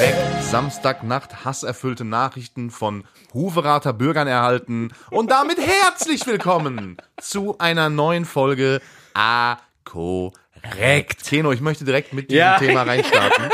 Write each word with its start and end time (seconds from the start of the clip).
direkt 0.00 0.42
Samstagnacht 0.44 1.44
hasserfüllte 1.44 2.04
Nachrichten 2.06 2.70
von 2.70 3.04
Huverater 3.34 3.92
Bürgern 3.92 4.26
erhalten 4.26 4.92
und 5.10 5.30
damit 5.30 5.58
herzlich 5.58 6.26
willkommen 6.26 6.96
zu 7.20 7.58
einer 7.58 7.90
neuen 7.90 8.24
Folge 8.24 8.80
A 9.12 9.58
korrekt. 9.84 11.24
Keno, 11.26 11.52
ich 11.52 11.60
möchte 11.60 11.84
direkt 11.84 12.14
mit 12.14 12.30
diesem 12.30 12.38
Ja. 12.38 12.58
Thema 12.58 12.82
reinstarten, 12.84 13.44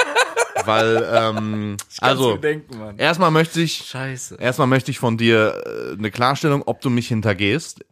weil 0.64 1.08
ähm, 1.12 1.76
also 2.00 2.36
denken, 2.36 2.96
erstmal 2.96 3.32
möchte 3.32 3.60
ich 3.60 3.78
Scheiße. 3.78 4.36
erstmal 4.36 4.68
möchte 4.68 4.92
ich 4.92 5.00
von 5.00 5.18
dir 5.18 5.62
äh, 5.66 5.98
eine 5.98 6.12
Klarstellung, 6.12 6.62
ob 6.64 6.80
du 6.80 6.90
mich 6.90 7.08
hintergehst, 7.08 7.84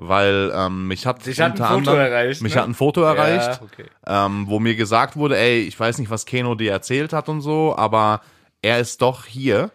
weil 0.00 0.52
ähm, 0.54 0.86
mich 0.86 1.06
hat 1.06 1.26
Dich 1.26 1.40
hat 1.40 1.46
ein 1.46 1.52
unter 1.52 1.64
Foto 1.66 1.76
anderem 1.78 1.98
erreicht, 1.98 2.40
mich 2.40 2.54
ne? 2.54 2.60
hat 2.60 2.68
ein 2.68 2.74
Foto 2.74 3.02
erreicht 3.02 3.60
Ja, 3.60 3.60
okay. 3.62 3.86
ähm, 4.06 4.44
wo 4.48 4.60
mir 4.60 4.76
gesagt 4.76 5.16
wurde, 5.16 5.36
ey, 5.36 5.60
ich 5.62 5.78
weiß 5.78 5.98
nicht, 5.98 6.08
was 6.10 6.24
Keno 6.24 6.54
dir 6.54 6.70
erzählt 6.70 7.12
hat 7.12 7.28
und 7.28 7.40
so, 7.40 7.74
aber 7.76 8.20
er 8.62 8.78
ist 8.78 9.02
doch 9.02 9.24
hier. 9.24 9.70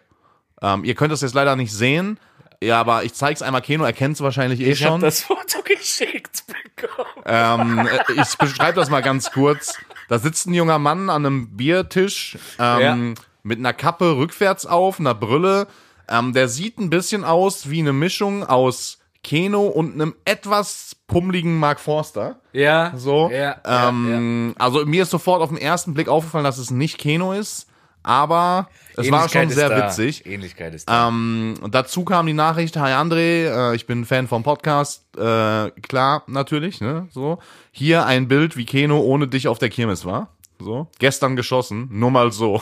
Ähm, 0.62 0.86
ihr 0.86 0.96
könnt 0.96 1.12
das 1.12 1.22
jetzt 1.22 1.34
leider 1.36 1.55
nicht 1.58 1.73
sehen, 1.73 2.18
ja, 2.63 2.80
aber 2.80 3.04
ich 3.04 3.13
zeig's 3.13 3.41
einmal 3.41 3.62
Keno, 3.62 3.84
er 3.84 3.91
kennt's 3.91 4.22
wahrscheinlich 4.22 4.62
eh 4.62 4.72
Ich 4.72 4.84
habe 4.86 4.94
schon. 4.94 5.02
das 5.02 5.22
Foto 5.23 5.62
geschickt 5.66 6.46
bekommen. 6.48 7.24
ähm, 7.26 7.88
äh, 7.88 8.21
ich 8.21 8.38
beschreibe 8.38 8.80
das 8.80 8.90
mal 8.90 9.02
ganz 9.02 9.30
kurz. 9.32 9.77
Da 10.08 10.20
sitzt 10.20 10.48
ein 10.48 10.54
junger 10.54 10.80
Mann 10.80 11.10
an 11.10 11.26
einem 11.26 11.58
Biertisch 11.58 12.38
ähm, 12.60 13.16
mit 13.44 13.60
einer 13.60 13.74
Kappe 13.74 14.16
rückwärts 14.16 14.66
auf, 14.66 15.02
einer 15.02 15.13
Brille. 15.16 15.68
Ähm, 16.08 16.32
der 16.32 16.48
sieht 16.48 16.77
ein 16.80 16.90
bisschen 16.90 17.26
aus 17.26 17.70
wie 17.70 17.80
eine 17.80 17.91
Mischung 17.94 18.46
aus 18.46 18.99
Keno 19.23 19.63
und 19.68 19.94
einem 19.94 20.16
etwas 20.26 20.95
pummeligen 21.08 21.58
Mark 21.58 21.80
Forster. 21.80 22.40
Ja. 22.52 22.91
So. 22.96 23.29
Ja, 23.32 23.57
ja, 23.66 23.90
ähm, 23.90 24.54
Also 24.60 24.85
mir 24.85 25.04
ist 25.04 25.12
sofort 25.12 25.41
auf 25.41 25.49
den 25.49 25.57
ersten 25.57 25.93
Blick 25.93 26.10
aufgefallen, 26.10 26.43
dass 26.43 26.57
es 26.57 26.71
nicht 26.71 26.98
Keno 26.98 27.34
ist, 27.34 27.68
aber 28.04 28.68
es 28.98 29.10
war 29.10 29.29
schon 29.29 29.49
sehr 29.49 29.70
da. 29.70 29.88
witzig. 29.88 30.26
Ähnlichkeit 30.26 30.74
ist 30.76 30.90
da. 30.90 31.07
Ähm, 31.07 31.55
dazu 31.71 32.04
kam 32.04 32.27
die 32.27 32.34
Nachricht, 32.34 32.76
hi 32.76 32.91
André, 32.91 33.71
äh, 33.71 33.76
ich 33.76 33.88
bin 33.88 34.05
Fan 34.05 34.27
vom 34.27 34.44
Podcast, 34.44 35.04
äh, 35.18 35.71
klar, 35.82 36.24
natürlich, 36.27 36.82
ne, 36.82 37.07
so. 37.12 37.40
Hier 37.71 38.05
ein 38.05 38.27
Bild, 38.27 38.57
wie 38.57 38.66
Keno 38.66 38.99
ohne 38.99 39.27
dich 39.29 39.48
auf 39.48 39.57
der 39.57 39.70
Kirmes 39.70 40.04
war, 40.05 40.27
so. 40.60 40.88
Gestern 40.99 41.35
geschossen, 41.38 41.88
nur 41.91 42.12
mal 42.12 42.32
so. 42.34 42.62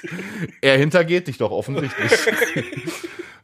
er 0.62 0.78
hintergeht 0.78 1.28
dich 1.28 1.36
doch 1.36 1.50
offensichtlich. 1.50 2.10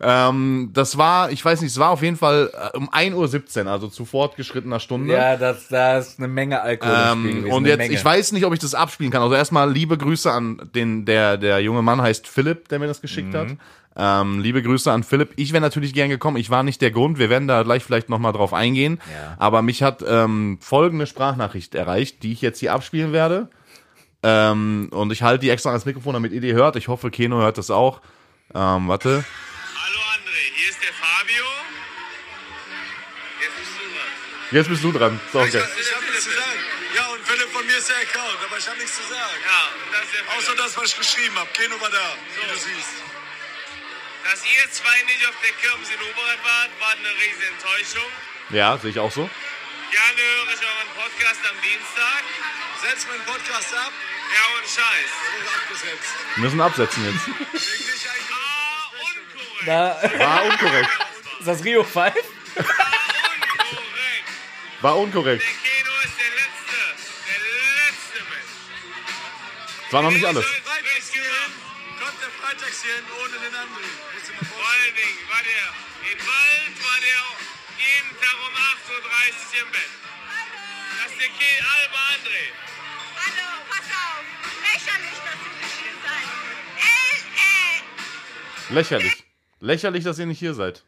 ähm, 0.01 0.71
das 0.73 0.99
war, 0.99 1.31
ich 1.31 1.45
weiß 1.45 1.61
nicht, 1.63 1.71
es 1.71 1.79
war 1.79 1.91
auf 1.91 2.03
jeden 2.03 2.17
Fall 2.17 2.51
äh, 2.73 2.77
um 2.77 2.89
1.17 2.91 3.65
Uhr, 3.65 3.71
also 3.71 3.89
zu 3.89 4.05
fortgeschrittener 4.05 4.81
Stunde. 4.81 5.15
ja, 5.15 5.37
das, 5.37 5.69
da 5.69 5.99
ist 5.99 6.19
eine 6.19 6.29
Menge 6.29 6.61
Alkohol 6.61 6.95
Ähm, 7.13 7.47
und 7.51 7.67
jetzt, 7.67 7.79
Menge. 7.79 7.95
ich 7.95 8.05
weiß 8.05 8.33
nicht, 8.33 8.45
ob 8.45 8.53
ich 8.53 8.59
das 8.61 8.75
abspielen 8.75 9.11
kann. 9.11 9.23
Also 9.23 9.35
erstmal 9.35 9.71
liebe 9.71 9.97
Grüße 9.97 10.31
an 10.31 10.71
den, 10.75 11.05
der, 11.05 11.37
der 11.39 11.61
junge 11.61 11.83
Mann 11.83 12.01
heißt 12.03 12.27
Philipp, 12.29 12.69
der 12.69 12.79
mir 12.79 12.87
das 12.87 13.01
geschickt 13.01 13.35
hat. 13.35 13.49
Mhm. 13.49 13.59
Ähm, 13.99 14.41
liebe 14.41 14.63
Grüße 14.63 14.93
an 14.93 15.03
Philipp. 15.05 15.31
Ich 15.37 15.55
wäre 15.55 15.63
natürlich 15.63 15.95
gern 15.95 16.11
gekommen. 16.11 16.37
Ich 16.37 16.51
war 16.51 16.63
nicht 16.63 16.83
der 16.83 16.91
Grund. 16.91 17.19
Wir 17.19 17.31
werden 17.31 17.49
da 17.49 17.63
gleich 17.63 17.83
vielleicht 17.83 18.11
nochmal 18.11 18.35
drauf 18.35 18.53
eingehen. 18.53 19.01
Ja. 19.11 19.37
Aber 19.39 19.63
mich 19.63 19.83
hat 19.83 20.05
ähm, 20.07 20.59
folgende 20.61 21.07
Sprachnachricht 21.07 21.75
erreicht, 21.75 22.23
die 22.23 22.33
ich 22.33 22.43
jetzt 22.43 22.61
hier 22.61 22.75
abspielen 22.75 23.15
werde. 23.15 23.49
Ähm, 24.23 24.89
und 24.91 25.13
ich 25.13 25.23
halte 25.23 25.41
die 25.43 25.51
extra 25.51 25.71
ans 25.71 25.87
Mikrofon, 25.87 26.13
damit 26.13 26.33
ihr 26.33 26.43
die 26.43 26.53
hört. 26.53 26.77
Ich 26.77 26.89
hoffe, 26.89 27.11
Keno 27.11 27.39
hört 27.39 27.57
das 27.57 27.71
auch. 27.71 28.03
Ähm, 28.55 28.89
warte. 28.89 29.25
Hier 30.55 30.69
ist 30.71 30.83
der 30.83 30.93
Fabio. 30.95 31.45
Jetzt 33.41 33.57
bist 33.59 33.71
du 33.77 33.85
dran. 33.93 34.11
Jetzt 34.53 34.69
bist 34.69 34.85
du 34.85 34.93
dran. 34.93 35.21
So, 35.33 35.41
okay. 35.41 35.63
Ich 35.81 35.95
hab 35.95 36.01
nichts 36.03 36.25
zu 36.25 36.31
sagen. 36.31 36.61
Ja, 36.95 37.07
und 37.09 37.27
Philipp 37.27 37.51
von 37.53 37.67
mir 37.67 37.77
ist 37.77 37.89
der 37.89 37.97
Account, 37.99 38.39
aber 38.47 38.57
ich 38.59 38.67
habe 38.69 38.79
nichts 38.79 38.97
zu 38.97 39.03
sagen. 39.03 39.39
Ja, 39.45 39.69
das 39.93 40.39
Außer 40.39 40.55
das, 40.57 40.77
was 40.77 40.85
ich 40.93 40.97
geschrieben 40.99 41.37
habe. 41.39 41.51
Keno 41.53 41.81
war 41.81 41.91
da, 41.91 42.17
wie 42.35 42.49
du 42.53 42.55
siehst. 42.59 43.03
Dass 44.25 44.41
ihr 44.45 44.71
zwei 44.73 45.03
nicht 45.07 45.27
auf 45.29 45.35
der 45.43 45.53
Kirmes 45.63 45.89
in 45.91 46.01
Oberrad 46.01 46.39
wart, 46.45 46.71
war 46.81 46.91
eine 46.93 47.11
riesen 47.21 47.43
Enttäuschung. 47.55 48.11
Ja, 48.51 48.79
sehe 48.79 48.91
ich 48.91 48.99
auch 48.99 49.13
so. 49.13 49.29
Gerne 49.91 50.21
höre 50.23 50.55
ich 50.55 50.61
euren 50.67 50.91
Podcast 50.97 51.41
am 51.51 51.57
Dienstag. 51.63 52.23
Setz 52.83 53.07
meinen 53.07 53.25
Podcast 53.25 53.75
ab, 53.75 53.93
Ja, 54.35 54.59
und 54.59 54.67
Scheiß. 54.67 55.11
abgesetzt. 55.63 56.11
Wir 56.35 56.45
müssen 56.45 56.61
absetzen 56.61 57.05
jetzt. 57.07 57.27
Wegen 57.27 57.91
nicht 57.93 58.07
Da, 59.67 60.01
War 60.19 60.45
unkorrekt. 60.45 60.91
ist 61.41 61.49
das 61.49 61.65
Rio 61.65 61.83
5? 61.83 62.15
Unkorrekt. 62.55 62.79
War 64.81 64.97
unkorrekt. 64.97 65.43
Der 65.43 65.51
Keno 65.51 65.91
ist 66.05 66.15
der 66.23 66.31
Letzte. 66.39 66.79
Der 67.27 67.41
letzte 67.43 68.19
Mensch. 68.31 68.55
Das 69.83 69.93
war 69.93 70.03
noch 70.03 70.13
nicht 70.13 70.25
alles. 70.25 70.47
Freitags 70.47 71.11
hier 71.13 71.23
hin, 71.23 71.53
kommt 71.99 72.19
der 72.23 72.31
Freitags 72.31 72.79
hier 72.85 72.95
hin 72.95 73.05
ohne 73.19 73.37
den 73.43 73.55
André. 73.59 73.91
Musst 74.15 74.29
du 74.29 74.33
dir 74.33 74.39
mal 74.39 74.47
Vor 74.55 74.63
allen 74.71 74.95
Dingen 74.95 75.19
war 75.35 75.43
der 75.43 75.67
im 76.15 76.21
Wald, 76.23 76.75
war 76.87 77.01
der 77.03 77.23
jeden 77.83 78.13
Tag 78.23 78.39
um 78.47 78.55
8.30 78.55 78.87
Uhr 78.87 79.67
im 79.67 79.71
Bett. 79.75 79.93
Das 81.03 81.11
ist 81.11 81.19
der 81.19 81.31
Ke 81.35 81.51
Alba 81.75 82.01
André. 82.15 82.45
Hallo, 83.19 83.51
pass 83.67 83.91
auf. 83.91 84.23
Lächerlich, 84.63 85.19
dass 85.27 85.39
ihr 85.43 85.55
nicht 85.59 85.75
hier 85.75 85.97
seid. 86.07 86.23
Äh, 86.79 87.19
äh. 87.35 88.75
Lächerlich. 88.79 89.26
Lächerlich, 89.67 90.05
dass 90.05 90.19
ihr 90.19 90.27
nicht 90.27 90.39
hier 90.39 90.55
seid. 90.55 90.83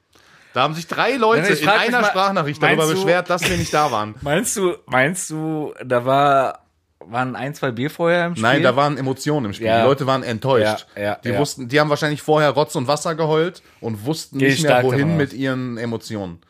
Da 0.54 0.62
haben 0.62 0.74
sich 0.74 0.86
drei 0.86 1.16
Leute 1.16 1.52
in 1.52 1.68
einer 1.68 2.00
mal, 2.00 2.04
Sprachnachricht 2.08 2.62
darüber 2.62 2.86
du- 2.86 2.94
beschwert, 2.94 3.28
dass 3.28 3.48
wir 3.48 3.56
nicht 3.56 3.72
da 3.72 3.90
waren. 3.92 4.14
Meinst 4.22 4.56
du, 4.56 4.76
meinst 4.86 5.30
du, 5.30 5.74
da 5.84 6.04
war, 6.06 6.60
waren 7.00 7.36
ein, 7.36 7.54
zwei 7.54 7.70
Bier 7.70 7.90
vorher 7.90 8.26
im 8.26 8.32
Spiel? 8.34 8.42
Nein, 8.42 8.62
da 8.62 8.74
waren 8.74 8.96
Emotionen 8.96 9.46
im 9.46 9.52
Spiel. 9.52 9.66
Ja. 9.66 9.82
Die 9.82 9.86
Leute 9.86 10.06
waren 10.06 10.22
enttäuscht. 10.22 10.86
Ja, 10.96 11.02
ja, 11.02 11.14
die 11.22 11.36
wussten, 11.36 11.68
die 11.68 11.78
haben 11.78 11.90
wahrscheinlich 11.90 12.22
vorher 12.22 12.50
Rotz 12.50 12.74
und 12.76 12.86
Wasser 12.88 13.14
geheult 13.14 13.62
und 13.80 14.06
wussten 14.06 14.38
Geh 14.38 14.46
nicht 14.46 14.58
ich 14.58 14.64
mehr 14.64 14.82
wohin 14.82 15.16
mit 15.16 15.32
ihren 15.32 15.76
Emotionen. 15.76 16.40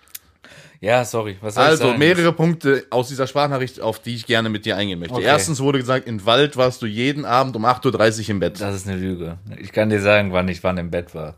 Ja, 0.81 1.05
sorry. 1.05 1.37
Also 1.57 1.95
mehrere 1.95 2.33
Punkte 2.33 2.87
aus 2.91 3.09
dieser 3.09 3.27
Sprachnachricht, 3.27 3.81
auf 3.81 3.99
die 3.99 4.15
ich 4.15 4.27
gerne 4.27 4.49
mit 4.49 4.65
dir 4.65 4.77
eingehen 4.77 5.01
möchte. 5.01 5.15
Okay. 5.15 5.25
Erstens 5.25 5.59
wurde 5.61 5.81
gesagt, 5.81 6.07
in 6.07 6.25
Wald 6.25 6.57
warst 6.57 6.83
du 6.83 6.87
jeden 6.87 7.25
Abend 7.25 7.57
um 7.57 7.67
8.30 7.67 8.23
Uhr 8.23 8.31
im 8.31 8.41
Bett. 8.41 8.61
Das 8.61 8.77
ist 8.77 8.87
eine 8.87 8.97
Lüge. 8.97 9.39
Ich 9.59 9.73
kann 9.73 9.91
dir 9.91 10.01
sagen, 10.01 10.33
wann 10.33 10.47
ich 10.47 10.63
wann 10.63 10.79
im 10.79 10.91
Bett 10.93 11.17
war. 11.17 11.35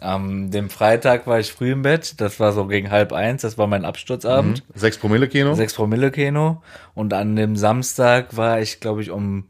Am 0.00 0.50
dem 0.50 0.70
Freitag 0.70 1.26
war 1.26 1.38
ich 1.40 1.52
früh 1.52 1.72
im 1.72 1.82
Bett. 1.82 2.20
Das 2.20 2.40
war 2.40 2.52
so 2.52 2.66
gegen 2.66 2.90
halb 2.90 3.12
eins. 3.12 3.42
Das 3.42 3.58
war 3.58 3.66
mein 3.66 3.84
Absturzabend. 3.84 4.62
Sechs 4.74 4.96
Promille 4.98 5.28
Kino. 5.28 5.54
Sechs 5.54 5.74
Promille 5.74 6.10
Kino. 6.10 6.62
Und 6.94 7.12
an 7.12 7.36
dem 7.36 7.54
Samstag 7.56 8.36
war 8.36 8.60
ich, 8.60 8.80
glaube 8.80 9.02
ich, 9.02 9.10
um 9.10 9.44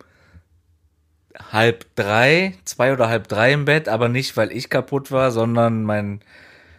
halb 1.52 1.86
drei, 1.94 2.54
zwei 2.64 2.92
oder 2.92 3.08
halb 3.08 3.28
drei 3.28 3.52
im 3.52 3.64
Bett, 3.64 3.88
aber 3.88 4.08
nicht, 4.08 4.36
weil 4.36 4.52
ich 4.52 4.68
kaputt 4.68 5.10
war, 5.12 5.30
sondern 5.30 5.84
mein, 5.84 6.20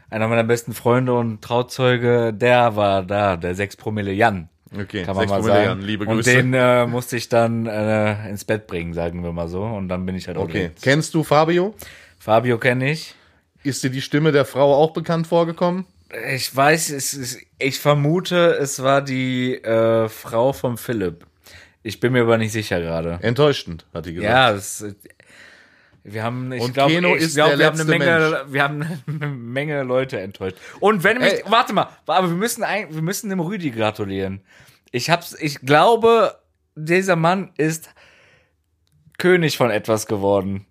einer 0.09 0.27
meiner 0.27 0.43
besten 0.43 0.73
Freunde 0.73 1.13
und 1.13 1.41
Trauzeuge, 1.41 2.33
der 2.33 2.75
war 2.75 3.03
da, 3.03 3.37
der 3.37 3.55
sechs 3.55 3.75
Promille 3.77 4.11
Jan. 4.11 4.49
Okay, 4.73 5.03
Kann 5.03 5.15
man 5.15 5.21
sechs 5.23 5.31
mal 5.31 5.37
Promille, 5.39 5.55
sagen. 5.55 5.65
Jan. 5.79 5.81
Liebe 5.81 6.05
und 6.05 6.15
Grüße. 6.15 6.31
den 6.33 6.53
äh, 6.53 6.85
musste 6.85 7.17
ich 7.17 7.29
dann 7.29 7.65
äh, 7.65 8.29
ins 8.29 8.45
Bett 8.45 8.67
bringen, 8.67 8.93
sagen 8.93 9.23
wir 9.23 9.31
mal 9.31 9.47
so. 9.47 9.63
Und 9.63 9.89
dann 9.89 10.05
bin 10.05 10.15
ich 10.15 10.27
halt 10.27 10.37
auch 10.37 10.43
okay. 10.43 10.53
direkt- 10.53 10.81
Kennst 10.81 11.13
du 11.13 11.23
Fabio? 11.23 11.73
Fabio 12.19 12.57
kenne 12.57 12.91
ich. 12.91 13.15
Ist 13.63 13.83
dir 13.83 13.89
die 13.89 14.01
Stimme 14.01 14.31
der 14.31 14.45
Frau 14.45 14.75
auch 14.75 14.91
bekannt 14.91 15.27
vorgekommen? 15.27 15.85
Ich 16.33 16.53
weiß, 16.53 16.89
es 16.89 17.13
ist, 17.13 17.39
ich 17.57 17.79
vermute, 17.79 18.57
es 18.59 18.83
war 18.83 19.01
die 19.01 19.55
äh, 19.55 20.09
Frau 20.09 20.51
von 20.51 20.77
Philipp. 20.77 21.25
Ich 21.83 21.99
bin 21.99 22.13
mir 22.13 22.23
aber 22.23 22.37
nicht 22.37 22.51
sicher 22.51 22.79
gerade. 22.81 23.19
Enttäuschend, 23.21 23.85
hat 23.93 24.05
die 24.05 24.13
gesagt. 24.13 24.31
Ja, 24.31 24.51
das, 24.51 24.83
wir 26.03 26.23
haben, 26.23 26.51
ich 26.51 26.73
glaube, 26.73 26.99
glaub, 26.99 27.57
wir 27.57 27.65
haben 27.65 27.79
eine 27.79 27.85
Menge, 27.85 28.45
wir 28.47 28.63
haben 28.63 28.99
eine 29.07 29.27
Menge 29.27 29.83
Leute 29.83 30.19
enttäuscht. 30.19 30.57
Und 30.79 31.03
wenn 31.03 31.19
mich, 31.19 31.33
Ey. 31.33 31.43
warte 31.47 31.73
mal, 31.73 31.89
aber 32.07 32.29
wir 32.29 32.35
müssen 32.35 32.63
ein, 32.63 32.93
wir 32.93 33.01
müssen 33.01 33.29
dem 33.29 33.39
Rüdi 33.39 33.71
gratulieren. 33.71 34.41
Ich 34.91 35.09
hab's, 35.09 35.35
ich 35.39 35.59
glaube, 35.61 36.39
dieser 36.75 37.15
Mann 37.15 37.51
ist 37.57 37.89
König 39.17 39.57
von 39.57 39.69
etwas 39.69 40.07
geworden. 40.07 40.65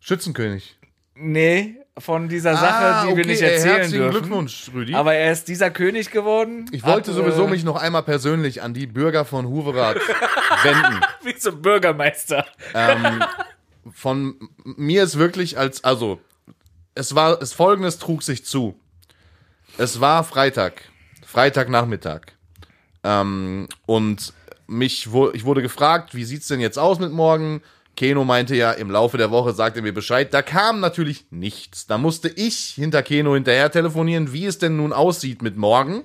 Schützenkönig. 0.00 0.76
Nee, 1.14 1.76
von 1.98 2.28
dieser 2.28 2.54
Sache, 2.56 2.84
Ah, 2.84 3.02
die 3.02 3.08
wir 3.08 3.12
okay, 3.22 3.26
nicht 3.26 3.42
ey, 3.42 3.52
erzählen 3.54 3.76
Herzlichen 3.76 4.02
dürfen. 4.02 4.18
Glückwunsch, 4.20 4.70
Rüdi. 4.74 4.94
Aber 4.94 5.14
er 5.14 5.32
ist 5.32 5.48
dieser 5.48 5.70
König 5.70 6.10
geworden. 6.10 6.66
ich 6.72 6.84
wollte 6.84 7.10
Hat, 7.10 7.16
sowieso 7.16 7.46
äh, 7.46 7.50
mich 7.50 7.64
noch 7.64 7.76
einmal 7.76 8.02
persönlich 8.02 8.62
an 8.62 8.74
die 8.74 8.86
Bürger 8.86 9.24
von 9.24 9.46
Huverath 9.46 9.96
wenden. 10.62 11.00
wie 11.22 11.36
zum 11.36 11.62
Bürgermeister. 11.62 12.44
ähm, 12.74 13.24
von 13.92 14.36
mir 14.64 15.04
ist 15.04 15.16
wirklich 15.18 15.58
als, 15.58 15.84
also, 15.84 16.20
es 16.94 17.14
war, 17.14 17.40
es 17.40 17.52
folgendes 17.52 17.98
trug 17.98 18.22
sich 18.22 18.44
zu. 18.44 18.78
Es 19.78 20.00
war 20.00 20.24
Freitag, 20.24 20.82
Freitagnachmittag. 21.24 22.22
Ähm, 23.04 23.68
und 23.86 24.32
mich, 24.66 25.08
ich 25.34 25.44
wurde 25.44 25.62
gefragt, 25.62 26.14
wie 26.14 26.24
sieht's 26.24 26.48
denn 26.48 26.60
jetzt 26.60 26.78
aus 26.78 26.98
mit 26.98 27.12
morgen? 27.12 27.62
Keno 27.96 28.24
meinte 28.24 28.54
ja, 28.54 28.72
im 28.72 28.90
Laufe 28.90 29.16
der 29.16 29.30
Woche 29.30 29.52
sagt 29.52 29.76
er 29.76 29.82
mir 29.82 29.94
Bescheid. 29.94 30.32
Da 30.32 30.42
kam 30.42 30.80
natürlich 30.80 31.24
nichts. 31.30 31.86
Da 31.86 31.96
musste 31.98 32.28
ich 32.28 32.74
hinter 32.74 33.02
Keno 33.02 33.34
hinterher 33.34 33.70
telefonieren, 33.70 34.32
wie 34.32 34.46
es 34.46 34.58
denn 34.58 34.76
nun 34.76 34.92
aussieht 34.92 35.42
mit 35.42 35.56
morgen. 35.56 36.04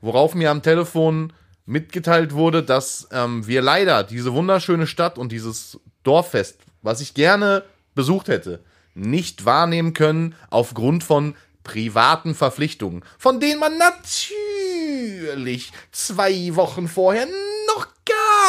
Worauf 0.00 0.34
mir 0.34 0.50
am 0.50 0.62
Telefon 0.62 1.32
mitgeteilt 1.66 2.34
wurde, 2.34 2.64
dass 2.64 3.08
ähm, 3.12 3.46
wir 3.46 3.62
leider 3.62 4.02
diese 4.02 4.32
wunderschöne 4.32 4.88
Stadt 4.88 5.18
und 5.18 5.30
dieses 5.30 5.78
Dorffest, 6.02 6.58
was 6.82 7.00
ich 7.00 7.14
gerne 7.14 7.62
besucht 7.94 8.28
hätte, 8.28 8.60
nicht 8.94 9.44
wahrnehmen 9.44 9.94
können 9.94 10.34
aufgrund 10.50 11.04
von 11.04 11.36
privaten 11.62 12.34
Verpflichtungen, 12.34 13.04
von 13.18 13.38
denen 13.38 13.60
man 13.60 13.78
natürlich 13.78 15.72
zwei 15.92 16.56
Wochen 16.56 16.88
vorher 16.88 17.26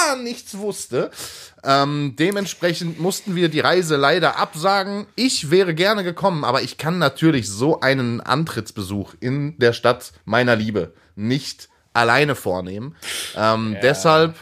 gar 0.05 0.15
nichts 0.17 0.57
wusste. 0.57 1.11
Ähm, 1.63 2.15
dementsprechend 2.17 2.99
mussten 2.99 3.35
wir 3.35 3.49
die 3.49 3.59
Reise 3.59 3.95
leider 3.95 4.37
absagen. 4.37 5.05
Ich 5.15 5.51
wäre 5.51 5.73
gerne 5.75 6.03
gekommen, 6.03 6.43
aber 6.43 6.61
ich 6.61 6.77
kann 6.77 6.97
natürlich 6.97 7.47
so 7.49 7.79
einen 7.81 8.21
Antrittsbesuch 8.21 9.13
in 9.19 9.57
der 9.59 9.73
Stadt 9.73 10.11
meiner 10.25 10.55
Liebe 10.55 10.93
nicht 11.15 11.69
alleine 11.93 12.35
vornehmen. 12.35 12.95
Ähm, 13.35 13.77
Deshalb 13.83 14.35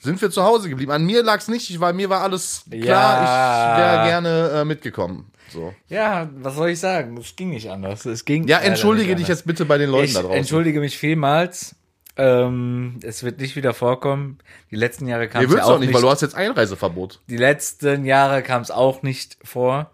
sind 0.00 0.22
wir 0.22 0.30
zu 0.30 0.42
Hause 0.42 0.68
geblieben. 0.68 0.92
An 0.92 1.04
mir 1.04 1.22
lag 1.22 1.38
es 1.40 1.48
nicht, 1.48 1.80
weil 1.80 1.92
mir 1.92 2.08
war 2.08 2.22
alles 2.22 2.62
klar. 2.70 2.82
Ja. 2.84 3.74
Ich 3.74 3.80
wäre 3.82 4.06
gerne 4.06 4.60
äh, 4.60 4.64
mitgekommen. 4.64 5.30
So. 5.52 5.74
Ja, 5.88 6.28
was 6.36 6.56
soll 6.56 6.70
ich 6.70 6.80
sagen? 6.80 7.16
Es 7.16 7.34
ging 7.34 7.50
nicht 7.50 7.70
anders. 7.70 8.04
Es 8.06 8.24
ging 8.24 8.46
Ja, 8.46 8.58
entschuldige 8.58 9.16
dich 9.16 9.28
jetzt 9.28 9.46
bitte 9.46 9.64
bei 9.64 9.78
den 9.78 9.90
Leuten 9.90 10.04
Ich 10.04 10.14
da 10.14 10.20
draußen. 10.20 10.36
entschuldige 10.36 10.78
mich 10.80 10.96
vielmals. 10.98 11.74
Ähm, 12.18 12.98
es 13.02 13.22
wird 13.22 13.40
nicht 13.40 13.54
wieder 13.56 13.72
vorkommen. 13.74 14.38
Die 14.70 14.76
letzten 14.76 15.06
Jahre 15.06 15.28
kam 15.28 15.44
es 15.44 15.50
wird's 15.50 15.60
ja 15.62 15.66
auch 15.72 15.76
auch 15.76 15.80
nicht, 15.80 15.94
weil 15.94 16.02
du 16.02 16.10
hast 16.10 16.20
jetzt 16.22 16.34
Einreiseverbot. 16.34 17.20
Die 17.28 17.36
letzten 17.36 18.04
Jahre 18.04 18.42
kam 18.42 18.60
es 18.60 18.70
auch 18.72 19.02
nicht 19.02 19.38
vor. 19.44 19.90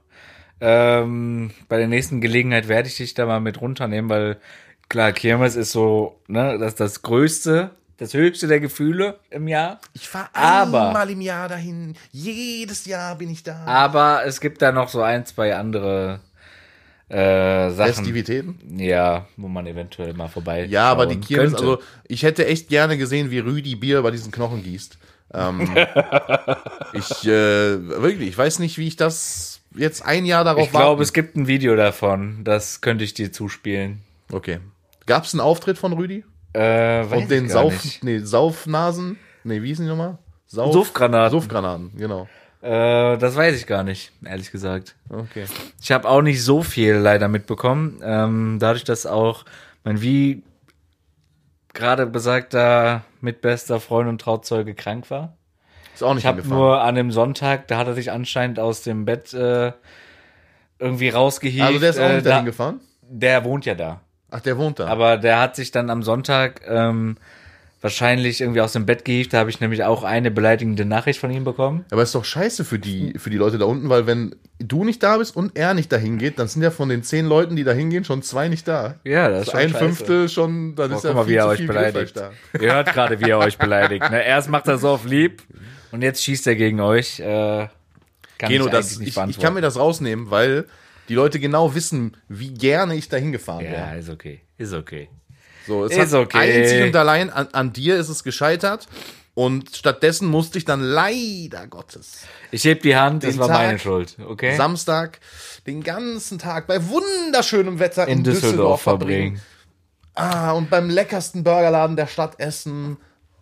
Ähm, 0.61 1.50
bei 1.69 1.76
der 1.79 1.88
nächsten 1.88 2.21
Gelegenheit 2.21 2.69
werde 2.69 2.88
ich 2.88 2.97
dich 2.97 3.12
da 3.15 3.26
mal 3.26 3.41
mit 3.41 3.61
runternehmen, 3.61 4.09
weil 4.09 4.38
klar, 4.88 5.12
Kirmes 5.12 5.56
ist 5.56 5.73
so, 5.73 6.19
ne, 6.26 6.56
das 6.59 6.75
das 6.76 7.03
größte, 7.03 7.71
das 7.99 8.15
höchste 8.15 8.47
der 8.47 8.61
Gefühle 8.61 9.19
im 9.31 9.47
Jahr. 9.47 9.79
Ich 9.93 10.09
fahre 10.09 10.29
Aber- 10.32 10.88
einmal 10.88 11.11
im 11.11 11.21
Jahr 11.21 11.49
dahin. 11.49 11.94
Jedes 12.12 12.87
Jahr 12.87 13.17
bin 13.17 13.31
ich 13.31 13.43
da. 13.43 13.65
Aber 13.67 14.25
es 14.25 14.41
gibt 14.41 14.62
da 14.62 14.73
noch 14.73 14.88
so 14.88 15.03
ein, 15.03 15.26
zwei 15.26 15.55
andere 15.56 16.21
äh, 17.09 17.71
Sachen. 17.71 17.95
Festivitäten? 17.95 18.59
Ja, 18.79 19.27
wo 19.37 19.49
man 19.49 19.67
eventuell 19.67 20.15
mal 20.15 20.29
vorbei. 20.29 20.65
Ja, 20.65 20.91
aber 20.91 21.06
die 21.06 21.21
Kirmes, 21.21 21.53
könnte. 21.53 21.71
also 21.71 21.83
ich 22.09 22.23
hätte 22.23 22.47
echt 22.47 22.69
gerne 22.69 22.97
gesehen, 22.97 23.31
wie 23.31 23.39
Rüdi 23.39 23.77
Bier 23.77 24.03
bei 24.03 24.11
diesen 24.11 24.33
Knochen 24.33 24.62
gießt. 24.62 24.99
Ähm, 25.33 25.61
ich, 26.93 27.27
äh, 27.27 27.89
wirklich, 27.89 28.29
ich 28.29 28.39
weiß 28.39 28.59
nicht, 28.59 28.79
wie 28.79 28.87
ich 28.87 28.97
das 28.97 29.61
jetzt 29.75 30.05
ein 30.05 30.25
Jahr 30.25 30.45
darauf 30.45 30.65
ich 30.65 30.71
glaube, 30.71 31.03
es 31.03 31.12
gibt 31.12 31.37
ein 31.37 31.47
Video 31.47 31.77
davon. 31.77 32.43
Das 32.45 32.81
könnte 32.81 33.05
ich 33.05 33.15
dir 33.15 33.33
zuspielen. 33.33 34.03
Okay. 34.33 34.61
Gab 35.07 35.25
es 35.25 35.35
einen 35.35 35.41
Auftritt 35.41 35.79
von 35.79 35.93
Rüdi? 35.93 36.25
Äh, 36.53 36.61
weiß 36.61 37.23
Und 37.23 37.31
den 37.31 37.49
Sauf, 37.49 37.75
nee, 38.03 38.21
Saufnasen? 38.21 39.19
Nee, 39.43 39.61
wie 39.62 39.69
hießen 39.69 39.85
die 39.85 39.91
nochmal? 39.91 40.19
Sauf 40.47 40.73
Suffgranaten. 40.73 41.39
Suffgranaten, 41.39 41.91
genau. 41.97 42.29
Äh, 42.64 43.19
das 43.19 43.37
weiß 43.37 43.56
ich 43.56 43.66
gar 43.66 43.84
nicht, 43.84 44.11
ehrlich 44.25 44.50
gesagt. 44.50 44.94
Okay. 45.11 45.44
Ich 45.82 45.93
habe 45.93 46.08
auch 46.08 46.22
nicht 46.22 46.43
so 46.43 46.62
viel 46.62 46.94
leider 46.94 47.28
mitbekommen. 47.28 48.00
Ähm, 48.02 48.56
dadurch, 48.58 48.84
dass 48.84 49.05
auch 49.05 49.44
mein 49.84 50.00
wie 50.00 50.43
gerade 51.75 52.06
besagter 52.06 53.05
mitbester 53.20 53.81
Freund 53.81 54.08
und 54.08 54.20
Trauzeuge 54.20 54.75
krank 54.75 55.11
war. 55.11 55.37
Ist 55.93 56.02
auch 56.02 56.14
nicht 56.14 56.25
Ich 56.25 56.26
habe 56.26 56.43
nur 56.49 56.81
an 56.81 56.94
dem 56.94 57.11
Sonntag, 57.11 57.69
da 57.69 57.76
hat 57.76 57.87
er 57.87 57.94
sich 57.94 58.11
anscheinend 58.11 58.58
aus 58.58 58.81
dem 58.82 59.05
Bett 59.05 59.34
äh, 59.34 59.72
irgendwie 60.78 61.11
rausgehievt. 61.11 61.66
also 61.66 61.81
der 61.81 61.90
ist 61.90 61.99
auch 61.99 62.08
äh, 62.08 62.14
nicht 62.14 62.26
da, 62.26 62.31
dahin 62.31 62.46
gefahren? 62.46 62.81
Der 63.02 63.44
wohnt 63.44 63.66
ja 63.66 63.75
da. 63.75 64.00
Ach, 64.31 64.40
der 64.40 64.56
wohnt 64.56 64.78
da. 64.78 64.87
Aber 64.87 65.19
der 65.19 65.38
hat 65.38 65.55
sich 65.55 65.70
dann 65.70 65.90
am 65.90 66.02
Sonntag 66.02 66.62
ähm, 66.66 67.19
wahrscheinlich 67.85 68.41
irgendwie 68.41 68.63
aus 68.63 68.73
dem 68.73 68.87
Bett 68.87 69.05
gehievt. 69.05 69.35
Da 69.35 69.39
habe 69.39 69.51
ich 69.51 69.61
nämlich 69.61 69.85
auch 69.85 70.05
eine 70.05 70.31
beleidigende 70.31 70.87
Nachricht 70.87 71.21
von 71.21 71.31
ihm 71.31 71.45
bekommen. 71.45 71.85
Aber 71.91 72.03
ist 72.03 72.15
doch 72.15 72.25
scheiße 72.25 72.65
für 72.65 72.79
die, 72.79 73.13
für 73.19 73.29
die 73.29 73.37
Leute 73.37 73.59
da 73.59 73.67
unten, 73.67 73.91
weil 73.91 74.07
wenn 74.07 74.35
du 74.59 74.85
nicht 74.85 75.03
da 75.03 75.19
bist 75.19 75.37
und 75.37 75.57
er 75.57 75.75
nicht 75.75 75.93
dahin 75.93 76.17
geht, 76.17 76.39
dann 76.39 76.49
sind 76.49 76.63
ja 76.63 76.71
von 76.71 76.89
den 76.89 77.03
zehn 77.03 77.27
Leuten, 77.27 77.57
die 77.57 77.63
da 77.63 77.73
hingehen, 77.73 78.03
schon 78.05 78.23
zwei 78.23 78.49
nicht 78.49 78.67
da. 78.67 78.95
Ja, 79.05 79.29
das 79.29 79.43
ist 79.43 79.51
schon 79.51 79.61
ein 79.61 79.69
scheiße. 79.71 79.85
Fünftel 79.85 80.29
schon, 80.31 80.75
dann 80.75 80.91
Boah, 80.91 80.97
ist 80.97 81.05
ja 81.05 81.11
guck 81.11 81.17
mal, 81.19 81.25
viel 81.25 81.33
wie 81.35 81.37
er 81.37 81.43
zu 81.45 81.49
euch 81.51 81.59
viel 81.59 81.67
beleidigt. 81.67 82.23
Ihr 82.61 82.73
hört 82.73 82.93
gerade, 82.93 83.21
wie 83.21 83.29
er 83.31 83.39
euch 83.39 83.59
beleidigt. 83.59 84.11
Ne? 84.11 84.25
Erst 84.25 84.49
macht 84.49 84.67
er 84.67 84.79
so 84.79 84.89
auf 84.89 85.05
lieb 85.05 85.43
und 85.93 86.01
jetzt 86.03 86.25
schießt 86.25 86.47
er 86.47 86.57
gegen 86.57 86.81
euch. 86.81 87.21
Äh, 87.21 87.69
kann 88.39 88.49
Keno, 88.51 88.65
ich 88.65 88.71
das, 88.73 88.93
ich, 88.93 88.99
nicht 88.99 89.09
ich 89.09 89.15
beantworten. 89.15 89.43
kann 89.45 89.55
mir 89.55 89.61
das 89.61 89.79
rausnehmen, 89.79 90.31
weil 90.31 90.65
die 91.11 91.15
Leute 91.15 91.39
genau 91.39 91.75
wissen, 91.75 92.17
wie 92.29 92.55
gerne 92.55 92.97
ich 92.97 93.11
da 93.11 93.19
hingefahren 93.19 93.65
Ja, 93.67 93.71
wäre. 93.73 93.99
ist 93.99 94.09
okay. 94.09 94.41
Ist 94.57 94.73
okay. 94.73 95.11
So, 95.66 95.84
es 95.84 95.93
Ist 95.93 96.12
hat 96.12 96.20
okay. 96.20 96.61
einzig 96.61 96.82
und 96.82 96.96
allein 96.96 97.31
an, 97.31 97.49
an 97.52 97.72
dir 97.72 97.96
ist 97.96 98.08
es 98.08 98.25
gescheitert. 98.25 98.87
Und 99.34 99.75
stattdessen 99.75 100.28
musste 100.28 100.58
ich 100.58 100.64
dann 100.64 100.81
leider 100.81 101.66
Gottes 101.66 102.20
Ich 102.52 102.64
heb 102.64 102.82
die 102.82 102.94
Hand, 102.94 103.25
das 103.25 103.37
war 103.37 103.49
Tag, 103.49 103.56
meine 103.56 103.78
Schuld. 103.81 104.16
Okay? 104.25 104.55
Samstag 104.56 105.19
den 105.66 105.82
ganzen 105.82 106.38
Tag 106.38 106.69
bei 106.69 106.78
wunderschönem 106.88 107.81
Wetter 107.81 108.06
in, 108.06 108.19
in 108.19 108.25
Düsseldorf 108.25 108.82
verbringen. 108.82 109.40
Ah, 110.14 110.52
und 110.52 110.70
beim 110.70 110.88
leckersten 110.88 111.43
Burgerladen 111.43 111.96
der 111.96 112.06
Stadt 112.06 112.38
essen, 112.38 112.99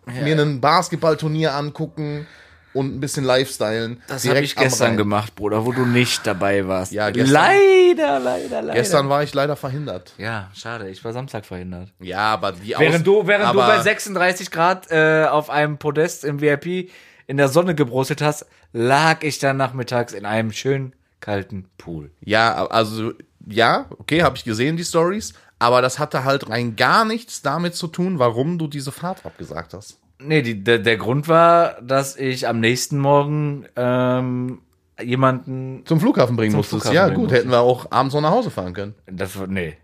mir 0.07 0.39
ein 0.39 0.59
Basketballturnier 0.59 1.53
angucken 1.53 2.25
und 2.73 2.95
ein 2.95 2.99
bisschen 2.99 3.23
Lifestylen. 3.23 4.01
Das 4.07 4.27
habe 4.27 4.39
ich 4.41 4.55
gestern 4.55 4.89
Rhein. 4.89 4.97
gemacht, 4.97 5.35
Bruder, 5.35 5.65
wo 5.65 5.71
du 5.71 5.85
nicht 5.85 6.25
dabei 6.25 6.67
warst. 6.67 6.91
Ja, 6.91 7.09
gestern- 7.09 7.33
Leider, 7.33 8.19
leider, 8.19 8.61
leider. 8.61 8.73
Gestern 8.73 9.09
war 9.09 9.23
ich 9.23 9.33
leider 9.33 9.55
verhindert. 9.55 10.13
Ja, 10.17 10.49
schade. 10.55 10.89
Ich 10.89 11.03
war 11.03 11.13
Samstag 11.13 11.45
verhindert. 11.45 11.93
Ja, 11.99 12.33
aber 12.33 12.53
die 12.53 12.75
Aus 12.75 12.81
Während 12.81 13.05
du, 13.05 13.27
während 13.27 13.53
du 13.53 13.57
bei 13.59 13.79
36 13.81 14.49
Grad 14.51 14.89
äh, 14.91 15.25
auf 15.29 15.49
einem 15.49 15.77
Podest 15.77 16.23
im 16.23 16.41
VIP 16.41 16.89
in 17.27 17.37
der 17.37 17.47
Sonne 17.49 17.75
gebrostet 17.75 18.21
hast, 18.21 18.45
lag 18.73 19.23
ich 19.23 19.39
dann 19.39 19.57
nachmittags 19.57 20.13
in 20.13 20.25
einem 20.25 20.51
schönen 20.51 20.93
kalten 21.19 21.69
Pool. 21.77 22.11
Ja, 22.21 22.65
also 22.67 23.13
ja, 23.45 23.85
okay, 23.97 24.23
habe 24.23 24.35
ich 24.37 24.43
gesehen 24.43 24.75
die 24.77 24.83
Stories, 24.83 25.33
aber 25.59 25.81
das 25.81 25.99
hatte 25.99 26.23
halt 26.25 26.49
rein 26.49 26.75
gar 26.75 27.05
nichts 27.05 27.41
damit 27.41 27.75
zu 27.75 27.87
tun, 27.87 28.19
warum 28.19 28.57
du 28.57 28.67
diese 28.67 28.91
Fahrt 28.91 29.25
abgesagt 29.25 29.73
hast. 29.73 29.99
Nee, 30.25 30.41
die, 30.41 30.63
der, 30.63 30.79
der 30.79 30.97
Grund 30.97 31.27
war, 31.27 31.81
dass 31.81 32.15
ich 32.15 32.47
am 32.47 32.59
nächsten 32.59 32.97
Morgen 32.99 33.65
ähm, 33.75 34.59
jemanden. 35.01 35.83
Zum 35.85 35.99
Flughafen 35.99 36.35
bringen 36.35 36.51
Zum 36.51 36.59
musstest. 36.59 36.83
Flughafen 36.83 36.95
ja, 36.95 37.05
bringen 37.05 37.15
gut, 37.15 37.23
musste. 37.25 37.37
hätten 37.37 37.51
wir 37.51 37.59
auch 37.59 37.91
abends 37.91 38.13
noch 38.13 38.21
nach 38.21 38.31
Hause 38.31 38.49
fahren 38.49 38.73
können. 38.73 38.95
Das 39.05 39.37
war. 39.37 39.47
Nee. 39.47 39.77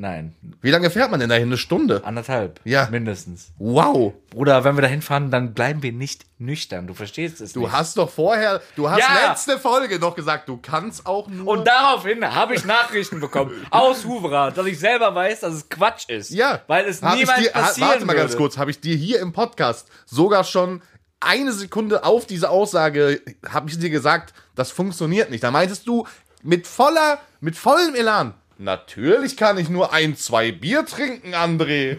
Nein. 0.00 0.34
Wie 0.62 0.70
lange 0.70 0.88
fährt 0.88 1.10
man 1.10 1.20
denn 1.20 1.28
dahin? 1.28 1.48
Eine 1.48 1.58
Stunde? 1.58 2.02
Anderthalb. 2.04 2.58
Ja. 2.64 2.88
Mindestens. 2.90 3.52
Wow. 3.58 4.14
Bruder, 4.30 4.64
wenn 4.64 4.74
wir 4.76 4.80
da 4.82 4.88
hinfahren, 4.88 5.30
dann 5.30 5.52
bleiben 5.52 5.82
wir 5.82 5.92
nicht 5.92 6.24
nüchtern. 6.38 6.86
Du 6.86 6.94
verstehst 6.94 7.42
es 7.42 7.52
Du 7.52 7.60
nicht. 7.60 7.72
hast 7.72 7.98
doch 7.98 8.08
vorher, 8.08 8.62
du 8.76 8.88
hast 8.88 9.00
Ja. 9.00 9.28
letzte 9.28 9.58
Folge 9.58 9.98
noch 9.98 10.14
gesagt, 10.16 10.48
du 10.48 10.56
kannst 10.56 11.04
auch 11.04 11.28
nur. 11.28 11.46
Und 11.48 11.66
daraufhin 11.66 12.24
habe 12.24 12.54
ich 12.54 12.64
Nachrichten 12.64 13.20
bekommen 13.20 13.52
aus 13.70 14.06
Huvera, 14.06 14.50
dass 14.50 14.64
ich 14.66 14.78
selber 14.78 15.14
weiß, 15.14 15.40
dass 15.40 15.52
es 15.52 15.68
Quatsch 15.68 16.08
ist. 16.08 16.30
ja, 16.30 16.62
Weil 16.66 16.86
es 16.86 17.02
hab 17.02 17.16
niemals 17.16 17.38
dir, 17.40 17.50
passieren 17.50 17.90
Warte 17.90 18.04
mal 18.06 18.16
ganz 18.16 18.30
würde. 18.30 18.38
kurz, 18.42 18.56
habe 18.56 18.70
ich 18.70 18.80
dir 18.80 18.96
hier 18.96 19.20
im 19.20 19.34
Podcast 19.34 19.86
sogar 20.06 20.44
schon 20.44 20.80
eine 21.20 21.52
Sekunde 21.52 22.04
auf 22.04 22.24
diese 22.26 22.48
Aussage, 22.48 23.20
habe 23.46 23.68
ich 23.68 23.78
dir 23.78 23.90
gesagt, 23.90 24.32
das 24.54 24.70
funktioniert 24.70 25.30
nicht. 25.30 25.44
Da 25.44 25.50
meintest 25.50 25.86
du 25.86 26.06
mit 26.42 26.66
voller, 26.66 27.18
mit 27.40 27.54
vollem 27.54 27.94
Elan. 27.94 28.32
Natürlich 28.60 29.38
kann 29.38 29.56
ich 29.56 29.70
nur 29.70 29.90
ein, 29.94 30.16
zwei 30.16 30.52
Bier 30.52 30.84
trinken, 30.84 31.34
André. 31.34 31.96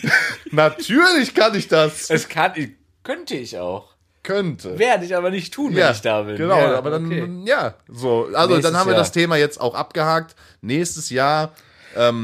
Natürlich 0.50 1.34
kann 1.34 1.54
ich 1.54 1.68
das. 1.68 2.10
Es 2.10 2.28
kann, 2.28 2.50
ich, 2.56 2.70
könnte 3.04 3.36
ich 3.36 3.56
auch. 3.58 3.94
Könnte. 4.24 4.76
Werde 4.76 5.04
ich 5.04 5.14
aber 5.14 5.30
nicht 5.30 5.54
tun, 5.54 5.70
wenn 5.70 5.78
ja, 5.78 5.92
ich 5.92 6.00
da 6.00 6.22
bin. 6.22 6.36
Genau, 6.36 6.58
Ja, 6.58 6.76
aber 6.76 6.90
dann, 6.90 7.06
okay. 7.06 7.28
ja, 7.46 7.74
so. 7.86 8.26
Also 8.34 8.54
Nächstes 8.54 8.72
dann 8.72 8.80
haben 8.80 8.88
wir 8.88 8.94
Jahr. 8.94 9.02
das 9.02 9.12
Thema 9.12 9.36
jetzt 9.36 9.60
auch 9.60 9.76
abgehakt. 9.76 10.34
Nächstes 10.62 11.10
Jahr, 11.10 11.52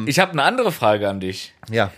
Ich 0.06 0.18
habe 0.18 0.32
eine 0.32 0.42
andere 0.42 0.72
Frage 0.72 1.08
an 1.08 1.20
dich. 1.20 1.54
ja, 1.70 1.92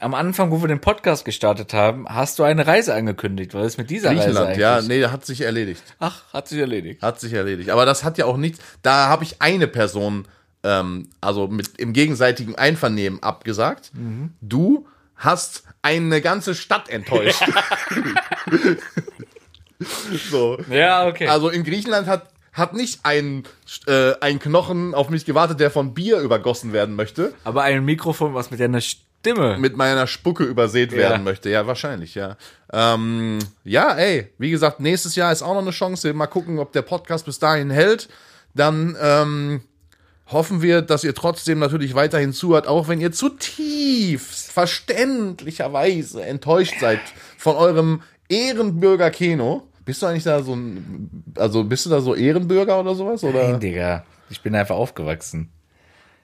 Am 0.00 0.14
Anfang, 0.14 0.50
wo 0.50 0.62
wir 0.62 0.68
den 0.68 0.80
Podcast 0.80 1.26
gestartet 1.26 1.74
haben, 1.74 2.08
hast 2.08 2.38
du 2.38 2.44
eine 2.44 2.66
Reise 2.66 2.94
angekündigt. 2.94 3.52
Was 3.52 3.66
ist 3.66 3.76
mit 3.78 3.90
dieser 3.90 4.10
Reise 4.10 4.28
Griechenland, 4.30 4.56
ja, 4.56 4.80
nee, 4.80 5.04
hat 5.04 5.26
sich 5.26 5.42
erledigt. 5.42 5.82
Ach, 5.98 6.32
hat 6.32 6.48
sich 6.48 6.60
erledigt. 6.60 7.02
Hat 7.02 7.20
sich 7.20 7.34
erledigt. 7.34 7.68
Aber 7.68 7.84
das 7.84 8.02
hat 8.02 8.16
ja 8.16 8.24
auch 8.24 8.38
nichts. 8.38 8.60
Da 8.80 9.08
habe 9.08 9.24
ich 9.24 9.42
eine 9.42 9.66
Person, 9.66 10.26
ähm, 10.62 11.08
also 11.20 11.48
mit 11.48 11.78
im 11.78 11.92
gegenseitigen 11.92 12.54
Einvernehmen 12.56 13.22
abgesagt. 13.22 13.90
Mhm. 13.94 14.32
Du 14.40 14.86
hast 15.16 15.64
eine 15.82 16.20
ganze 16.20 16.54
Stadt 16.54 16.88
enttäuscht. 16.88 17.42
so. 20.30 20.58
Ja, 20.70 21.06
okay. 21.06 21.28
Also 21.28 21.48
in 21.48 21.64
Griechenland 21.64 22.06
hat, 22.06 22.30
hat 22.52 22.74
nicht 22.74 23.00
ein, 23.02 23.44
äh, 23.86 24.14
ein 24.20 24.38
Knochen 24.38 24.94
auf 24.94 25.10
mich 25.10 25.24
gewartet, 25.24 25.60
der 25.60 25.70
von 25.70 25.94
Bier 25.94 26.20
übergossen 26.20 26.72
werden 26.72 26.94
möchte, 26.96 27.34
aber 27.44 27.62
ein 27.62 27.84
Mikrofon, 27.84 28.34
was 28.34 28.50
mit 28.50 28.60
deiner 28.60 28.80
Stimme. 28.80 29.58
mit 29.58 29.76
meiner 29.76 30.06
Spucke 30.06 30.44
übersät 30.44 30.92
werden 30.92 31.24
möchte. 31.24 31.50
Ja, 31.50 31.66
wahrscheinlich, 31.66 32.14
ja. 32.14 32.36
Ähm, 32.72 33.38
ja, 33.64 33.92
ey, 33.96 34.32
wie 34.38 34.50
gesagt, 34.50 34.80
nächstes 34.80 35.16
Jahr 35.16 35.32
ist 35.32 35.42
auch 35.42 35.54
noch 35.54 35.62
eine 35.62 35.70
Chance. 35.70 36.12
Mal 36.12 36.26
gucken, 36.26 36.58
ob 36.58 36.72
der 36.72 36.82
Podcast 36.82 37.24
bis 37.24 37.38
dahin 37.38 37.70
hält. 37.70 38.08
Dann 38.54 38.96
ähm, 39.00 39.62
hoffen 40.30 40.62
wir, 40.62 40.82
dass 40.82 41.04
ihr 41.04 41.14
trotzdem 41.14 41.58
natürlich 41.58 41.94
weiterhin 41.94 42.32
zuhört, 42.32 42.66
auch 42.66 42.88
wenn 42.88 43.00
ihr 43.00 43.12
zutiefst 43.12 44.52
verständlicherweise 44.52 46.24
enttäuscht 46.24 46.74
seid 46.80 47.00
von 47.36 47.56
eurem 47.56 48.02
Ehrenbürger 48.28 49.10
Keno. 49.10 49.66
bist 49.84 50.02
du 50.02 50.06
eigentlich 50.06 50.24
da 50.24 50.42
so 50.42 50.54
ein, 50.54 51.24
also 51.36 51.64
bist 51.64 51.86
du 51.86 51.90
da 51.90 52.00
so 52.00 52.14
Ehrenbürger 52.14 52.78
oder 52.78 52.94
sowas? 52.94 53.24
Oder? 53.24 53.52
Nein, 53.52 53.60
Digga. 53.60 54.04
Ich 54.30 54.42
bin 54.42 54.54
einfach 54.54 54.76
aufgewachsen. 54.76 55.50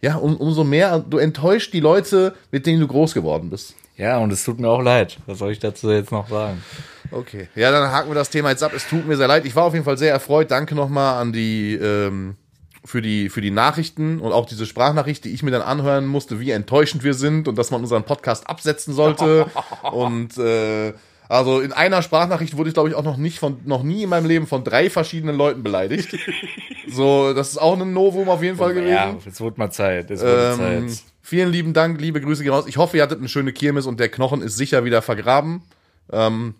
Ja, 0.02 0.16
um, 0.16 0.36
umso 0.36 0.64
mehr, 0.64 0.98
du 0.98 1.16
enttäuscht 1.16 1.72
die 1.72 1.80
Leute, 1.80 2.34
mit 2.50 2.66
denen 2.66 2.80
du 2.80 2.86
groß 2.86 3.14
geworden 3.14 3.48
bist. 3.48 3.74
Ja, 3.96 4.18
und 4.18 4.32
es 4.32 4.44
tut 4.44 4.58
mir 4.58 4.68
auch 4.68 4.82
leid. 4.82 5.18
Was 5.24 5.38
soll 5.38 5.52
ich 5.52 5.60
dazu 5.60 5.90
jetzt 5.90 6.12
noch 6.12 6.28
sagen? 6.28 6.62
Okay. 7.10 7.48
Ja, 7.54 7.70
dann 7.70 7.90
haken 7.90 8.10
wir 8.10 8.14
das 8.14 8.28
Thema 8.28 8.50
jetzt 8.50 8.62
ab. 8.62 8.72
Es 8.74 8.86
tut 8.86 9.06
mir 9.06 9.16
sehr 9.16 9.28
leid. 9.28 9.46
Ich 9.46 9.54
war 9.56 9.64
auf 9.64 9.72
jeden 9.72 9.84
Fall 9.84 9.96
sehr 9.96 10.12
erfreut. 10.12 10.50
Danke 10.50 10.74
nochmal 10.74 11.22
an 11.22 11.32
die, 11.32 11.74
ähm, 11.74 12.36
für 12.84 13.00
die, 13.00 13.28
für 13.30 13.40
die 13.40 13.50
Nachrichten 13.50 14.20
und 14.20 14.32
auch 14.32 14.46
diese 14.46 14.66
Sprachnachricht, 14.66 15.24
die 15.24 15.30
ich 15.30 15.42
mir 15.42 15.50
dann 15.50 15.62
anhören 15.62 16.06
musste, 16.06 16.38
wie 16.38 16.50
enttäuschend 16.50 17.02
wir 17.02 17.14
sind 17.14 17.48
und 17.48 17.56
dass 17.56 17.70
man 17.70 17.80
unseren 17.80 18.04
Podcast 18.04 18.48
absetzen 18.48 18.92
sollte. 18.92 19.46
und, 19.92 20.36
äh, 20.36 20.92
also 21.28 21.60
in 21.60 21.72
einer 21.72 22.02
Sprachnachricht 22.02 22.56
wurde 22.58 22.68
ich, 22.68 22.74
glaube 22.74 22.90
ich, 22.90 22.94
auch 22.94 23.02
noch 23.02 23.16
nicht 23.16 23.38
von, 23.38 23.58
noch 23.64 23.82
nie 23.82 24.02
in 24.02 24.10
meinem 24.10 24.26
Leben 24.26 24.46
von 24.46 24.62
drei 24.64 24.90
verschiedenen 24.90 25.36
Leuten 25.36 25.62
beleidigt. 25.62 26.14
so, 26.88 27.32
das 27.32 27.52
ist 27.52 27.58
auch 27.58 27.80
ein 27.80 27.92
Novum 27.94 28.28
auf 28.28 28.42
jeden 28.42 28.58
Fall 28.58 28.74
gewesen. 28.74 28.92
Ja, 28.92 29.16
es 29.26 29.40
wird 29.40 29.56
mal 29.56 29.70
Zeit. 29.70 30.10
Es 30.10 30.20
wird 30.20 30.58
Ähm, 30.60 30.88
Zeit. 30.88 31.02
vielen 31.22 31.50
lieben 31.50 31.72
Dank, 31.72 31.98
liebe 32.00 32.20
Grüße 32.20 32.42
gehen 32.42 32.52
raus. 32.52 32.66
Ich 32.68 32.76
hoffe, 32.76 32.98
ihr 32.98 33.02
hattet 33.02 33.18
eine 33.18 33.28
schöne 33.30 33.54
Kirmes 33.54 33.86
und 33.86 33.98
der 33.98 34.10
Knochen 34.10 34.42
ist 34.42 34.58
sicher 34.58 34.84
wieder 34.84 35.00
vergraben. 35.00 35.62
Ähm, 36.12 36.54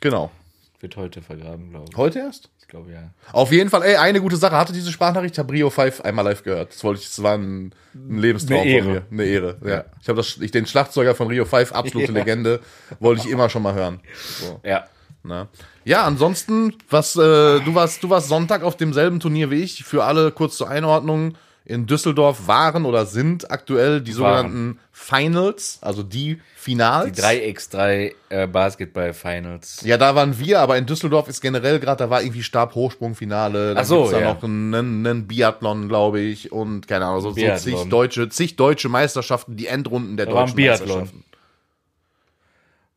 genau. 0.00 0.30
Wird 0.78 0.96
heute 0.96 1.20
vergraben, 1.20 1.70
glaube 1.70 1.86
ich. 1.90 1.96
Heute 1.96 2.20
erst? 2.20 2.50
Glaube, 2.74 2.90
ja. 2.90 3.10
Auf 3.30 3.52
jeden 3.52 3.70
Fall, 3.70 3.84
ey, 3.84 3.94
eine 3.94 4.20
gute 4.20 4.36
Sache. 4.36 4.56
Hatte 4.56 4.72
diese 4.72 4.90
Sprachnachricht, 4.90 5.36
ich 5.36 5.38
habe 5.38 5.52
Rio 5.52 5.70
5 5.70 6.00
einmal 6.00 6.24
live 6.24 6.42
gehört. 6.42 6.74
Das 6.74 6.82
wollte 6.82 7.02
ich, 7.02 7.06
das 7.06 7.22
war 7.22 7.34
ein, 7.38 7.72
ein 7.94 8.18
Lebenstraum 8.18 8.62
Eine 8.62 8.68
Ehre. 8.70 8.82
von 8.84 8.92
mir. 8.94 9.02
Eine 9.12 9.24
Ehre, 9.24 9.56
ja. 9.64 9.84
Ich 10.02 10.08
habe 10.08 10.16
das, 10.16 10.38
ich, 10.40 10.50
den 10.50 10.66
Schlagzeuger 10.66 11.14
von 11.14 11.28
Rio 11.28 11.44
5, 11.44 11.70
absolute 11.70 12.10
Legende, 12.12 12.58
wollte 12.98 13.22
ich 13.24 13.30
immer 13.30 13.48
schon 13.48 13.62
mal 13.62 13.74
hören. 13.74 14.00
So, 14.40 14.60
Ja. 14.64 14.88
ne? 15.22 15.46
Ja, 15.84 16.02
ansonsten, 16.02 16.74
was, 16.90 17.14
äh, 17.14 17.20
du 17.60 17.74
warst, 17.76 18.02
du 18.02 18.10
warst 18.10 18.26
Sonntag 18.28 18.64
auf 18.64 18.76
demselben 18.76 19.20
Turnier 19.20 19.52
wie 19.52 19.62
ich. 19.62 19.84
Für 19.84 20.02
alle 20.02 20.32
kurz 20.32 20.56
zur 20.56 20.68
Einordnung. 20.68 21.34
In 21.66 21.86
Düsseldorf 21.86 22.46
waren 22.46 22.84
oder 22.84 23.06
sind 23.06 23.50
aktuell 23.50 24.02
die 24.02 24.12
sogenannten 24.12 24.78
Finals, 24.92 25.78
also 25.80 26.02
die 26.02 26.38
Finals. 26.56 27.12
Die 27.12 27.22
3x3 27.22 28.12
äh, 28.28 28.46
Basketball 28.46 29.14
Finals. 29.14 29.80
Ja, 29.82 29.96
da 29.96 30.14
waren 30.14 30.38
wir, 30.38 30.60
aber 30.60 30.76
in 30.76 30.84
Düsseldorf 30.84 31.26
ist 31.26 31.40
generell 31.40 31.80
gerade, 31.80 32.04
da 32.04 32.10
war 32.10 32.20
irgendwie 32.20 32.42
Stabhochsprungfinale. 32.42 33.76
Ach 33.78 33.84
so, 33.86 34.02
gibt's 34.02 34.12
da 34.12 34.20
ja. 34.20 34.34
noch 34.34 34.42
einen, 34.42 34.74
einen 35.06 35.26
Biathlon, 35.26 35.88
glaube 35.88 36.20
ich, 36.20 36.52
und 36.52 36.86
keine 36.86 37.06
Ahnung, 37.06 37.22
so, 37.22 37.30
so 37.30 37.56
zig 37.56 37.88
deutsche, 37.88 38.28
zig 38.28 38.56
deutsche 38.56 38.90
Meisterschaften, 38.90 39.56
die 39.56 39.66
Endrunden 39.66 40.18
der 40.18 40.26
Da 40.26 40.32
war 40.32 40.40
ein 40.42 40.46
deutschen 40.48 40.56
Biathlon. 40.56 40.88
Meisterschaften. 40.88 41.24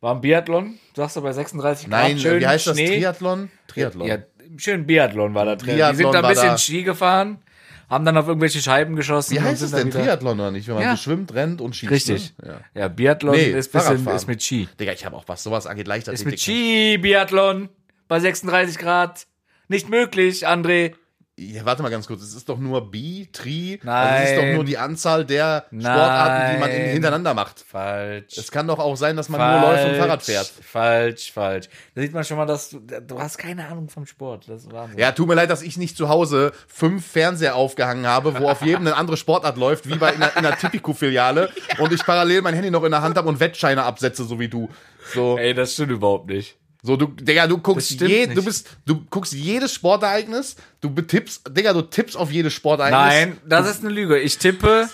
War 0.02 0.16
ein 0.16 0.22
Biathlon? 0.22 0.78
Sagst 0.96 1.16
du 1.16 1.22
bei 1.22 1.32
36 1.32 1.90
Grad? 1.90 2.02
Nein, 2.02 2.20
schön 2.20 2.42
wie 2.42 2.48
heißt 2.48 2.68
das? 2.68 2.78
Schnee? 2.78 3.00
Triathlon? 3.00 3.50
Triathlon. 3.68 4.08
Ja, 4.08 4.18
schön 4.58 4.86
Biathlon 4.86 5.34
war 5.34 5.46
da 5.46 5.56
drin. 5.56 5.76
Biathlon 5.76 5.98
die 5.98 6.04
sind 6.04 6.14
da 6.14 6.22
ein 6.22 6.30
bisschen 6.30 6.50
da. 6.50 6.58
Ski 6.58 6.84
gefahren, 6.84 7.40
haben 7.90 8.06
dann 8.06 8.18
auf 8.18 8.28
irgendwelche 8.28 8.60
Scheiben 8.62 8.96
geschossen. 8.96 9.36
wie 9.36 9.42
heißt 9.42 9.62
es 9.62 9.72
denn? 9.72 9.92
Triathlon 9.92 10.40
oder 10.40 10.52
nicht? 10.52 10.68
Wenn 10.68 10.76
man 10.76 10.84
Ja. 10.84 10.96
so 10.96 11.04
schwimmt, 11.04 11.34
rennt 11.34 11.62
und 11.62 11.76
schießt. 11.76 11.92
Richtig. 11.92 12.34
Ne? 12.42 12.60
Ja. 12.76 12.82
Ja. 12.82 12.88
Biathlon 12.90 13.36
Nee, 13.36 13.52
ist, 13.52 13.72
bisschen, 13.72 14.06
ist 14.08 14.28
mit 14.28 14.44
Ski. 14.44 14.68
Digga, 14.80 14.92
ich 14.92 15.06
habe 15.06 15.16
auch 15.16 15.24
was, 15.28 15.44
sowas 15.44 15.68
angeht, 15.68 15.88
Leichtathletik. 15.88 16.26
Ist 16.28 16.32
mit 16.32 16.40
Ski, 16.42 16.98
Biathlon, 16.98 17.70
bei 18.08 18.20
36 18.20 18.78
Grad. 18.78 19.26
Nicht 19.70 19.90
möglich, 19.90 20.48
André. 20.48 20.94
Ja, 21.40 21.64
warte 21.66 21.84
mal 21.84 21.90
ganz 21.90 22.08
kurz, 22.08 22.24
es 22.24 22.34
ist 22.34 22.50
doch 22.50 22.58
nur 22.58 22.90
Bi, 22.90 23.30
Tri, 23.32 23.80
Nein. 23.84 23.96
also 23.96 24.24
es 24.24 24.30
ist 24.32 24.38
doch 24.38 24.56
nur 24.56 24.66
die 24.66 24.80
Anzahl 24.80 25.24
der 25.24 25.66
Sportarten, 25.70 26.56
die 26.56 26.60
man 26.60 26.70
in, 26.72 26.82
Nein. 26.82 26.90
hintereinander 26.90 27.36
macht. 27.36 27.60
Falsch. 27.60 28.36
Es 28.36 28.50
kann 28.50 28.68
doch 28.68 28.80
auch 28.80 28.96
sein, 28.98 29.16
dass 29.16 29.30
man 29.30 29.40
nur 29.40 29.70
läuft 29.70 29.88
und 29.88 29.96
Fahrrad 29.98 30.24
fährt. 30.24 30.48
Falsch, 30.48 31.32
falsch. 31.32 31.70
Da 31.94 32.02
sieht 32.02 32.14
man 32.14 32.24
schon 32.24 32.38
mal, 32.38 32.48
dass 32.48 32.72
du, 32.72 32.80
du 32.80 33.20
hast 33.20 33.38
keine 33.38 33.68
Ahnung 33.68 33.88
vom 33.88 34.08
Sport. 34.08 34.50
Das 34.50 34.64
ist 34.64 34.72
Wahnsinn. 34.72 34.98
Ja, 34.98 35.12
tut 35.12 35.28
mir 35.28 35.36
leid, 35.36 35.52
dass 35.52 35.62
ich 35.62 35.78
nicht 35.78 35.96
zu 35.96 36.10
Hause 36.10 36.54
fünf 36.68 37.06
Fernseher 37.06 37.56
aufgehangen 37.56 38.08
habe, 38.08 38.40
wo 38.40 38.50
auf 38.50 38.64
jedem 38.64 38.88
eine 38.88 38.96
andere 38.96 39.16
Sportart 39.16 39.58
läuft, 39.58 39.88
wie 39.88 39.96
bei 39.96 40.14
in 40.14 40.24
einer, 40.24 40.36
in 40.36 40.44
einer 40.44 40.58
Tipico-Filiale 40.58 41.52
und 41.78 41.94
ich 41.94 42.04
parallel 42.04 42.42
mein 42.42 42.56
Handy 42.56 42.72
noch 42.72 42.84
in 42.84 42.90
der 42.90 43.04
Hand 43.04 43.16
habe 43.16 43.30
und 43.30 43.40
Wettscheine 43.40 43.84
absetze, 43.84 44.24
so 44.24 44.40
wie 44.40 44.48
du. 44.48 44.70
So, 45.14 45.38
Ey, 45.38 45.54
das 45.54 45.74
stimmt 45.74 45.92
überhaupt 45.92 46.30
nicht. 46.30 46.58
So 46.88 46.96
du, 46.96 47.08
Digga, 47.08 47.46
du 47.48 47.58
guckst 47.60 47.92
je, 48.02 48.26
nicht. 48.26 48.38
du 48.38 48.44
bist, 48.44 48.68
du 48.86 49.06
guckst 49.10 49.34
jedes 49.34 49.74
Sportereignis, 49.74 50.56
du 50.82 50.90
betippst, 50.90 51.56
Digga, 51.56 51.74
du 51.74 51.82
tippst 51.84 52.16
auf 52.18 52.32
jedes 52.32 52.54
Sportereignis. 52.54 53.00
Nein, 53.00 53.38
das 53.46 53.70
ist 53.70 53.84
eine 53.84 53.94
Lüge. 53.94 54.18
Ich 54.20 54.38
tippe. 54.38 54.90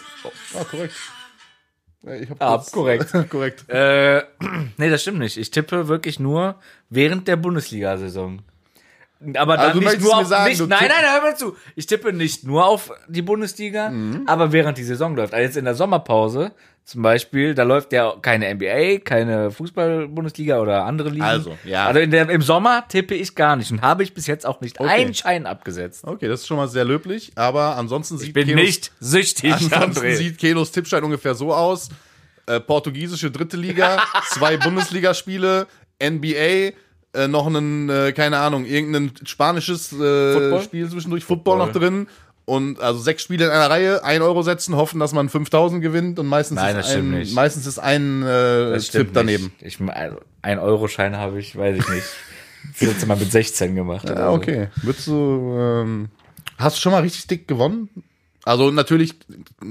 Ah, 0.60 0.64
korrekt. 0.64 0.96
Ja, 2.02 2.16
Ich 2.16 2.30
hab 2.30 2.42
Ah, 2.42 2.56
kurz- 2.58 2.72
korrekt. 2.72 3.14
korrekt. 3.30 3.70
Äh, 3.70 4.24
nee, 4.78 4.90
das 4.90 5.02
stimmt 5.04 5.20
nicht. 5.20 5.38
Ich 5.38 5.52
tippe 5.52 5.88
wirklich 5.88 6.20
nur 6.20 6.56
während 6.90 7.28
der 7.28 7.38
Bundesliga-Saison. 7.38 8.42
Aber 9.36 9.58
dann 9.58 9.68
Also 9.68 9.80
nicht 9.80 10.02
nur 10.02 10.18
auf. 10.18 10.28
sagen, 10.28 10.50
nicht, 10.50 10.60
nein, 10.60 10.70
nein, 10.88 11.14
hör 11.14 11.22
mal 11.22 11.36
zu. 11.38 11.56
Ich 11.76 11.86
tippe 11.86 12.12
nicht 12.14 12.44
nur 12.44 12.66
auf 12.66 12.92
die 13.08 13.22
Bundesliga, 13.22 13.90
Mhm. 13.90 14.24
aber 14.28 14.52
während 14.52 14.78
die 14.78 14.84
Saison 14.84 15.16
läuft. 15.16 15.34
Also 15.34 15.44
jetzt 15.46 15.58
in 15.58 15.66
der 15.66 15.76
Sommerpause 15.76 16.52
zum 16.86 17.02
Beispiel, 17.02 17.56
da 17.56 17.64
läuft 17.64 17.94
ja 17.94 18.14
keine 18.22 18.48
NBA, 18.54 19.00
keine 19.00 19.52
Fußball-Bundesliga 19.52 20.60
oder 20.60 20.84
andere 20.84 21.10
Ligen. 21.10 21.24
Also, 21.24 21.58
ja. 21.64 21.86
Also 21.86 22.00
in 22.02 22.12
der, 22.12 22.30
im 22.30 22.42
Sommer 22.42 22.86
tippe 22.90 23.16
ich 23.16 23.36
gar 23.36 23.56
nicht 23.56 23.72
und 23.72 23.82
habe 23.82 24.04
ich 24.04 24.14
bis 24.14 24.28
jetzt 24.28 24.46
auch 24.46 24.60
nicht 24.60 24.82
einen 24.82 25.14
Schein 25.14 25.46
abgesetzt. 25.46 26.04
Okay, 26.06 26.28
das 26.28 26.42
ist 26.42 26.48
schon 26.48 26.58
mal 26.58 26.68
sehr 26.68 26.84
löblich, 26.84 27.32
aber 27.36 27.78
ansonsten 27.78 28.18
sieht 28.18 28.28
Ich 28.30 28.34
bin 28.34 28.48
Kenos- 28.48 28.62
nicht 28.66 28.92
süchtig, 29.00 29.54
Ansonsten 29.54 30.02
André. 30.06 30.16
sieht 30.16 30.38
Kelos 30.38 30.72
Tippschein 30.72 31.04
ungefähr 31.04 31.36
so 31.36 31.54
aus. 31.54 31.90
Äh, 32.46 32.60
portugiesische 32.60 33.32
dritte 33.32 33.56
Liga, 33.56 34.04
zwei 34.32 34.58
Bundesligaspiele, 34.58 35.66
NBA, 36.02 36.74
äh, 37.14 37.28
noch 37.28 37.48
ein, 37.48 37.90
äh, 37.90 38.12
keine 38.14 38.38
Ahnung, 38.40 38.66
irgendein 38.66 39.12
spanisches 39.26 39.92
äh, 39.94 40.34
Football? 40.34 40.62
Spiel 40.64 40.90
zwischendurch, 40.90 41.24
Football 41.24 41.58
noch 41.60 41.72
drin. 41.72 42.08
Und 42.46 42.82
also 42.82 43.00
sechs 43.00 43.24
Spiele 43.24 43.46
in 43.46 43.52
einer 43.52 43.70
Reihe, 43.70 44.04
ein 44.04 44.22
Euro 44.22 44.42
setzen, 44.42 44.76
hoffen, 44.76 45.00
dass 45.00 45.14
man 45.14 45.30
5000 45.30 45.82
gewinnt 45.82 46.20
und 46.20 46.28
meistens 46.28 46.58
Nein, 46.58 46.76
ist 46.76 46.92
ein, 46.92 47.34
meistens 47.34 47.66
ist 47.66 47.80
ein 47.80 48.22
äh, 48.22 48.78
Tipp 48.80 49.12
daneben. 49.14 49.54
Nicht. 49.62 49.80
Ich, 49.80 49.90
also, 49.90 50.18
ein 50.42 50.60
Euro-Schein 50.60 51.16
habe 51.16 51.40
ich, 51.40 51.58
weiß 51.58 51.78
ich 51.78 51.90
nicht. 51.90 52.06
Das 52.80 52.88
letzte 52.88 53.08
Mal 53.08 53.18
mit 53.18 53.30
16 53.30 53.76
gemacht. 53.76 54.08
Ja, 54.08 54.28
so. 54.28 54.38
okay. 54.38 54.70
Würdest 54.82 55.08
du, 55.08 55.54
ähm, 55.60 56.08
hast 56.58 56.78
du 56.78 56.82
schon 56.82 56.94
mal 56.94 57.02
richtig 57.02 57.28
dick 57.28 57.46
gewonnen? 57.46 57.90
Also 58.46 58.72
natürlich 58.72 59.16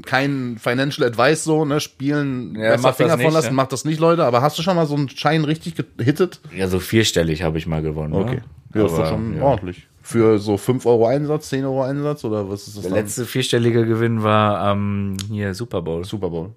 kein 0.06 0.56
Financial 0.58 1.06
Advice 1.06 1.44
so, 1.44 1.64
ne, 1.64 1.78
spielen, 1.80 2.54
Ja, 2.54 2.70
besser 2.72 2.92
Finger 2.94 3.16
nicht, 3.16 3.24
von 3.26 3.34
lassen, 3.34 3.48
ne? 3.48 3.52
macht 3.54 3.72
das 3.72 3.84
nicht, 3.84 4.00
Leute, 4.00 4.24
aber 4.24 4.40
hast 4.40 4.58
du 4.58 4.62
schon 4.62 4.76
mal 4.76 4.86
so 4.86 4.94
einen 4.94 5.08
Schein 5.10 5.44
richtig 5.44 5.74
gehittet? 5.96 6.40
Ja, 6.56 6.68
so 6.68 6.78
vierstellig 6.80 7.42
habe 7.42 7.58
ich 7.58 7.66
mal 7.66 7.82
gewonnen. 7.82 8.14
Okay. 8.14 8.40
Ja, 8.74 8.80
Ja, 8.80 8.86
ist 8.86 8.92
doch 8.92 8.98
Aber, 9.00 9.08
schon 9.08 9.36
ja. 9.36 9.42
ordentlich. 9.42 9.88
Für 10.00 10.38
so 10.38 10.56
5 10.56 10.84
Euro 10.86 11.06
Einsatz, 11.06 11.50
10 11.50 11.64
Euro 11.64 11.82
Einsatz 11.82 12.24
oder 12.24 12.48
was 12.50 12.66
ist 12.66 12.76
das 12.76 12.82
Der 12.82 12.90
dann? 12.92 13.00
letzte 13.00 13.24
vierstellige 13.26 13.86
Gewinn 13.86 14.22
war 14.22 14.72
ähm, 14.72 15.16
hier 15.30 15.54
Super 15.54 15.82
Bowl. 15.82 16.04
Super 16.04 16.30
Bowl. 16.30 16.50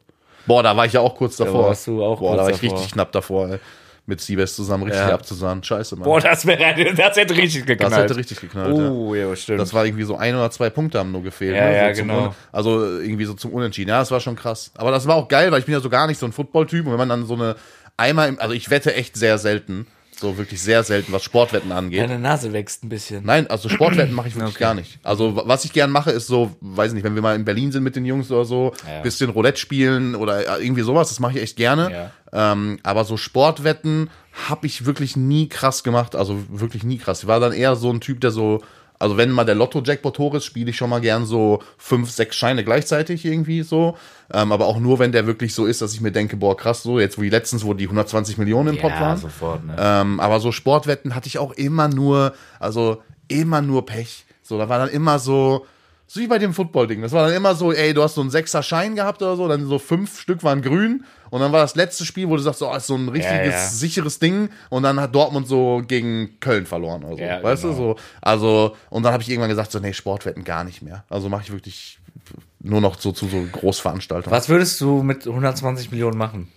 Boah, 0.48 0.64
da 0.64 0.76
war 0.78 0.86
ich 0.86 0.94
ja 0.94 1.02
auch 1.02 1.16
kurz 1.16 1.36
davor. 1.38 1.66
warst 1.68 1.86
du 1.88 2.04
auch 2.04 2.20
Boah, 2.20 2.30
kurz 2.30 2.38
da 2.38 2.44
war 2.44 2.50
ich 2.52 2.60
davor. 2.62 2.78
richtig 2.78 2.94
knapp 2.94 3.12
davor, 3.12 3.50
ey. 3.50 3.60
Mit 4.08 4.22
Siebes 4.22 4.56
zusammen 4.56 4.84
richtig 4.84 5.02
Ja. 5.02 5.14
abzusahnen. 5.16 5.64
Scheiße, 5.64 5.96
Mann. 5.96 6.04
Boah, 6.04 6.20
das 6.22 6.46
wäre, 6.46 6.94
das 6.94 7.18
hätte 7.18 7.36
richtig 7.36 7.66
geknallt. 7.66 7.92
das 7.92 8.00
hätte 8.04 8.16
richtig 8.16 8.40
geknallt. 8.40 8.78
ja. 8.78 8.90
Oh, 8.90 9.16
ja, 9.16 9.36
stimmt. 9.36 9.60
Das 9.60 9.74
war 9.74 9.84
irgendwie 9.86 10.04
so 10.04 10.16
ein 10.16 10.36
oder 10.36 10.52
zwei 10.52 10.70
Punkte 10.70 11.00
haben 11.00 11.12
nur 11.12 11.24
gefehlt. 11.24 11.56
Ja, 11.56 11.66
ne? 11.66 11.76
ja, 11.76 11.94
so 11.94 12.00
zum 12.02 12.08
genau. 12.08 12.36
Also 12.52 13.00
irgendwie 13.00 13.26
so 13.26 13.34
zum 13.34 13.52
Unentschieden. 13.52 13.90
Ja, 13.90 14.00
das 14.00 14.12
war 14.12 14.20
schon 14.20 14.36
krass. 14.36 14.72
Aber 14.76 14.92
das 14.92 15.08
war 15.08 15.16
auch 15.16 15.28
geil, 15.28 15.52
weil 15.52 15.60
ich 15.60 15.66
bin 15.66 15.74
ja 15.74 15.80
so 15.80 15.90
gar 15.90 16.06
nicht 16.06 16.20
so 16.20 16.26
ein 16.28 16.34
Football-Typ. 16.34 16.86
Und 16.86 16.92
wenn 16.92 17.00
man 17.00 17.10
dann 17.10 17.26
so 17.26 17.34
eine 17.34 17.56
einmal, 17.98 18.30
im, 18.30 18.40
also 18.40 18.54
ich 18.54 18.70
wette 18.70 18.94
echt 18.94 19.18
sehr 19.18 19.38
selten, 19.40 19.88
so 20.20 20.38
wirklich 20.38 20.62
sehr 20.62 20.84
selten, 20.84 21.12
was 21.12 21.24
Sportwetten 21.24 21.72
angeht. 21.72 22.02
Deine 22.02 22.20
Nase 22.20 22.54
wächst 22.54 22.84
ein 22.84 22.90
bisschen. 22.90 23.26
Nein, 23.26 23.48
also 23.48 23.70
Sportwetten 23.70 24.14
mache 24.14 24.28
ich 24.28 24.36
wirklich 24.36 24.56
Okay. 24.56 24.64
gar 24.64 24.74
nicht. 24.74 25.00
Also 25.04 25.36
wa- 25.36 25.44
was 25.46 25.66
ich 25.66 25.74
gern 25.74 25.92
mache, 25.92 26.12
ist 26.12 26.28
so, 26.28 26.56
weiß 26.62 26.94
nicht, 26.94 27.04
wenn 27.04 27.16
wir 27.16 27.22
mal 27.22 27.36
in 27.36 27.46
Berlin 27.46 27.72
sind 27.72 27.84
mit 27.84 27.96
den 27.96 28.06
Jungs 28.06 28.32
oder 28.32 28.46
so, 28.46 28.74
Ja. 28.88 29.02
bisschen 29.02 29.30
Roulette 29.30 29.60
spielen 29.60 30.16
oder 30.16 30.60
äh, 30.60 30.64
irgendwie 30.64 30.82
sowas, 30.84 31.10
das 31.10 31.20
mache 31.20 31.38
ich 31.38 31.44
echt 31.44 31.58
gerne. 31.58 32.12
Ähm, 32.34 32.80
aber 32.84 33.06
so 33.06 33.18
Sportwetten 33.18 34.10
habe 34.50 34.68
ich 34.68 34.86
wirklich 34.86 35.16
nie 35.16 35.48
krass 35.48 35.84
gemacht, 35.84 36.16
also 36.16 36.38
wirklich 36.50 36.84
nie 36.84 36.98
krass. 36.98 37.22
Ich 37.24 37.28
war 37.28 37.40
dann 37.40 37.54
eher 37.54 37.76
so 37.76 37.92
ein 37.92 38.02
Typ, 38.02 38.20
der 38.22 38.32
so, 38.32 38.62
also 39.00 39.18
wenn 39.18 39.30
mal 39.32 39.44
der 39.44 39.56
Lotto-Jackpot 39.56 40.18
hoch 40.20 40.34
ist, 40.36 40.46
spiele 40.46 40.70
ich 40.70 40.78
schon 40.78 40.90
mal 40.90 41.02
gern 41.02 41.26
so 41.26 41.60
fünf, 41.78 42.10
sechs 42.12 42.36
Scheine 42.36 42.64
gleichzeitig 42.64 43.26
irgendwie 43.26 43.62
so. 43.64 43.98
Ähm, 44.34 44.52
aber 44.52 44.66
auch 44.66 44.80
nur, 44.80 45.00
wenn 45.00 45.12
der 45.12 45.28
wirklich 45.28 45.54
so 45.54 45.66
ist, 45.66 45.82
dass 45.82 45.94
ich 45.94 46.02
mir 46.02 46.12
denke, 46.12 46.38
boah, 46.38 46.56
krass, 46.56 46.84
so, 46.84 47.00
jetzt 47.00 47.20
wie 47.22 47.30
letztens, 47.30 47.66
wo 47.66 47.74
die 47.74 47.86
120 47.86 48.38
Millionen 48.38 48.76
im 48.76 48.78
Pot 48.82 48.92
Ja, 48.92 49.02
waren. 49.02 49.18
sofort, 49.18 49.66
ne? 49.66 49.76
Ähm, 49.78 50.20
aber 50.20 50.40
so 50.40 50.52
Sportwetten 50.52 51.14
hatte 51.14 51.28
ich 51.28 51.38
auch 51.38 51.52
immer 51.54 51.88
nur, 51.88 52.34
also 52.60 53.02
immer 53.28 53.62
nur 53.62 53.86
Pech. 53.86 54.26
So, 54.42 54.58
da 54.58 54.70
war 54.70 54.80
dann 54.80 54.90
immer 54.90 55.20
so, 55.20 55.66
so 56.08 56.20
wie 56.20 56.28
bei 56.28 56.38
dem 56.40 56.54
Football-Ding. 56.54 57.02
Das 57.02 57.12
war 57.12 57.26
dann 57.28 57.36
immer 57.36 57.56
so, 57.56 57.74
ey, 57.74 57.94
du 57.94 58.02
hast 58.04 58.16
so 58.16 58.22
einen 58.22 58.30
sechser 58.30 58.64
Schein 58.64 58.96
gehabt 58.96 59.22
oder 59.22 59.36
so, 59.36 59.48
dann 59.48 59.66
so 59.68 59.80
fünf 59.80 60.20
Stück 60.20 60.44
waren 60.44 60.62
grün 60.62 61.04
und 61.36 61.42
dann 61.42 61.52
war 61.52 61.60
das 61.60 61.76
letzte 61.76 62.06
Spiel, 62.06 62.30
wo 62.30 62.38
du 62.38 62.42
sagst, 62.42 62.60
so, 62.60 62.72
oh, 62.72 62.76
ist 62.78 62.88
so 62.88 62.96
ein 62.96 63.10
richtiges, 63.10 63.52
ja. 63.52 63.68
sicheres 63.68 64.20
Ding 64.20 64.48
und 64.70 64.84
dann 64.84 65.02
hat 65.02 65.14
Dortmund 65.14 65.50
so 65.50 65.84
gegen 65.86 66.40
Köln 66.40 66.66
verloren 66.66 67.04
oder 67.04 67.18
so. 67.18 67.22
Ja, 67.22 67.44
weißt 67.44 67.64
genau. 67.64 67.74
du, 67.74 67.80
so. 67.80 67.96
Also, 68.22 68.78
und 68.90 69.04
dann 69.04 69.12
habe 69.12 69.22
ich 69.22 69.28
irgendwann 69.28 69.50
gesagt, 69.50 69.70
so, 69.70 69.80
nee, 69.80 69.92
Sportwetten 69.92 70.46
gar 70.46 70.64
nicht 70.64 70.82
mehr. 70.82 71.04
Also 71.10 71.28
mache 71.28 71.42
ich 71.44 71.52
wirklich 71.52 72.00
nur 72.62 72.80
noch 72.80 72.98
so 72.98 73.12
zu 73.12 73.28
so 73.28 73.46
Großveranstaltungen. 73.52 74.34
Was 74.34 74.48
würdest 74.48 74.80
du 74.80 75.04
mit 75.04 75.28
120 75.28 75.92
Millionen 75.92 76.18
machen? 76.18 76.48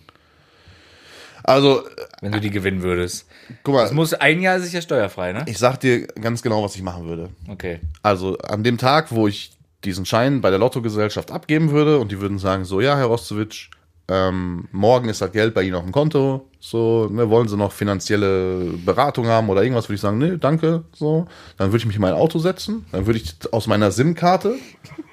Also, 1.42 1.82
wenn 2.20 2.30
du 2.30 2.40
die 2.40 2.50
gewinnen 2.50 2.80
würdest. 2.80 3.26
guck 3.64 3.74
mal, 3.74 3.82
Das 3.82 3.90
muss 3.90 4.14
ein 4.14 4.40
Jahr 4.40 4.60
sicher 4.60 4.80
steuerfrei, 4.80 5.32
ne? 5.32 5.42
ich 5.46 5.58
sag 5.58 5.80
dir 5.80 6.06
ganz 6.06 6.40
genau, 6.40 6.62
was 6.62 6.76
ich 6.76 6.82
machen 6.82 7.08
würde. 7.08 7.30
Okay. 7.48 7.80
Also 8.04 8.38
an 8.38 8.62
dem 8.62 8.78
Tag, 8.78 9.10
wo 9.10 9.26
ich 9.26 9.58
diesen 9.82 10.06
Schein 10.06 10.40
bei 10.40 10.50
der 10.50 10.60
Lottogesellschaft 10.60 11.32
abgeben 11.32 11.72
würde 11.72 11.98
und 11.98 12.12
die 12.12 12.20
würden 12.20 12.38
sagen, 12.38 12.64
so, 12.64 12.80
ja, 12.80 12.96
Herr 12.96 13.06
Rostowitsch, 13.06 13.70
ähm, 14.10 14.68
morgen 14.72 15.08
ist 15.08 15.20
das 15.20 15.32
Geld 15.32 15.52
bei 15.52 15.62
Ihnen 15.62 15.74
auf 15.74 15.84
dem 15.84 15.92
Konto, 15.92 16.48
so, 16.60 17.08
ne, 17.10 17.28
wollen 17.28 17.46
Sie 17.46 17.56
noch 17.56 17.72
finanzielle 17.72 18.72
Beratung 18.84 19.26
haben 19.26 19.50
oder 19.50 19.62
irgendwas, 19.62 19.88
würde 19.88 19.96
ich 19.96 20.00
sagen, 20.00 20.18
nee, 20.18 20.36
danke, 20.38 20.84
so. 20.94 21.26
Dann 21.58 21.68
würde 21.68 21.78
ich 21.78 21.86
mich 21.86 21.96
in 21.96 22.02
mein 22.02 22.14
Auto 22.14 22.38
setzen, 22.38 22.86
dann 22.90 23.06
würde 23.06 23.18
ich 23.18 23.36
aus 23.52 23.66
meiner 23.66 23.90
SIM-Karte, 23.90 24.56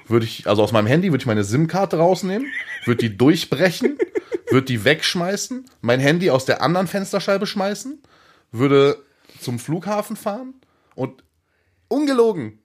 würde 0.08 0.24
ich, 0.24 0.46
also 0.46 0.62
aus 0.62 0.72
meinem 0.72 0.86
Handy 0.86 1.10
würde 1.10 1.22
ich 1.22 1.26
meine 1.26 1.44
SIM-Karte 1.44 1.98
rausnehmen, 1.98 2.48
würde 2.86 3.08
die 3.08 3.16
durchbrechen, 3.16 3.98
würde 4.50 4.66
die 4.66 4.84
wegschmeißen, 4.84 5.66
mein 5.82 6.00
Handy 6.00 6.30
aus 6.30 6.46
der 6.46 6.62
anderen 6.62 6.86
Fensterscheibe 6.86 7.46
schmeißen, 7.46 8.02
würde 8.50 8.96
zum 9.40 9.58
Flughafen 9.58 10.16
fahren 10.16 10.54
und 10.94 11.22
ungelogen, 11.88 12.60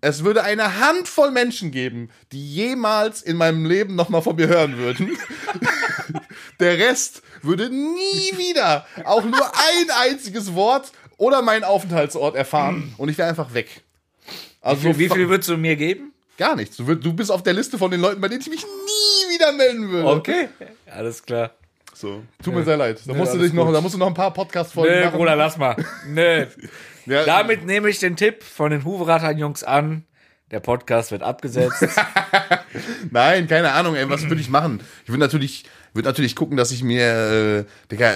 es 0.00 0.24
würde 0.24 0.42
eine 0.42 0.80
Handvoll 0.80 1.30
Menschen 1.30 1.70
geben, 1.70 2.10
die 2.32 2.54
jemals 2.54 3.22
in 3.22 3.36
meinem 3.36 3.64
Leben 3.64 3.94
nochmal 3.94 4.22
von 4.22 4.36
mir 4.36 4.48
hören 4.48 4.76
würden. 4.76 5.16
Der 6.60 6.78
Rest 6.78 7.22
würde 7.42 7.68
nie 7.68 8.36
wieder 8.36 8.86
auch 9.04 9.24
nur 9.24 9.44
ein 9.44 10.10
einziges 10.10 10.54
Wort 10.54 10.92
oder 11.16 11.42
meinen 11.42 11.64
Aufenthaltsort 11.64 12.36
erfahren 12.36 12.94
und 12.98 13.08
ich 13.08 13.18
wäre 13.18 13.28
einfach 13.28 13.54
weg. 13.54 13.82
Also 14.60 14.84
Wie, 14.84 14.98
wie 14.98 15.08
viel 15.08 15.28
würdest 15.28 15.48
du 15.48 15.56
mir 15.56 15.76
geben? 15.76 16.12
Gar 16.36 16.56
nichts. 16.56 16.76
Du, 16.76 17.12
bist 17.12 17.30
auf 17.30 17.42
der 17.42 17.54
Liste 17.54 17.78
von 17.78 17.90
den 17.90 18.00
Leuten, 18.00 18.20
bei 18.20 18.28
denen 18.28 18.42
ich 18.42 18.50
mich 18.50 18.64
nie 18.64 19.34
wieder 19.34 19.52
melden 19.52 19.88
würde. 19.88 20.08
Okay. 20.08 20.48
Alles 20.86 21.22
klar. 21.22 21.52
So. 21.94 22.22
Tut 22.42 22.54
mir 22.54 22.62
sehr 22.62 22.76
leid. 22.76 23.00
Da 23.06 23.14
musst 23.14 23.32
du 23.32 23.38
dich 23.38 23.54
noch, 23.54 23.64
gut. 23.66 23.74
da 23.74 23.80
musst 23.80 23.94
du 23.94 23.98
noch 23.98 24.08
ein 24.08 24.14
paar 24.14 24.32
Podcast-Folgen 24.34 24.94
Nö, 24.94 25.04
machen. 25.06 25.16
Bruder, 25.16 25.36
lass 25.36 25.56
mal. 25.56 25.76
Nö. 26.06 26.46
Ja, 27.06 27.24
Damit 27.24 27.64
nehme 27.64 27.88
ich 27.88 27.98
den 27.98 28.16
Tipp 28.16 28.42
von 28.42 28.70
den 28.70 28.84
Huverathern-Jungs 28.84 29.64
an. 29.64 30.04
Der 30.50 30.60
Podcast 30.60 31.10
wird 31.10 31.22
abgesetzt. 31.22 31.84
Nein, 33.10 33.48
keine 33.48 33.72
Ahnung, 33.72 33.96
ey, 33.96 34.08
was 34.08 34.28
würde 34.28 34.40
ich 34.40 34.48
machen? 34.48 34.80
Ich 35.04 35.08
würde 35.08 35.20
natürlich, 35.20 35.64
würde 35.92 36.08
natürlich 36.08 36.36
gucken, 36.36 36.56
dass 36.56 36.70
ich 36.70 36.84
mir, 36.84 37.02
äh, 37.02 37.64
Digga, 37.90 38.12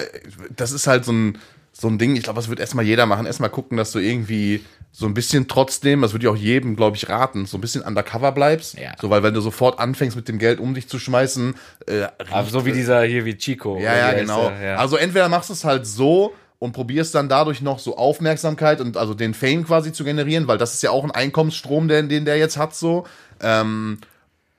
das 0.55 0.71
ist 0.71 0.87
halt 0.87 1.03
so 1.03 1.11
ein, 1.11 1.37
so 1.73 1.87
ein 1.89 1.97
Ding, 1.97 2.15
ich 2.15 2.23
glaube, 2.23 2.37
das 2.37 2.47
wird 2.49 2.59
erstmal 2.59 2.85
jeder 2.85 3.05
machen, 3.05 3.25
erstmal 3.25 3.49
gucken, 3.49 3.77
dass 3.77 3.91
du 3.91 3.99
irgendwie 3.99 4.63
so 4.93 5.05
ein 5.05 5.13
bisschen 5.13 5.47
trotzdem, 5.47 6.01
das 6.01 6.13
würde 6.13 6.25
ich 6.25 6.29
auch 6.29 6.35
jedem, 6.37 6.75
glaube 6.75 6.97
ich, 6.97 7.07
raten, 7.07 7.45
so 7.45 7.57
ein 7.57 7.61
bisschen 7.61 7.81
undercover 7.81 8.31
bleibst. 8.31 8.77
Ja. 8.77 8.93
So, 8.99 9.09
weil 9.09 9.23
wenn 9.23 9.33
du 9.33 9.41
sofort 9.41 9.79
anfängst 9.79 10.15
mit 10.15 10.27
dem 10.27 10.37
Geld 10.37 10.59
um 10.59 10.73
dich 10.73 10.87
zu 10.89 10.99
schmeißen, 10.99 11.55
äh, 11.87 12.07
so 12.49 12.65
wie 12.65 12.73
dieser 12.73 13.03
hier 13.03 13.23
wie 13.25 13.37
Chico. 13.37 13.77
ja, 13.77 13.95
ja, 13.95 14.13
genau. 14.13 14.49
der? 14.49 14.61
Ja. 14.61 14.75
Also 14.75 14.97
entweder 14.97 15.29
machst 15.29 15.49
du 15.49 15.53
es 15.53 15.63
halt 15.63 15.87
so 15.87 16.33
und 16.61 16.73
probierst 16.73 17.15
dann 17.15 17.27
dadurch 17.27 17.63
noch 17.63 17.79
so 17.79 17.97
Aufmerksamkeit 17.97 18.81
und 18.81 18.95
also 18.95 19.15
den 19.15 19.33
Fame 19.33 19.65
quasi 19.65 19.91
zu 19.91 20.03
generieren, 20.03 20.47
weil 20.47 20.59
das 20.59 20.75
ist 20.75 20.83
ja 20.83 20.91
auch 20.91 21.03
ein 21.03 21.09
Einkommensstrom, 21.09 21.87
den, 21.87 22.07
den 22.07 22.23
der 22.23 22.37
jetzt 22.37 22.55
hat 22.55 22.75
so. 22.75 23.05
Ähm, 23.41 23.97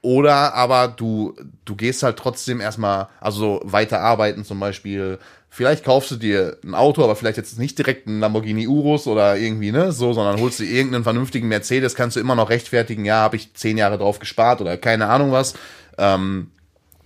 oder 0.00 0.54
aber 0.54 0.88
du, 0.88 1.36
du 1.64 1.76
gehst 1.76 2.02
halt 2.02 2.16
trotzdem 2.16 2.60
erstmal, 2.60 3.06
also 3.20 3.60
weiter 3.62 4.00
arbeiten 4.00 4.44
zum 4.44 4.58
Beispiel. 4.58 5.20
Vielleicht 5.48 5.84
kaufst 5.84 6.10
du 6.10 6.16
dir 6.16 6.56
ein 6.64 6.74
Auto, 6.74 7.04
aber 7.04 7.14
vielleicht 7.14 7.36
jetzt 7.36 7.56
nicht 7.56 7.78
direkt 7.78 8.08
einen 8.08 8.18
Lamborghini 8.18 8.66
Urus 8.66 9.06
oder 9.06 9.36
irgendwie, 9.36 9.70
ne, 9.70 9.92
so, 9.92 10.12
sondern 10.12 10.40
holst 10.40 10.58
du 10.58 10.64
irgendeinen 10.64 11.04
vernünftigen 11.04 11.46
Mercedes, 11.46 11.94
kannst 11.94 12.16
du 12.16 12.20
immer 12.20 12.34
noch 12.34 12.50
rechtfertigen, 12.50 13.04
ja, 13.04 13.20
habe 13.20 13.36
ich 13.36 13.54
zehn 13.54 13.78
Jahre 13.78 13.98
drauf 13.98 14.18
gespart 14.18 14.60
oder 14.60 14.76
keine 14.76 15.06
Ahnung 15.06 15.30
was. 15.30 15.54
Ähm, 15.98 16.50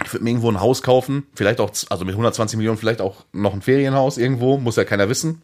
ich 0.05 0.13
würde 0.13 0.25
mir 0.25 0.31
irgendwo 0.31 0.51
ein 0.51 0.61
Haus 0.61 0.83
kaufen, 0.83 1.27
vielleicht 1.35 1.61
auch, 1.61 1.71
also 1.89 2.05
mit 2.05 2.15
120 2.15 2.57
Millionen 2.57 2.79
vielleicht 2.79 3.01
auch 3.01 3.25
noch 3.33 3.55
ein 3.55 3.63
Ferienhaus 3.63 4.19
irgendwo, 4.19 4.59
muss 4.59 4.77
ja 4.77 4.85
keiner 4.85 5.09
wissen. 5.09 5.43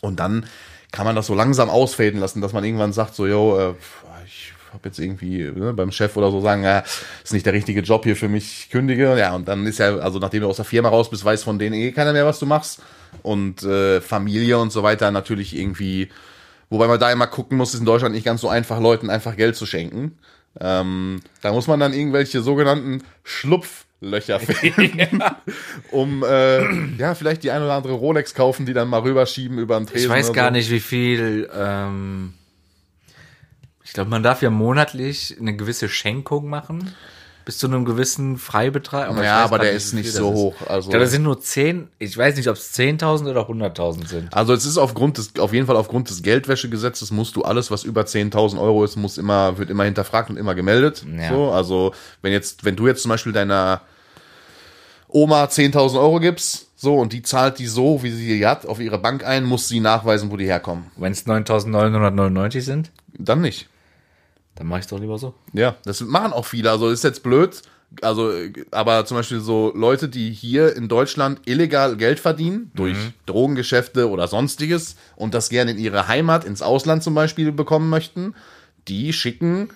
Und 0.00 0.20
dann 0.20 0.46
kann 0.92 1.06
man 1.06 1.16
das 1.16 1.26
so 1.26 1.34
langsam 1.34 1.70
ausfaden 1.70 2.20
lassen, 2.20 2.40
dass 2.40 2.52
man 2.52 2.64
irgendwann 2.64 2.92
sagt, 2.92 3.14
so, 3.14 3.26
yo, 3.26 3.58
äh, 3.58 3.74
ich 4.26 4.52
habe 4.72 4.88
jetzt 4.88 4.98
irgendwie 4.98 5.44
ne, 5.44 5.72
beim 5.72 5.92
Chef 5.92 6.16
oder 6.16 6.30
so 6.30 6.40
sagen, 6.40 6.62
ja, 6.64 6.82
ist 7.24 7.32
nicht 7.32 7.46
der 7.46 7.52
richtige 7.52 7.80
Job 7.80 8.04
hier 8.04 8.16
für 8.16 8.28
mich, 8.28 8.64
ich 8.64 8.70
kündige. 8.70 9.18
Ja, 9.18 9.34
und 9.34 9.48
dann 9.48 9.66
ist 9.66 9.78
ja, 9.78 9.96
also 9.96 10.18
nachdem 10.18 10.42
du 10.42 10.48
aus 10.48 10.56
der 10.56 10.64
Firma 10.64 10.88
raus 10.88 11.10
bist, 11.10 11.24
weiß 11.24 11.44
von 11.44 11.58
denen 11.58 11.74
eh 11.74 11.92
keiner 11.92 12.12
mehr, 12.12 12.26
was 12.26 12.38
du 12.38 12.46
machst. 12.46 12.82
Und 13.22 13.62
äh, 13.62 14.00
Familie 14.00 14.58
und 14.58 14.70
so 14.70 14.82
weiter 14.82 15.10
natürlich 15.10 15.56
irgendwie, 15.56 16.10
wobei 16.68 16.86
man 16.86 17.00
da 17.00 17.10
immer 17.10 17.26
gucken 17.26 17.56
muss, 17.56 17.74
ist 17.74 17.80
in 17.80 17.86
Deutschland 17.86 18.14
nicht 18.14 18.24
ganz 18.24 18.40
so 18.40 18.48
einfach, 18.48 18.80
Leuten 18.80 19.10
einfach 19.10 19.36
Geld 19.36 19.56
zu 19.56 19.66
schenken. 19.66 20.18
Ähm, 20.60 21.20
da 21.42 21.52
muss 21.52 21.66
man 21.66 21.80
dann 21.80 21.92
irgendwelche 21.92 22.40
sogenannten 22.40 23.02
Schlupflöcher 23.24 24.40
finden, 24.40 25.22
um 25.90 26.22
äh, 26.22 26.96
ja 26.96 27.14
vielleicht 27.14 27.42
die 27.42 27.50
ein 27.50 27.62
oder 27.62 27.74
andere 27.74 27.94
Rolex 27.94 28.34
kaufen, 28.34 28.66
die 28.66 28.72
dann 28.72 28.88
mal 28.88 29.00
rüberschieben 29.00 29.58
über 29.58 29.78
den 29.78 29.86
Tresen. 29.86 30.04
Ich 30.04 30.08
weiß 30.08 30.32
gar 30.32 30.48
so. 30.48 30.52
nicht, 30.52 30.70
wie 30.70 30.80
viel. 30.80 31.50
Ähm, 31.54 32.34
ich 33.84 33.92
glaube, 33.92 34.10
man 34.10 34.22
darf 34.22 34.42
ja 34.42 34.50
monatlich 34.50 35.36
eine 35.38 35.54
gewisse 35.56 35.88
Schenkung 35.88 36.48
machen. 36.48 36.94
Bis 37.46 37.58
zu 37.58 37.68
einem 37.68 37.84
gewissen 37.84 38.38
Freibetrag. 38.38 39.08
ich 39.08 39.22
Ja, 39.22 39.44
aber 39.44 39.60
der 39.60 39.70
wie 39.72 39.76
ist 39.76 39.94
nicht 39.94 40.12
so 40.12 40.32
hoch. 40.32 40.54
Also, 40.66 40.88
Ich 40.88 40.90
glaube, 40.90 41.04
das 41.04 41.12
sind 41.12 41.22
nur 41.22 41.40
10. 41.40 41.86
Ich 42.00 42.18
weiß 42.18 42.36
nicht, 42.36 42.48
ob 42.48 42.56
es 42.56 42.74
10.000 42.74 43.30
oder 43.30 43.48
100.000 43.48 44.08
sind. 44.08 44.34
also 44.34 44.52
es 44.52 44.66
ist 44.66 44.76
aufgrund 44.76 45.18
des, 45.18 45.38
auf 45.38 45.52
jeden 45.52 45.64
Fall 45.68 45.76
aufgrund 45.76 46.10
des 46.10 46.22
Geldwäschegesetzes 46.24 47.12
musst 47.12 47.36
du 47.36 47.42
alles, 47.42 47.70
was 47.70 47.84
über 47.84 48.02
10.000 48.02 48.60
Euro 48.60 48.82
ist, 48.82 48.96
muss 48.96 49.16
immer, 49.16 49.58
wird 49.58 49.70
immer 49.70 49.84
hinterfragt 49.84 50.28
und 50.28 50.38
immer 50.38 50.56
gemeldet. 50.56 51.06
Ja. 51.16 51.28
So, 51.28 51.52
also 51.52 51.94
wenn 52.20 52.32
jetzt, 52.32 52.64
wenn 52.64 52.74
du 52.74 52.88
jetzt 52.88 53.02
zum 53.02 53.10
Beispiel 53.10 53.32
deiner 53.32 53.82
Oma 55.06 55.44
10.000 55.44 56.00
Euro 56.00 56.18
gibst, 56.18 56.66
so, 56.74 56.96
und 56.96 57.12
die 57.12 57.22
zahlt 57.22 57.60
die 57.60 57.66
so, 57.66 58.02
wie 58.02 58.10
sie 58.10 58.26
die 58.26 58.44
hat, 58.44 58.66
auf 58.66 58.80
ihre 58.80 58.98
Bank 58.98 59.24
ein, 59.24 59.44
muss 59.44 59.68
sie 59.68 59.78
nachweisen, 59.78 60.32
wo 60.32 60.36
die 60.36 60.46
herkommen. 60.46 60.86
Wenn 60.96 61.12
es 61.12 61.26
9.999 61.26 62.60
sind, 62.60 62.90
Dann 63.16 63.40
nicht. 63.40 63.68
Dann 64.56 64.66
mache 64.66 64.80
ich 64.80 64.86
es 64.86 64.90
doch 64.90 64.98
lieber 64.98 65.18
so. 65.18 65.34
Ja, 65.52 65.76
das 65.84 66.00
machen 66.00 66.32
auch 66.32 66.44
viele. 66.44 66.70
Also 66.70 66.88
ist 66.88 67.04
jetzt 67.04 67.22
blöd. 67.22 67.62
Also, 68.02 68.32
aber 68.72 69.04
zum 69.04 69.18
Beispiel 69.18 69.40
so 69.40 69.72
Leute, 69.74 70.08
die 70.08 70.32
hier 70.32 70.74
in 70.74 70.88
Deutschland 70.88 71.40
illegal 71.44 71.96
Geld 71.96 72.18
verdienen, 72.18 72.72
durch 72.74 72.96
Drogengeschäfte 73.26 74.10
oder 74.10 74.26
sonstiges 74.26 74.96
und 75.14 75.34
das 75.34 75.50
gerne 75.50 75.70
in 75.70 75.78
ihre 75.78 76.08
Heimat, 76.08 76.44
ins 76.44 76.62
Ausland 76.62 77.04
zum 77.04 77.14
Beispiel 77.14 77.52
bekommen 77.52 77.88
möchten, 77.88 78.34
die 78.88 79.12
schicken 79.12 79.68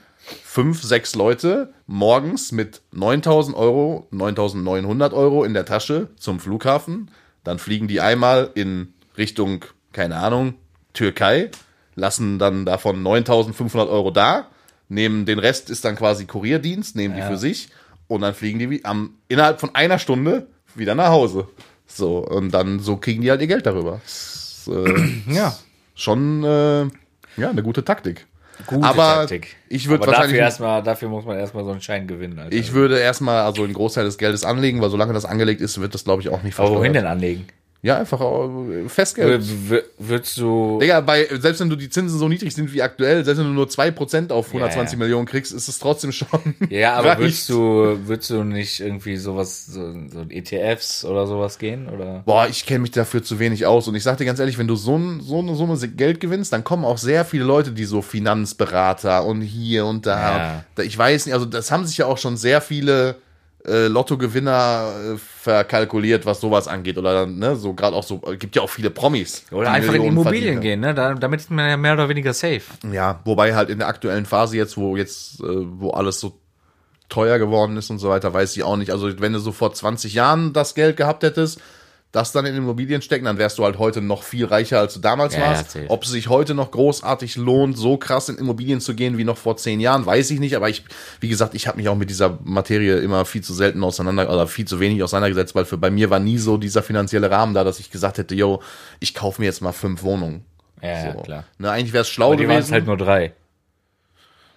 fünf, 0.42 0.82
sechs 0.82 1.14
Leute 1.14 1.72
morgens 1.86 2.52
mit 2.52 2.82
9000 2.92 3.56
Euro, 3.56 4.08
9900 4.10 5.12
Euro 5.12 5.44
in 5.44 5.54
der 5.54 5.64
Tasche 5.64 6.08
zum 6.16 6.40
Flughafen. 6.40 7.10
Dann 7.44 7.58
fliegen 7.58 7.88
die 7.88 8.00
einmal 8.00 8.50
in 8.54 8.92
Richtung, 9.16 9.64
keine 9.92 10.16
Ahnung, 10.16 10.54
Türkei, 10.92 11.50
lassen 11.94 12.38
dann 12.38 12.66
davon 12.66 13.02
9500 13.02 13.88
Euro 13.88 14.10
da, 14.10 14.48
nehmen 14.90 15.24
den 15.24 15.38
Rest 15.38 15.70
ist 15.70 15.85
dann 15.87 15.96
quasi 15.96 16.26
Kurierdienst, 16.26 16.94
nehmen 16.96 17.16
die 17.16 17.22
für 17.22 17.38
sich 17.38 17.70
und 18.09 18.20
dann 18.20 18.35
fliegen 18.35 18.59
die 18.59 18.68
wie 18.68 18.85
am, 18.85 19.14
innerhalb 19.29 19.59
von 19.61 19.74
einer 19.74 19.98
Stunde 19.98 20.48
wieder 20.74 20.94
nach 20.94 21.09
Hause. 21.09 21.48
So, 21.87 22.18
und 22.18 22.50
dann 22.53 22.79
so 22.81 22.96
kriegen 22.98 23.22
die 23.22 23.31
halt 23.31 23.40
ihr 23.40 23.46
Geld 23.46 23.64
darüber. 23.66 24.00
Das 24.05 24.68
äh, 24.70 25.11
Ja. 25.33 25.57
schon 25.94 26.44
äh, 26.44 26.83
ja, 27.40 27.50
eine 27.50 27.62
gute 27.62 27.85
Taktik. 27.85 28.26
Gute 28.66 28.87
Aber 28.87 29.20
Taktik. 29.20 29.57
ich 29.70 29.88
würd 29.88 30.03
Aber 30.03 30.09
wahrscheinlich- 30.12 30.33
Dafür, 30.37 30.44
erstmal, 30.44 30.83
dafür 30.83 31.09
muss 31.09 31.24
man 31.24 31.38
erstmal 31.38 31.64
so 31.64 31.70
einen 31.70 31.81
Schein 31.81 32.07
gewinnen. 32.07 32.38
Alter. 32.38 32.55
Ich 32.55 32.72
würde 32.74 32.98
erstmal 32.98 33.40
also 33.42 33.64
einen 33.64 33.72
Großteil 33.72 34.05
des 34.05 34.18
Geldes 34.18 34.44
anlegen, 34.44 34.83
weil 34.83 34.90
solange 34.90 35.14
das 35.14 35.24
angelegt 35.24 35.62
ist, 35.62 35.81
wird 35.81 35.94
das, 35.94 36.05
glaube 36.05 36.20
ich, 36.20 36.29
auch 36.29 36.42
nicht 36.42 36.59
Aber 36.59 36.68
wohin 36.70 36.92
versteuert. 36.92 36.96
denn 36.96 37.07
anlegen? 37.07 37.46
Ja, 37.82 37.96
einfach 37.98 38.20
äh, 38.20 38.88
Festgeld. 38.90 39.42
W- 39.70 39.80
Würdest 39.98 40.36
du. 40.36 40.78
Digga, 40.82 41.00
bei, 41.00 41.26
selbst 41.38 41.60
wenn 41.60 41.70
du 41.70 41.76
die 41.76 41.88
Zinsen 41.88 42.18
so 42.18 42.28
niedrig 42.28 42.54
sind 42.54 42.72
wie 42.74 42.82
aktuell, 42.82 43.24
selbst 43.24 43.38
wenn 43.40 43.46
du 43.46 43.54
nur 43.54 43.66
2% 43.68 44.30
auf 44.32 44.48
120 44.48 44.76
Ja, 44.76 44.90
ja. 44.92 44.96
Millionen 44.98 45.24
kriegst, 45.26 45.50
ist 45.52 45.66
es 45.66 45.78
trotzdem 45.78 46.12
schon. 46.12 46.28
Ja, 46.68 46.94
aber 46.96 47.10
reicht. 47.10 47.20
würdest 47.20 47.48
du, 47.48 47.98
würdest 48.06 48.28
du 48.30 48.44
nicht 48.44 48.80
irgendwie 48.80 49.16
sowas, 49.16 49.64
so, 49.66 49.92
so 50.12 50.26
ETFs 50.28 51.04
oder 51.06 51.26
sowas 51.26 51.58
gehen? 51.58 51.88
Oder? 51.88 52.22
Boah, 52.26 52.46
ich 52.50 52.66
kenne 52.66 52.80
mich 52.80 52.90
dafür 52.90 53.22
zu 53.22 53.38
wenig 53.38 53.64
aus. 53.64 53.88
Und 53.88 53.94
ich 53.94 54.02
sag 54.02 54.18
dir 54.18 54.26
ganz 54.26 54.38
ehrlich, 54.40 54.58
wenn 54.58 54.68
du 54.68 54.76
so, 54.76 54.96
ein, 54.98 55.20
so 55.22 55.38
eine 55.38 55.54
Summe 55.54 55.78
Geld 55.88 56.20
gewinnst, 56.20 56.52
dann 56.52 56.64
kommen 56.64 56.84
auch 56.84 56.98
sehr 56.98 57.24
viele 57.24 57.44
Leute, 57.44 57.72
die 57.72 57.84
so 57.86 58.02
Finanzberater 58.02 59.24
und 59.24 59.40
hier 59.42 59.86
und 59.86 60.06
da. 60.06 60.36
Ja. 60.36 60.64
da 60.74 60.82
ich 60.82 60.96
weiß 60.96 61.26
nicht, 61.26 61.32
also 61.34 61.46
das 61.46 61.70
haben 61.70 61.86
sich 61.86 61.96
ja 61.98 62.06
auch 62.06 62.18
schon 62.18 62.36
sehr 62.36 62.60
viele 62.60 63.16
äh, 63.66 63.88
Lottogewinner 63.88 65.14
äh, 65.14 65.18
verkalkuliert, 65.18 66.27
was 66.27 66.40
sowas 66.40 66.68
angeht. 66.68 66.99
Oder 66.99 67.27
ne, 67.27 67.57
so 67.57 67.75
gerade 67.75 67.96
auch 67.96 68.03
so, 68.03 68.18
gibt 68.18 68.57
ja 68.57 68.62
auch 68.62 68.70
viele 68.70 68.90
Promis. 68.90 69.44
Oder 69.51 69.70
einfach 69.70 69.94
in 69.94 70.01
Millionen 70.01 70.18
Immobilien 70.18 70.55
verdienen. 70.55 70.61
gehen, 70.61 70.81
ne? 70.81 70.94
Da, 70.94 71.14
damit 71.14 71.40
ist 71.40 71.51
man 71.51 71.68
ja 71.68 71.77
mehr 71.77 71.92
oder 71.92 72.09
weniger 72.09 72.33
safe. 72.33 72.62
Ja, 72.90 73.20
wobei 73.25 73.55
halt 73.55 73.70
in 73.70 73.79
der 73.79 73.88
aktuellen 73.88 74.27
Phase 74.27 74.57
jetzt, 74.57 74.77
wo 74.77 74.96
jetzt, 74.96 75.40
äh, 75.40 75.44
wo 75.46 75.90
alles 75.90 76.20
so 76.20 76.38
teuer 77.09 77.38
geworden 77.38 77.77
ist 77.77 77.90
und 77.90 77.99
so 77.99 78.09
weiter, 78.09 78.33
weiß 78.33 78.57
ich 78.57 78.62
auch 78.62 78.77
nicht. 78.77 78.92
Also 78.92 79.20
wenn 79.20 79.33
du 79.33 79.40
so 79.40 79.53
vor 79.53 79.73
20 79.75 80.14
Jahren 80.14 80.53
das 80.53 80.75
Geld 80.75 80.96
gehabt 80.96 81.23
hättest, 81.23 81.61
das 82.12 82.33
dann 82.33 82.44
in 82.44 82.57
Immobilien 82.57 83.03
stecken, 83.03 83.25
dann 83.27 83.38
wärst 83.38 83.59
du 83.59 83.64
halt 83.64 83.79
heute 83.79 84.01
noch 84.01 84.25
viel 84.25 84.44
reicher, 84.44 84.81
als 84.81 84.94
du 84.94 85.01
damals 85.01 85.35
Ja, 85.35 85.40
ja, 85.40 85.46
warst. 85.51 85.70
safe. 85.70 85.87
Ob 85.90 86.03
es 86.03 86.11
sich 86.11 86.29
heute 86.29 86.55
noch 86.55 86.73
großartig 86.73 87.37
lohnt, 87.37 87.79
so 87.79 87.96
krass 87.99 88.29
in 88.29 88.37
Immobilien 88.37 88.81
zu 88.81 88.94
gehen 88.96 89.16
wie 89.16 89.23
noch 89.25 89.37
vor 89.38 89.57
zehn 89.57 89.79
Jahren, 89.79 90.05
weiß 90.07 90.31
ich 90.33 90.40
nicht. 90.40 90.57
Aber 90.57 90.68
ich, 90.68 90.85
wie 91.20 91.29
gesagt, 91.29 91.55
ich 91.55 91.68
habe 91.68 91.77
mich 91.77 91.88
auch 91.88 91.94
mit 91.94 92.11
dieser 92.11 92.38
Materie 92.42 92.96
immer 92.99 93.25
viel 93.25 93.42
zu 93.44 93.55
selten 93.55 93.85
auseinander 93.85 94.29
oder 94.29 94.49
viel 94.49 94.66
zu 94.66 94.81
wenig 94.81 95.03
auseinandergesetzt, 95.05 95.55
weil 95.55 95.64
für 95.64 95.79
bei 95.79 95.90
mir 95.90 96.11
war 96.11 96.18
nie 96.18 96.38
so 96.38 96.57
dieser 96.57 96.83
finanzielle 96.83 97.31
Rahmen 97.31 97.55
da, 97.55 97.62
dass 97.62 97.79
ich 97.79 97.90
gesagt 97.92 98.18
hätte, 98.18 98.35
yo, 98.35 98.61
ich 98.99 99.14
kaufe 99.14 99.40
mir 99.40 99.46
jetzt 99.46 99.62
mal 99.62 99.73
fünf 99.73 100.03
Wohnungen. 100.03 100.44
Ja, 100.83 100.88
ja, 101.07 101.12
so. 101.12 101.20
klar. 101.20 101.44
Ne, 101.59 101.70
eigentlich 101.70 101.92
wäre 101.92 102.03
es 102.03 102.09
schlau 102.09 102.29
Aber 102.29 102.37
die 102.37 102.44
waren 102.49 102.57
gewesen. 102.57 102.66
es 102.68 102.73
halt 102.73 102.87
nur 102.87 102.96
drei. 102.96 103.35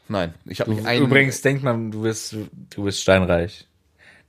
Nein, 0.08 0.34
ich 0.46 0.60
habe 0.60 0.72
nicht 0.74 0.86
einen. 0.88 1.06
Übrigens, 1.06 1.42
denkt 1.42 1.64
man, 1.64 1.92
du 1.92 2.02
bist, 2.02 2.36
du 2.76 2.84
bist 2.84 3.02
steinreich. 3.02 3.68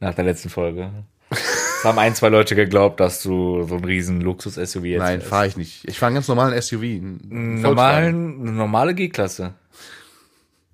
Nach 0.01 0.15
der 0.15 0.25
letzten 0.25 0.51
Folge. 0.51 0.91
Es 1.85 1.88
haben 1.88 1.99
ein, 1.99 2.14
zwei 2.14 2.31
Leute 2.31 2.55
geglaubt, 2.55 2.99
dass 2.99 3.23
du 3.23 3.62
so 3.64 3.75
ein 3.75 3.85
riesen 3.85 4.23
Luxus-SUV 4.23 4.85
jetzt 4.87 5.01
Nein, 5.01 5.20
fahre 5.20 5.49
ich 5.49 5.59
nicht. 5.59 5.87
Ich 5.87 5.99
fahre 5.99 6.09
einen 6.09 6.14
ganz 6.14 6.29
normalen 6.29 6.59
SUV. 6.62 6.81
einen 6.83 7.61
normalen, 7.61 8.40
eine 8.40 8.53
normale 8.53 8.94
G-Klasse. 8.94 9.53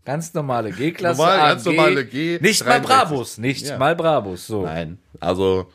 Ganz 0.05 0.33
normale 0.35 0.70
G-Klasse. 0.70 1.20
Normal, 1.20 1.38
ganz 1.38 1.64
normale 1.64 2.07
G, 2.07 2.38
Nicht 2.40 2.64
mal 2.64 2.81
63. 2.81 2.87
Brabus, 2.87 3.38
nicht 3.38 3.66
Ja. 3.66 3.77
mal 3.77 3.96
Brabus. 3.96 4.46
So. 4.46 4.62
Nein, 4.62 4.99
also 5.18 5.66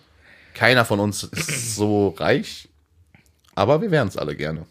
keiner 0.54 0.86
von 0.86 1.02
uns 1.02 1.24
ist 1.24 1.76
so 1.76 2.16
reich, 2.18 2.70
aber 3.56 3.82
wir 3.82 3.92
wären 3.92 4.08
es 4.08 4.16
alle 4.16 4.38
gerne. 4.38 4.66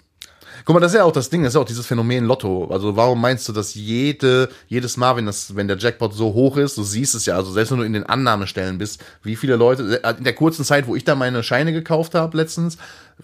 Guck 0.65 0.75
mal, 0.75 0.81
das 0.81 0.93
ist 0.93 0.99
ja 0.99 1.05
auch 1.05 1.13
das 1.13 1.31
Ding, 1.31 1.43
das 1.43 1.51
ist 1.51 1.55
ja 1.55 1.61
auch 1.61 1.67
dieses 1.67 1.87
Phänomen 1.87 2.25
Lotto. 2.25 2.69
Also 2.71 2.97
warum 2.97 3.21
meinst 3.21 3.49
du, 3.49 3.53
dass 3.53 3.75
jede, 3.75 4.49
jedes 4.69 4.97
Mal, 4.97 5.17
wenn 5.17 5.27
das, 5.27 5.57
wenn 5.57 5.69
der 5.69 5.79
Jackpot 5.79 6.15
so 6.15 6.33
hoch 6.35 6.57
ist, 6.57 6.77
du 6.77 6.83
siehst 6.83 7.15
es 7.15 7.27
ja, 7.27 7.37
also 7.37 7.53
selbst 7.53 7.71
wenn 7.73 7.79
du 7.79 7.85
in 7.85 7.93
den 7.93 8.05
Annahmestellen 8.05 8.79
bist, 8.79 9.03
wie 9.23 9.37
viele 9.37 9.57
Leute, 9.57 10.01
in 10.19 10.25
der 10.25 10.35
kurzen 10.35 10.65
Zeit, 10.65 10.87
wo 10.87 10.97
ich 10.97 11.05
da 11.05 11.15
meine 11.15 11.43
Scheine 11.43 11.73
gekauft 11.73 12.15
habe 12.15 12.37
letztens, 12.37 12.79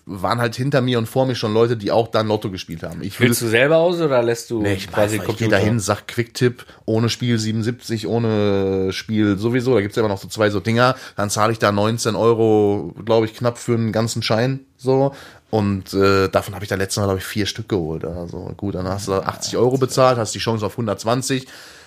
waren 0.06 0.40
halt 0.40 0.54
hinter 0.54 0.80
mir 0.80 0.98
und 0.98 1.06
vor 1.06 1.26
mir 1.26 1.34
schon 1.34 1.52
Leute, 1.52 1.76
die 1.76 1.90
auch 1.90 2.08
dann 2.08 2.28
Lotto 2.28 2.50
gespielt 2.50 2.82
haben. 2.82 3.02
Ich 3.02 3.18
will, 3.18 3.26
Füllst 3.26 3.42
du 3.42 3.48
selber 3.48 3.78
aus 3.78 4.00
oder 4.00 4.22
lässt 4.22 4.50
du 4.50 4.62
Nee, 4.62 4.74
ich 4.74 4.90
quasi 4.90 5.18
quasi 5.18 5.30
ich 5.32 5.38
gehe 5.38 5.48
dahin, 5.48 5.80
sag 5.80 6.06
Quicktipp, 6.06 6.64
ohne 6.84 7.08
Spiel 7.08 7.38
77, 7.38 8.06
ohne 8.06 8.92
Spiel 8.92 9.36
sowieso. 9.38 9.74
Da 9.74 9.80
gibt's 9.80 9.96
ja 9.96 10.02
immer 10.02 10.08
noch 10.08 10.20
so 10.20 10.28
zwei 10.28 10.50
so 10.50 10.60
Dinger. 10.60 10.94
Dann 11.16 11.30
zahle 11.30 11.52
ich 11.52 11.58
da 11.58 11.72
19 11.72 12.14
Euro, 12.14 12.94
glaube 13.04 13.26
ich, 13.26 13.34
knapp 13.34 13.58
für 13.58 13.74
einen 13.74 13.92
ganzen 13.92 14.22
Schein. 14.22 14.60
So. 14.76 15.12
Und 15.50 15.92
äh, 15.94 16.28
davon 16.28 16.54
habe 16.54 16.64
ich 16.64 16.68
da 16.68 16.76
letztes 16.76 16.98
Mal, 16.98 17.04
glaube 17.06 17.18
ich, 17.18 17.24
vier 17.24 17.46
Stück 17.46 17.68
geholt. 17.68 18.04
Also 18.04 18.52
gut, 18.56 18.74
dann 18.76 18.86
hast 18.88 19.08
du 19.08 19.14
80 19.14 19.56
Euro 19.56 19.78
bezahlt, 19.78 20.16
hast 20.18 20.34
die 20.34 20.38
Chance 20.38 20.64
auf 20.64 20.72
120. 20.74 21.46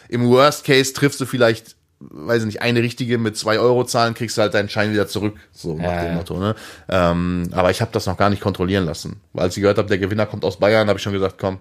Im 0.09 0.27
Worst 0.29 0.65
Case 0.65 0.91
triffst 0.93 1.21
du 1.21 1.25
vielleicht, 1.25 1.75
weiß 1.99 2.41
ich 2.41 2.45
nicht, 2.47 2.61
eine 2.61 2.81
richtige 2.81 3.17
mit 3.17 3.37
zwei 3.37 3.59
Euro 3.59 3.85
zahlen, 3.85 4.13
kriegst 4.15 4.37
du 4.37 4.41
halt 4.41 4.53
deinen 4.53 4.67
Schein 4.69 4.91
wieder 4.91 5.07
zurück. 5.07 5.35
So 5.53 5.75
nach 5.77 5.83
Ja, 5.85 6.03
dem. 6.05 6.15
Motto. 6.15 6.37
Ne? 6.39 6.55
Ähm, 6.89 7.49
aber 7.53 7.71
ich 7.71 7.79
habe 7.81 7.91
das 7.93 8.05
noch 8.05 8.17
gar 8.17 8.29
nicht 8.29 8.41
kontrollieren 8.41 8.85
lassen. 8.85 9.21
Weil 9.31 9.43
als 9.45 9.55
ich 9.55 9.61
gehört 9.61 9.77
habe, 9.77 9.87
der 9.87 9.97
Gewinner 9.97 10.25
kommt 10.25 10.43
aus 10.43 10.57
Bayern, 10.59 10.89
habe 10.89 10.97
ich 10.99 11.03
schon 11.03 11.13
gesagt, 11.13 11.35
komm, 11.39 11.59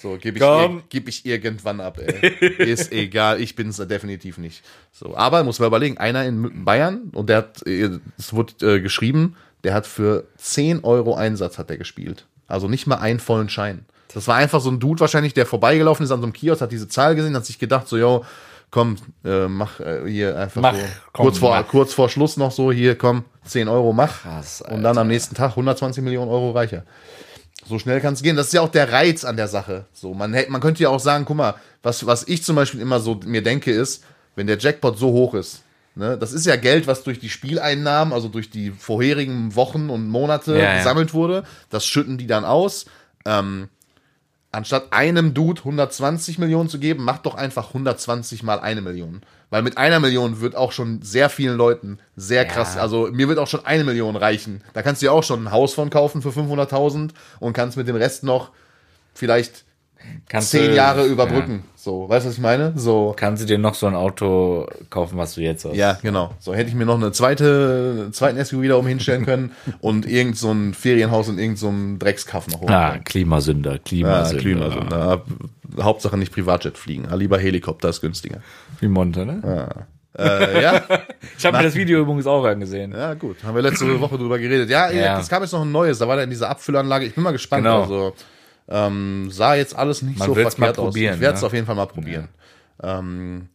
so, 0.00 0.16
gebe 0.16 0.38
ich, 0.38 0.44
ir- 0.44 0.82
geb 0.90 1.08
ich 1.08 1.26
irgendwann 1.26 1.80
ab, 1.80 1.98
ey. 1.98 2.28
Ist 2.70 2.92
egal, 2.92 3.40
ich 3.40 3.56
bin's 3.56 3.78
definitiv 3.78 4.38
nicht. 4.38 4.62
So, 4.92 5.16
aber 5.16 5.42
muss 5.42 5.58
man 5.58 5.66
überlegen, 5.66 5.98
einer 5.98 6.24
in 6.24 6.64
Bayern, 6.64 7.10
und 7.12 7.28
der 7.28 7.38
hat, 7.38 7.66
äh, 7.66 7.90
es 8.16 8.32
wurde 8.32 8.76
äh, 8.76 8.80
geschrieben, 8.80 9.34
der 9.64 9.74
hat 9.74 9.86
für 9.86 10.24
10 10.38 10.84
Euro 10.84 11.14
Einsatz 11.14 11.58
hat 11.58 11.70
der 11.70 11.78
gespielt. 11.78 12.26
Also 12.46 12.68
nicht 12.68 12.86
mal 12.86 12.96
einen 12.96 13.20
vollen 13.20 13.48
Schein. 13.48 13.84
Das 14.14 14.26
war 14.26 14.36
einfach 14.36 14.60
so 14.60 14.70
ein 14.70 14.80
Dude 14.80 15.00
wahrscheinlich, 15.00 15.34
der 15.34 15.44
vorbeigelaufen 15.46 16.04
ist 16.04 16.10
an 16.12 16.20
so 16.20 16.24
einem 16.26 16.32
Kiosk, 16.32 16.62
hat 16.62 16.72
diese 16.72 16.88
Zahl 16.88 17.14
gesehen, 17.14 17.36
hat 17.36 17.44
sich 17.44 17.58
gedacht, 17.58 17.86
so, 17.88 17.98
yo, 17.98 18.24
komm, 18.70 18.96
äh, 19.24 19.48
mach 19.48 19.80
äh, 19.80 20.08
hier 20.10 20.38
einfach 20.38 20.62
Mach, 20.62 20.74
so. 20.74 20.80
komm, 21.12 21.24
kurz, 21.26 21.38
vor, 21.38 21.50
mach. 21.50 21.68
kurz 21.68 21.92
vor 21.92 22.08
Schluss 22.08 22.36
noch 22.38 22.50
so, 22.50 22.72
hier, 22.72 22.96
komm, 22.96 23.24
10 23.44 23.68
Euro, 23.68 23.92
mach. 23.92 24.22
Krass, 24.22 24.62
und 24.62 24.82
dann 24.82 24.96
am 24.96 25.08
nächsten 25.08 25.34
Tag 25.34 25.50
120 25.50 26.02
Millionen 26.02 26.30
Euro 26.30 26.52
reicher. 26.52 26.84
So 27.66 27.78
schnell 27.78 28.00
kann 28.00 28.14
es 28.14 28.22
gehen. 28.22 28.36
Das 28.36 28.46
ist 28.46 28.52
ja 28.54 28.62
auch 28.62 28.70
der 28.70 28.90
Reiz 28.92 29.24
an 29.26 29.36
der 29.36 29.48
Sache. 29.48 29.84
So, 29.92 30.14
man, 30.14 30.32
hätte- 30.32 30.50
man 30.50 30.62
könnte 30.62 30.82
ja 30.82 30.88
auch 30.88 31.00
sagen, 31.00 31.24
guck 31.26 31.36
mal, 31.36 31.54
was, 31.82 32.06
was 32.06 32.26
ich 32.26 32.42
zum 32.42 32.56
Beispiel 32.56 32.80
immer 32.80 33.00
so 33.00 33.20
mir 33.26 33.42
denke, 33.42 33.70
ist, 33.72 34.04
wenn 34.36 34.46
der 34.46 34.56
Jackpot 34.56 34.98
so 34.98 35.08
hoch 35.08 35.34
ist, 35.34 35.62
ne, 35.98 36.16
das 36.16 36.32
ist 36.32 36.46
ja 36.46 36.56
Geld, 36.56 36.86
was 36.86 37.02
durch 37.02 37.18
die 37.18 37.28
Spieleinnahmen, 37.28 38.14
also 38.14 38.28
durch 38.28 38.48
die 38.48 38.70
vorherigen 38.70 39.54
Wochen 39.54 39.90
und 39.90 40.08
Monate 40.08 40.56
Ja, 40.56 40.64
ja. 40.64 40.76
gesammelt 40.78 41.12
wurde, 41.12 41.44
das 41.68 41.84
schütten 41.84 42.16
die 42.16 42.26
dann 42.26 42.44
aus. 42.44 42.86
Ähm, 43.26 43.68
anstatt 44.50 44.92
einem 44.92 45.34
Dude 45.34 45.60
120 45.60 46.38
Millionen 46.38 46.68
zu 46.68 46.78
geben, 46.78 47.04
macht 47.04 47.26
doch 47.26 47.34
einfach 47.34 47.68
120 47.68 48.42
mal 48.42 48.60
eine 48.60 48.80
Million. 48.80 49.20
Weil 49.50 49.62
mit 49.62 49.76
einer 49.76 50.00
Million 50.00 50.40
wird 50.40 50.56
auch 50.56 50.72
schon 50.72 51.02
sehr 51.02 51.28
vielen 51.30 51.56
Leuten 51.56 51.98
sehr 52.16 52.44
krass, 52.44 52.76
also 52.76 53.08
mir 53.10 53.28
wird 53.28 53.38
auch 53.38 53.46
schon 53.48 53.64
eine 53.64 53.84
Million 53.84 54.16
reichen. 54.16 54.62
Da 54.74 54.82
kannst 54.82 55.02
du 55.02 55.06
ja 55.06 55.12
auch 55.12 55.24
schon 55.24 55.44
ein 55.44 55.50
Haus 55.50 55.74
von 55.74 55.90
kaufen 55.90 56.22
für 56.22 56.30
500.000 56.30 57.10
und 57.40 57.52
kannst 57.54 57.76
mit 57.76 57.88
dem 57.88 57.96
Rest 57.96 58.24
noch 58.24 58.50
vielleicht 59.14 59.64
Kannst 60.28 60.50
zehn 60.50 60.70
du- 60.70 60.76
Jahre 60.76 61.00
Ja. 61.06 61.06
überbrücken. 61.12 61.64
So, 61.74 62.08
weißt 62.08 62.24
du, 62.24 62.28
was 62.28 62.36
ich 62.36 62.42
meine? 62.42 62.72
So. 62.76 63.14
Kannst 63.16 63.42
du 63.42 63.46
dir 63.46 63.56
noch 63.58 63.74
so 63.74 63.86
ein 63.86 63.94
Auto 63.94 64.66
kaufen, 64.90 65.16
was 65.16 65.34
du 65.34 65.40
jetzt 65.40 65.64
hast? 65.64 65.74
Ja, 65.76 65.98
genau. 66.02 66.32
So 66.38 66.54
hätte 66.54 66.68
ich 66.68 66.74
mir 66.74 66.84
noch 66.84 66.96
eine 66.96 67.12
zweite, 67.12 68.02
einen 68.04 68.12
zweiten 68.12 68.38
SUV 68.44 68.68
da 68.68 68.76
oben 68.76 68.88
hinstellen 68.88 69.24
können 69.24 69.52
und 69.80 70.06
irgend 70.06 70.36
so 70.36 70.50
ein 70.52 70.74
Ferienhaus 70.74 71.28
in 71.28 71.38
irgendeinem 71.38 71.56
so 71.56 71.68
einem 71.68 71.98
Dreckskaff 71.98 72.48
noch 72.48 72.60
hoch. 72.60 72.68
Ah, 72.70 72.98
Klimasünder, 73.04 73.72
Ja, 73.72 73.78
Klimasünder. 73.78 74.42
Klima, 74.42 74.70
so, 74.70 74.80
na, 74.90 75.22
Hauptsache 75.82 76.16
nicht 76.18 76.32
Privatjet 76.32 76.76
fliegen. 76.78 77.06
Ah, 77.10 77.14
lieber 77.14 77.38
Helikopter 77.38 77.88
ist 77.88 78.00
günstiger. 78.00 78.40
Wie 78.80 78.88
Monte, 78.88 79.24
ne? 79.24 79.68
Äh, 80.18 80.62
ja, 80.62 80.82
Ich 81.38 81.46
habe 81.46 81.58
mir 81.58 81.62
das 81.62 81.74
Video 81.74 82.00
übrigens 82.00 82.26
auch 82.26 82.44
angesehen. 82.44 82.92
ja, 82.92 83.14
gut. 83.14 83.36
Haben 83.44 83.54
wir 83.54 83.62
letzte 83.62 84.00
Woche 84.00 84.18
drüber 84.18 84.38
geredet. 84.38 84.68
Ja, 84.68 84.90
Ja. 84.90 85.20
es 85.20 85.28
kam 85.28 85.42
jetzt 85.42 85.52
noch 85.52 85.62
ein 85.62 85.70
neues. 85.70 85.98
Da 85.98 86.08
war 86.08 86.16
der 86.16 86.24
in 86.24 86.30
dieser 86.30 86.50
Abfüllanlage. 86.50 87.06
Ich 87.06 87.14
bin 87.14 87.22
mal 87.22 87.30
gespannt. 87.30 87.64
Genau. 87.64 87.82
Also, 87.82 88.14
ähm, 88.68 89.30
sah 89.30 89.54
jetzt 89.54 89.76
alles 89.76 90.02
nicht 90.02 90.18
Man 90.18 90.28
so 90.28 90.34
verkehrt 90.34 90.78
aus. 90.78 90.94
Ich 90.94 91.02
werde 91.02 91.34
es 91.34 91.40
ne? 91.40 91.46
auf 91.46 91.52
jeden 91.52 91.66
Fall 91.66 91.74
mal 91.74 91.86
probieren. 91.86 92.28
Ähm, 92.82 93.48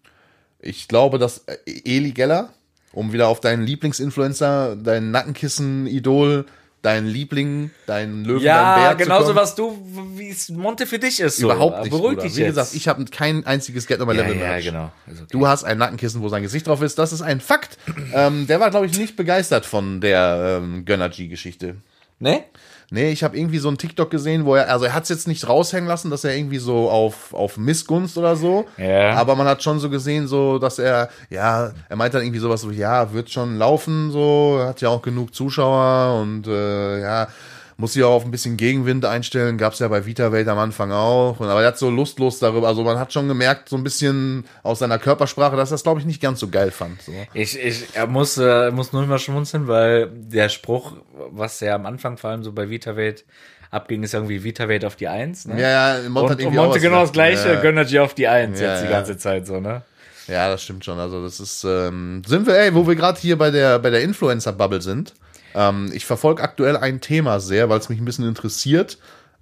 ich 0.59 0.87
glaube, 0.87 1.19
dass 1.19 1.39
äh, 1.47 1.57
Eli 1.85 2.11
Geller, 2.11 2.49
um 2.91 3.13
wieder 3.13 3.27
auf 3.27 3.39
deinen 3.39 3.63
Lieblingsinfluencer, 3.63 4.75
dein 4.75 5.11
Nackenkissen-Idol, 5.11 6.45
dein 6.81 7.07
Liebling, 7.07 7.71
dein 7.85 8.25
Löwen, 8.25 8.43
Ja, 8.43 8.75
Bär 8.75 8.91
zu 8.91 8.97
genauso 8.97 9.25
kommen. 9.27 9.35
was 9.37 9.55
du, 9.55 9.77
wie 10.15 10.29
es 10.29 10.49
Monte 10.49 10.85
für 10.85 10.99
dich 10.99 11.19
ist. 11.21 11.37
So. 11.37 11.45
Überhaupt 11.45 11.79
nicht. 11.79 11.91
Beruhig 11.91 12.17
Bruder. 12.17 12.27
dich 12.27 12.35
Wie 12.35 12.41
jetzt. 12.41 12.49
gesagt, 12.49 12.73
ich 12.75 12.87
habe 12.87 13.05
kein 13.05 13.45
einziges 13.45 13.87
Get 13.87 14.01
on 14.01 14.07
my 14.07 14.13
ja, 14.15 14.23
Level 14.23 14.37
ja, 14.37 14.59
genau. 14.59 14.91
Okay. 15.07 15.25
Du 15.31 15.47
hast 15.47 15.63
ein 15.63 15.77
Nackenkissen, 15.77 16.21
wo 16.21 16.27
sein 16.27 16.43
Gesicht 16.43 16.67
drauf 16.67 16.81
ist. 16.81 16.99
Das 16.99 17.13
ist 17.13 17.21
ein 17.21 17.39
Fakt. 17.39 17.77
Ähm, 18.13 18.47
der 18.47 18.59
war, 18.59 18.69
glaube 18.69 18.85
ich, 18.85 18.97
nicht 18.97 19.15
begeistert 19.15 19.65
von 19.65 20.01
der 20.01 20.59
ähm, 20.61 20.83
Gönnergy-Geschichte. 20.83 21.77
Ne? 22.19 22.43
Nee, 22.91 23.11
ich 23.11 23.23
habe 23.23 23.37
irgendwie 23.37 23.59
so 23.59 23.69
ein 23.69 23.77
TikTok 23.77 24.09
gesehen, 24.09 24.45
wo 24.45 24.55
er, 24.55 24.69
also 24.69 24.85
er 24.85 24.93
hat 24.93 25.03
es 25.03 25.09
jetzt 25.09 25.27
nicht 25.27 25.47
raushängen 25.47 25.87
lassen, 25.87 26.09
dass 26.09 26.23
er 26.23 26.35
irgendwie 26.35 26.57
so 26.57 26.89
auf, 26.89 27.33
auf 27.33 27.57
Missgunst 27.57 28.17
oder 28.17 28.35
so. 28.35 28.65
Ja. 28.77 29.13
Aber 29.13 29.35
man 29.35 29.47
hat 29.47 29.63
schon 29.63 29.79
so 29.79 29.89
gesehen, 29.89 30.27
so, 30.27 30.59
dass 30.59 30.79
er, 30.79 31.09
ja, 31.29 31.71
er 31.89 31.95
meint 31.95 32.13
dann 32.13 32.23
irgendwie 32.23 32.39
sowas 32.39 32.61
so, 32.61 32.71
ja, 32.71 33.13
wird 33.13 33.29
schon 33.29 33.57
laufen, 33.57 34.11
so, 34.11 34.61
hat 34.65 34.81
ja 34.81 34.89
auch 34.89 35.01
genug 35.01 35.33
Zuschauer 35.33 36.21
und 36.21 36.47
äh, 36.47 37.01
ja, 37.01 37.27
muss 37.77 37.93
sich 37.93 38.03
auch 38.03 38.13
auf 38.13 38.25
ein 38.25 38.31
bisschen 38.31 38.57
Gegenwind 38.57 39.05
einstellen, 39.05 39.57
gab's 39.57 39.79
ja 39.79 39.87
bei 39.87 40.05
Vita 40.05 40.31
Welt 40.31 40.47
am 40.47 40.57
Anfang 40.57 40.91
auch. 40.91 41.39
Und, 41.39 41.47
aber 41.47 41.61
er 41.61 41.67
hat 41.67 41.77
so 41.77 41.89
lustlos 41.89 42.39
darüber, 42.39 42.67
also 42.67 42.83
man 42.83 42.99
hat 42.99 43.13
schon 43.13 43.27
gemerkt, 43.27 43.69
so 43.69 43.75
ein 43.75 43.83
bisschen 43.83 44.45
aus 44.63 44.79
seiner 44.79 44.99
Körpersprache, 44.99 45.55
dass 45.55 45.71
er 45.71 45.75
das, 45.75 45.83
glaube 45.83 45.99
ich, 45.99 46.05
nicht 46.05 46.21
ganz 46.21 46.39
so 46.39 46.49
geil 46.49 46.71
fand. 46.71 47.01
So. 47.01 47.11
Ich, 47.33 47.59
ich 47.59 47.85
er 47.93 48.07
muss, 48.07 48.37
äh, 48.37 48.71
muss 48.71 48.93
nur 48.93 49.03
immer 49.03 49.19
schmunzeln, 49.19 49.67
weil 49.67 50.09
der 50.11 50.49
Spruch, 50.49 50.93
was 51.31 51.59
ja 51.59 51.75
am 51.75 51.85
Anfang 51.85 52.17
vor 52.17 52.29
allem 52.29 52.43
so 52.43 52.51
bei 52.51 52.69
VitaWelt 52.69 53.25
abging, 53.71 54.03
ist 54.03 54.13
irgendwie 54.13 54.43
VitaWelt 54.43 54.85
auf 54.85 54.95
die 54.95 55.07
Eins. 55.07 55.45
Ne? 55.45 55.59
Ja, 55.59 55.97
ja, 55.97 56.09
Monte 56.09 56.33
und, 56.33 56.39
hat 56.39 56.45
und 56.45 56.55
Monte 56.55 56.79
genau 56.79 57.01
das 57.01 57.11
gleiche, 57.11 57.53
Ja. 57.53 57.61
Gönnergy 57.61 57.99
auf 57.99 58.13
die 58.13 58.27
Eins 58.27 58.59
Ja, 58.59 58.73
jetzt 58.73 58.81
die 58.81 58.85
ja. 58.85 58.91
ganze 58.91 59.17
Zeit 59.17 59.47
so, 59.47 59.59
ne? 59.59 59.81
Ja, 60.27 60.47
das 60.47 60.63
stimmt 60.63 60.85
schon. 60.85 60.99
Also 60.99 61.23
das 61.23 61.39
ist, 61.39 61.63
ähm, 61.65 62.21
sind 62.25 62.47
wir, 62.47 62.57
ey, 62.57 62.73
wo 62.73 62.87
wir 62.87 62.95
gerade 62.95 63.19
hier 63.19 63.37
bei 63.37 63.51
der 63.51 63.79
bei 63.79 63.89
der 63.89 64.01
Influencer-Bubble 64.03 64.81
sind. 64.81 65.13
Ähm, 65.55 65.91
ich 65.93 66.05
verfolge 66.05 66.41
aktuell 66.41 66.77
ein 66.77 67.01
Thema 67.01 67.39
sehr, 67.39 67.69
weil 67.69 67.79
es 67.79 67.89
mich 67.89 67.99
ein 67.99 68.05
bisschen 68.05 68.27
interessiert. 68.27 68.97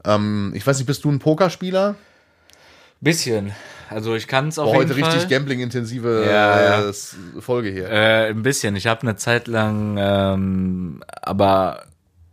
Ähm, 0.06 0.52
ich 0.56 0.66
weiß 0.66 0.78
nicht, 0.78 0.88
bist 0.88 1.04
du 1.04 1.12
ein 1.12 1.20
Pokerspieler? 1.20 1.96
Bisschen. 3.00 3.54
Also 3.90 4.16
ich 4.16 4.28
kann 4.28 4.48
es 4.48 4.58
auf 4.60 4.66
Boah, 4.72 4.80
jeden 4.80 4.90
heute 4.90 5.00
Fall. 5.00 5.12
richtig 5.12 5.30
Gambling-intensive 5.30 6.26
Ja, 6.30 6.90
äh, 6.90 6.94
Folge 7.42 7.70
hier. 7.70 7.90
Äh, 7.90 8.30
ein 8.30 8.42
bisschen. 8.42 8.76
Ich 8.76 8.88
habe 8.88 9.02
eine 9.02 9.16
Zeit 9.16 9.48
lang, 9.48 9.98
ähm, 10.00 11.04
aber 11.22 11.84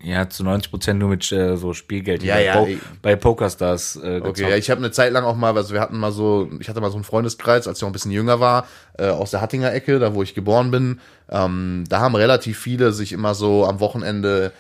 ja, 0.03 0.29
zu 0.29 0.45
90 0.45 0.71
Prozent 0.71 0.99
nur 1.01 1.09
mit 1.09 1.31
äh, 1.33 1.57
so 1.57 1.75
Spielgeld 1.75 2.23
Ja, 2.23 2.37
bei, 2.37 2.45
ja, 2.45 2.55
po 2.57 2.69
bei 3.03 3.17
Pokerstars 3.17 3.97
äh, 3.97 4.21
gezockt. 4.21 4.27
Okay, 4.29 4.51
ja, 4.51 4.57
ich 4.57 4.71
habe 4.71 4.79
eine 4.79 4.93
Zeit 4.93 5.13
lang 5.13 5.25
auch 5.25 5.35
mal, 5.35 5.57
also 5.57 5.75
wir 5.75 5.81
hatten 5.81 5.99
mal 5.99 6.13
so, 6.13 6.51
ich 6.61 6.69
hatte 6.69 6.81
mal 6.81 6.91
so 6.91 6.97
einen 6.97 7.05
Freundeskreis, 7.05 7.67
als 7.67 7.79
ich 7.79 7.83
noch 7.83 7.89
ein 7.89 7.93
bisschen 7.93 8.13
jünger 8.13 8.39
war, 8.39 8.69
äh, 8.97 9.09
aus 9.09 9.33
der 9.33 9.41
Hattinger 9.41 9.73
Ecke, 9.73 9.99
da 9.99 10.15
wo 10.15 10.23
ich 10.23 10.35
geboren 10.35 10.71
bin. 10.71 11.01
Ähm, 11.29 11.85
da 11.89 12.01
haben 12.01 12.15
relativ 12.15 12.59
viele 12.59 12.93
sich 12.93 13.13
immer 13.13 13.35
so 13.35 13.67
am 13.67 13.81
Wochenende 13.81 14.53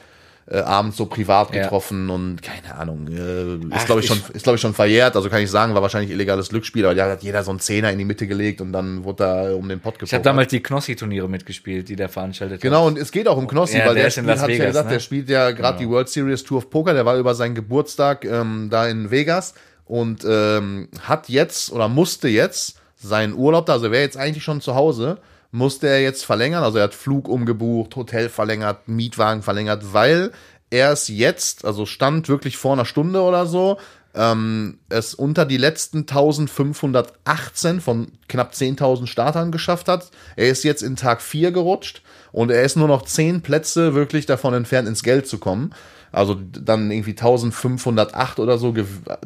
äh, 0.50 0.58
abends 0.60 0.96
so 0.96 1.04
privat 1.06 1.54
Ja. 1.54 1.62
getroffen 1.62 2.08
und 2.08 2.40
keine 2.42 2.74
Ahnung, 2.78 3.06
äh, 3.08 3.76
ist 3.76 3.84
glaube 3.86 4.00
ich 4.00 4.06
schon, 4.06 4.18
ist 4.32 4.44
glaube 4.44 4.56
ich 4.56 4.60
schon 4.62 4.72
verjährt, 4.72 5.14
also 5.14 5.28
kann 5.28 5.42
ich 5.42 5.50
sagen, 5.50 5.74
war 5.74 5.82
wahrscheinlich 5.82 6.10
illegales 6.10 6.48
Glücksspiel, 6.48 6.86
aber 6.86 6.94
da 6.94 7.10
hat 7.10 7.22
jeder 7.22 7.42
so 7.44 7.50
einen 7.50 7.60
Zehner 7.60 7.90
in 7.92 7.98
die 7.98 8.06
Mitte 8.06 8.26
gelegt 8.26 8.60
und 8.62 8.72
dann 8.72 9.04
wurde 9.04 9.24
da 9.24 9.54
um 9.54 9.68
den 9.68 9.80
Pott 9.80 9.94
Ich 9.96 10.00
habe 10.00 10.06
gepokert. 10.06 10.26
damals 10.26 10.48
die 10.48 10.60
Knossi-Turniere 10.62 11.28
mitgespielt, 11.28 11.88
die 11.90 11.96
der 11.96 12.08
veranstaltet 12.08 12.60
Genau, 12.62 12.86
und 12.86 12.96
es 12.96 13.12
geht 13.12 13.28
auch 13.28 13.36
um 13.36 13.46
Knossi, 13.46 13.76
Ja, 13.78 13.86
weil 13.86 13.94
der 13.94 14.04
der, 14.04 14.10
spielt, 14.10 14.26
ich 14.28 14.40
ja 14.40 14.46
Vegas, 14.48 14.66
gesagt, 14.68 14.86
ne? 14.86 14.92
der 14.94 15.00
spielt 15.00 15.28
ja 15.28 15.50
gerade 15.50 15.78
die 15.78 15.88
World 15.88 16.08
Series 16.08 16.42
Tour 16.44 16.58
of 16.58 16.70
Poker, 16.70 16.94
der 16.94 17.04
war 17.04 17.16
über 17.18 17.34
seinen 17.34 17.54
Geburtstag 17.54 18.24
ähm, 18.24 18.68
da 18.70 18.86
in 18.88 19.10
Vegas 19.10 19.52
und 19.84 20.24
ähm, 20.28 20.88
hat 21.02 21.28
jetzt 21.28 21.72
oder 21.72 21.88
musste 21.88 22.28
jetzt 22.28 22.78
seinen 22.96 23.34
Urlaub 23.34 23.66
da, 23.66 23.74
also 23.74 23.90
wäre 23.90 24.02
jetzt 24.02 24.16
eigentlich 24.16 24.44
schon 24.44 24.60
zu 24.60 24.74
Hause, 24.74 25.18
musste 25.50 25.88
er 25.88 26.02
jetzt 26.02 26.24
verlängern, 26.24 26.62
also 26.62 26.78
er 26.78 26.84
hat 26.84 26.94
Flug 26.94 27.28
umgebucht, 27.28 27.96
Hotel 27.96 28.28
verlängert, 28.28 28.88
Mietwagen 28.88 29.42
verlängert, 29.42 29.92
weil 29.92 30.32
er 30.70 30.92
es 30.92 31.08
jetzt, 31.08 31.64
also 31.64 31.86
stand 31.86 32.28
wirklich 32.28 32.58
vor 32.58 32.74
einer 32.74 32.84
Stunde 32.84 33.22
oder 33.22 33.46
so, 33.46 33.78
ähm, 34.14 34.78
es 34.88 35.14
unter 35.14 35.44
die 35.46 35.56
letzten 35.56 36.06
1518 36.06 37.80
von 37.80 38.12
knapp 38.28 38.52
10.000 38.52 39.06
Startern 39.06 39.52
geschafft 39.52 39.88
hat. 39.88 40.10
Er 40.36 40.48
ist 40.48 40.64
jetzt 40.64 40.82
in 40.82 40.96
Tag 40.96 41.22
4 41.22 41.52
gerutscht 41.52 42.02
und 42.32 42.50
er 42.50 42.62
ist 42.62 42.76
nur 42.76 42.88
noch 42.88 43.02
10 43.02 43.42
Plätze 43.42 43.94
wirklich 43.94 44.26
davon 44.26 44.54
entfernt, 44.54 44.88
ins 44.88 45.02
Geld 45.02 45.26
zu 45.26 45.38
kommen. 45.38 45.72
Also 46.10 46.34
dann 46.34 46.90
irgendwie 46.90 47.10
1508 47.10 48.40
oder 48.40 48.58
so. 48.58 48.74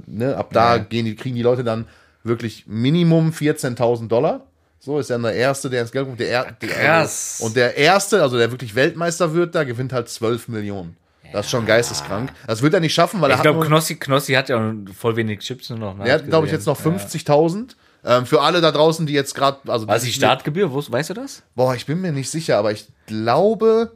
Ne? 0.07 0.37
Ab 0.37 0.51
da 0.53 0.77
Ja. 0.77 0.83
gehen 0.83 1.07
die, 1.07 1.15
kriegen 1.15 1.37
die 1.37 1.43
Leute 1.43 1.65
dann 1.65 1.87
wirklich 2.25 2.65
Minimum 2.67 3.31
14.000 3.31 4.09
Dollar. 4.09 4.47
So 4.85 4.99
ist 4.99 5.11
er 5.11 5.19
der 5.21 5.33
Erste, 5.35 5.71
der 5.71 5.83
ins 5.83 5.93
Geld 5.93 6.07
kommt. 6.07 6.19
Der, 6.19 6.29
er- 6.29 6.53
der, 6.53 6.69
Krass. 6.69 7.41
Und 7.41 7.55
der 7.55 7.77
Erste, 7.77 8.21
also 8.21 8.37
der 8.37 8.51
wirklich 8.51 8.75
Weltmeister 8.75 9.33
wird, 9.33 9.55
da 9.55 9.63
gewinnt 9.63 9.93
halt 9.93 10.09
12 10.09 10.49
Millionen. 10.49 10.97
Das 11.33 11.47
ist 11.47 11.51
schon 11.53 11.65
geisteskrank. 11.65 12.33
Das 12.49 12.63
wird 12.63 12.75
er 12.75 12.81
nicht 12.81 12.93
schaffen, 12.93 13.21
weil 13.21 13.31
er 13.31 13.37
Ich 13.37 13.43
glaube, 13.43 13.65
Knossi, 13.65 13.95
Knossi 13.95 14.33
hat 14.35 14.49
ja 14.49 14.75
voll 14.99 15.15
wenig 15.15 15.39
Chips 15.39 15.71
nur 15.71 15.79
noch. 15.79 15.97
Ne? 15.97 16.09
er 16.09 16.15
hat, 16.15 16.27
glaube 16.27 16.47
ich, 16.47 16.53
jetzt 16.53 16.67
noch 16.67 16.79
50.000. 16.79 17.77
Ähm, 18.05 18.27
für 18.27 18.41
alle 18.43 18.61
da 18.61 18.73
draußen, 18.73 19.07
die 19.07 19.13
jetzt 19.13 19.35
gerade, 19.35 19.59
also 19.71 19.87
Was 19.87 20.03
die 20.03 20.13
Startgebühr? 20.13 20.73
Wo, 20.73 20.83
weißt 20.87 21.11
du 21.11 21.15
das? 21.15 21.43
Boah, 21.55 21.77
ich 21.77 21.87
bin 21.87 22.01
mir 22.01 22.11
nicht 22.11 22.29
sicher, 22.29 22.59
aber 22.59 22.73
ich 22.73 22.89
glaube, 23.07 23.93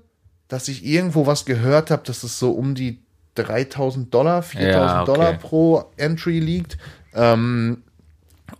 dass 0.46 0.68
ich 0.68 0.84
irgendwo 0.86 1.26
was 1.26 1.44
gehört 1.44 1.90
habe, 1.90 2.04
dass 2.04 2.22
es 2.22 2.38
so 2.38 2.52
um 2.52 2.76
die 2.76 3.02
3000 3.34 4.14
Dollar, 4.14 4.42
4000 4.42 4.72
Ja, 4.76 5.02
okay. 5.02 5.12
Dollar 5.12 5.32
pro 5.34 5.90
Entry 5.96 6.38
liegt. 6.38 6.78
Ähm, 7.14 7.82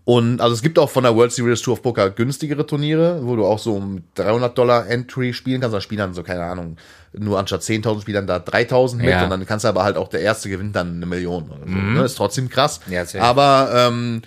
und 0.07 0.41
also 0.41 0.55
es 0.55 0.63
gibt 0.63 0.79
auch 0.79 0.89
von 0.89 1.03
der 1.03 1.15
World 1.17 1.33
Series 1.33 1.61
Tour 1.61 1.73
of 1.75 1.83
Poker 1.83 2.11
günstigere 2.11 2.65
Turniere, 2.65 3.19
wo 3.27 3.35
du 3.37 3.45
auch 3.45 3.59
so 3.59 3.75
um 3.75 4.05
300 4.15 4.57
Dollar 4.57 4.89
Entry 4.89 5.33
spielen 5.35 5.61
kannst. 5.61 5.75
Da 5.75 5.81
spielen 5.81 5.99
dann 5.99 6.15
so, 6.15 6.23
keine 6.23 6.45
Ahnung, 6.45 6.77
nur 7.13 7.39
anstatt 7.41 7.63
10.000 7.63 8.03
Spielern 8.03 8.27
da 8.27 8.37
3.000 8.37 8.97
mit 8.99 9.07
Ja. 9.07 9.25
und 9.25 9.31
dann 9.31 9.45
kannst 9.47 9.65
du 9.65 9.69
aber 9.69 9.83
halt 9.83 9.97
auch 9.97 10.07
der 10.07 10.21
Erste 10.21 10.49
gewinnt 10.49 10.77
dann 10.77 10.95
eine 10.97 11.07
Million 11.07 11.51
oder 11.51 11.67
so. 11.67 11.75
Ne? 11.75 12.05
Ist 12.05 12.15
trotzdem 12.15 12.49
krass. 12.49 12.79
Ja, 12.89 13.05
aber 13.21 13.71
ähm, 13.75 14.23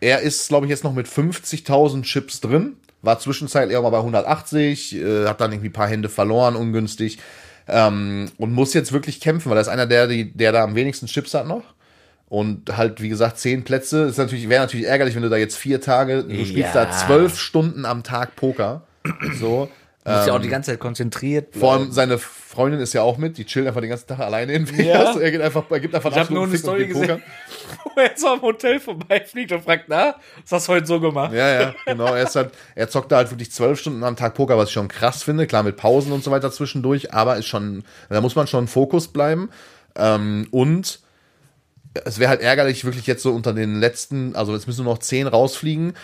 er 0.00 0.20
ist, 0.20 0.48
glaube 0.48 0.66
ich, 0.66 0.70
jetzt 0.70 0.84
noch 0.84 0.94
mit 0.94 1.08
50.000 1.08 2.02
Chips 2.02 2.40
drin. 2.40 2.76
War 3.02 3.18
zwischenzeitlich 3.18 3.76
auch 3.76 3.82
mal 3.82 3.90
bei 3.90 3.98
180, 3.98 4.94
äh, 4.96 5.26
hat 5.26 5.40
dann 5.40 5.50
irgendwie 5.50 5.68
ein 5.70 5.72
paar 5.74 5.88
Hände 5.88 6.08
verloren, 6.08 6.54
ungünstig. 6.56 7.18
Ähm, 7.66 8.30
und 8.38 8.52
muss 8.52 8.72
jetzt 8.72 8.92
wirklich 8.92 9.20
kämpfen, 9.20 9.50
weil 9.50 9.58
er 9.58 9.62
ist 9.62 9.68
einer 9.68 9.86
der, 9.86 10.06
die, 10.06 10.32
der 10.32 10.52
da 10.52 10.62
am 10.62 10.74
wenigsten 10.76 11.06
Chips 11.06 11.34
hat 11.34 11.46
noch. 11.48 11.62
Und 12.34 12.76
halt, 12.76 13.00
wie 13.00 13.08
gesagt, 13.08 13.38
zehn 13.38 13.62
Plätze. 13.62 14.02
Ist 14.06 14.18
natürlich, 14.18 14.48
wäre 14.48 14.62
natürlich 14.64 14.86
ärgerlich, 14.86 15.14
wenn 15.14 15.22
du 15.22 15.28
da 15.28 15.36
jetzt 15.36 15.56
vier 15.56 15.80
Tage, 15.80 16.24
du 16.24 16.44
spielst 16.44 16.74
Ja. 16.74 16.86
da 16.86 16.90
zwölf 16.90 17.38
Stunden 17.38 17.84
am 17.84 18.02
Tag 18.02 18.34
Poker. 18.34 18.82
So. 19.38 19.68
Du 20.04 20.10
musst 20.10 20.26
ja 20.26 20.34
auch 20.34 20.40
die 20.40 20.48
ganze 20.48 20.72
Zeit 20.72 20.80
konzentriert 20.80 21.54
Ähm, 21.54 21.60
Vor 21.60 21.70
bleiben. 21.70 21.82
allem 21.84 21.92
seine 21.92 22.18
Freundin 22.18 22.80
ist 22.80 22.92
ja 22.92 23.02
auch 23.02 23.18
mit, 23.18 23.38
die 23.38 23.44
chillt 23.46 23.68
einfach 23.68 23.80
den 23.80 23.88
ganzen 23.90 24.08
Tag 24.08 24.18
alleine 24.18 24.52
in 24.52 24.68
Vegas. 24.68 25.14
Er 25.16 25.30
geht 25.30 25.40
einfach, 25.40 25.62
er 25.70 25.78
gibt 25.80 25.94
einfach 25.94 26.10
Ich 26.10 26.18
habe 26.18 26.34
nur 26.34 26.44
eine 26.44 26.58
Story 26.58 26.86
gesehen, 26.88 27.22
wo 27.84 28.00
er 28.00 28.08
jetzt 28.08 28.26
am 28.26 28.42
Hotel 28.42 28.80
vorbeifliegt 28.80 29.52
und 29.52 29.62
fragt, 29.62 29.84
na, 29.86 30.16
was 30.42 30.50
hast 30.52 30.68
du 30.68 30.72
heute 30.72 30.86
so 30.86 30.98
gemacht? 31.00 31.32
Ja, 31.32 31.48
ja, 31.62 31.74
genau. 31.86 32.12
Er, 32.14 32.24
ist 32.24 32.34
halt, 32.34 32.50
er 32.74 32.88
zockt 32.88 33.12
da 33.12 33.16
halt 33.18 33.30
wirklich 33.30 33.52
zwölf 33.52 33.78
Stunden 33.78 34.02
am 34.02 34.16
Tag 34.16 34.34
Poker, 34.34 34.58
was 34.58 34.68
ich 34.70 34.74
schon 34.74 34.88
krass 34.88 35.22
finde. 35.22 35.46
Klar, 35.46 35.62
mit 35.62 35.76
Pausen 35.76 36.10
und 36.12 36.24
so 36.24 36.32
weiter 36.32 36.50
zwischendurch, 36.50 37.14
aber 37.14 37.36
ist 37.36 37.46
schon, 37.46 37.84
da 38.10 38.20
muss 38.20 38.34
man 38.34 38.48
schon 38.48 38.66
Fokus 38.66 39.06
bleiben. 39.08 39.50
Ähm, 39.96 40.48
und 40.50 40.98
es 42.04 42.18
wäre 42.18 42.30
halt 42.30 42.40
ärgerlich, 42.40 42.84
wirklich 42.84 43.06
jetzt 43.06 43.22
so 43.22 43.32
unter 43.32 43.52
den 43.52 43.80
letzten, 43.80 44.34
also 44.34 44.54
jetzt 44.54 44.66
müssen 44.66 44.84
nur 44.84 44.94
noch 44.94 45.00
zehn 45.00 45.26
rausfliegen. 45.26 45.94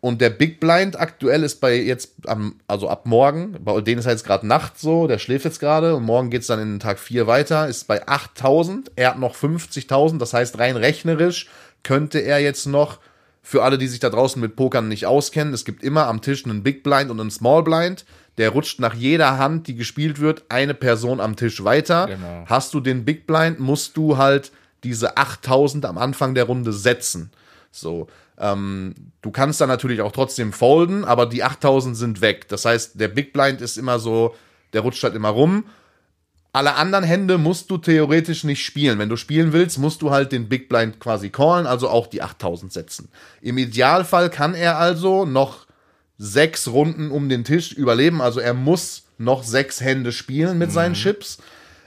Und 0.00 0.20
der 0.20 0.30
Big 0.30 0.60
Blind 0.60 1.00
aktuell 1.00 1.42
ist 1.42 1.60
bei 1.60 1.74
jetzt 1.74 2.12
am, 2.26 2.60
also 2.68 2.88
ab 2.88 3.06
morgen, 3.06 3.56
bei 3.64 3.80
denen 3.80 3.98
ist 3.98 4.06
halt 4.06 4.18
jetzt 4.18 4.26
gerade 4.26 4.46
Nacht 4.46 4.78
so, 4.78 5.06
der 5.06 5.18
schläft 5.18 5.44
jetzt 5.44 5.58
gerade 5.58 5.96
und 5.96 6.04
morgen 6.04 6.30
geht's 6.30 6.46
dann 6.46 6.60
in 6.60 6.74
den 6.74 6.80
Tag 6.80 6.98
4 6.98 7.26
weiter, 7.26 7.66
ist 7.66 7.88
bei 7.88 8.06
8000, 8.06 8.92
er 8.94 9.10
hat 9.10 9.18
noch 9.18 9.34
50.000, 9.34 10.18
das 10.18 10.32
heißt 10.32 10.58
rein 10.58 10.76
rechnerisch 10.76 11.48
könnte 11.82 12.18
er 12.18 12.40
jetzt 12.40 12.66
noch, 12.66 12.98
für 13.42 13.62
alle, 13.62 13.78
die 13.78 13.86
sich 13.86 14.00
da 14.00 14.10
draußen 14.10 14.40
mit 14.40 14.56
Pokern 14.56 14.88
nicht 14.88 15.06
auskennen, 15.06 15.54
es 15.54 15.64
gibt 15.64 15.82
immer 15.82 16.06
am 16.08 16.20
Tisch 16.20 16.44
einen 16.44 16.62
Big 16.62 16.82
Blind 16.82 17.10
und 17.10 17.20
einen 17.20 17.30
Small 17.30 17.62
Blind, 17.62 18.04
der 18.38 18.50
rutscht 18.50 18.80
nach 18.80 18.94
jeder 18.94 19.38
Hand, 19.38 19.66
die 19.66 19.76
gespielt 19.76 20.20
wird, 20.20 20.44
eine 20.50 20.74
Person 20.74 21.20
am 21.20 21.36
Tisch 21.36 21.64
weiter. 21.64 22.06
Genau. 22.06 22.44
Hast 22.46 22.74
du 22.74 22.80
den 22.80 23.04
Big 23.04 23.26
Blind, 23.26 23.60
musst 23.60 23.96
du 23.96 24.18
halt 24.18 24.52
diese 24.84 25.16
8000 25.16 25.84
am 25.84 25.98
Anfang 25.98 26.34
der 26.34 26.44
Runde 26.44 26.72
setzen. 26.72 27.30
So, 27.70 28.08
ähm, 28.38 28.94
du 29.22 29.30
kannst 29.30 29.60
dann 29.60 29.68
natürlich 29.68 30.00
auch 30.00 30.12
trotzdem 30.12 30.52
folden, 30.52 31.04
aber 31.04 31.26
die 31.26 31.42
8000 31.42 31.96
sind 31.96 32.20
weg. 32.20 32.48
Das 32.48 32.64
heißt, 32.64 33.00
der 33.00 33.08
Big 33.08 33.32
Blind 33.32 33.60
ist 33.60 33.76
immer 33.76 33.98
so, 33.98 34.34
der 34.72 34.82
rutscht 34.82 35.02
halt 35.02 35.14
immer 35.14 35.30
rum. 35.30 35.64
Alle 36.52 36.74
anderen 36.74 37.04
Hände 37.04 37.36
musst 37.36 37.70
du 37.70 37.76
theoretisch 37.76 38.44
nicht 38.44 38.64
spielen. 38.64 38.98
Wenn 38.98 39.10
du 39.10 39.16
spielen 39.16 39.52
willst, 39.52 39.78
musst 39.78 40.00
du 40.00 40.10
halt 40.10 40.32
den 40.32 40.48
Big 40.48 40.70
Blind 40.70 41.00
quasi 41.00 41.28
callen, 41.28 41.66
also 41.66 41.88
auch 41.88 42.06
die 42.06 42.22
8000 42.22 42.72
setzen. 42.72 43.08
Im 43.42 43.58
Idealfall 43.58 44.30
kann 44.30 44.54
er 44.54 44.78
also 44.78 45.26
noch 45.26 45.66
sechs 46.16 46.68
Runden 46.68 47.10
um 47.10 47.28
den 47.28 47.44
Tisch 47.44 47.72
überleben. 47.72 48.22
Also 48.22 48.40
er 48.40 48.54
muss 48.54 49.04
noch 49.18 49.42
sechs 49.44 49.80
Hände 49.80 50.12
spielen 50.12 50.56
mit 50.56 50.72
seinen 50.72 50.94
Chips. 50.94 51.38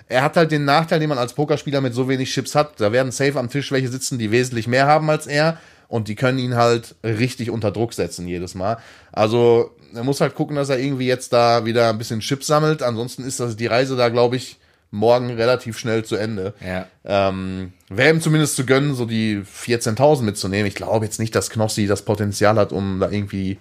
Er 0.10 0.24
hat 0.24 0.36
halt 0.36 0.52
den 0.52 0.65
Nachteil, 0.65 1.00
den 1.00 1.10
man 1.10 1.19
als 1.19 1.34
Pokerspieler 1.34 1.82
mit 1.82 1.93
so 1.93 2.10
wenig 2.10 2.32
Chips 2.34 2.56
hat. 2.56 2.82
Da 2.82 2.91
werden 2.91 3.12
safe 3.12 3.38
am 3.39 3.50
Tisch 3.50 3.72
welche 3.72 3.89
sitzen, 3.89 4.17
die 4.17 4.32
wesentlich 4.32 4.67
mehr 4.67 4.88
haben 4.88 5.10
als 5.10 5.28
er. 5.28 5.58
Und 5.88 6.08
die 6.08 6.15
können 6.15 6.39
ihn 6.39 6.56
halt 6.56 6.95
richtig 7.04 7.50
unter 7.50 7.72
Druck 7.72 7.93
setzen 7.93 8.28
jedes 8.28 8.56
Mal. 8.56 8.78
Also 9.12 9.72
er 9.93 10.04
muss 10.04 10.22
halt 10.22 10.36
gucken, 10.36 10.56
dass 10.56 10.69
er 10.69 10.80
irgendwie 10.80 11.08
jetzt 11.08 11.32
da 11.32 11.65
wieder 11.65 11.89
ein 11.89 11.98
bisschen 11.98 12.19
Chips 12.19 12.48
sammelt. 12.48 12.84
Ansonsten 12.84 13.24
ist 13.24 13.39
das 13.39 13.56
die 13.56 13.67
Reise 13.67 13.95
da, 13.95 14.10
glaube 14.10 14.36
ich, 14.36 14.58
morgen 14.91 15.30
relativ 15.32 15.78
schnell 15.78 16.04
zu 16.04 16.15
Ende. 16.15 16.54
Ja. 16.65 16.88
Ähm, 17.06 17.74
Wäre 17.89 18.10
ihm 18.10 18.22
zumindest 18.22 18.56
zu 18.56 18.65
gönnen, 18.65 18.95
so 18.95 19.06
die 19.06 19.41
14.000 19.41 20.24
mitzunehmen. 20.24 20.65
Ich 20.65 20.76
glaube 20.76 21.06
jetzt 21.06 21.19
nicht, 21.19 21.36
dass 21.36 21.50
Knossi 21.50 21.86
das 21.86 22.04
Potenzial 22.04 22.58
hat, 22.58 22.72
um 22.72 23.00
da 23.00 23.10
irgendwie 23.10 23.58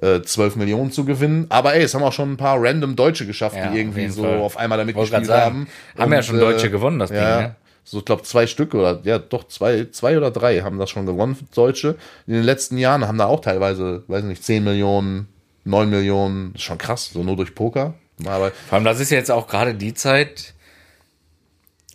äh, 0.00 0.22
12 0.22 0.56
Millionen 0.56 0.90
zu 0.92 1.04
gewinnen. 1.04 1.46
Aber 1.48 1.74
ey, 1.74 1.82
es 1.82 1.94
haben 1.94 2.02
auch 2.02 2.12
schon 2.12 2.32
ein 2.32 2.36
paar 2.36 2.56
random 2.62 2.96
Deutsche 2.96 3.26
geschafft, 3.26 3.56
Ja, 3.56 3.70
die 3.70 3.78
irgendwie 3.78 4.08
so 4.08 4.22
Fall. 4.22 4.38
auf 4.38 4.56
einmal 4.56 4.78
damit 4.78 4.96
Wollte 4.96 5.10
gespielt 5.10 5.30
haben. 5.30 5.68
haben 5.98 6.12
ja 6.12 6.22
schon 6.22 6.38
Deutsche 6.38 6.70
gewonnen, 6.70 6.98
das 6.98 7.10
Ding, 7.10 7.18
ja, 7.18 7.40
ne? 7.40 7.56
So, 7.84 7.98
ich 7.98 8.04
glaube, 8.04 8.22
zwei 8.22 8.46
Stück 8.46 8.74
oder 8.74 9.00
ja, 9.02 9.18
doch, 9.18 9.48
zwei, 9.48 9.86
zwei 9.90 10.16
oder 10.16 10.30
drei 10.30 10.60
haben 10.60 10.78
das 10.78 10.88
schon 10.90 11.04
gewonnen, 11.04 11.36
Deutsche. 11.54 11.96
In 12.28 12.34
den 12.34 12.44
letzten 12.44 12.78
Jahren 12.78 13.08
haben 13.08 13.18
da 13.18 13.26
auch 13.26 13.40
teilweise, 13.40 14.04
weiß 14.06 14.22
nicht, 14.24 14.44
10 14.44 14.62
Millionen, 14.62 15.26
9 15.64 15.90
Millionen, 15.90 16.54
ist 16.54 16.62
schon 16.62 16.78
krass, 16.78 17.10
so 17.12 17.24
nur 17.24 17.34
durch 17.36 17.54
Poker. 17.56 17.94
Aber 18.24 18.52
Vor 18.68 18.76
allem, 18.76 18.84
das 18.84 19.00
ist 19.00 19.10
ja 19.10 19.18
jetzt 19.18 19.32
auch 19.32 19.48
gerade 19.48 19.74
die 19.74 19.94
Zeit, 19.94 20.54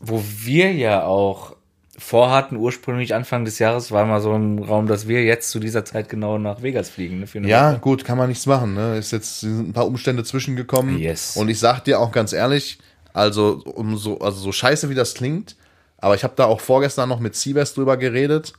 wo 0.01 0.21
wir 0.43 0.73
ja 0.73 1.03
auch 1.05 1.55
vorhatten, 1.97 2.57
ursprünglich 2.57 3.15
Anfang 3.15 3.43
des 3.43 3.59
Jahres 3.59 3.91
war 3.91 4.05
mal 4.05 4.21
so 4.21 4.33
im 4.33 4.59
Raum, 4.59 4.87
dass 4.87 5.07
wir 5.07 5.23
jetzt 5.23 5.49
zu 5.49 5.59
dieser 5.59 5.83
Zeit 5.83 6.09
genau 6.09 6.37
nach 6.37 6.61
Vegas 6.61 6.89
fliegen. 6.89 7.19
Ne, 7.19 7.47
Ja, 7.47 7.71
Woche. 7.71 7.79
gut, 7.79 8.05
kann 8.05 8.17
man 8.17 8.29
nichts 8.29 8.45
machen. 8.45 8.75
Ne? 8.75 8.97
Ist 8.97 9.11
jetzt 9.11 9.39
sind 9.41 9.69
ein 9.69 9.73
paar 9.73 9.87
Umstände 9.87 10.23
zwischengekommen. 10.23 10.99
Yes. 10.99 11.35
Und 11.37 11.49
ich 11.49 11.59
sag 11.59 11.81
dir 11.81 11.99
auch 11.99 12.11
ganz 12.11 12.33
ehrlich, 12.33 12.77
also 13.13 13.63
um 13.65 13.97
so, 13.97 14.19
also 14.19 14.39
so 14.39 14.51
scheiße 14.51 14.89
wie 14.89 14.95
das 14.95 15.15
klingt, 15.15 15.55
aber 15.97 16.13
ich 16.13 16.23
habe 16.23 16.33
da 16.35 16.45
auch 16.45 16.59
vorgestern 16.59 17.09
noch 17.09 17.19
mit 17.19 17.35
Siebes 17.35 17.73
drüber 17.73 17.97
geredet, 17.97 18.53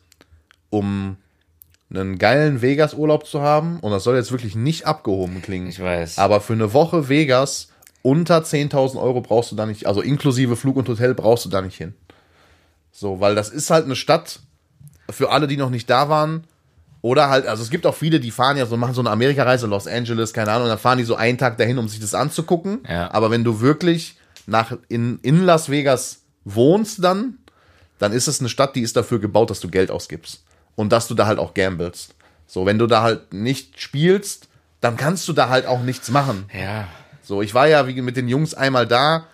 um 0.70 1.16
einen 1.90 2.18
geilen 2.18 2.61
Vegas-Urlaub 2.61 3.24
zu 3.24 3.40
haben. 3.40 3.79
Und 3.81 3.92
das 3.92 4.03
soll 4.05 4.16
jetzt 4.16 4.33
wirklich 4.33 4.57
nicht 4.57 4.87
abgehoben 4.87 5.40
klingen. 5.42 5.68
Ich 5.68 5.81
weiß. 5.81 6.18
Aber 6.18 6.40
für 6.40 6.53
eine 6.55 6.72
Woche 6.72 7.09
Vegas 7.09 7.68
unter 8.03 8.38
10.000 8.38 9.01
Euro 9.01 9.20
brauchst 9.20 9.53
du 9.53 9.57
da 9.57 9.64
nicht, 9.64 9.87
also 9.87 10.01
inklusive 10.01 10.57
Flug 10.57 10.77
und 10.77 10.88
Hotel 10.88 11.14
brauchst 11.14 11.44
du 11.44 11.48
da 11.48 11.62
nicht 11.62 11.77
hin. 11.77 11.94
So, 12.98 13.20
weil 13.20 13.37
das 13.37 13.48
ist 13.48 13.70
halt 13.70 13.84
eine 13.84 13.94
Stadt 13.94 14.40
für 15.08 15.30
alle, 15.30 15.46
die 15.46 15.56
noch 15.56 15.70
nicht 15.70 15.88
da 15.88 16.08
waren. 16.08 16.42
Oder 17.00 17.30
halt, 17.30 17.46
also 17.46 17.62
es 17.62 17.70
gibt 17.70 17.87
auch 17.87 17.94
viele, 17.94 18.18
die 18.18 18.32
fahren 18.32 18.56
ja 18.56 18.66
so, 18.66 18.76
machen 18.76 18.92
so 18.92 19.00
eine 19.00 19.11
Amerikareise, 19.11 19.68
Los 19.68 19.87
Angeles, 19.87 20.32
keine 20.32 20.50
Ahnung, 20.50 20.66
dann 20.66 20.80
fahren 20.80 20.98
die 20.98 21.04
so 21.04 21.14
einen 21.14 21.38
Tag 21.38 21.58
dahin, 21.58 21.78
um 21.78 21.87
sich 21.87 22.00
das 22.00 22.12
anzugucken. 22.12 22.80
Ja. 22.88 23.08
Aber 23.12 23.30
wenn 23.30 23.44
du 23.44 23.61
wirklich 23.61 24.16
nach, 24.46 24.76
in, 24.88 25.20
in 25.22 25.44
Las 25.44 25.68
Vegas 25.68 26.22
wohnst 26.44 27.04
dann, 27.04 27.38
dann 28.00 28.11
ist 28.11 28.26
es 28.26 28.40
eine 28.40 28.48
Stadt, 28.48 28.74
die 28.74 28.82
ist 28.82 28.96
dafür 28.96 29.20
gebaut, 29.20 29.50
dass 29.50 29.61
du 29.61 29.68
Geld 29.68 29.92
ausgibst. 29.92 30.42
Und 30.74 30.90
dass 30.90 31.06
du 31.06 31.14
da 31.14 31.26
halt 31.26 31.38
auch 31.38 31.54
gamblest. 31.54 32.16
So, 32.48 32.66
wenn 32.66 32.80
du 32.80 32.88
da 32.88 33.02
halt 33.02 33.32
nicht 33.32 33.80
spielst, 33.80 34.48
dann 34.80 34.96
kannst 34.96 35.28
du 35.28 35.32
da 35.32 35.50
halt 35.50 35.66
auch 35.66 35.82
nichts 35.82 36.11
machen. 36.11 36.46
Ja. 36.52 36.88
So, 37.22 37.42
ich 37.42 37.54
war 37.54 37.68
ja 37.68 37.87
wie 37.87 38.02
mit 38.02 38.16
den 38.16 38.26
Jungs 38.26 38.54
einmal 38.54 38.88
da. 38.88 39.26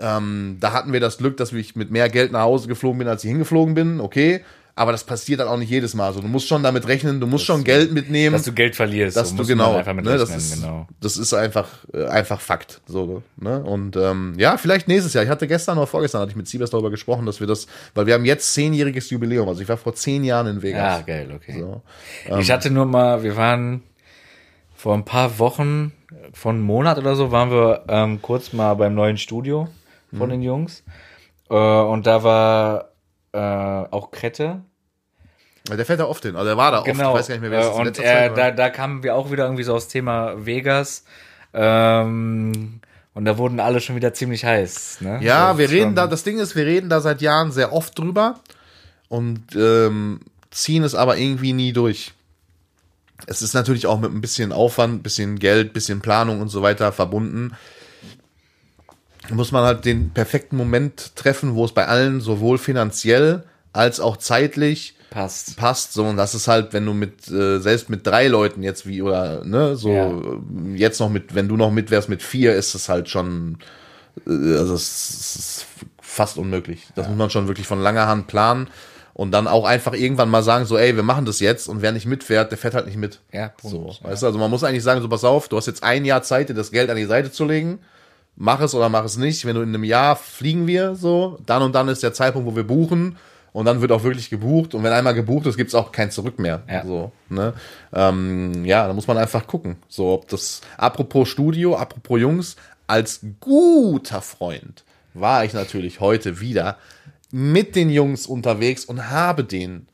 Ähm, 0.00 0.56
da 0.60 0.72
hatten 0.72 0.92
wir 0.92 1.00
das 1.00 1.18
Glück, 1.18 1.36
dass 1.36 1.52
ich 1.52 1.76
mit 1.76 1.90
mehr 1.90 2.08
Geld 2.08 2.32
nach 2.32 2.42
Hause 2.42 2.68
geflogen 2.68 2.98
bin, 2.98 3.08
als 3.08 3.24
ich 3.24 3.28
hingeflogen 3.30 3.74
bin. 3.74 4.00
Okay. 4.00 4.42
Aber 4.76 4.92
das 4.92 5.04
passiert 5.04 5.40
dann 5.40 5.48
auch 5.48 5.58
nicht 5.58 5.68
jedes 5.68 5.94
Mal. 5.94 6.14
So, 6.14 6.22
du 6.22 6.28
musst 6.28 6.48
schon 6.48 6.62
damit 6.62 6.88
rechnen, 6.88 7.20
du 7.20 7.26
musst 7.26 7.44
schon 7.44 7.64
Geld 7.64 7.92
mitnehmen. 7.92 8.32
Dass 8.32 8.44
du 8.44 8.52
Geld 8.52 8.74
verlierst. 8.74 9.14
dass 9.14 9.30
so 9.30 9.36
du 9.36 9.46
genau, 9.46 9.76
einfach 9.76 9.92
mit 9.92 10.06
ne, 10.06 10.16
das, 10.16 10.34
ist, 10.34 10.54
genau. 10.54 10.86
das 11.00 11.18
ist 11.18 11.34
einfach, 11.34 11.68
äh, 11.92 12.06
einfach 12.06 12.40
Fakt. 12.40 12.80
So, 12.86 13.22
ne? 13.36 13.62
Und 13.62 13.96
ähm, 13.96 14.34
ja, 14.38 14.56
vielleicht 14.56 14.88
nächstes 14.88 15.12
Jahr. 15.12 15.24
Ich 15.24 15.28
hatte 15.28 15.46
gestern 15.46 15.76
oder 15.76 15.86
vorgestern 15.86 16.22
hatte 16.22 16.30
ich 16.30 16.36
mit 16.36 16.48
Siebers 16.48 16.70
darüber 16.70 16.90
gesprochen, 16.90 17.26
dass 17.26 17.40
wir 17.40 17.46
das, 17.46 17.66
weil 17.94 18.06
wir 18.06 18.14
haben 18.14 18.24
jetzt 18.24 18.54
zehnjähriges 18.54 19.10
Jubiläum. 19.10 19.48
Also 19.48 19.60
ich 19.60 19.68
war 19.68 19.76
vor 19.76 19.94
zehn 19.94 20.24
Jahren 20.24 20.46
in 20.46 20.62
Vegas. 20.62 21.04
geil, 21.04 21.28
okay. 21.34 21.58
So. 21.58 21.82
Ich 22.38 22.50
hatte 22.50 22.70
nur 22.70 22.86
mal, 22.86 23.22
wir 23.22 23.36
waren 23.36 23.82
vor 24.74 24.94
ein 24.94 25.04
paar 25.04 25.38
Wochen, 25.38 25.92
vor 26.32 26.52
einem 26.52 26.62
Monat 26.62 26.96
oder 26.96 27.16
so, 27.16 27.30
waren 27.30 27.50
wir 27.50 27.84
ähm, 27.88 28.22
kurz 28.22 28.54
mal 28.54 28.72
beim 28.74 28.94
neuen 28.94 29.18
Studio 29.18 29.68
von 30.16 30.28
Mhm. 30.28 30.30
den 30.32 30.42
Jungs. 30.42 30.84
Äh, 31.48 31.54
und 31.54 32.06
da 32.06 32.22
war 32.22 32.90
äh, 33.32 33.38
auch 33.38 34.10
Krette. 34.10 34.62
Der 35.68 35.84
fährt 35.86 36.00
da 36.00 36.06
oft 36.06 36.24
hin. 36.24 36.34
Also 36.36 36.48
der 36.48 36.56
war 36.56 36.72
da 36.72 36.78
oft. 36.78 36.86
Genau. 36.86 37.12
Ich 37.12 37.18
weiß 37.20 37.28
gar 37.28 37.34
nicht 37.36 37.42
mehr, 37.42 37.50
wer 37.52 37.60
äh, 37.60 37.62
es 37.62 37.68
ist. 37.68 37.78
in 37.78 37.86
Und 37.86 37.98
äh, 38.00 38.34
da, 38.34 38.50
da 38.50 38.70
kamen 38.70 39.02
wir 39.02 39.14
auch 39.14 39.30
wieder 39.30 39.44
irgendwie 39.44 39.62
so 39.62 39.74
aus 39.74 39.86
Thema 39.88 40.34
Vegas. 40.44 41.04
Ähm, 41.52 42.80
und 43.14 43.24
da 43.24 43.38
wurden 43.38 43.60
alle 43.60 43.80
schon 43.80 43.96
wieder 43.96 44.14
ziemlich 44.14 44.44
heiß. 44.44 45.00
Ne? 45.00 45.18
Ja, 45.22 45.50
Das 45.50 45.58
wir 45.58 45.70
reden 45.70 45.94
da, 45.94 46.06
das 46.06 46.22
Ding 46.24 46.38
ist, 46.38 46.56
wir 46.56 46.64
reden 46.66 46.88
da 46.88 47.00
seit 47.00 47.20
Jahren 47.20 47.52
sehr 47.52 47.72
oft 47.72 47.98
drüber 47.98 48.40
und 49.08 49.42
ähm, 49.56 50.20
ziehen 50.50 50.84
es 50.84 50.94
aber 50.94 51.16
irgendwie 51.16 51.52
nie 51.52 51.72
durch. 51.72 52.12
Es 53.26 53.42
ist 53.42 53.52
natürlich 53.54 53.86
auch 53.86 54.00
mit 54.00 54.12
ein 54.12 54.20
bisschen 54.20 54.52
Aufwand, 54.52 55.02
bisschen 55.02 55.38
Geld, 55.38 55.72
bisschen 55.72 56.00
Planung 56.00 56.40
und 56.40 56.48
so 56.48 56.62
weiter 56.62 56.92
verbunden. 56.92 57.52
Muss 59.30 59.52
man 59.52 59.64
halt 59.64 59.84
den 59.84 60.10
perfekten 60.10 60.56
Moment 60.56 61.14
treffen, 61.16 61.54
wo 61.54 61.64
es 61.64 61.72
bei 61.72 61.86
allen 61.86 62.20
sowohl 62.20 62.58
finanziell 62.58 63.44
als 63.72 64.00
auch 64.00 64.16
zeitlich 64.16 64.94
Passt. 65.10 65.56
passt 65.56 65.92
so 65.92 66.04
und 66.04 66.16
das 66.16 66.36
ist 66.36 66.46
halt 66.46 66.72
wenn 66.72 66.86
du 66.86 66.92
mit 66.94 67.26
äh, 67.28 67.58
selbst 67.58 67.90
mit 67.90 68.06
drei 68.06 68.28
Leuten 68.28 68.62
jetzt 68.62 68.86
wie 68.86 69.02
oder 69.02 69.44
ne 69.44 69.74
so 69.76 69.90
Ja. 69.90 70.06
äh, 70.08 70.76
jetzt 70.76 71.00
noch 71.00 71.08
mit 71.08 71.34
wenn 71.34 71.48
du 71.48 71.56
noch 71.56 71.72
mit 71.72 71.90
wärst 71.90 72.08
mit 72.08 72.22
vier 72.22 72.54
ist 72.54 72.74
es 72.76 72.88
halt 72.88 73.08
schon 73.08 73.58
äh, 74.28 74.30
also 74.56 74.74
es 74.74 75.36
ist 75.36 75.66
fast 76.00 76.38
unmöglich 76.38 76.86
das 76.94 77.08
muss 77.08 77.16
man 77.16 77.28
schon 77.30 77.48
wirklich 77.48 77.66
von 77.66 77.80
langer 77.80 78.06
Hand 78.06 78.28
planen 78.28 78.68
und 79.12 79.32
dann 79.32 79.48
auch 79.48 79.64
einfach 79.64 79.94
irgendwann 79.94 80.30
mal 80.30 80.44
sagen 80.44 80.64
so 80.64 80.76
ey 80.78 80.94
wir 80.94 81.02
machen 81.02 81.24
das 81.24 81.40
jetzt 81.40 81.68
und 81.68 81.82
wer 81.82 81.90
nicht 81.90 82.06
mitfährt 82.06 82.52
der 82.52 82.58
fährt 82.58 82.74
halt 82.74 82.86
nicht 82.86 82.96
mit 82.96 83.18
Ja, 83.32 83.48
Punkt. 83.48 83.76
so 83.76 83.96
weißt 84.08 84.22
du 84.22 84.26
also 84.26 84.38
man 84.38 84.50
muss 84.50 84.62
eigentlich 84.62 84.84
sagen 84.84 85.02
so 85.02 85.08
pass 85.08 85.24
auf 85.24 85.48
du 85.48 85.56
hast 85.56 85.66
jetzt 85.66 85.82
ein 85.82 86.04
Jahr 86.04 86.22
Zeit 86.22 86.48
dir 86.50 86.54
das 86.54 86.70
Geld 86.70 86.88
an 86.88 86.96
die 86.96 87.04
Seite 87.06 87.32
zu 87.32 87.44
legen 87.44 87.80
mach 88.36 88.60
es 88.60 88.74
oder 88.74 88.88
mach 88.88 89.04
es 89.04 89.16
nicht. 89.16 89.44
Wenn 89.44 89.56
du 89.56 89.62
in 89.62 89.70
einem 89.70 89.84
Jahr 89.84 90.16
fliegen 90.16 90.66
wir 90.66 90.94
so, 90.94 91.38
dann 91.46 91.62
und 91.62 91.74
dann 91.74 91.88
ist 91.88 92.02
der 92.02 92.12
Zeitpunkt, 92.12 92.50
wo 92.50 92.56
wir 92.56 92.64
buchen 92.64 93.16
und 93.52 93.64
dann 93.64 93.80
wird 93.80 93.92
auch 93.92 94.04
wirklich 94.04 94.30
gebucht 94.30 94.74
und 94.74 94.82
wenn 94.82 94.92
einmal 94.92 95.14
gebucht 95.14 95.46
ist, 95.46 95.56
gibt's 95.56 95.74
auch 95.74 95.92
kein 95.92 96.10
Zurück 96.10 96.38
mehr. 96.38 96.62
Ja. 96.68 96.84
So, 96.84 97.12
ne? 97.28 97.54
ähm, 97.92 98.64
ja, 98.64 98.86
da 98.86 98.94
muss 98.94 99.06
man 99.06 99.18
einfach 99.18 99.46
gucken. 99.46 99.76
So, 99.88 100.12
ob 100.12 100.28
das, 100.28 100.60
apropos 100.76 101.28
Studio, 101.28 101.76
apropos 101.76 102.20
Jungs, 102.20 102.56
als 102.86 103.20
guter 103.40 104.22
Freund 104.22 104.84
war 105.14 105.44
ich 105.44 105.52
natürlich 105.52 106.00
heute 106.00 106.40
wieder 106.40 106.76
mit 107.30 107.76
den 107.76 107.90
Jungs 107.90 108.26
unterwegs 108.26 108.84
und 108.84 109.10
habe 109.10 109.44
denen 109.44 109.86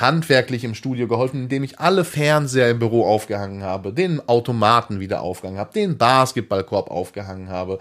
handwerklich 0.00 0.64
im 0.64 0.74
Studio 0.74 1.06
geholfen, 1.08 1.42
indem 1.42 1.62
ich 1.64 1.78
alle 1.78 2.04
Fernseher 2.04 2.70
im 2.70 2.78
Büro 2.78 3.06
aufgehangen 3.06 3.62
habe, 3.62 3.92
den 3.92 4.26
Automaten 4.28 5.00
wieder 5.00 5.20
aufgehangen 5.20 5.58
habe, 5.58 5.72
den 5.72 5.98
Basketballkorb 5.98 6.90
aufgehangen 6.90 7.48
habe. 7.48 7.78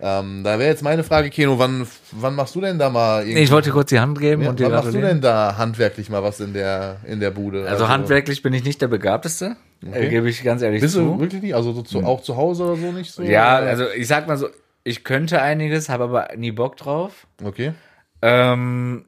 Ähm, 0.00 0.42
da 0.44 0.58
wäre 0.60 0.68
jetzt 0.68 0.82
meine 0.82 1.02
Frage, 1.02 1.28
Keno, 1.28 1.58
wann, 1.58 1.86
wann 2.12 2.36
machst 2.36 2.54
du 2.54 2.60
denn 2.60 2.78
da 2.78 2.88
mal 2.88 3.22
irgendwie, 3.22 3.34
Nee, 3.34 3.42
ich 3.42 3.50
wollte 3.50 3.70
kurz 3.70 3.88
die 3.88 3.98
Hand 3.98 4.20
geben 4.20 4.42
ja, 4.42 4.50
und 4.50 4.60
dir 4.60 4.66
wann 4.66 4.84
machst 4.84 4.94
du 4.94 5.00
denn 5.00 5.20
da 5.20 5.56
handwerklich 5.56 6.08
mal 6.08 6.22
was 6.22 6.38
in 6.38 6.52
der, 6.52 6.98
in 7.04 7.18
der 7.18 7.32
Bude? 7.32 7.68
Also 7.68 7.88
handwerklich 7.88 8.42
bin 8.42 8.52
ich 8.52 8.62
nicht 8.62 8.80
der 8.80 8.86
Begabteste, 8.86 9.56
äh, 9.92 10.08
gebe 10.08 10.28
ich 10.28 10.44
ganz 10.44 10.62
ehrlich 10.62 10.82
Bist 10.82 10.94
zu. 10.94 11.00
du 11.00 11.20
wirklich 11.20 11.42
nicht? 11.42 11.54
Also 11.54 11.72
so 11.72 11.82
zu, 11.82 12.04
auch 12.04 12.22
zu 12.22 12.36
Hause 12.36 12.64
oder 12.64 12.76
so 12.76 12.92
nicht 12.92 13.12
so? 13.12 13.22
Ja, 13.22 13.56
also 13.56 13.86
ich 13.90 14.06
sag 14.06 14.28
mal 14.28 14.36
so, 14.36 14.48
ich 14.84 15.02
könnte 15.02 15.42
einiges, 15.42 15.88
habe 15.88 16.04
aber 16.04 16.28
nie 16.36 16.52
Bock 16.52 16.76
drauf. 16.76 17.26
Okay. 17.42 17.72
Ähm, 18.22 19.04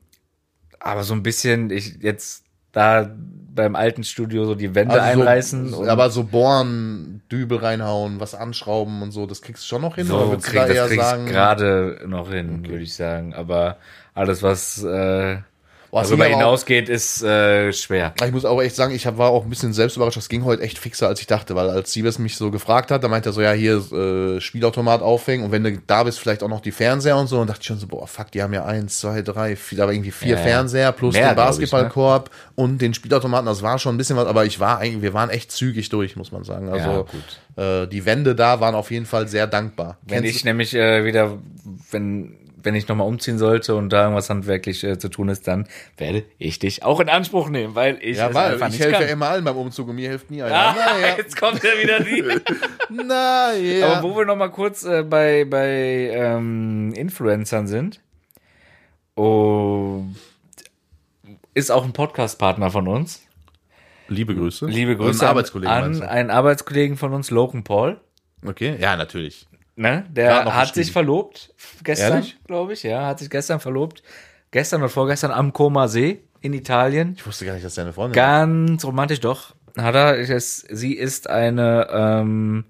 aber 0.81 1.05
so 1.05 1.15
ein 1.15 1.23
bisschen, 1.23 1.71
ich 1.71 1.99
jetzt 2.03 2.45
da 2.73 3.11
beim 3.53 3.75
alten 3.75 4.05
Studio 4.05 4.45
so 4.45 4.55
die 4.55 4.75
Wände 4.75 5.01
Also 5.01 5.21
einreißen. 5.21 5.69
so, 5.69 5.85
aber 5.87 6.11
so 6.11 6.25
bohren, 6.25 7.23
Dübel 7.31 7.59
reinhauen, 7.59 8.21
was 8.21 8.35
anschrauben 8.35 9.03
und 9.03 9.11
so, 9.13 9.27
das 9.27 9.43
kriegst 9.43 9.65
du 9.65 9.69
schon 9.69 9.83
noch 9.83 9.97
hin? 9.97 10.11
oder 10.11 10.27
so 10.27 10.35
du 10.37 10.41
krieg, 10.41 10.55
da 10.55 10.67
eher 10.69 10.83
das 10.83 10.89
krieg 10.91 11.01
sagen, 11.01 11.27
gerade 11.27 12.01
noch 12.07 12.31
hin, 12.31 12.67
würde 12.67 12.83
ich 12.83 12.95
sagen. 12.95 13.35
Aber 13.35 13.77
alles, 14.15 14.43
was 14.43 14.83
äh, 14.83 15.39
Boah, 15.91 16.03
es 16.03 16.09
darüber 16.09 16.27
aber 16.27 16.35
auch- 16.35 16.39
hinausgeht, 16.39 16.89
ist 16.89 17.23
äh, 17.23 17.73
schwer. 17.73 18.15
Ich 18.25 18.31
muss 18.33 18.45
aber 18.45 18.63
echt 18.65 18.77
sagen, 18.77 18.95
ich 18.95 19.07
hab, 19.07 19.19
war 19.19 19.31
auch 19.31 19.43
ein 19.45 19.51
bisschen 19.51 19.73
selbst 19.73 19.97
überrascht. 19.97 20.17
Das 20.17 20.29
ging 20.29 20.45
heute 20.45 20.63
echt 20.63 20.79
fixer, 20.79 21.09
als 21.09 21.21
ich 21.21 21.27
dachte, 21.27 21.55
weil 21.57 21.69
als 21.69 21.93
Siebes 21.93 22.19
mich 22.19 22.37
so 22.37 22.51
gefragt 22.53 22.91
hat, 22.91 23.03
da 23.03 23.09
meinte 23.09 23.31
er 23.31 23.33
so, 23.33 23.41
ja, 23.43 23.53
hier 23.53 23.79
äh, 23.93 24.41
Spielautomat 24.41 25.03
aufhängen 25.03 25.45
und 25.45 25.51
wenn 25.53 25.65
du 25.65 25.79
da 25.87 26.05
bist, 26.05 26.21
vielleicht 26.21 26.43
auch 26.43 26.49
noch 26.49 26.61
die 26.61 26.71
Fernseher 26.71 27.17
und 27.17 27.27
so. 27.27 27.41
Und 27.41 27.49
dachte 27.51 27.61
ich 27.63 27.67
schon 27.67 27.79
so, 27.79 27.87
boah, 27.89 28.07
fuck, 28.07 28.31
die 28.31 28.43
haben 28.43 28.53
ja 28.53 28.65
eins, 28.65 29.01
zwei, 29.01 29.23
drei, 29.23 29.57
vier, 29.57 29.79
da 29.79 29.87
war 29.87 29.93
irgendwie 29.93 30.13
vier 30.13 30.37
Ja. 30.37 30.43
Fernseher 30.43 30.93
plus 30.93 31.15
Mehr, 31.15 31.23
den 31.23 31.31
ne? 31.31 31.35
Basketballkorb 31.37 32.31
und 32.55 32.79
den 32.81 32.95
Spielautomaten. 32.95 33.47
Das 33.47 33.63
war 33.63 33.79
schon 33.79 33.95
ein 33.95 33.99
bisschen 33.99 34.17
was, 34.17 34.27
aber 34.27 34.45
ich 34.45 34.61
war 34.61 34.79
eigentlich, 34.79 35.03
wir 35.03 35.15
waren 35.15 35.31
echt 35.31 35.51
zügig 35.51 35.89
durch, 35.89 36.15
muss 36.15 36.31
man 36.31 36.45
sagen. 36.45 36.69
Also 36.69 37.07
Ja. 37.57 37.83
Äh, 37.83 37.89
die 37.89 38.07
Wände 38.07 38.35
da 38.37 38.61
waren 38.61 38.75
auf 38.77 38.91
jeden 38.93 39.07
Fall 39.07 39.27
sehr 39.27 39.47
dankbar. 39.49 39.99
Wenn 40.03 40.23
Kennst 40.23 40.37
ich 40.37 40.45
nämlich 40.45 40.73
äh, 40.75 41.05
wieder, 41.05 41.39
wenn, 41.91 42.37
wenn 42.63 42.75
ich 42.75 42.89
nochmal 42.89 43.07
umziehen 43.07 43.39
sollte 43.39 43.75
und 43.75 43.91
da 43.91 44.03
irgendwas 44.03 44.31
handwerklich 44.31 44.85
äh, 44.85 44.99
zu 44.99 45.09
tun 45.09 45.29
ist, 45.29 45.47
dann 45.49 45.67
werde 45.97 46.25
ich 46.39 46.59
dich 46.59 46.85
auch 46.85 47.01
in 47.01 47.09
Anspruch 47.09 47.49
nehmen, 47.49 47.75
weil 47.75 47.99
ich 48.01 48.19
ja, 48.19 48.29
einfach 48.29 48.51
ich 48.53 48.73
nicht 48.73 48.81
helfe 48.81 48.93
kann. 48.93 49.03
ja 49.03 49.09
immer 49.09 49.29
allen 49.29 49.45
beim 49.45 49.57
Umzug 49.57 49.89
und 49.89 49.97
mir 49.97 50.09
hilft 50.09 50.31
nie 50.31 50.43
einer. 50.43 50.55
Ah, 50.55 50.75
naja, 50.75 51.17
jetzt 51.19 51.39
kommt 51.39 51.63
ja 51.63 51.71
wieder 51.81 52.01
die. 52.01 52.23
naja. 53.05 53.87
Aber 53.87 54.03
wo 54.03 54.17
wir 54.17 54.25
noch 54.25 54.37
mal 54.37 54.49
kurz 54.49 54.85
äh, 54.85 55.03
bei, 55.03 55.45
bei 55.45 56.11
ähm, 56.13 56.93
Influencern 56.95 57.67
sind. 57.67 58.01
Oh, 59.17 60.05
ist 61.55 61.71
auch 61.71 61.85
ein 61.85 61.93
Podcast-Partner 61.93 62.71
von 62.71 62.89
uns. 62.89 63.23
Liebe 64.09 64.35
Grüße. 64.35 64.67
Liebe 64.67 64.97
Grüße 64.97 65.25
an, 65.25 65.31
Arbeitskollegen. 65.31 65.73
an 65.73 66.03
einen 66.03 66.31
Arbeitskollegen 66.31 66.97
von 66.97 67.13
uns, 67.13 67.31
Logan 67.31 67.65
Paul. 67.65 68.01
Okay, 68.45 68.77
ja, 68.81 68.97
natürlich. 68.97 69.47
Ne? 69.77 70.05
Der 70.11 70.45
hat 70.55 70.75
sich 70.75 70.93
verlobt 70.93 71.55
gestern, 71.85 72.25
glaube 72.47 72.73
ich. 72.75 72.83
Ja, 72.83 73.07
hat 73.07 73.19
sich 73.19 73.31
gestern 73.31 73.61
verlobt. 73.61 74.03
Gestern 74.51 74.81
oder 74.83 74.91
vorgestern 74.91 75.31
am 75.31 75.53
Koma 75.53 75.89
See 75.89 76.21
in 76.41 76.53
Italien. 76.53 77.15
Ich 77.17 77.27
wusste 77.27 77.47
gar 77.47 77.55
nicht, 77.55 77.65
dass 77.65 77.75
deine 77.77 77.93
Freundin 77.93 78.15
Ganz 78.15 78.85
romantisch, 78.85 79.21
doch. 79.21 79.55
Hat 79.79 79.95
er. 79.95 80.19
Es, 80.19 80.59
sie 80.69 80.95
ist 80.95 81.31
eine 81.31 81.87
ähm, 81.93 82.65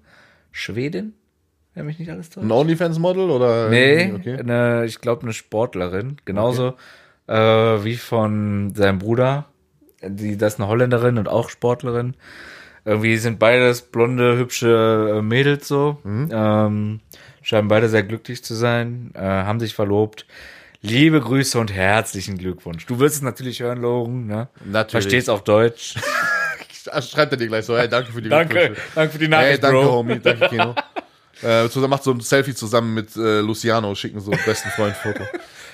Schwedin, 0.51 1.13
wenn 1.73 1.85
mich 1.87 1.97
nicht 1.97 2.11
alles 2.11 2.29
täuscht. 2.29 2.45
Ein 2.45 2.51
OnlyFans-Model 2.51 3.29
oder? 3.29 3.69
Nee, 3.69 4.13
Okay. 4.15 4.37
eine, 4.37 4.85
ich 4.85 5.01
glaube 5.01 5.23
eine 5.23 5.33
Sportlerin. 5.33 6.17
Genauso 6.25 6.75
äh, 7.27 7.33
wie 7.35 7.95
von 7.95 8.73
seinem 8.75 8.99
Bruder. 8.99 9.47
Die, 10.03 10.37
das 10.37 10.53
ist 10.53 10.59
eine 10.59 10.67
Holländerin 10.69 11.17
und 11.17 11.27
auch 11.27 11.49
Sportlerin. 11.49 12.15
Irgendwie 12.85 13.17
sind 13.17 13.37
beides 13.39 13.81
blonde, 13.81 14.37
hübsche 14.37 15.15
äh, 15.17 15.21
Mädels 15.21 15.67
so. 15.67 15.99
Mhm. 16.03 16.29
Ähm, 16.31 16.99
scheinen 17.41 17.67
beide 17.67 17.89
sehr 17.89 18.03
glücklich 18.03 18.43
zu 18.43 18.55
sein. 18.55 19.11
Äh, 19.13 19.19
haben 19.21 19.59
sich 19.59 19.73
verlobt. 19.75 20.25
Liebe 20.81 21.21
Grüße 21.21 21.59
und 21.59 21.71
herzlichen 21.71 22.39
Glückwunsch. 22.39 22.87
Du 22.87 22.99
wirst 22.99 23.17
es 23.17 23.21
natürlich 23.21 23.59
hören, 23.59 23.79
Logan. 23.81 24.25
Ne? 24.25 24.47
Natürlich. 24.65 24.91
Verstehst 24.91 25.29
auch 25.29 25.41
Deutsch. 25.41 25.95
Schreibt 27.01 27.33
er 27.33 27.37
dir 27.37 27.47
gleich 27.47 27.65
so, 27.65 27.77
hey, 27.77 27.87
danke 27.87 28.11
für 28.11 28.21
die 28.23 28.29
danke, 28.29 28.55
Glückwünsche. 28.55 28.81
danke 28.95 29.11
für 29.11 29.19
die 29.19 29.25
Hey, 29.25 29.29
Nachricht, 29.29 29.63
danke, 29.63 29.77
Bro. 29.77 29.91
Homie, 29.91 30.19
danke, 30.19 30.47
Kino. 30.49 30.73
äh, 31.43 31.69
zusammen 31.69 31.91
macht 31.91 32.03
so 32.03 32.11
ein 32.11 32.19
Selfie 32.21 32.55
zusammen 32.55 32.95
mit 32.95 33.15
äh, 33.15 33.41
Luciano, 33.41 33.93
schicken 33.93 34.19
so 34.19 34.31
besten 34.31 34.69
Freund 34.69 34.95
Foto. 34.95 35.23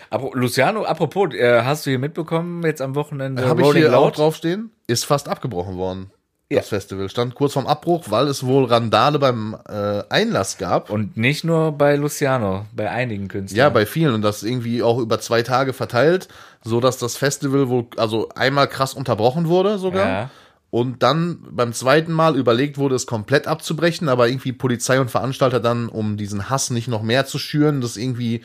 Aber 0.10 0.32
Luciano, 0.34 0.84
apropos, 0.84 1.34
äh, 1.34 1.62
hast 1.64 1.86
du 1.86 1.92
hier 1.92 2.00
mitbekommen, 2.00 2.64
jetzt 2.64 2.82
am 2.82 2.96
Wochenende 2.96 3.48
Habe 3.48 3.62
ich 3.62 3.72
hier 3.72 3.90
Loud? 3.90 4.18
draufstehen? 4.18 4.72
Ist 4.88 5.06
fast 5.06 5.30
abgebrochen 5.30 5.78
worden. 5.78 6.12
Ja. 6.50 6.60
Das 6.60 6.70
Festival 6.70 7.10
stand 7.10 7.36
kurz 7.36 7.54
vorm 7.54 7.68
Abbruch, 7.68 8.06
weil 8.10 8.28
es 8.28 8.46
wohl 8.46 8.64
Randale 8.66 9.20
beim 9.20 9.58
äh, 9.68 10.04
Einlass 10.10 10.58
gab. 10.58 10.90
Und 10.90 11.18
nicht 11.18 11.44
nur 11.44 11.74
bei 11.74 11.98
Luciano, 11.98 12.66
bei 12.74 12.90
einigen 12.90 13.28
Künstlern. 13.28 13.58
Ja, 13.58 13.70
bei 13.70 13.86
vielen 13.86 14.14
und 14.14 14.22
das 14.22 14.44
irgendwie 14.44 14.82
auch 14.82 14.98
über 15.00 15.20
zwei 15.20 15.42
Tage 15.44 15.74
verteilt, 15.74 16.30
so 16.64 16.80
dass 16.80 16.98
das 17.00 17.18
Festival 17.18 17.68
wohl 17.68 17.88
also 17.98 18.30
einmal 18.34 18.68
krass 18.68 18.94
unterbrochen 18.94 19.48
wurde 19.50 19.78
sogar. 19.78 20.08
Ja. 20.08 20.30
Und 20.70 21.04
dann 21.04 21.40
beim 21.52 21.74
zweiten 21.74 22.14
Mal 22.14 22.38
überlegt 22.38 22.78
wurde, 22.78 22.96
es 22.96 23.06
komplett 23.08 23.46
abzubrechen, 23.48 24.08
aber 24.08 24.30
irgendwie 24.30 24.54
Polizei 24.54 25.02
und 25.02 25.12
Veranstalter 25.12 25.60
dann, 25.60 25.90
um 25.90 26.16
diesen 26.16 26.50
Hass 26.50 26.70
nicht 26.70 26.88
noch 26.88 27.04
mehr 27.04 27.26
zu 27.26 27.40
schüren, 27.40 27.82
das 27.82 27.98
irgendwie 27.98 28.44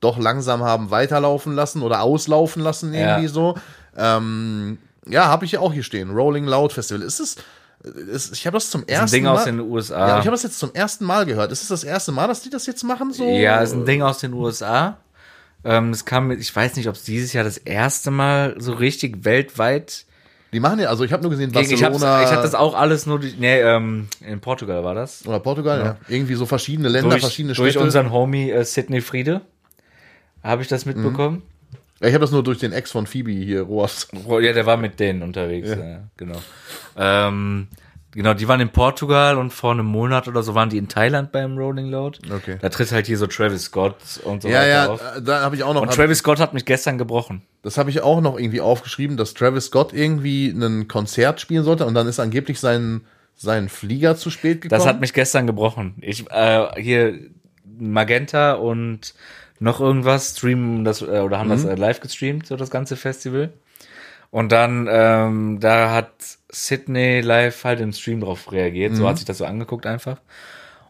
doch 0.00 0.18
langsam 0.18 0.62
haben 0.62 0.90
weiterlaufen 0.90 1.54
lassen 1.54 1.82
oder 1.82 2.02
auslaufen 2.02 2.62
lassen, 2.62 2.92
irgendwie 2.92 3.24
Ja. 3.24 3.28
so. 3.28 3.54
Ähm, 3.96 4.78
ja, 5.08 5.26
habe 5.26 5.44
ich 5.44 5.52
ja 5.52 5.60
auch 5.60 5.72
hier 5.72 5.82
stehen. 5.82 6.10
Rolling 6.10 6.44
Loud 6.44 6.72
Festival. 6.72 7.02
Ist 7.02 7.20
es, 7.20 7.36
es, 8.12 8.32
ich 8.32 8.46
habe 8.46 8.56
das 8.56 8.70
zum 8.70 8.82
Das 8.86 8.88
ist 8.88 9.00
ersten 9.00 9.06
ein 9.08 9.18
Ding 9.18 9.24
Mal. 9.24 9.30
aus 9.34 9.44
den 9.44 9.60
USA. 9.60 9.98
ja, 10.08 10.18
ich 10.18 10.26
habe 10.26 10.32
das 10.32 10.42
jetzt 10.42 10.58
zum 10.58 10.72
ersten 10.74 11.04
Mal 11.04 11.26
gehört. 11.26 11.52
Ist 11.52 11.62
es 11.62 11.68
das 11.68 11.84
erste 11.84 12.12
Mal, 12.12 12.26
dass 12.28 12.42
die 12.42 12.50
das 12.50 12.66
jetzt 12.66 12.82
machen? 12.84 13.12
So? 13.12 13.24
Ja, 13.28 13.60
ist 13.60 13.72
ein 13.72 13.84
Ding 13.84 14.02
aus 14.02 14.18
den 14.18 14.32
USA. 14.32 14.98
Ähm, 15.64 15.90
es 15.90 16.04
kam 16.04 16.30
ich 16.30 16.54
weiß 16.54 16.76
nicht, 16.76 16.88
ob 16.88 16.94
es 16.94 17.02
dieses 17.02 17.32
Jahr 17.32 17.44
das 17.44 17.56
erste 17.58 18.10
Mal 18.12 18.54
so 18.58 18.72
richtig 18.72 19.24
weltweit 19.24 20.04
Die 20.52 20.60
machen 20.60 20.78
ja, 20.78 20.88
also 20.88 21.02
ich 21.04 21.12
habe 21.12 21.22
nur 21.22 21.30
gesehen. 21.30 21.50
Ich, 21.50 21.54
Barcelona 21.54 22.22
ich 22.22 22.30
hatte 22.30 22.42
das 22.42 22.54
auch 22.54 22.74
alles 22.74 23.06
nur, 23.06 23.18
durch, 23.18 23.36
nee, 23.38 23.60
ähm, 23.60 24.06
in 24.24 24.40
Portugal 24.40 24.84
war 24.84 24.94
das. 24.94 25.26
oder 25.26 25.40
Portugal, 25.40 25.80
ja. 25.84 25.96
Irgendwie 26.08 26.34
so 26.34 26.46
verschiedene 26.46 26.88
Länder, 26.88 27.10
Durch, 27.10 27.22
verschiedene 27.22 27.54
durch 27.54 27.70
Städte. 27.70 27.84
unseren 27.84 28.12
Homie 28.12 28.50
äh, 28.52 28.64
Sidney 28.64 29.00
Friede 29.00 29.40
habe 30.44 30.62
ich 30.62 30.68
das 30.68 30.86
mitbekommen. 30.86 31.42
Ja, 32.00 32.08
ich 32.08 32.14
habe 32.14 32.22
das 32.22 32.30
nur 32.30 32.42
durch 32.42 32.58
den 32.58 32.72
Ex 32.72 32.90
von 32.92 33.06
Phoebe 33.06 33.30
hier, 33.32 33.62
Roas. 33.62 34.08
Oh, 34.26 34.38
Ja, 34.38 34.52
der 34.52 34.66
war 34.66 34.76
mit 34.76 35.00
denen 35.00 35.22
unterwegs, 35.22 35.68
ja. 35.70 36.04
genau. 36.16 36.38
Ähm, 36.96 37.68
genau, 38.12 38.34
die 38.34 38.48
waren 38.48 38.60
in 38.60 38.70
Portugal 38.70 39.36
und 39.38 39.52
vor 39.52 39.72
einem 39.72 39.86
Monat 39.86 40.28
oder 40.28 40.42
so 40.42 40.54
waren 40.54 40.70
die 40.70 40.78
in 40.78 40.88
Thailand 40.88 41.32
beim 41.32 41.56
Rolling 41.58 41.86
Load. 41.90 42.18
Okay. 42.34 42.56
Da 42.60 42.68
tritt 42.68 42.90
halt 42.92 43.06
hier 43.06 43.18
so 43.18 43.26
Travis 43.26 43.64
Scott 43.64 43.96
und 44.24 44.42
so 44.42 44.48
Ja, 44.48 44.58
weiter 44.60 44.68
ja, 44.68 44.86
auf. 44.88 45.00
äh, 45.16 45.22
da 45.22 45.40
habe 45.42 45.56
ich 45.56 45.62
auch 45.64 45.74
noch, 45.74 45.82
Und 45.82 45.92
Travis 45.92 46.18
Scott 46.18 46.40
hat 46.40 46.54
mich 46.54 46.64
gestern 46.64 46.98
gebrochen. 46.98 47.42
das 47.62 47.78
habe 47.78 47.90
ich 47.90 48.00
auch 48.02 48.20
noch 48.20 48.38
irgendwie 48.38 48.60
aufgeschrieben, 48.60 49.16
dass 49.16 49.34
Travis 49.34 49.66
Scott 49.66 49.92
irgendwie 49.92 50.48
ein 50.48 50.88
Konzert 50.88 51.40
spielen 51.40 51.64
sollte 51.64 51.84
und 51.86 51.94
dann 51.94 52.06
ist 52.06 52.18
angeblich 52.20 52.60
sein, 52.60 53.02
sein 53.34 53.68
Flieger 53.68 54.16
zu 54.16 54.30
spät 54.30 54.62
gekommen. 54.62 54.78
Das 54.78 54.86
hat 54.88 55.00
mich 55.00 55.12
gestern 55.12 55.46
gebrochen. 55.46 55.94
Ich 56.00 56.28
äh, 56.30 56.66
hier 56.80 57.18
Magenta 57.80 58.54
und 58.54 59.14
noch 59.60 59.80
irgendwas 59.80 60.36
streamen 60.36 60.84
das 60.84 61.02
äh, 61.02 61.20
oder 61.20 61.38
haben 61.38 61.48
das 61.50 61.64
Mhm. 61.64 61.70
äh, 61.70 61.74
live 61.74 62.00
gestreamt, 62.00 62.46
so 62.46 62.56
das 62.56 62.70
ganze 62.70 62.96
Festival. 62.96 63.52
Und 64.30 64.52
dann 64.52 64.88
ähm, 64.90 65.58
da 65.60 65.90
hat 65.92 66.10
Sydney 66.50 67.20
live 67.20 67.64
halt 67.64 67.80
im 67.80 67.92
Stream 67.92 68.20
drauf 68.20 68.52
reagiert. 68.52 68.92
Mhm. 68.92 68.96
So 68.96 69.08
hat 69.08 69.16
sich 69.16 69.26
das 69.26 69.38
so 69.38 69.44
angeguckt 69.46 69.86
einfach. 69.86 70.20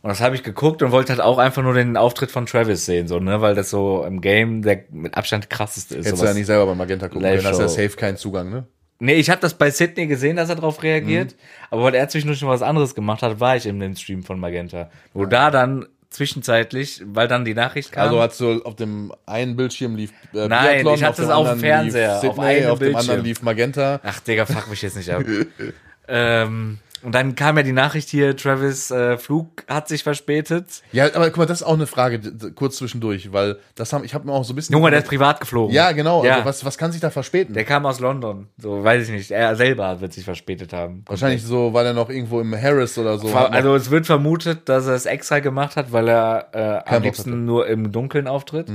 Und 0.03 0.11
das 0.11 0.21
habe 0.21 0.35
ich 0.37 0.43
geguckt 0.45 0.83
und 0.83 0.93
wollte 0.93 1.11
halt 1.13 1.21
auch 1.21 1.39
einfach 1.39 1.63
nur 1.63 1.75
den 1.75 1.97
Auftritt 1.97 2.31
von 2.31 2.47
Travis 2.47 2.87
sehen, 2.87 3.09
so 3.09 3.19
ne, 3.19 3.41
weil 3.41 3.55
das 3.57 3.71
so 3.71 4.05
im 4.05 4.21
Game 4.21 4.63
der 4.63 4.85
mit 4.93 5.17
Abstand 5.17 5.51
krasseste 5.51 5.97
ist. 5.97 6.07
Hättest 6.07 6.23
du 6.23 6.27
ja 6.27 6.35
nicht 6.35 6.47
selber 6.47 6.67
bei 6.67 6.75
Magenta 6.77 7.09
gucken 7.09 7.23
können, 7.23 7.43
das 7.43 7.59
ist 7.59 7.61
ja 7.61 7.69
safe 7.69 7.97
kein 7.97 8.17
Zugang, 8.17 8.49
ne? 8.51 8.67
Nee, 9.01 9.15
ich 9.15 9.29
habe 9.31 9.41
das 9.41 9.55
bei 9.55 9.71
Sydney 9.71 10.07
gesehen, 10.07 10.37
dass 10.37 10.49
er 10.49 10.55
drauf 10.57 10.83
reagiert, 10.83 11.33
Mhm. 11.33 11.37
aber 11.71 11.83
weil 11.85 11.95
er 11.95 12.09
zwischendurch 12.09 12.41
noch 12.43 12.49
was 12.49 12.63
anderes 12.63 12.95
gemacht 12.95 13.23
hat, 13.23 13.39
war 13.41 13.57
ich 13.57 13.67
in 13.67 13.79
dem 13.81 13.95
Stream 13.97 14.23
von 14.23 14.39
Magenta. 14.41 14.91
Wo 15.15 15.25
da 15.27 15.51
dann 15.51 15.87
zwischenzeitlich, 16.11 17.03
weil 17.05 17.29
dann 17.29 17.45
die 17.45 17.55
Nachricht 17.55 17.93
kam. 17.93 18.05
Also 18.05 18.21
hast 18.21 18.41
du 18.41 18.63
auf 18.63 18.77
dem 18.77 19.13
einen 19.27 19.57
Bildschirm 19.57 19.97
lief 19.97 20.13
äh, 20.33 20.49
Nein, 20.49 20.49
Biathlon, 20.49 20.95
ich 20.95 21.05
hatte 21.05 21.23
auf 21.23 21.29
es 21.29 21.35
auf 21.35 21.49
dem 21.51 21.61
Fernseher, 21.61 22.15
auf 22.15 22.21
Sydney, 22.21 22.45
einem 22.45 22.71
auf 22.71 22.79
dem 22.79 22.85
Bildschirm. 22.87 23.01
anderen 23.01 23.25
lief 23.25 23.43
Magenta. 23.43 24.01
Ach, 24.03 24.21
Digga, 24.21 24.47
fuck 24.47 24.69
mich 24.69 24.83
jetzt 24.83 24.97
nicht 24.97 25.11
ab. 25.11 25.23
ähm, 26.09 26.79
und 27.03 27.15
dann 27.15 27.35
kam 27.35 27.57
ja 27.57 27.63
die 27.63 27.73
Nachricht 27.73 28.09
hier, 28.09 28.37
Travis 28.37 28.91
äh, 28.91 29.19
Flug 29.19 29.65
hat 29.69 29.89
sich 29.89 30.03
verspätet. 30.03 30.83
Ja, 30.93 31.07
aber 31.15 31.27
guck 31.27 31.37
mal, 31.39 31.47
das 31.47 31.61
ist 31.61 31.67
auch 31.67 31.75
eine 31.75 31.87
Frage 31.87 32.21
kurz 32.55 32.77
zwischendurch, 32.79 33.33
weil 33.33 33.59
das 33.75 33.93
haben 33.93 34.05
ich 34.05 34.15
habe 34.15 34.27
mir 34.27 34.33
auch 34.33 34.45
so 34.45 34.53
ein 34.53 34.57
bisschen 34.57 34.73
Junge, 34.75 34.91
der 34.91 35.01
ist 35.01 35.09
privat 35.09 35.41
geflogen. 35.41 35.75
Ja, 35.75 35.93
genau, 35.93 36.25
Ja. 36.25 36.35
also 36.35 36.45
was 36.45 36.65
was 36.65 36.79
kann 36.79 36.91
sich 36.93 37.01
da 37.01 37.11
verspäten? 37.11 37.55
Der 37.55 37.65
kam 37.65 37.87
aus 37.87 38.01
London. 38.01 38.49
So, 38.59 38.83
weiß 38.83 39.05
ich 39.05 39.11
nicht. 39.11 39.31
Er 39.31 39.55
selber 39.57 40.01
wird 40.01 40.13
sich 40.13 40.25
verspätet 40.25 40.73
haben. 40.73 41.05
Wahrscheinlich 41.07 41.43
so, 41.45 41.73
weil 41.73 41.87
er 41.87 41.93
noch 41.95 42.11
irgendwo 42.11 42.41
im 42.41 42.55
Harris 42.55 42.99
oder 42.99 43.19
so. 43.19 43.29
Ver- 43.29 43.53
Also 43.53 43.75
es 43.75 43.91
wird 43.91 44.07
vermutet, 44.07 44.69
dass 44.69 44.87
er 44.87 44.95
es 44.95 45.07
extra 45.07 45.39
gemacht 45.41 45.77
hat, 45.77 45.93
weil 45.93 46.09
er 46.09 46.49
äh, 46.53 46.91
am 46.91 46.99
Mhm. 46.99 47.05
liebsten 47.05 47.45
nur 47.45 47.67
im 47.69 47.93
Dunkeln 47.93 48.27
auftritt. 48.27 48.69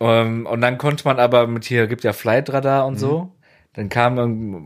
Ähm, 0.00 0.46
und 0.46 0.60
dann 0.60 0.78
konnte 0.78 1.04
man 1.06 1.18
aber 1.20 1.46
mit 1.46 1.64
hier, 1.64 1.86
gibt 1.86 2.04
ja 2.04 2.12
Flightradar 2.12 2.82
Mhm. 2.82 2.88
und 2.88 2.98
so. 2.98 3.32
Dann 3.74 3.88
kam, 3.88 4.16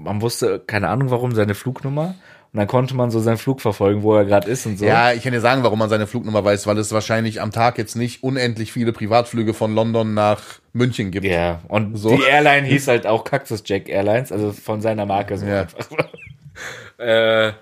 man 0.03 0.21
wusste, 0.21 0.61
keine 0.67 0.89
Ahnung 0.89 1.11
warum, 1.11 1.33
seine 1.33 1.55
Flugnummer. 1.55 2.15
Und 2.57 2.61
dann 2.61 2.69
konnte 2.69 2.97
man 2.97 3.11
so 3.11 3.21
seinen 3.21 3.37
Flug 3.37 3.61
verfolgen, 3.61 4.03
wo 4.03 4.15
er 4.17 4.25
gerade 4.25 4.49
ist 4.51 4.65
und 4.65 4.79
so. 4.79 4.87
Ja, 4.87 5.13
ich 5.13 5.23
kann 5.23 5.35
dir 5.35 5.43
sagen, 5.43 5.63
warum 5.63 5.79
man 5.79 5.91
seine 5.91 6.07
Flugnummer 6.07 6.43
weiß, 6.43 6.67
weil 6.67 6.79
es 6.79 6.91
wahrscheinlich 6.91 7.43
am 7.43 7.53
Tag 7.53 7.77
jetzt 7.77 7.97
nicht 7.97 8.23
unendlich 8.23 8.73
viele 8.73 8.95
Privatflüge 8.95 9.53
von 9.53 9.75
London 9.75 10.15
nach 10.15 10.41
München 10.73 11.11
gibt. 11.11 11.27
Ja, 11.27 11.61
und 11.69 11.97
So. 11.99 12.17
die 12.17 12.23
Airline 12.23 12.67
hieß 12.67 12.89
halt 12.89 13.07
auch 13.07 13.25
Cactus 13.25 13.63
Jack 13.67 13.91
Airlines, 13.91 14.33
also 14.33 14.53
von 14.53 14.81
seiner 14.81 15.05
Marke 15.05 15.37
so 15.37 15.45
Ja. 15.45 15.61
einfach. 15.61 15.87
äh, 16.99 17.53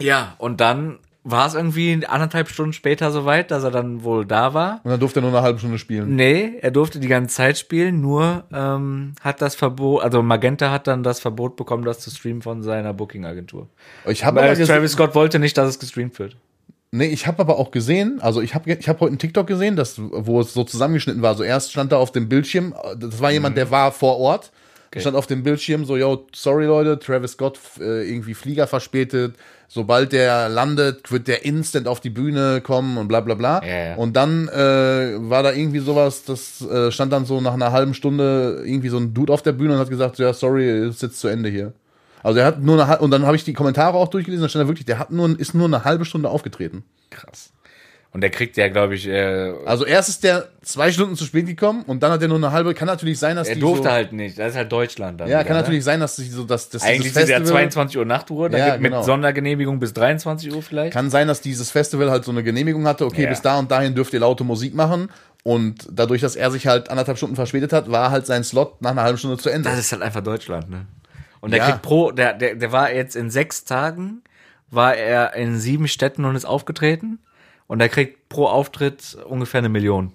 ja, 0.00 0.34
und 0.38 0.62
dann 0.62 0.98
war 1.26 1.46
es 1.46 1.54
irgendwie 1.54 2.04
anderthalb 2.06 2.48
Stunden 2.50 2.74
später 2.74 3.10
soweit, 3.10 3.50
dass 3.50 3.64
er 3.64 3.70
dann 3.70 4.04
wohl 4.04 4.26
da 4.26 4.52
war. 4.52 4.80
Und 4.84 4.90
dann 4.90 5.00
durfte 5.00 5.20
er 5.20 5.22
nur 5.22 5.30
eine 5.30 5.40
halbe 5.40 5.58
Stunde 5.58 5.78
spielen. 5.78 6.14
Nee, 6.16 6.58
er 6.60 6.70
durfte 6.70 7.00
die 7.00 7.08
ganze 7.08 7.34
Zeit 7.34 7.56
spielen, 7.58 8.02
nur 8.02 8.44
ähm, 8.52 9.14
hat 9.22 9.40
das 9.40 9.54
Verbot, 9.54 10.02
also 10.02 10.22
Magenta 10.22 10.70
hat 10.70 10.86
dann 10.86 11.02
das 11.02 11.20
Verbot 11.20 11.56
bekommen, 11.56 11.84
das 11.84 12.00
zu 12.00 12.10
streamen 12.10 12.42
von 12.42 12.62
seiner 12.62 12.92
Booking-Agentur. 12.92 13.68
Ich 14.06 14.24
habe 14.24 14.40
Weil 14.40 14.54
Travis 14.66 14.92
Scott 14.92 15.14
wollte 15.14 15.38
nicht, 15.38 15.56
dass 15.56 15.68
es 15.68 15.78
gestreamt 15.78 16.18
wird. 16.18 16.36
nee, 16.90 17.06
ich 17.06 17.26
habe 17.26 17.38
aber 17.40 17.58
auch 17.58 17.70
gesehen, 17.70 18.18
also 18.20 18.42
ich 18.42 18.54
habe 18.54 18.70
ich 18.70 18.88
habe 18.88 19.00
heute 19.00 19.08
einen 19.12 19.18
TikTok 19.18 19.46
gesehen, 19.46 19.76
das 19.76 19.94
wo 19.98 20.40
es 20.40 20.52
so 20.52 20.62
zusammengeschnitten 20.62 21.22
war. 21.22 21.34
So 21.36 21.42
erst 21.42 21.72
stand 21.72 21.90
da 21.90 21.96
auf 21.96 22.12
dem 22.12 22.28
Bildschirm, 22.28 22.74
das 22.98 23.20
war 23.20 23.30
Mhm. 23.30 23.34
jemand, 23.34 23.56
der 23.56 23.70
war 23.70 23.92
vor 23.92 24.18
Ort. 24.18 24.52
Stand 24.96 25.16
auf 25.16 25.26
dem 25.26 25.42
Bildschirm 25.42 25.84
so, 25.86 25.96
yo, 25.96 26.24
sorry 26.32 26.66
Leute, 26.66 27.00
Travis 27.00 27.32
Scott 27.32 27.58
äh, 27.80 28.08
irgendwie 28.08 28.32
Flieger 28.34 28.68
verspätet. 28.68 29.34
Sobald 29.74 30.12
der 30.12 30.48
landet, 30.48 31.10
wird 31.10 31.26
der 31.26 31.44
instant 31.44 31.88
auf 31.88 31.98
die 31.98 32.08
Bühne 32.08 32.60
kommen 32.60 32.96
und 32.96 33.08
bla 33.08 33.22
bla 33.22 33.34
bla. 33.34 33.60
Ja, 33.66 33.86
ja. 33.88 33.94
Und 33.96 34.14
dann 34.14 34.46
äh, 34.46 34.54
war 35.18 35.42
da 35.42 35.52
irgendwie 35.52 35.80
sowas, 35.80 36.22
das 36.22 36.62
äh, 36.62 36.92
stand 36.92 37.12
dann 37.12 37.24
so 37.24 37.40
nach 37.40 37.54
einer 37.54 37.72
halben 37.72 37.92
Stunde 37.92 38.62
irgendwie 38.64 38.88
so 38.88 38.98
ein 38.98 39.14
Dude 39.14 39.32
auf 39.32 39.42
der 39.42 39.50
Bühne 39.50 39.72
und 39.72 39.80
hat 39.80 39.90
gesagt, 39.90 40.20
ja, 40.20 40.32
sorry, 40.32 40.88
ist 40.88 41.02
jetzt 41.02 41.18
zu 41.18 41.26
Ende 41.26 41.48
hier. 41.48 41.72
Also 42.22 42.38
er 42.38 42.46
hat 42.46 42.62
nur 42.62 42.76
eine 42.76 42.86
hal- 42.86 43.00
und 43.00 43.10
dann 43.10 43.26
habe 43.26 43.34
ich 43.34 43.42
die 43.42 43.52
Kommentare 43.52 43.98
auch 43.98 44.06
durchgelesen, 44.06 44.44
da 44.44 44.48
stand 44.48 44.62
da 44.62 44.68
wirklich, 44.68 44.86
der 44.86 45.00
hat 45.00 45.10
nur 45.10 45.36
ist 45.40 45.56
nur 45.56 45.66
eine 45.66 45.84
halbe 45.84 46.04
Stunde 46.04 46.28
aufgetreten. 46.28 46.84
Krass. 47.10 47.50
Und 48.14 48.20
der 48.20 48.30
kriegt 48.30 48.56
ja, 48.56 48.68
glaube 48.68 48.94
ich, 48.94 49.08
äh, 49.08 49.52
Also 49.66 49.84
erst 49.84 50.08
ist 50.08 50.22
der 50.22 50.46
zwei 50.62 50.92
Stunden 50.92 51.16
zu 51.16 51.24
spät 51.24 51.46
gekommen 51.46 51.82
und 51.82 52.00
dann 52.04 52.12
hat 52.12 52.22
er 52.22 52.28
nur 52.28 52.36
eine 52.36 52.52
halbe. 52.52 52.72
Kann 52.72 52.86
natürlich 52.86 53.18
sein, 53.18 53.34
dass 53.34 53.48
er 53.48 53.56
die 53.56 53.60
durfte 53.60 53.88
so, 53.88 53.90
halt 53.90 54.12
nicht. 54.12 54.38
Das 54.38 54.52
ist 54.52 54.56
halt 54.56 54.70
Deutschland. 54.70 55.18
Ja, 55.20 55.26
wieder, 55.26 55.38
kann 55.42 55.56
ne? 55.56 55.62
natürlich 55.62 55.82
sein, 55.82 55.98
dass 55.98 56.14
sich 56.14 56.30
so 56.30 56.44
dass, 56.44 56.68
dass 56.68 56.84
Eigentlich 56.84 57.08
ist 57.08 57.16
ja 57.16 57.22
Festival 57.22 57.46
22 57.48 57.98
Uhr 57.98 58.04
Nachtruhe, 58.04 58.48
da 58.48 58.56
Ja, 58.58 58.66
gibt 58.70 58.82
mit 58.82 58.92
genau. 58.92 59.02
Sondergenehmigung 59.02 59.80
bis 59.80 59.92
23 59.94 60.54
Uhr 60.54 60.62
vielleicht. 60.62 60.92
kann 60.92 61.10
sein, 61.10 61.26
dass 61.26 61.40
dieses 61.40 61.72
Festival 61.72 62.08
halt 62.08 62.24
so 62.24 62.30
eine 62.30 62.44
Genehmigung 62.44 62.86
hatte. 62.86 63.04
Okay, 63.04 63.24
Ja. 63.24 63.28
bis 63.30 63.42
da 63.42 63.58
und 63.58 63.70
dahin 63.72 63.96
dürft 63.96 64.12
ihr 64.14 64.20
laute 64.20 64.44
Musik 64.44 64.74
machen. 64.76 65.10
Und 65.42 65.88
dadurch, 65.90 66.20
dass 66.20 66.36
er 66.36 66.52
sich 66.52 66.68
halt 66.68 66.90
anderthalb 66.90 67.18
Stunden 67.18 67.34
verspätet 67.34 67.72
hat, 67.72 67.90
war 67.90 68.12
halt 68.12 68.26
sein 68.26 68.44
Slot 68.44 68.80
nach 68.80 68.92
einer 68.92 69.02
halben 69.02 69.18
Stunde 69.18 69.38
zu 69.38 69.50
Ende. 69.50 69.68
Das 69.68 69.78
ist 69.80 69.90
halt 69.92 70.02
einfach 70.02 70.22
Deutschland, 70.22 70.70
ne? 70.70 70.86
Und 71.40 71.50
der 71.50 71.58
Ja. 71.58 71.64
kriegt 71.66 71.82
pro, 71.82 72.12
der, 72.12 72.32
der, 72.34 72.54
der 72.54 72.70
war 72.70 72.92
jetzt 72.92 73.16
in 73.16 73.28
sechs 73.28 73.64
Tagen, 73.64 74.22
war 74.70 74.94
er 74.94 75.34
in 75.34 75.58
sieben 75.58 75.88
Städten 75.88 76.24
und 76.24 76.36
ist 76.36 76.44
aufgetreten. 76.44 77.18
Und 77.66 77.80
er 77.80 77.88
kriegt 77.88 78.28
pro 78.28 78.46
Auftritt 78.46 79.16
ungefähr 79.26 79.58
eine 79.58 79.68
Million. 79.68 80.12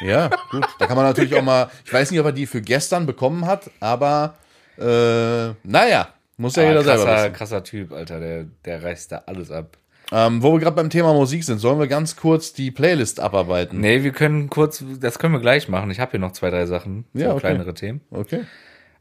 Ja, 0.00 0.30
gut. 0.50 0.66
Da 0.78 0.86
kann 0.86 0.96
man 0.96 1.04
natürlich 1.04 1.34
auch 1.34 1.42
mal. 1.42 1.70
Ich 1.84 1.92
weiß 1.92 2.10
nicht, 2.10 2.20
ob 2.20 2.26
er 2.26 2.32
die 2.32 2.46
für 2.46 2.62
gestern 2.62 3.06
bekommen 3.06 3.46
hat, 3.46 3.70
aber 3.80 4.34
äh, 4.78 5.52
naja, 5.62 6.08
muss 6.36 6.56
ja 6.56 6.62
jeder 6.62 6.82
selber 6.82 7.04
krasser, 7.04 7.22
wissen. 7.24 7.32
krasser 7.34 7.64
Typ, 7.64 7.92
Alter, 7.92 8.18
der, 8.18 8.46
der 8.64 8.82
reißt 8.82 9.12
da 9.12 9.22
alles 9.26 9.50
ab. 9.50 9.76
Ähm, 10.12 10.42
wo 10.42 10.52
wir 10.52 10.58
gerade 10.58 10.74
beim 10.74 10.90
Thema 10.90 11.12
Musik 11.12 11.44
sind, 11.44 11.58
sollen 11.58 11.78
wir 11.78 11.86
ganz 11.86 12.16
kurz 12.16 12.52
die 12.52 12.70
Playlist 12.70 13.20
abarbeiten? 13.20 13.78
Nee, 13.78 14.02
wir 14.02 14.10
können 14.10 14.50
kurz, 14.50 14.82
das 14.98 15.18
können 15.18 15.34
wir 15.34 15.40
gleich 15.40 15.68
machen. 15.68 15.90
Ich 15.90 16.00
habe 16.00 16.12
hier 16.12 16.20
noch 16.20 16.32
zwei, 16.32 16.50
drei 16.50 16.66
Sachen, 16.66 17.04
so 17.12 17.20
Ja, 17.20 17.30
okay. 17.30 17.40
kleinere 17.40 17.74
Themen. 17.74 18.00
Okay. 18.10 18.44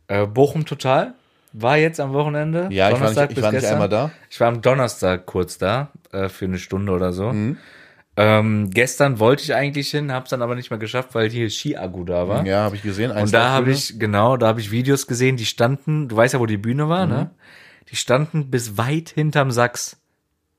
Äh, 0.07 0.27
Bochum 0.27 0.65
Total 0.65 1.15
war 1.53 1.77
jetzt 1.77 1.99
am 1.99 2.13
Wochenende. 2.13 2.67
Ja, 2.71 2.91
ich 2.91 2.99
war 2.99 3.09
nicht, 3.09 3.37
ich 3.37 3.41
war 3.41 3.51
nicht 3.51 3.65
einmal 3.65 3.89
da. 3.89 4.11
Ich 4.29 4.39
war 4.39 4.49
am 4.49 4.61
Donnerstag 4.61 5.25
kurz 5.25 5.57
da, 5.57 5.91
äh, 6.11 6.29
für 6.29 6.45
eine 6.45 6.57
Stunde 6.59 6.91
oder 6.91 7.13
so. 7.13 7.31
Mhm. 7.31 7.57
Ähm, 8.17 8.69
gestern 8.71 9.19
wollte 9.19 9.43
ich 9.43 9.53
eigentlich 9.53 9.91
hin, 9.91 10.11
hab's 10.11 10.31
dann 10.31 10.41
aber 10.41 10.55
nicht 10.55 10.69
mehr 10.71 10.79
geschafft, 10.79 11.15
weil 11.15 11.29
hier 11.29 11.49
Ski-Agu 11.49 12.03
da 12.03 12.27
war. 12.27 12.45
Ja, 12.45 12.63
habe 12.63 12.75
ich 12.75 12.83
gesehen. 12.83 13.11
Und 13.11 13.33
da 13.33 13.49
habe 13.49 13.71
ich, 13.71 13.97
genau, 13.97 14.35
da 14.35 14.47
habe 14.47 14.59
ich 14.59 14.71
Videos 14.71 15.07
gesehen, 15.07 15.37
die 15.37 15.45
standen, 15.45 16.09
du 16.09 16.17
weißt 16.17 16.33
ja, 16.33 16.39
wo 16.41 16.45
die 16.45 16.57
Bühne 16.57 16.89
war, 16.89 17.05
Mhm. 17.05 17.11
ne? 17.13 17.29
Die 17.91 17.95
standen 17.95 18.49
bis 18.51 18.77
weit 18.77 19.09
hinterm 19.09 19.51
Sachs. 19.51 19.95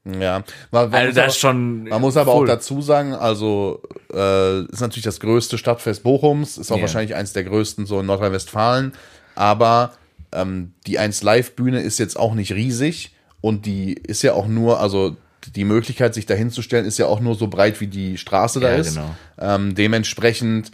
Ja, 0.06 0.42
man, 0.70 0.88
man 0.90 0.94
Also 0.94 1.06
muss 1.08 1.14
das 1.14 1.24
aber, 1.24 1.32
schon. 1.32 1.84
man 1.84 2.00
muss 2.00 2.16
aber 2.16 2.32
full. 2.32 2.44
auch 2.48 2.52
dazu 2.54 2.80
sagen, 2.80 3.12
also 3.12 3.82
äh, 4.12 4.62
ist 4.64 4.80
natürlich 4.80 5.04
das 5.04 5.20
größte 5.20 5.58
Stadtfest 5.58 6.02
Bochums, 6.02 6.56
ist 6.56 6.72
auch 6.72 6.76
Ja. 6.76 6.82
wahrscheinlich 6.82 7.14
eins 7.14 7.34
der 7.34 7.44
größten 7.44 7.84
so 7.84 8.00
in 8.00 8.06
Nordrhein-Westfalen, 8.06 8.92
aber 9.34 9.92
ähm, 10.32 10.72
die 10.86 10.98
1 10.98 11.22
Live-Bühne 11.22 11.80
ist 11.82 11.98
jetzt 11.98 12.18
auch 12.18 12.32
nicht 12.34 12.52
riesig 12.54 13.14
und 13.42 13.66
die 13.66 13.92
ist 13.92 14.22
ja 14.22 14.32
auch 14.32 14.46
nur, 14.48 14.80
also 14.80 15.16
die 15.54 15.64
Möglichkeit, 15.64 16.14
sich 16.14 16.26
da 16.26 16.34
hinzustellen, 16.34 16.86
ist 16.86 16.98
ja 16.98 17.06
auch 17.06 17.20
nur 17.20 17.34
so 17.34 17.46
breit, 17.48 17.80
wie 17.80 17.86
die 17.86 18.18
Straße 18.18 18.60
da 18.60 18.70
Ja, 18.70 18.76
ist. 18.76 18.94
genau. 18.94 19.14
Ähm, 19.38 19.74
dementsprechend 19.74 20.70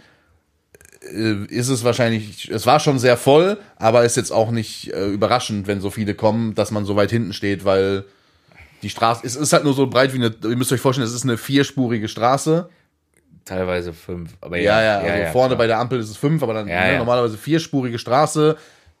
äh, 1.13 1.45
ist 1.45 1.69
es 1.69 1.83
wahrscheinlich, 1.83 2.49
es 2.49 2.65
war 2.65 2.79
schon 2.79 2.99
sehr 2.99 3.17
voll, 3.17 3.57
aber 3.77 4.03
ist 4.05 4.17
jetzt 4.17 4.31
auch 4.31 4.51
nicht 4.51 4.91
äh, 4.93 5.07
überraschend, 5.07 5.67
wenn 5.67 5.81
so 5.81 5.89
viele 5.89 6.13
kommen, 6.15 6.55
dass 6.55 6.71
man 6.71 6.85
so 6.85 6.95
weit 6.95 7.11
hinten 7.11 7.33
steht, 7.33 7.65
weil 7.65 8.03
die 8.83 8.89
Straße, 8.89 9.21
es 9.25 9.35
ist 9.35 9.53
halt 9.53 9.63
nur 9.63 9.73
so 9.73 9.87
breit 9.87 10.13
wie 10.13 10.17
eine, 10.17 10.35
ihr 10.43 10.55
müsst 10.55 10.71
euch 10.71 10.81
vorstellen, 10.81 11.07
es 11.07 11.13
ist 11.13 11.23
eine 11.23 11.37
vierspurige 11.37 12.07
Straße. 12.07 12.69
Teilweise 13.45 13.93
fünf. 13.93 14.31
Aber 14.41 14.57
Ja, 14.57 14.81
ja, 14.81 15.05
ja, 15.07 15.13
also 15.13 15.31
vorne 15.31 15.49
klar. 15.49 15.57
bei 15.59 15.67
der 15.67 15.79
Ampel 15.79 15.99
ist 15.99 16.09
es 16.09 16.17
fünf, 16.17 16.43
aber 16.43 16.53
dann 16.53 16.67
Ja, 16.67 16.81
ne, 16.85 16.91
ja. 16.93 16.97
normalerweise 16.99 17.37
vierspurige 17.37 17.97
Straße. 17.99 18.57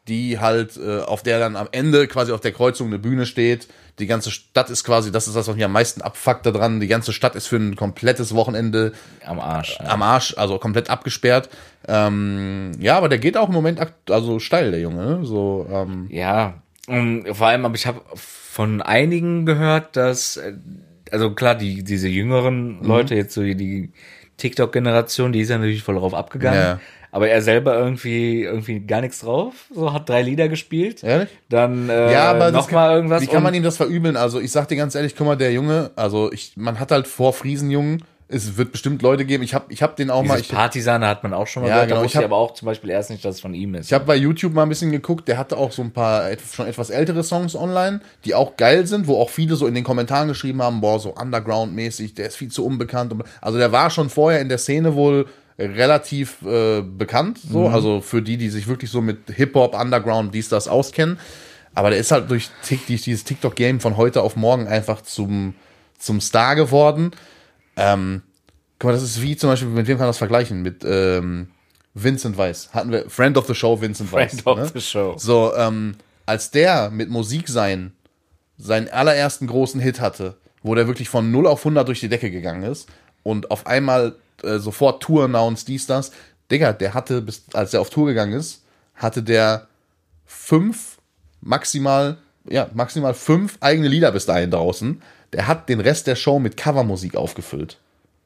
die 0.07 0.39
halt, 0.39 0.77
äh, 0.77 1.01
auf 1.01 1.21
der 1.21 1.37
dann 1.37 1.57
am 1.57 1.67
Ende 1.73 2.07
quasi 2.07 2.31
auf 2.31 2.39
der 2.39 2.53
Kreuzung 2.53 2.87
eine 2.87 2.97
Bühne 2.97 3.25
steht. 3.25 3.67
Die 3.99 4.05
ganze 4.07 4.29
Stadt 4.29 4.69
ist 4.69 4.83
quasi, 4.83 5.11
das 5.11 5.27
ist 5.27 5.35
das, 5.35 5.47
was 5.47 5.55
mich 5.55 5.65
am 5.65 5.71
meisten 5.71 6.01
abfuckt 6.01 6.45
da 6.45 6.51
dran. 6.51 6.79
Die 6.79 6.87
ganze 6.87 7.13
Stadt 7.13 7.35
ist 7.35 7.47
für 7.47 7.55
ein 7.57 7.75
komplettes 7.75 8.35
Wochenende 8.35 8.91
Am 9.25 9.39
Arsch. 9.39 9.77
Ja. 9.79 9.87
am 9.87 10.03
Arsch, 10.03 10.35
also 10.37 10.59
komplett 10.59 10.89
abgesperrt. 10.91 11.49
Ähm, 11.87 12.71
ja, 12.79 12.95
aber 12.97 13.09
der 13.09 13.17
geht 13.17 13.37
auch 13.37 13.47
im 13.47 13.55
Moment 13.55 13.79
also 14.09 14.39
steil, 14.39 14.71
der 14.71 14.81
Junge. 14.81 15.03
Ne? 15.03 15.25
So, 15.25 15.65
ähm, 15.71 16.05
Ja, 16.09 16.61
und 16.87 17.25
vor 17.33 17.47
allem, 17.47 17.65
aber 17.65 17.75
ich 17.75 17.87
habe 17.87 18.01
von 18.15 18.81
einigen 18.81 19.45
gehört, 19.45 19.95
dass, 19.95 20.37
äh, 20.37 20.53
also 21.11 21.31
klar, 21.31 21.55
die, 21.55 21.83
diese 21.83 22.07
jüngeren 22.07 22.79
Mhm. 22.79 22.85
Leute, 22.85 23.15
jetzt 23.15 23.33
so 23.33 23.41
die- 23.41 23.55
die 23.55 23.91
TikTok-Generation, 24.37 25.31
die 25.33 25.41
ist 25.41 25.49
ja 25.49 25.57
natürlich 25.57 25.83
voll 25.83 25.95
drauf 25.95 26.13
abgegangen. 26.13 26.59
Ja. 26.59 26.79
Aber 27.17 27.29
er 27.29 27.41
selber 27.41 27.75
irgendwie, 27.77 28.43
irgendwie 28.43 28.79
gar 28.79 29.01
nichts 29.01 29.21
drauf. 29.21 29.53
So 29.73 29.91
hat 29.91 30.07
drei 30.07 30.21
Lieder 30.21 30.47
gespielt. 30.49 31.03
Ehrlich? 31.03 31.29
Dann 31.49 31.89
äh, 31.89 32.13
Ja, 32.13 32.29
aber 32.29 32.51
noch 32.51 32.67
kann, 32.67 32.75
mal 32.75 32.95
irgendwas. 32.95 33.23
Wie 33.23 33.27
kann 33.27 33.41
man 33.41 33.55
ihm 33.55 33.63
das 33.63 33.75
verübeln? 33.77 34.15
Also 34.15 34.39
ich 34.39 34.51
sag 34.51 34.67
dir 34.67 34.75
ganz 34.77 34.93
ehrlich, 34.93 35.15
guck 35.15 35.25
mal, 35.25 35.35
der 35.35 35.51
Junge, 35.51 35.89
also 35.95 36.31
ich, 36.31 36.53
man 36.57 36.79
hat 36.79 36.91
halt 36.91 37.07
vor 37.07 37.33
Friesenjungen, 37.33 38.03
es 38.29 38.57
wird 38.57 38.73
bestimmt 38.73 39.01
Leute 39.01 39.23
geben. 39.25 39.41
Ich 39.41 39.53
habe 39.55 39.65
ich 39.73 39.81
hab 39.81 39.95
den 39.95 40.09
auch 40.11 40.21
mal, 40.21 40.35
Dieses 40.35 40.51
ich, 40.51 40.55
Partisane 40.55 41.07
hat 41.07 41.23
man 41.23 41.33
auch 41.33 41.47
schon 41.47 41.63
mal 41.63 41.69
Ja, 41.69 41.75
gehört. 41.75 41.89
genau, 41.89 41.99
Da 42.01 42.05
ich 42.05 42.15
hab- 42.17 42.25
aber 42.25 42.35
auch 42.35 42.53
zum 42.53 42.65
Beispiel 42.67 42.89
erst 42.91 43.09
nicht, 43.09 43.25
dass 43.25 43.35
es 43.35 43.41
von 43.41 43.53
ihm 43.55 43.73
ist. 43.73 43.87
ich 43.87 43.93
habe 43.93 44.05
bei 44.05 44.15
YouTube 44.17 44.53
mal 44.53 44.63
ein 44.63 44.69
bisschen 44.69 44.91
geguckt, 44.91 45.27
der 45.27 45.37
hatte 45.39 45.57
auch 45.57 45.71
so 45.71 45.81
ein 45.81 45.91
paar 45.91 46.25
schon 46.53 46.67
etwas 46.67 46.89
ältere 46.91 47.23
Songs 47.23 47.55
online, 47.55 48.01
die 48.25 48.35
auch 48.35 48.57
geil 48.57 48.85
sind, 48.85 49.07
wo 49.07 49.19
auch 49.19 49.29
viele 49.31 49.55
so 49.55 49.65
in 49.65 49.73
den 49.73 49.83
Kommentaren 49.85 50.27
geschrieben 50.27 50.61
haben, 50.61 50.81
boah, 50.81 50.99
so 50.99 51.15
Underground-mäßig, 51.15 52.13
der 52.15 52.27
ist 52.27 52.35
viel 52.35 52.49
zu 52.51 52.65
unbekannt. 52.65 53.11
Und- 53.13 53.23
Also 53.41 53.57
der 53.57 53.71
war 53.71 53.89
schon 53.89 54.09
vorher 54.09 54.41
in 54.41 54.49
der 54.49 54.57
Szene 54.59 54.93
wohl 54.93 55.25
relativ 55.59 56.41
äh, 56.43 56.81
bekannt, 56.81 57.39
so, 57.39 57.67
also 57.67 58.01
für 58.01 58.21
die, 58.21 58.37
die 58.37 58.49
sich 58.49 58.67
wirklich 58.67 58.91
so 58.91 59.01
mit 59.01 59.29
Hip-Hop, 59.33 59.79
Underground, 59.79 60.33
dies, 60.33 60.49
das 60.49 60.67
auskennen. 60.67 61.19
Aber 61.73 61.89
der 61.89 61.99
ist 61.99 62.11
halt 62.11 62.29
durch 62.29 62.49
durch 62.67 63.01
dieses 63.03 63.23
TikTok-Game 63.23 63.79
von 63.79 63.97
heute 63.97 64.21
auf 64.21 64.35
morgen 64.35 64.67
einfach 64.67 65.01
zum, 65.01 65.55
zum 65.97 66.21
Star 66.21 66.55
geworden. 66.55 67.11
Ähm, 67.75 68.21
guck 68.79 68.89
mal, 68.89 68.93
das 68.93 69.03
ist 69.03 69.21
wie 69.21 69.35
zum 69.35 69.49
Beispiel, 69.49 69.69
mit 69.69 69.87
wem 69.87 69.97
kann 69.97 70.05
man 70.05 70.09
das 70.09 70.17
vergleichen? 70.17 70.61
Mit 70.61 70.83
ähm, 70.83 71.49
Vincent 71.93 72.37
Weiss. 72.37 72.69
Hatten 72.73 72.91
wir, 72.91 73.09
Friend 73.09 73.37
of 73.37 73.47
the 73.47 73.55
Show, 73.55 73.79
Vincent 73.81 74.11
Weiss. 74.11 74.41
Friend 74.41 74.47
of 74.47 74.57
ne? 74.57 74.71
the 74.73 74.81
Show. 74.81 75.15
So, 75.17 75.53
ähm, 75.55 75.95
als 76.25 76.51
der 76.51 76.89
mit 76.89 77.09
Musik 77.09 77.47
sein, 77.47 77.93
seinen 78.57 78.89
allerersten 78.89 79.47
großen 79.47 79.79
Hit 79.79 80.01
hatte, 80.01 80.37
wo 80.61 80.75
der 80.75 80.87
wirklich 80.87 81.09
von 81.09 81.31
0 81.31 81.47
auf 81.47 81.59
100 81.59 81.87
durch 81.87 81.99
die 81.99 82.09
Decke 82.09 82.31
gegangen 82.31 82.63
ist 82.63 82.89
und 83.23 83.51
auf 83.51 83.67
einmal 83.67 84.15
äh, 84.43 84.59
sofort 84.59 85.01
Tour 85.03 85.25
announced, 85.25 85.67
dies, 85.67 85.87
das. 85.87 86.11
Digga, 86.51 86.73
der 86.73 86.93
hatte, 86.93 87.21
bis, 87.21 87.43
als 87.53 87.73
er 87.73 87.81
auf 87.81 87.89
Tour 87.89 88.07
gegangen 88.07 88.33
ist, 88.33 88.63
hatte 88.95 89.23
der 89.23 89.67
fünf, 90.25 90.97
maximal, 91.41 92.17
ja, 92.49 92.69
maximal 92.73 93.13
fünf 93.13 93.57
eigene 93.59 93.87
Lieder 93.87 94.11
bis 94.11 94.25
dahin 94.25 94.51
draußen. 94.51 95.01
Der 95.33 95.47
hat 95.47 95.69
den 95.69 95.79
Rest 95.79 96.07
der 96.07 96.15
Show 96.15 96.39
mit 96.39 96.55
Covermusik 96.55 97.15
aufgefüllt. 97.15 97.77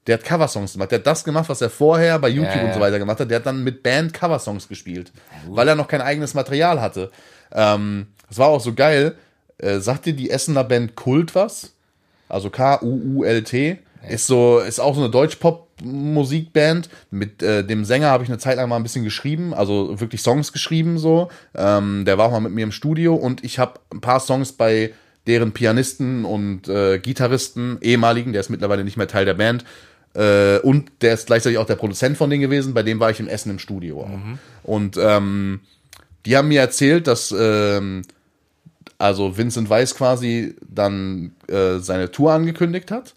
Der 0.07 0.17
hat 0.17 0.23
Coversongs 0.23 0.73
gemacht. 0.73 0.91
Der 0.91 0.99
hat 0.99 1.07
das 1.07 1.23
gemacht, 1.23 1.49
was 1.49 1.61
er 1.61 1.69
vorher 1.69 2.17
bei 2.19 2.29
YouTube 2.29 2.55
Ja, 2.55 2.65
und 2.65 2.73
so 2.73 2.79
ja. 2.79 2.85
weiter 2.85 2.99
gemacht 2.99 3.19
hat. 3.19 3.29
Der 3.29 3.37
hat 3.37 3.45
dann 3.45 3.63
mit 3.63 3.83
Band 3.83 4.13
Coversongs 4.13 4.67
gespielt, 4.67 5.11
weil 5.47 5.67
er 5.67 5.75
noch 5.75 5.87
kein 5.87 6.01
eigenes 6.01 6.33
Material 6.33 6.81
hatte. 6.81 7.11
Ähm, 7.51 8.07
das 8.27 8.37
war 8.37 8.47
auch 8.47 8.61
so 8.61 8.73
geil. 8.73 9.15
Äh, 9.57 9.79
sagt 9.79 10.05
dir 10.05 10.13
die 10.13 10.31
Essener 10.31 10.63
Band 10.63 10.95
Kult 10.95 11.35
was? 11.35 11.73
Also 12.29 12.49
K-U-U-L-T. 12.49 13.79
Ist 14.09 14.25
so, 14.25 14.59
ist 14.59 14.79
auch 14.79 14.95
so 14.95 15.01
eine 15.01 15.11
Deutsch-Pop-Musikband. 15.81 16.89
Mit 17.09 17.41
äh, 17.43 17.63
dem 17.63 17.85
Sänger 17.85 18.07
habe 18.07 18.23
ich 18.23 18.29
eine 18.29 18.37
Zeit 18.37 18.57
lang 18.57 18.69
mal 18.69 18.75
ein 18.77 18.83
bisschen 18.83 19.03
geschrieben, 19.03 19.53
also 19.53 19.99
wirklich 19.99 20.21
Songs 20.21 20.53
geschrieben 20.53 20.97
so. 20.97 21.29
Ähm, 21.55 22.05
der 22.05 22.17
war 22.17 22.27
auch 22.27 22.31
mal 22.31 22.39
mit 22.39 22.53
mir 22.53 22.63
im 22.63 22.71
Studio 22.71 23.15
und 23.15 23.43
ich 23.43 23.59
habe 23.59 23.79
ein 23.91 24.01
paar 24.01 24.19
Songs 24.19 24.53
bei 24.53 24.93
deren 25.27 25.51
Pianisten 25.51 26.25
und 26.25 26.67
äh, 26.67 26.99
Gitarristen, 26.99 27.77
ehemaligen, 27.81 28.31
der 28.31 28.41
ist 28.41 28.49
mittlerweile 28.49 28.83
nicht 28.83 28.97
mehr 28.97 29.07
Teil 29.07 29.25
der 29.25 29.35
Band. 29.35 29.65
Äh, 30.13 30.57
und 30.59 30.91
der 31.01 31.13
ist 31.13 31.27
gleichzeitig 31.27 31.57
auch 31.57 31.65
der 31.65 31.75
Produzent 31.75 32.17
von 32.17 32.29
denen 32.29 32.41
gewesen, 32.41 32.73
bei 32.73 32.83
dem 32.83 32.99
war 32.99 33.11
ich 33.11 33.19
im 33.19 33.27
Essen 33.27 33.51
im 33.51 33.59
Studio. 33.59 34.01
Auch. 34.01 34.19
Und 34.63 34.97
ähm, 34.97 35.61
die 36.25 36.35
haben 36.35 36.47
mir 36.47 36.59
erzählt, 36.59 37.07
dass 37.07 37.33
ähm, 37.37 38.01
also 38.97 39.37
Vincent 39.37 39.69
Weiss 39.69 39.95
quasi 39.95 40.55
dann 40.61 41.31
äh, 41.47 41.77
seine 41.79 42.11
Tour 42.11 42.33
angekündigt 42.33 42.91
hat. 42.91 43.13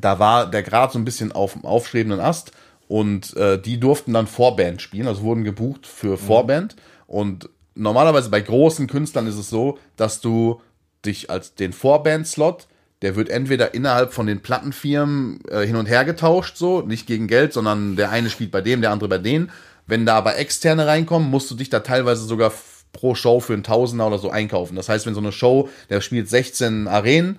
Da 0.00 0.18
war 0.18 0.50
der 0.50 0.62
gerade 0.62 0.92
so 0.92 0.98
ein 0.98 1.04
bisschen 1.04 1.32
auf 1.32 1.52
dem 1.52 1.64
aufstrebenden 1.64 2.20
Ast 2.20 2.52
und 2.88 3.36
äh, 3.36 3.60
die 3.60 3.78
durften 3.78 4.12
dann 4.12 4.26
Vorband 4.26 4.82
spielen, 4.82 5.06
also 5.06 5.22
wurden 5.22 5.44
gebucht 5.44 5.86
für 5.86 6.18
Vorband. 6.18 6.76
Und 7.06 7.48
normalerweise 7.74 8.30
bei 8.30 8.40
großen 8.40 8.86
Künstlern 8.86 9.26
ist 9.26 9.38
es 9.38 9.50
so, 9.50 9.78
dass 9.96 10.20
du 10.20 10.60
dich 11.04 11.30
als 11.30 11.54
den 11.54 11.72
Vorband-Slot, 11.72 12.66
der 13.02 13.16
wird 13.16 13.28
entweder 13.28 13.74
innerhalb 13.74 14.12
von 14.12 14.26
den 14.26 14.40
Plattenfirmen 14.40 15.40
äh, 15.50 15.66
hin 15.66 15.76
und 15.76 15.86
her 15.86 16.04
getauscht, 16.04 16.56
so, 16.56 16.80
nicht 16.80 17.06
gegen 17.06 17.26
Geld, 17.26 17.52
sondern 17.52 17.96
der 17.96 18.10
eine 18.10 18.30
spielt 18.30 18.50
bei 18.50 18.60
dem, 18.60 18.80
der 18.80 18.90
andere 18.90 19.08
bei 19.08 19.18
denen. 19.18 19.50
Wenn 19.86 20.06
da 20.06 20.16
aber 20.16 20.38
Externe 20.38 20.86
reinkommen, 20.86 21.28
musst 21.28 21.50
du 21.50 21.54
dich 21.54 21.68
da 21.68 21.80
teilweise 21.80 22.24
sogar 22.24 22.52
pro 22.92 23.14
Show 23.14 23.40
für 23.40 23.52
einen 23.52 23.64
Tausender 23.64 24.06
oder 24.06 24.18
so 24.18 24.30
einkaufen. 24.30 24.76
Das 24.76 24.88
heißt, 24.88 25.04
wenn 25.04 25.14
so 25.14 25.20
eine 25.20 25.32
Show, 25.32 25.68
der 25.90 26.00
spielt 26.00 26.28
16 26.28 26.88
Arenen, 26.88 27.38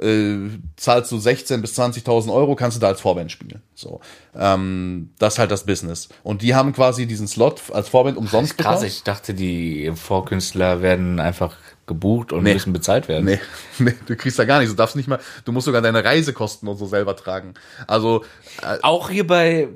äh, 0.00 0.48
zahlst 0.76 1.12
du 1.12 1.18
16 1.18 1.60
bis 1.60 1.78
20.000 1.78 2.32
Euro, 2.32 2.56
kannst 2.56 2.76
du 2.76 2.80
da 2.80 2.88
als 2.88 3.00
Vorband 3.00 3.30
spielen. 3.30 3.62
So, 3.74 4.00
ähm, 4.34 5.10
das 5.18 5.34
ist 5.34 5.38
halt 5.38 5.50
das 5.50 5.64
Business. 5.66 6.08
Und 6.22 6.42
die 6.42 6.54
haben 6.54 6.72
quasi 6.72 7.06
diesen 7.06 7.28
Slot 7.28 7.62
als 7.72 7.88
Vorband 7.88 8.16
umsonst 8.16 8.56
Krass, 8.58 8.80
bekommen. 8.80 8.86
ich 8.86 9.02
dachte, 9.04 9.34
die 9.34 9.92
Vorkünstler 9.94 10.82
werden 10.82 11.20
einfach 11.20 11.56
gebucht 11.86 12.32
und 12.32 12.42
Nee. 12.44 12.54
müssen 12.54 12.72
bezahlt 12.72 13.08
werden. 13.08 13.24
Nee, 13.26 13.40
nee, 13.78 13.94
du 14.06 14.16
kriegst 14.16 14.38
da 14.38 14.44
gar 14.44 14.58
nichts. 14.58 14.72
Du 14.72 14.76
darfst 14.76 14.96
nicht 14.96 15.06
mal, 15.08 15.20
du 15.44 15.52
musst 15.52 15.66
sogar 15.66 15.82
deine 15.82 16.02
Reisekosten 16.04 16.68
und 16.68 16.76
so 16.76 16.86
selber 16.86 17.14
tragen. 17.14 17.54
Also, 17.86 18.24
äh, 18.62 18.78
Auch 18.82 19.10
hier 19.10 19.26
bei, 19.26 19.68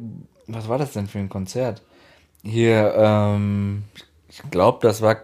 was 0.47 0.69
war 0.69 0.79
das 0.79 0.93
denn 0.93 1.07
für 1.07 1.19
ein 1.19 1.29
Konzert? 1.29 1.83
Hier, 2.43 2.95
ähm, 2.97 3.85
ich 4.29 4.43
glaube, 4.51 4.79
das 4.83 5.03
war 5.03 5.17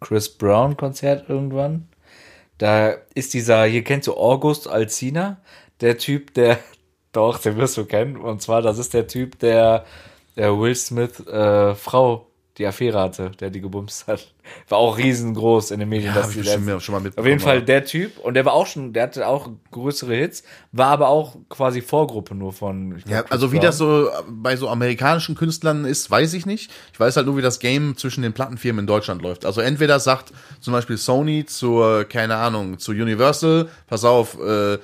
Chris 0.00 0.28
Brown 0.28 0.76
Konzert 0.76 1.28
irgendwann. 1.28 1.88
Da 2.58 2.90
ist 3.14 3.34
dieser, 3.34 3.64
hier 3.64 3.84
kennst 3.84 4.08
du 4.08 4.14
August 4.14 4.68
Alsina, 4.68 5.40
der 5.80 5.98
Typ, 5.98 6.34
der, 6.34 6.58
doch, 7.12 7.38
den 7.38 7.56
wirst 7.56 7.76
du 7.76 7.84
kennen. 7.84 8.16
Und 8.16 8.42
zwar, 8.42 8.62
das 8.62 8.78
ist 8.78 8.94
der 8.94 9.06
Typ, 9.06 9.38
der, 9.38 9.84
der 10.36 10.58
Will 10.58 10.74
Smith 10.74 11.20
äh, 11.26 11.74
Frau 11.74 12.27
die 12.58 12.66
Affäre 12.66 12.98
hatte, 13.00 13.30
der 13.38 13.50
die 13.50 13.60
gebumst 13.60 14.06
hat. 14.08 14.34
War 14.68 14.78
auch 14.78 14.98
riesengroß 14.98 15.70
in 15.70 15.80
den 15.80 15.88
Medien. 15.88 16.14
hab 16.14 16.22
dass 16.22 16.30
ich 16.30 16.36
die 16.36 16.40
bestimmt 16.42 16.68
das- 16.68 16.82
schon 16.82 16.92
mal 16.94 16.98
Auf 16.98 17.04
mitbekommen. 17.04 17.28
jeden 17.28 17.40
Fall 17.40 17.62
der 17.62 17.84
Typ. 17.84 18.18
Und 18.18 18.34
der 18.34 18.44
war 18.44 18.52
auch 18.54 18.66
schon, 18.66 18.92
der 18.92 19.04
hatte 19.04 19.26
auch 19.28 19.48
größere 19.70 20.14
Hits, 20.14 20.42
war 20.72 20.88
aber 20.88 21.08
auch 21.08 21.36
quasi 21.48 21.80
Vorgruppe 21.80 22.34
nur 22.34 22.52
von. 22.52 22.96
glaub, 22.96 23.08
Ja, 23.08 23.24
also 23.30 23.52
wie 23.52 23.60
das 23.60 23.78
so 23.78 24.08
bei 24.28 24.56
so 24.56 24.68
amerikanischen 24.68 25.34
Künstlern 25.34 25.84
ist, 25.84 26.10
weiß 26.10 26.34
ich 26.34 26.46
nicht. 26.46 26.70
Ich 26.92 26.98
weiß 27.00 27.16
halt 27.16 27.26
nur, 27.26 27.36
wie 27.36 27.42
das 27.42 27.60
Game 27.60 27.96
zwischen 27.96 28.22
den 28.22 28.32
Plattenfirmen 28.32 28.80
in 28.80 28.86
Deutschland 28.86 29.22
läuft. 29.22 29.44
Also 29.44 29.60
entweder 29.60 30.00
sagt 30.00 30.32
zum 30.60 30.72
Beispiel 30.72 30.96
Sony 30.96 31.46
zur, 31.46 32.04
keine 32.04 32.36
Ahnung, 32.36 32.78
zu 32.78 32.92
Universal, 32.92 33.68
pass 33.86 34.04
auf, 34.04 34.38
äh, 34.40 34.78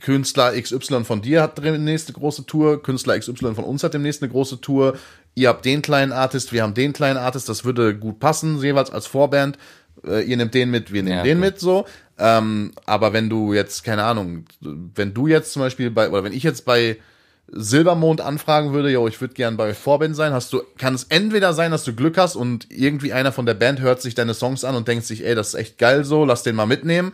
Künstler 0.00 0.52
XY 0.58 1.04
von 1.04 1.20
dir 1.20 1.42
hat 1.42 1.58
demnächst 1.62 2.08
eine 2.08 2.14
große 2.16 2.46
Tour, 2.46 2.82
Künstler 2.82 3.18
XY 3.18 3.54
von 3.54 3.64
uns 3.64 3.82
hat 3.82 3.92
demnächst 3.92 4.22
eine 4.22 4.30
große 4.30 4.60
Tour, 4.60 4.94
ihr 5.34 5.48
habt 5.48 5.64
den 5.64 5.82
kleinen 5.82 6.12
Artist, 6.12 6.52
wir 6.52 6.62
haben 6.62 6.74
den 6.74 6.92
kleinen 6.92 7.16
Artist, 7.18 7.48
das 7.48 7.64
würde 7.64 7.96
gut 7.96 8.20
passen, 8.20 8.60
jeweils 8.62 8.90
als 8.90 9.06
Vorband. 9.06 9.58
Äh, 10.06 10.22
ihr 10.24 10.36
nehmt 10.36 10.54
den 10.54 10.70
mit, 10.70 10.92
wir 10.92 11.02
nehmen 11.02 11.18
Ja, 11.18 11.22
den 11.22 11.38
klar. 11.38 11.50
mit, 11.50 11.60
so. 11.60 11.86
Ähm, 12.18 12.72
aber 12.86 13.12
wenn 13.12 13.30
du 13.30 13.52
jetzt, 13.54 13.84
keine 13.84 14.04
Ahnung, 14.04 14.44
wenn 14.60 15.14
du 15.14 15.26
jetzt 15.26 15.52
zum 15.52 15.62
Beispiel 15.62 15.90
bei, 15.90 16.10
oder 16.10 16.24
wenn 16.24 16.32
ich 16.32 16.42
jetzt 16.42 16.64
bei 16.64 16.98
Silbermond 17.52 18.20
anfragen 18.20 18.72
würde, 18.72 18.90
yo, 18.90 19.08
ich 19.08 19.20
würde 19.20 19.34
gern 19.34 19.56
bei 19.56 19.70
euch 19.70 19.76
Vorband 19.78 20.14
sein, 20.14 20.32
hast 20.32 20.52
du, 20.52 20.62
kann 20.78 20.94
es 20.94 21.04
entweder 21.04 21.52
sein, 21.52 21.70
dass 21.70 21.84
du 21.84 21.94
Glück 21.94 22.16
hast 22.16 22.36
und 22.36 22.66
irgendwie 22.70 23.12
einer 23.12 23.32
von 23.32 23.46
der 23.46 23.54
Band 23.54 23.80
hört 23.80 24.00
sich 24.02 24.14
deine 24.14 24.34
Songs 24.34 24.64
an 24.64 24.74
und 24.76 24.86
denkt 24.86 25.04
sich, 25.04 25.24
ey, 25.26 25.34
das 25.34 25.48
ist 25.48 25.54
echt 25.54 25.78
geil 25.78 26.04
so, 26.04 26.24
lass 26.24 26.42
den 26.42 26.54
mal 26.56 26.66
mitnehmen. 26.66 27.12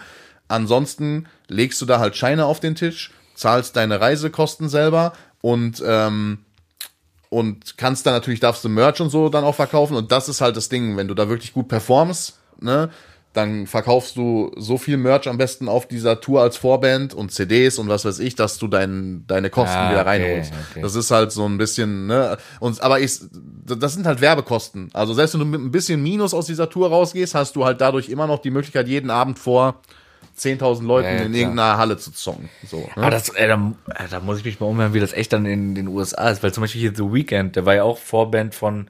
Ansonsten 0.48 1.26
legst 1.48 1.80
du 1.80 1.86
da 1.86 1.98
halt 1.98 2.16
Scheine 2.16 2.44
auf 2.44 2.60
den 2.60 2.74
Tisch, 2.74 3.12
zahlst 3.34 3.76
deine 3.76 4.00
Reisekosten 4.00 4.68
selber 4.68 5.12
und, 5.40 5.82
ähm, 5.86 6.38
und 7.30 7.76
kannst 7.76 8.06
dann 8.06 8.14
natürlich, 8.14 8.40
darfst 8.40 8.64
du 8.64 8.68
Merch 8.68 9.00
und 9.00 9.10
so 9.10 9.28
dann 9.28 9.44
auch 9.44 9.54
verkaufen 9.54 9.96
und 9.96 10.12
das 10.12 10.28
ist 10.28 10.40
halt 10.40 10.56
das 10.56 10.68
Ding, 10.68 10.96
wenn 10.96 11.08
du 11.08 11.14
da 11.14 11.28
wirklich 11.28 11.52
gut 11.52 11.68
performst, 11.68 12.38
ne, 12.60 12.90
dann 13.32 13.66
verkaufst 13.66 14.16
du 14.16 14.50
so 14.56 14.78
viel 14.78 14.96
Merch 14.96 15.28
am 15.28 15.36
besten 15.36 15.68
auf 15.68 15.86
dieser 15.86 16.22
Tour 16.22 16.40
als 16.40 16.56
Vorband 16.56 17.12
und 17.12 17.32
CDs 17.32 17.78
und 17.78 17.86
was 17.88 18.06
weiß 18.06 18.18
ich, 18.20 18.34
dass 18.34 18.56
du 18.56 18.66
dein, 18.66 19.24
deine 19.26 19.50
Kosten 19.50 19.76
Ah, 19.76 19.90
wieder 19.90 20.00
okay, 20.00 20.08
reinholst. 20.08 20.52
okay. 20.70 20.80
Das 20.80 20.94
ist 20.94 21.10
halt 21.10 21.32
so 21.32 21.44
ein 21.46 21.58
bisschen, 21.58 22.06
ne, 22.06 22.38
und, 22.60 22.80
aber 22.80 22.98
ich, 23.00 23.20
das 23.66 23.92
sind 23.92 24.06
halt 24.06 24.22
Werbekosten. 24.22 24.88
Also 24.94 25.12
selbst 25.12 25.34
wenn 25.34 25.40
du 25.40 25.46
mit 25.46 25.60
ein 25.60 25.70
bisschen 25.70 26.02
Minus 26.02 26.32
aus 26.32 26.46
dieser 26.46 26.70
Tour 26.70 26.88
rausgehst, 26.88 27.34
hast 27.34 27.56
du 27.56 27.66
halt 27.66 27.82
dadurch 27.82 28.08
immer 28.08 28.26
noch 28.26 28.38
die 28.38 28.50
Möglichkeit, 28.50 28.88
jeden 28.88 29.10
Abend 29.10 29.38
vor 29.38 29.82
10.000 30.38 30.84
Leuten 30.86 31.08
Ja, 31.08 31.14
ja, 31.16 31.22
in 31.24 31.34
irgendeiner 31.34 31.78
Halle 31.78 31.96
zu 31.98 32.12
zocken. 32.12 32.48
So, 32.66 32.78
ne? 32.78 32.88
Aber 32.96 33.10
das, 33.10 33.28
ey, 33.30 33.48
da, 33.48 33.72
äh, 33.94 34.08
da 34.10 34.20
muss 34.20 34.38
ich 34.38 34.44
mich 34.44 34.60
mal 34.60 34.66
umhören, 34.66 34.94
wie 34.94 35.00
das 35.00 35.12
echt 35.12 35.32
dann 35.32 35.46
in 35.46 35.74
den 35.74 35.88
USA 35.88 36.28
ist. 36.30 36.42
Weil 36.42 36.52
zum 36.52 36.62
Beispiel 36.62 36.80
hier 36.80 36.92
The 36.94 37.12
Weeknd, 37.12 37.56
der 37.56 37.66
war 37.66 37.74
ja 37.74 37.82
auch 37.84 37.98
Vorband 37.98 38.54
von 38.54 38.88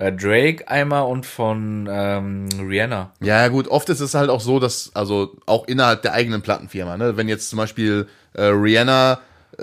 Äh, 0.00 0.12
Drake 0.12 0.68
einmal 0.68 1.02
und 1.06 1.26
von 1.26 1.88
ähm, 1.90 2.46
Rihanna. 2.60 3.10
Ja, 3.20 3.48
gut, 3.48 3.66
oft 3.66 3.88
ist 3.88 3.98
es 3.98 4.14
halt 4.14 4.30
auch 4.30 4.40
so, 4.40 4.60
dass, 4.60 4.92
also 4.94 5.36
auch 5.46 5.66
innerhalb 5.66 6.02
der 6.02 6.12
eigenen 6.12 6.40
Plattenfirma, 6.40 6.96
ne, 6.96 7.16
wenn 7.16 7.28
jetzt 7.28 7.50
zum 7.50 7.56
Beispiel 7.56 8.06
äh, 8.34 8.42
Rihanna 8.44 9.18
äh, 9.58 9.62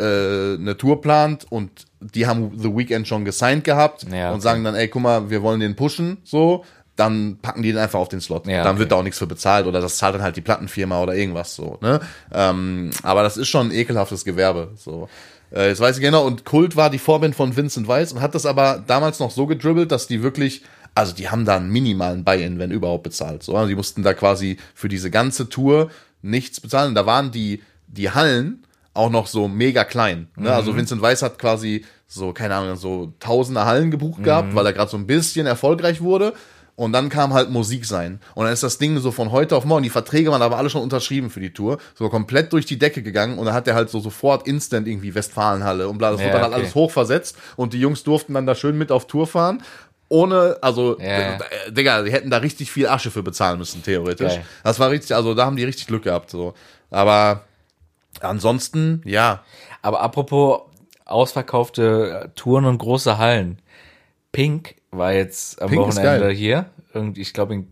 eine 0.55 0.76
Tour 0.78 0.99
plant 0.99 1.45
und 1.49 1.86
die 2.01 2.28
haben 2.28 2.51
The 2.59 2.76
Weeknd 2.76 3.07
schon 3.07 3.24
gesigned 3.24 3.63
gehabt 3.63 4.05
Ja, 4.11 4.28
und 4.32 4.36
okay. 4.36 4.41
sagen 4.43 4.66
dann, 4.66 4.76
ey, 4.76 4.89
guck 4.89 5.03
mal, 5.03 5.30
wir 5.30 5.41
wollen 5.41 5.61
den 5.61 5.78
pushen, 5.78 6.18
so, 6.26 6.66
dann 6.96 7.38
packen 7.41 7.62
die 7.62 7.72
den 7.72 7.78
einfach 7.78 8.00
auf 8.00 8.10
den 8.10 8.22
Slot. 8.22 8.48
Ja, 8.48 8.64
dann 8.64 8.74
okay. 8.74 8.80
wird 8.80 8.91
da 8.91 8.96
auch 8.96 9.04
nichts 9.04 9.20
für 9.20 9.28
bezahlt 9.28 9.68
oder 9.68 9.82
das 9.82 9.98
zahlt 9.98 10.16
dann 10.16 10.22
halt 10.22 10.38
die 10.38 10.41
Plattenfirma 10.41 11.02
oder 11.02 11.16
irgendwas 11.16 11.56
so, 11.56 11.78
ne? 11.82 12.00
Ähm, 12.34 12.91
aber 13.04 13.24
das 13.24 13.38
ist 13.38 13.50
schon 13.50 13.68
ein 13.68 13.72
ekelhaftes 13.72 14.24
Gewerbe, 14.26 14.72
so. 14.76 15.10
Äh, 15.52 15.70
jetzt 15.70 15.80
weiß 15.80 15.98
ich 15.98 16.02
genau, 16.02 16.26
und 16.26 16.46
Kult 16.46 16.76
war 16.76 16.89
die 16.89 17.00
Vorband 17.00 17.36
von 17.36 17.56
Vincent 17.56 17.88
Weiss 17.88 18.14
und 18.14 18.22
hat 18.22 18.36
das 18.36 18.46
aber 18.46 18.84
damals 18.86 19.20
noch 19.20 19.32
so 19.32 19.46
gedribbelt, 19.46 19.91
dass 19.91 20.08
die 20.08 20.24
wirklich, 20.24 20.64
also 20.96 21.14
die 21.14 21.30
haben 21.30 21.46
da 21.46 21.58
einen 21.58 21.70
minimalen 21.70 22.24
Buy-in, 22.24 22.60
wenn 22.60 22.72
überhaupt 22.72 23.04
bezahlt. 23.04 23.43
So, 23.43 23.56
also 23.56 23.68
die 23.68 23.76
mussten 23.76 24.04
da 24.04 24.14
quasi 24.14 24.58
für 24.74 24.89
diese 24.89 25.12
ganze 25.12 25.50
Tour 25.50 25.89
nichts 26.22 26.60
bezahlen. 26.60 26.89
Und 26.89 26.96
da 26.96 27.06
waren 27.06 27.32
die, 27.32 27.62
die 27.88 28.12
Hallen 28.12 28.64
auch 28.93 29.10
noch 29.10 29.28
so 29.28 29.48
mega 29.48 29.84
klein. 29.84 30.30
Ne? 30.38 30.52
Also 30.52 30.76
Vincent 30.76 31.02
Weiss 31.02 31.22
hat 31.22 31.38
quasi 31.38 31.86
so, 32.08 32.32
keine 32.32 32.56
Ahnung, 32.56 32.78
so 32.78 33.14
tausende 33.20 33.66
Hallen 33.66 33.91
gebucht 33.91 34.24
gehabt, 34.24 34.56
weil 34.56 34.66
er 34.66 34.74
gerade 34.74 34.89
so 34.89 34.98
ein 34.98 35.06
bisschen 35.06 35.46
erfolgreich 35.46 36.02
wurde. 36.02 36.34
Und 36.78 36.91
dann 36.91 37.07
kam 37.07 37.34
halt 37.34 37.49
Musik 37.51 37.86
sein. 37.86 38.19
Und 38.34 38.43
dann 38.45 38.53
ist 38.53 38.61
das 38.63 38.78
Ding 38.78 38.97
so 38.99 39.11
von 39.11 39.32
heute 39.32 39.55
auf 39.55 39.63
morgen, 39.63 39.84
die 39.84 39.89
Verträge 39.89 40.30
waren 40.32 40.41
aber 40.41 40.57
alle 40.57 40.69
schon 40.69 40.82
unterschrieben 40.82 41.30
für 41.30 41.39
die 41.39 41.53
Tour, 41.53 41.78
so 41.93 42.09
komplett 42.09 42.51
durch 42.51 42.65
die 42.65 42.78
Decke 42.78 43.01
gegangen. 43.01 43.38
Und 43.39 43.45
dann 43.45 43.53
hat 43.53 43.67
er 43.67 43.76
halt 43.76 43.89
so 43.89 44.01
sofort 44.01 44.45
instant 44.45 44.86
irgendwie 44.88 45.15
Westfalenhalle 45.15 45.88
und 45.88 45.97
bla, 45.97 46.11
das 46.11 46.19
Ja, 46.19 46.26
wurde 46.26 46.34
dann 46.34 46.41
halt 46.43 46.53
okay. 46.53 46.61
alles 46.63 46.76
hochversetzt. 46.76 47.38
Und 47.55 47.71
die 47.73 47.80
Jungs 47.80 48.03
durften 48.03 48.34
dann 48.34 48.45
da 48.45 48.55
schön 48.55 48.78
mit 48.78 48.91
auf 48.91 49.07
Tour 49.07 49.26
fahren. 49.26 49.63
Ohne, 50.09 50.57
also, 50.61 50.99
Ja. 50.99 51.05
äh, 51.05 51.39
Digga, 51.71 52.03
die 52.03 52.11
hätten 52.11 52.30
da 52.30 52.38
richtig 52.38 52.69
viel 52.71 52.88
Asche 52.88 53.09
für 53.09 53.23
bezahlen 53.23 53.57
müssen, 53.57 53.82
theoretisch. 53.82 54.34
Geil. 54.34 54.45
Das 54.63 54.78
war 54.80 54.89
richtig, 54.91 55.15
also 55.15 55.34
da 55.34 55.45
haben 55.45 55.55
die 55.55 55.63
richtig 55.63 55.88
Glück 55.88 56.03
gehabt, 56.03 56.30
so. 56.30 56.53
Aber 56.91 57.41
ansonsten, 58.19 59.01
ja. 59.05 59.43
Aber 59.82 60.01
apropos 60.01 60.61
ausverkaufte 61.05 62.32
Touren 62.36 62.65
und 62.65 62.78
große 62.80 63.17
Hallen. 63.17 63.59
Pink 64.32 64.76
war 64.98 65.14
jetzt 65.14 65.62
am 65.62 65.70
Pink 65.70 65.82
Wochenende 65.82 66.30
hier. 66.32 66.70
Irgendwie, 66.93 67.22
ich 67.22 67.34
glaube 67.34 67.54
in 67.54 67.68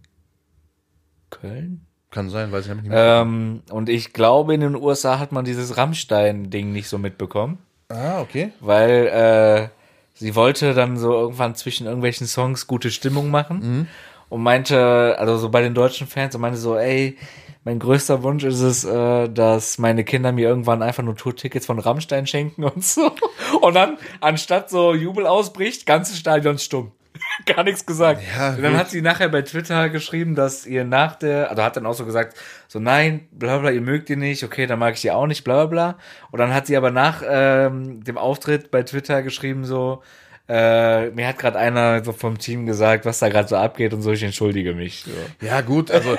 Köln. 1.30 1.86
Kann 2.12 2.30
sein, 2.30 2.52
weiß 2.52 2.68
ich 2.68 2.74
nicht 2.76 2.88
mehr. 2.88 3.22
Ähm, 3.22 3.64
und 3.72 3.90
ich 3.90 4.14
glaube, 4.14 4.54
in 4.54 4.62
den 4.62 4.76
USA 4.76 5.18
hat 5.18 5.32
man 5.32 5.46
dieses 5.46 5.78
Rammstein-Ding 5.78 6.72
nicht 6.72 6.88
so 6.88 6.98
mitbekommen. 7.00 7.58
ah, 7.90 8.22
okay. 8.22 8.52
weil 8.60 9.08
äh, 9.08 9.68
sie 10.14 10.36
wollte 10.36 10.74
dann 10.76 10.98
so 10.98 11.12
irgendwann 11.12 11.56
zwischen 11.56 11.88
irgendwelchen 11.88 12.28
Songs 12.28 12.68
gute 12.68 12.92
Stimmung 12.92 13.32
machen 13.32 13.88
und 14.30 14.44
meinte, 14.44 15.16
also 15.18 15.38
so 15.38 15.50
bei 15.50 15.62
den 15.62 15.74
deutschen 15.74 16.08
Fans 16.08 16.36
und 16.36 16.42
meinte 16.42 16.60
so, 16.60 16.78
ey, 16.78 17.18
mein 17.66 17.80
größter 17.80 18.24
Wunsch 18.24 18.44
ist 18.44 18.62
es, 18.62 18.84
äh, 18.84 19.30
dass 19.30 19.78
meine 19.78 20.04
Kinder 20.04 20.32
mir 20.32 20.48
irgendwann 20.48 20.82
einfach 20.82 21.04
nur 21.04 21.16
Tourtickets 21.16 21.66
von 21.66 21.80
Rammstein 21.80 22.28
schenken 22.28 22.64
und 22.64 22.84
so. 22.84 23.12
Und 23.62 23.76
dann, 23.76 23.98
anstatt 24.20 24.70
so 24.70 24.94
Jubel 24.94 25.26
ausbricht, 25.26 25.86
ganzes 25.86 26.18
Stadion 26.18 26.58
stumm. 26.58 26.92
Gar 27.46 27.64
nichts 27.64 27.86
gesagt. 27.86 28.22
Ja, 28.36 28.52
und 28.56 28.62
dann 28.62 28.78
hat 28.78 28.90
sie 28.90 29.02
nachher 29.02 29.30
bei 29.30 29.42
Twitter 29.42 29.90
geschrieben, 29.90 30.36
dass 30.36 30.66
ihr 30.66 30.84
nach 30.84 31.16
der, 31.16 31.50
also 31.50 31.64
hat 31.64 31.76
dann 31.78 31.86
auch 31.86 31.94
so 31.94 32.06
gesagt, 32.06 32.36
so 32.68 32.80
nein, 32.80 33.28
bla 33.32 33.58
bla, 33.58 33.72
ihr 33.72 33.82
mögt 33.82 34.10
ihn 34.10 34.20
nicht, 34.20 34.44
okay, 34.44 34.66
dann 34.68 34.80
mag 34.80 34.94
ich 34.96 35.02
die 35.02 35.12
auch 35.12 35.28
nicht, 35.28 35.44
bla 35.44 35.66
bla 35.66 35.94
bla. 35.94 35.98
Und 36.32 36.40
dann 36.40 36.54
hat 36.54 36.68
sie 36.68 36.78
aber 36.78 36.92
nach 36.92 37.24
ähm, 37.28 38.04
dem 38.04 38.18
Auftritt 38.18 38.72
bei 38.72 38.84
Twitter 38.84 39.24
geschrieben 39.24 39.66
so, 39.66 40.04
äh, 40.48 41.10
mir 41.12 41.28
hat 41.28 41.40
gerade 41.40 41.58
einer 41.58 42.04
so 42.04 42.12
vom 42.12 42.38
Team 42.38 42.66
gesagt, 42.66 43.06
was 43.06 43.20
da 43.20 43.30
gerade 43.30 43.48
so 43.48 43.56
abgeht 43.56 43.94
und 43.94 44.02
so, 44.02 44.12
ich 44.12 44.24
entschuldige 44.24 44.74
mich. 44.74 45.06
So. 45.06 45.46
Ja, 45.46 45.62
gut, 45.62 45.90
also, 45.90 46.18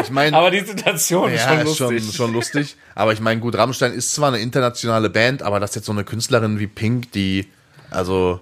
ich 0.00 0.10
meine. 0.10 0.36
Aber 0.36 0.50
die 0.52 0.60
Situation 0.60 1.32
ist 1.32 1.44
Ja, 1.44 1.58
schon 1.58 1.66
ist 1.66 1.76
schon, 1.76 1.92
lustig. 1.94 2.16
schon 2.16 2.32
lustig. 2.32 2.76
Aber 2.94 3.12
ich 3.12 3.20
meine, 3.20 3.40
gut, 3.40 3.56
Rammstein 3.56 3.92
ist 3.92 4.14
zwar 4.14 4.28
eine 4.28 4.38
internationale 4.38 5.10
Band, 5.10 5.42
aber 5.42 5.58
das 5.58 5.70
ist 5.70 5.76
jetzt 5.76 5.86
so 5.86 5.92
eine 5.92 6.04
Künstlerin 6.04 6.60
wie 6.60 6.68
Pink, 6.68 7.10
die, 7.12 7.48
also, 7.90 8.40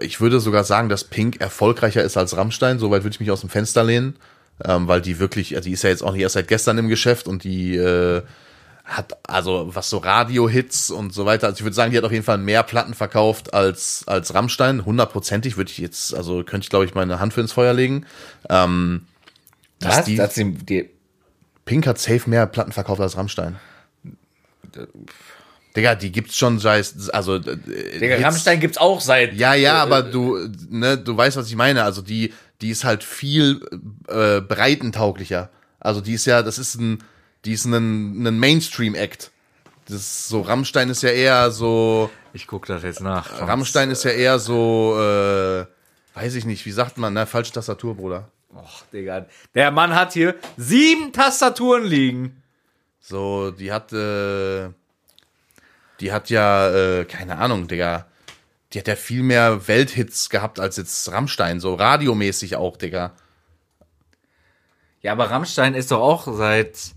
ich 0.00 0.20
würde 0.20 0.40
sogar 0.40 0.64
sagen, 0.64 0.88
dass 0.88 1.04
Pink 1.04 1.40
erfolgreicher 1.40 2.02
ist 2.02 2.16
als 2.16 2.36
Rammstein. 2.36 2.78
Soweit 2.78 3.02
würde 3.04 3.14
ich 3.14 3.20
mich 3.20 3.30
aus 3.30 3.40
dem 3.40 3.50
Fenster 3.50 3.84
lehnen, 3.84 4.16
ähm, 4.64 4.88
weil 4.88 5.00
die 5.00 5.18
wirklich, 5.18 5.54
also 5.56 5.66
die 5.68 5.72
ist 5.74 5.82
ja 5.82 5.90
jetzt 5.90 6.02
auch 6.02 6.12
nicht 6.12 6.22
erst 6.22 6.34
seit 6.34 6.48
gestern 6.48 6.78
im 6.78 6.88
Geschäft 6.88 7.28
und 7.28 7.44
die 7.44 7.76
äh, 7.76 8.22
hat, 8.84 9.18
also 9.28 9.70
was 9.72 9.88
so 9.88 9.98
Radio-Hits 9.98 10.90
und 10.90 11.12
so 11.14 11.24
weiter, 11.26 11.46
also 11.46 11.58
ich 11.58 11.64
würde 11.64 11.76
sagen, 11.76 11.92
die 11.92 11.98
hat 11.98 12.04
auf 12.04 12.12
jeden 12.12 12.24
Fall 12.24 12.38
mehr 12.38 12.62
Platten 12.64 12.94
verkauft 12.94 13.54
als, 13.54 14.02
als 14.06 14.34
Rammstein. 14.34 14.84
Hundertprozentig 14.84 15.56
würde 15.56 15.70
ich 15.70 15.78
jetzt, 15.78 16.14
also 16.14 16.42
könnte 16.42 16.64
ich 16.64 16.70
glaube 16.70 16.86
ich 16.86 16.94
meine 16.94 17.20
Hand 17.20 17.32
für 17.32 17.40
ins 17.40 17.52
Feuer 17.52 17.72
legen. 17.72 18.06
Ähm, 18.48 19.06
Was? 19.80 20.04
die- 20.06 20.16
die, 20.64 20.90
Pink 21.66 21.86
hat 21.86 21.98
safe 21.98 22.28
mehr 22.28 22.46
Platten 22.46 22.72
verkauft 22.72 23.00
als 23.00 23.16
Rammstein. 23.16 23.56
Digga, 25.76 25.94
die 25.94 26.10
gibt's 26.10 26.36
schon 26.36 26.58
seit, 26.58 26.92
also, 27.12 27.36
äh, 27.36 27.40
Digga, 27.40 28.16
Hits- 28.16 28.24
Rammstein 28.24 28.58
gibt's 28.60 28.78
auch 28.78 29.00
seit. 29.00 29.34
Ja, 29.34 29.54
ja, 29.54 29.74
aber 29.82 30.02
du, 30.02 30.48
ne, 30.68 30.98
du 30.98 31.16
weißt, 31.16 31.36
was 31.36 31.46
ich 31.48 31.56
meine. 31.56 31.84
Also 31.84 32.02
die, 32.02 32.32
die 32.60 32.70
ist 32.70 32.84
halt 32.84 33.04
viel 33.04 33.60
äh, 34.08 34.40
breitentauglicher. 34.40 35.50
Also 35.78 36.00
die 36.00 36.14
ist 36.14 36.26
ja, 36.26 36.42
das 36.42 36.58
ist 36.58 36.74
ein, 36.74 37.02
die 37.44 37.52
ist 37.52 37.64
ein, 37.66 38.26
ein 38.26 38.38
Mainstream-Act. 38.38 39.30
Das 39.86 39.96
ist 39.96 40.28
so, 40.28 40.40
Rammstein 40.42 40.88
ist 40.90 41.02
ja 41.02 41.10
eher 41.10 41.50
so, 41.50 42.10
Ich 42.32 42.46
guck 42.46 42.66
das 42.66 42.82
jetzt 42.82 43.00
nach. 43.00 43.40
Rammstein 43.40 43.90
ist 43.90 44.04
ja 44.04 44.10
eher 44.10 44.38
so, 44.38 44.96
äh, 44.98 45.66
weiß 46.14 46.34
ich 46.34 46.44
nicht, 46.44 46.66
wie 46.66 46.72
sagt 46.72 46.98
man, 46.98 47.12
ne, 47.14 47.26
falsche 47.26 47.52
Tastatur, 47.52 47.94
Bruder. 47.96 48.28
Och, 48.54 48.82
Digga. 48.92 49.26
Der 49.54 49.70
Mann 49.70 49.94
hat 49.94 50.12
hier 50.12 50.34
sieben 50.56 51.12
Tastaturen 51.12 51.84
liegen. 51.84 52.42
So, 53.00 53.52
die 53.52 53.72
hat, 53.72 53.92
äh, 53.92 54.68
die 56.00 56.12
hat 56.12 56.30
ja, 56.30 56.70
äh, 56.70 57.04
keine 57.04 57.38
Ahnung, 57.38 57.68
Digga. 57.68 58.06
Die 58.72 58.78
hat 58.78 58.88
ja 58.88 58.96
viel 58.96 59.22
mehr 59.22 59.66
Welthits 59.68 60.30
gehabt 60.30 60.60
als 60.60 60.76
jetzt 60.76 61.10
Rammstein, 61.10 61.60
so 61.60 61.74
radiomäßig 61.74 62.56
auch, 62.56 62.76
Digga. 62.76 63.12
Ja, 65.02 65.12
aber 65.12 65.30
Rammstein 65.30 65.74
ist 65.74 65.90
doch 65.90 66.00
auch 66.00 66.26
seit. 66.32 66.94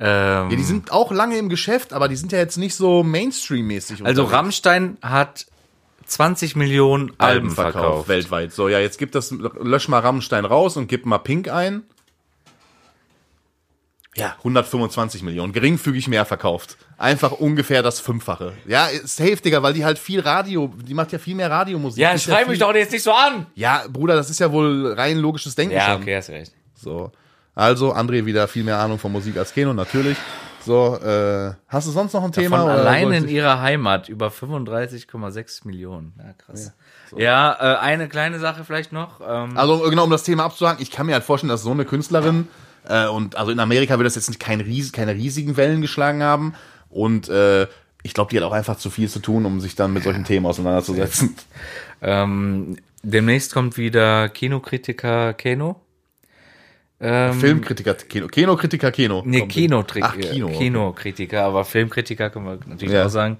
Ähm, 0.00 0.50
Ja, 0.50 0.56
die 0.56 0.62
sind 0.62 0.92
auch 0.92 1.12
lange 1.12 1.38
im 1.38 1.48
Geschäft, 1.48 1.92
aber 1.92 2.08
die 2.08 2.16
sind 2.16 2.32
ja 2.32 2.38
jetzt 2.38 2.56
nicht 2.56 2.74
so 2.74 3.02
Mainstream-mäßig. 3.02 4.04
also 4.04 4.22
unterwegs. 4.22 4.32
Rammstein 4.32 4.98
hat 5.02 5.46
20 6.06 6.56
Millionen 6.56 7.12
Alben 7.18 7.50
verkauft. 7.50 8.08
weltweit. 8.08 8.52
So, 8.52 8.68
ja, 8.68 8.78
jetzt 8.78 8.98
gib 8.98 9.12
das, 9.12 9.30
lösch 9.30 9.88
mal 9.88 10.00
Rammstein 10.00 10.44
raus 10.44 10.76
und 10.76 10.88
gib 10.88 11.04
mal 11.04 11.18
Pink 11.18 11.48
ein. 11.48 11.82
Ja, 14.18 14.34
125 14.38 15.22
Millionen, 15.22 15.52
geringfügig 15.52 16.08
mehr 16.08 16.24
verkauft. 16.24 16.76
Einfach 16.96 17.32
ungefähr 17.32 17.82
das 17.82 18.00
Fünffache. 18.00 18.52
Ja, 18.66 18.88
safe, 19.04 19.36
Digga, 19.36 19.62
weil 19.62 19.72
die 19.74 19.84
halt 19.84 19.98
viel 19.98 20.20
Radio, 20.20 20.72
die 20.82 20.94
macht 20.94 21.12
ja 21.12 21.18
viel 21.18 21.34
mehr 21.34 21.50
Radiomusik. 21.50 22.00
Ja, 22.02 22.10
Ist 22.12 22.24
schrei 22.24 22.38
viel- 22.40 22.48
mich 22.50 22.58
doch 22.58 22.74
jetzt 22.74 22.92
nicht 22.92 23.02
so 23.04 23.12
an. 23.12 23.46
Ja, 23.54 23.84
Bruder, 23.90 24.16
das 24.16 24.30
ist 24.30 24.40
ja 24.40 24.50
wohl 24.52 24.92
rein 24.94 25.18
logisches 25.18 25.54
Denken 25.54 25.74
Ja, 25.76 25.92
schon. 25.92 26.02
okay, 26.02 26.16
hast 26.16 26.30
recht. 26.30 26.52
So. 26.74 27.12
Also, 27.54 27.92
André 27.94 28.24
wieder 28.24 28.46
viel 28.48 28.64
mehr 28.64 28.78
Ahnung 28.78 28.98
von 28.98 29.10
Musik 29.12 29.36
als 29.36 29.52
Keno, 29.52 29.72
natürlich. 29.74 30.16
So, 30.64 30.96
äh, 30.96 31.52
hast 31.68 31.86
du 31.86 31.92
sonst 31.92 32.12
noch 32.12 32.22
ein 32.24 32.32
Thema? 32.32 32.58
Von 32.58 32.66
oder 32.66 32.74
allein 32.80 33.10
in 33.12 33.28
ihrer 33.28 33.60
Heimat 33.60 34.08
über 34.08 34.30
35,6 34.30 35.64
Millionen. 35.66 36.12
Ja, 36.18 36.32
krass. 36.34 36.72
Ja, 37.16 37.52
äh, 37.58 37.78
eine 37.78 38.08
kleine 38.08 38.38
Sache 38.38 38.64
vielleicht 38.64 38.92
noch. 38.92 39.20
Ähm, 39.26 39.56
Also 39.56 39.78
genau, 39.88 40.04
um 40.04 40.10
das 40.10 40.24
Thema 40.24 40.44
abzuhaken, 40.44 40.82
ich 40.82 40.90
kann 40.90 41.06
mir 41.06 41.14
halt 41.14 41.24
vorstellen, 41.24 41.48
dass 41.48 41.62
so 41.62 41.70
eine 41.70 41.84
Künstlerin 41.84 42.48
äh, 42.88 43.06
und 43.06 43.36
also 43.36 43.52
in 43.52 43.60
Amerika 43.60 43.98
wird 43.98 44.06
das 44.06 44.14
jetzt 44.16 44.28
nicht 44.28 44.40
kein 44.40 44.60
ries 44.60 44.92
keine 44.92 45.14
riesigen 45.14 45.56
Wellen 45.56 45.80
geschlagen 45.80 46.22
haben 46.22 46.54
und 46.90 47.28
äh, 47.28 47.66
ich 48.02 48.14
glaube, 48.14 48.30
die 48.30 48.36
hat 48.36 48.44
auch 48.44 48.52
einfach 48.52 48.76
zu 48.76 48.90
viel 48.90 49.08
zu 49.08 49.18
tun, 49.18 49.44
um 49.44 49.60
sich 49.60 49.74
dann 49.74 49.92
mit 49.92 50.04
solchen 50.04 50.24
Themen 50.24 50.46
auseinanderzusetzen. 50.46 51.34
ähm, 52.02 52.76
demnächst 53.02 53.52
kommt 53.52 53.76
wieder 53.76 54.28
Kinokritiker 54.28 55.34
Keno. 55.34 55.80
Ähm, 57.00 57.34
Filmkritiker 57.34 57.94
Keno, 57.94 58.26
Kenokritiker 58.26 58.90
Keno. 58.90 59.22
Nee, 59.24 59.46
Kinotri 59.46 60.00
Ach, 60.02 60.16
Kino. 60.18 60.48
Kinokritiker, 60.48 61.44
aber 61.44 61.64
Filmkritiker 61.64 62.30
können 62.30 62.46
wir 62.46 62.58
natürlich 62.66 62.94
Ja. 62.94 63.06
auch 63.06 63.10
sagen. 63.10 63.38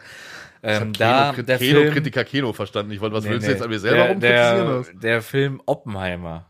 Ähm, 0.62 0.92
da 0.92 1.32
der 1.32 1.58
Film, 1.58 1.78
Kenokritiker 1.82 2.24
Keno 2.24 2.52
verstanden. 2.52 2.92
Ich 2.92 3.00
wollte, 3.00 3.14
was 3.16 3.24
Nee, 3.24 3.30
willst 3.30 3.42
nee. 3.42 3.48
du 3.48 3.52
jetzt 3.54 3.62
an 3.62 3.70
mir 3.70 3.78
selber 3.78 4.14
der, 4.14 4.54
rumkritisieren? 4.54 5.00
der, 5.00 5.10
der 5.10 5.22
Film 5.22 5.60
Oppenheimer 5.66 6.46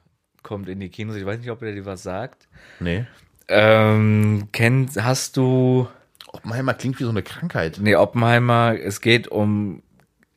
kommt 0.49 0.68
in 0.70 0.80
die 0.80 0.88
Kinos. 0.88 1.14
Ich 1.14 1.26
weiß 1.26 1.38
nicht, 1.38 1.51
ob 1.51 1.62
er 1.62 1.72
dir 1.72 1.84
was 1.84 2.03
sagt. 2.03 2.49
Nee. 2.80 3.05
Ähm, 3.49 4.49
kennt, 4.53 4.96
hast 4.96 5.36
du, 5.36 5.86
Oppenheimer 6.28 6.72
klingt 6.72 6.99
wie 6.99 7.05
so 7.05 7.11
eine 7.11 7.22
Krankheit. 7.22 7.78
nee, 7.80 7.94
Oppenheimer, 7.94 8.74
es 8.74 9.03
geht 9.03 9.28
um 9.28 9.82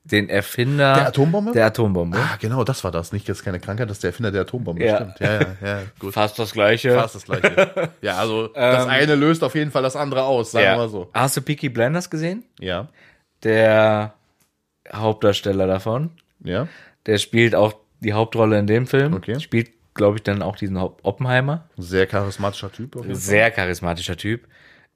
den 0.03 0.28
Erfinder 0.28 0.95
Der 0.95 1.07
Atombombe? 1.07 1.51
Der 1.53 1.66
Atombombe. 1.68 2.18
Ah, 2.18 2.36
genau, 2.41 2.66
das 2.66 2.84
war 2.84 2.91
das. 2.91 3.14
Nicht 3.14 3.30
jetzt 3.30 3.45
keine 3.45 3.62
Krankheit, 3.62 3.89
das 3.89 3.97
ist 3.97 4.03
der 4.03 4.09
Erfinder 4.09 4.32
der 4.32 4.41
Atombombe. 4.41 4.84
Ja. 4.84 4.97
Stimmt. 4.97 5.20
Ja, 5.22 5.34
ja, 5.34 5.47
ja, 5.62 5.82
gut. 5.97 6.14
Fast 6.14 6.38
das 6.38 6.51
gleiche. 6.51 6.93
Fast 6.93 7.16
das 7.16 7.24
gleiche. 7.24 7.89
Ja, 8.01 8.18
also 8.18 8.47
das 8.47 8.88
eine 8.88 9.16
löst 9.16 9.43
auf 9.43 9.55
jeden 9.55 9.72
Fall 9.72 9.84
das 9.84 9.95
andere 9.95 10.24
aus, 10.24 10.51
sagen 10.51 10.66
wir 10.66 10.72
ja. 10.72 10.78
mal 10.78 10.89
so. 10.89 11.09
Hast 11.14 11.38
du 11.38 11.41
Peaky 11.41 11.70
Blinders 11.70 12.09
gesehen? 12.09 12.43
Ja. 12.59 12.89
Der 13.43 14.14
Hauptdarsteller 14.91 15.68
davon. 15.68 16.12
Ja. 16.43 16.68
Der 17.05 17.18
spielt 17.18 17.55
auch 17.55 17.76
die 18.01 18.14
Hauptrolle 18.14 18.59
in 18.59 18.68
dem 18.68 18.88
Film. 18.88 19.14
Okay. 19.14 19.39
Spielt, 19.39 19.72
glaube 19.93 20.17
ich, 20.17 20.23
dann 20.23 20.41
auch 20.41 20.55
diesen 20.55 20.77
Oppenheimer. 20.77 21.69
Sehr 21.77 22.07
charismatischer 22.07 22.71
Typ. 22.71 22.97
Sehr 23.11 23.51
charismatischer 23.51 24.17
Typ. 24.17 24.47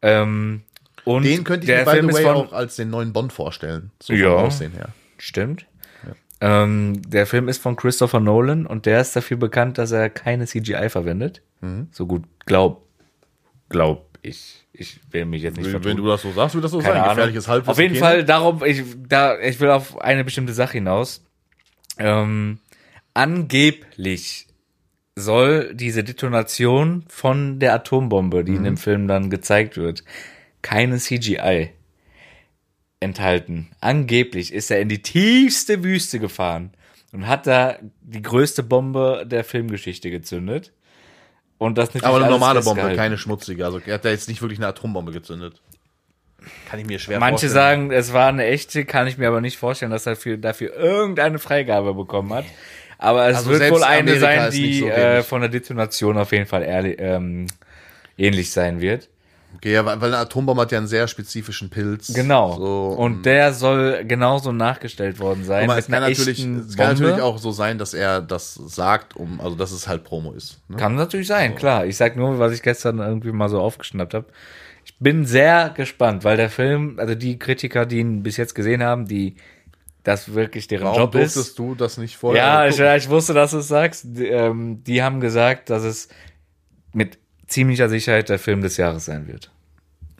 Ähm, 0.01 0.63
und 1.03 1.23
Den 1.23 1.43
könnte 1.43 1.65
ich 1.65 1.71
mir, 1.77 1.83
by 1.85 1.91
Film 1.91 2.07
the 2.09 2.13
way, 2.15 2.23
von, 2.23 2.35
auch 2.35 2.53
als 2.53 2.75
den 2.77 2.89
neuen 2.89 3.13
Bond 3.13 3.31
vorstellen. 3.33 3.91
So 4.01 4.13
Ja. 4.13 4.35
vom 4.35 4.45
Aussehen 4.45 4.71
her. 4.73 4.89
Stimmt. 5.17 5.65
Ähm, 6.41 7.01
der 7.07 7.25
Film 7.27 7.47
ist 7.47 7.61
von 7.61 7.77
Christopher 7.77 8.19
Nolan 8.19 8.65
und 8.65 8.85
der 8.85 8.99
ist 8.99 9.15
dafür 9.15 9.37
bekannt, 9.37 9.77
dass 9.77 9.91
er 9.91 10.09
keine 10.09 10.45
CGI 10.45 10.89
verwendet. 10.89 11.41
Mhm. 11.61 11.87
So 11.91 12.05
gut, 12.05 12.23
glaub, 12.45 12.85
glaub 13.69 14.09
ich. 14.21 14.65
Ich 14.73 14.99
will 15.11 15.23
mich 15.25 15.43
jetzt 15.43 15.55
nicht 15.55 15.67
Wenn, 15.67 15.71
vertun. 15.71 15.91
wenn 15.91 15.97
du 15.97 16.07
das 16.07 16.21
so 16.23 16.31
sagst, 16.33 16.53
wird 16.55 16.65
das 16.65 16.71
so 16.71 16.79
Keine 16.79 16.93
sein. 16.95 17.01
Ahnung. 17.03 17.15
Gefährliches 17.15 17.47
Halbwissen. 17.47 17.71
Auf 17.71 17.79
jeden 17.79 17.93
Keno. 17.93 18.05
Fall 18.05 18.25
darum, 18.25 18.63
ich, 18.65 18.83
da, 19.07 19.39
ich 19.39 19.57
will 19.61 19.69
auf 19.69 19.97
eine 20.01 20.25
bestimmte 20.25 20.51
Sache 20.53 20.73
hinaus. 20.73 21.23
Ähm, 21.97 22.59
angeblich 23.13 24.44
soll 25.18 25.74
diese 25.74 26.03
Detonation 26.03 27.05
von 27.07 27.59
der 27.59 27.74
Atombombe, 27.74 28.43
die 28.43 28.51
Mhm. 28.51 28.57
in 28.57 28.63
dem 28.66 28.78
Film 28.78 29.07
dann 29.07 29.30
gezeigt 29.30 29.78
wird, 29.78 30.03
keine 30.61 30.97
CGI 30.97 31.70
enthalten. 32.99 33.70
Angeblich 33.82 34.53
ist 34.53 34.72
er 34.72 34.80
in 34.82 34.89
die 34.89 35.01
tiefste 35.01 35.84
Wüste 35.84 36.20
gefahren 36.20 36.72
und 37.13 37.28
hat 37.28 37.47
da 37.47 37.78
die 38.01 38.22
größte 38.22 38.63
Bombe 38.63 39.26
der 39.26 39.43
Filmgeschichte 39.43 40.09
gezündet. 40.11 40.74
Und 41.57 41.78
das 41.78 41.89
natürlich 41.89 42.05
Aber 42.05 42.18
eine 42.18 42.30
normale 42.30 42.61
Bombe, 42.61 42.93
keine 42.95 43.18
schmutzige. 43.18 43.63
Also 43.63 43.80
er 43.86 43.93
hat 43.95 44.05
da 44.05 44.09
jetzt 44.09 44.28
nicht 44.28 44.41
wirklich 44.41 44.59
eine 44.59 44.68
Atombombe 44.68 45.13
gezündet. 45.13 45.61
Kann 46.70 46.80
ich 46.80 46.86
mir 46.86 46.99
schwer 46.99 47.20
Manche 47.20 47.47
vorstellen. 47.47 47.53
sagen, 47.53 47.91
es 47.91 48.11
war 48.13 48.28
eine 48.28 48.45
echte, 48.45 48.84
kann 48.86 49.07
ich 49.07 49.18
mir 49.18 49.30
aber 49.30 49.39
nicht 49.41 49.57
vorstellen, 49.57 49.91
dass 49.91 50.05
er 50.05 50.16
dafür, 50.16 50.38
dafür 50.38 50.76
irgendeine 50.76 51.39
Freigabe 51.39 51.93
bekommen 51.93 52.34
hat. 52.34 52.45
Aber 52.97 53.27
es 53.29 53.37
Also 53.37 53.51
wird 53.51 53.71
wohl 53.71 53.83
eine 53.83 54.11
Amerika 54.11 54.43
sein, 54.43 54.51
die 54.51 54.79
so 54.79 54.87
äh, 54.87 55.23
von 55.23 55.41
der 55.41 55.49
Detonation 55.49 56.17
auf 56.17 56.31
jeden 56.31 56.45
Fall 56.45 56.63
ehrlich, 56.63 56.95
ähm, 56.99 57.47
ähnlich 58.17 58.51
sein 58.51 58.81
wird. 58.81 59.09
Okay, 59.55 59.73
ja, 59.73 59.85
weil 59.85 60.01
eine 60.03 60.17
Atombombe 60.17 60.61
hat 60.61 60.71
ja 60.71 60.77
einen 60.77 60.87
sehr 60.87 61.07
spezifischen 61.07 61.69
Pilz. 61.69 62.13
Genau. 62.13 62.57
So, 62.57 62.87
und 62.97 63.25
der 63.25 63.53
soll 63.53 64.03
genauso 64.05 64.51
nachgestellt 64.51 65.19
worden 65.19 65.45
sein. 65.45 65.67
Mit 65.67 65.77
es 65.77 65.87
kann, 65.87 66.01
natürlich, 66.01 66.39
es 66.39 66.45
kann 66.75 66.87
Bombe. 66.87 67.03
natürlich 67.03 67.21
auch 67.21 67.37
so 67.37 67.51
sein, 67.51 67.77
dass 67.77 67.93
er 67.93 68.21
das 68.21 68.55
sagt, 68.55 69.15
um, 69.15 69.39
also 69.39 69.55
dass 69.55 69.71
es 69.71 69.87
halt 69.87 70.03
Promo 70.03 70.33
ist. 70.33 70.59
Ne? 70.67 70.75
Kann 70.77 70.95
natürlich 70.95 71.27
sein, 71.27 71.55
klar. 71.55 71.85
Ich 71.85 71.95
sag 71.95 72.17
nur, 72.17 72.37
was 72.37 72.51
ich 72.53 72.61
gestern 72.61 72.99
irgendwie 72.99 73.31
mal 73.31 73.47
so 73.47 73.61
aufgeschnappt 73.61 74.13
habe. 74.13 74.25
Ich 74.83 74.97
bin 74.99 75.25
sehr 75.25 75.73
gespannt, 75.75 76.23
weil 76.23 76.37
der 76.37 76.49
Film, 76.49 76.99
also 76.99 77.15
die 77.15 77.39
Kritiker, 77.39 77.85
die 77.85 77.99
ihn 77.99 78.23
bis 78.23 78.37
jetzt 78.37 78.55
gesehen 78.55 78.83
haben, 78.83 79.07
die 79.07 79.35
das 80.06 80.34
wirklich 80.34 80.68
deren 80.68 80.86
Warum 80.86 80.99
Job 80.99 81.16
ist. 81.16 81.36
durftest 81.36 81.60
du 81.60 81.76
das 81.76 81.97
nicht 81.97 82.16
vorher 82.16 82.41
Ja, 82.41 82.68
ich, 82.68 82.78
ja, 82.78 82.95
ich 82.95 83.10
wusste, 83.10 83.34
dass 83.34 83.51
du 83.51 83.58
es 83.58 83.68
sagst. 83.68 84.06
Die, 84.06 84.28
ähm, 84.28 84.84
die 84.84 85.01
haben 85.03 85.20
gesagt, 85.20 85.70
dass 85.70 85.84
es 85.84 86.08
mit 86.93 87.18
ziemlicher 87.47 87.89
Sicherheit 87.89 88.30
der 88.30 88.39
Film 88.39 88.62
des 88.62 88.78
Jahres 88.78 89.06
sein 89.06 89.28
wird. 89.28 89.51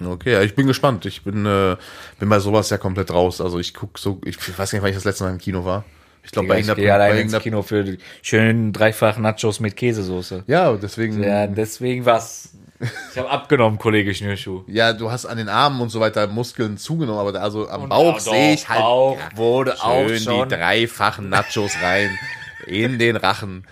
Okay, 0.04 0.34
ja, 0.34 0.42
ich 0.42 0.56
bin 0.56 0.68
gespannt. 0.68 1.06
Ich 1.06 1.24
bin, 1.24 1.46
äh, 1.46 1.78
bin 2.20 2.28
bei 2.28 2.40
sowas 2.40 2.70
ja 2.70 2.78
komplett 2.78 3.12
raus. 3.12 3.40
Also 3.40 3.60
ich 3.60 3.74
guck 3.74 3.98
so, 3.98 4.20
ich 4.26 4.38
weiß 4.58 4.74
nicht, 4.74 4.82
wann 4.82 4.90
ich 4.90 4.96
das 4.96 5.06
letzte 5.06 5.24
Mal 5.24 5.32
im 5.32 5.38
Kino 5.38 5.64
war. 5.64 5.86
Ich 6.24 6.32
glaube 6.32 6.48
bei 6.48 6.60
ich 6.60 6.68
irgendeiner, 6.68 6.88
bei 6.88 6.94
alleine 6.94 7.22
ins 7.22 7.38
Kino 7.40 7.62
für 7.62 7.84
die 7.84 8.00
schönen 8.24 8.74
dreifach 8.74 9.20
Nachos 9.20 9.60
mit 9.60 9.78
Käsesoße. 9.78 10.44
Ja, 10.48 10.76
deswegen. 10.76 11.24
Ja, 11.24 11.46
deswegen 11.46 12.06
was. 12.06 12.50
Ich 13.12 13.18
habe 13.18 13.30
abgenommen, 13.30 13.78
Kollege 13.80 14.14
Schnürschuh. 14.14 14.64
Ja, 14.68 14.92
du 14.94 15.10
hast 15.10 15.26
an 15.26 15.38
den 15.38 15.48
Armen 15.50 15.80
und 15.82 15.90
so 15.90 16.00
weiter 16.02 16.28
Muskeln 16.28 16.78
zugenommen, 16.78 17.20
aber 17.20 17.32
da- 17.32 17.40
also 17.42 17.70
am 17.70 17.88
Bauch 17.88 18.16
ja, 18.16 18.20
sehe 18.20 18.54
ich 18.56 18.68
halt 18.68 18.82
Bauch 18.82 19.18
wurde 19.36 19.82
auch 19.82 20.10
schon. 20.10 20.50
die 20.50 20.56
dreifachen 20.56 21.30
Nachos 21.30 21.72
rein 21.82 22.10
in 22.68 23.00
den 23.00 23.16
Rachen. 23.16 23.66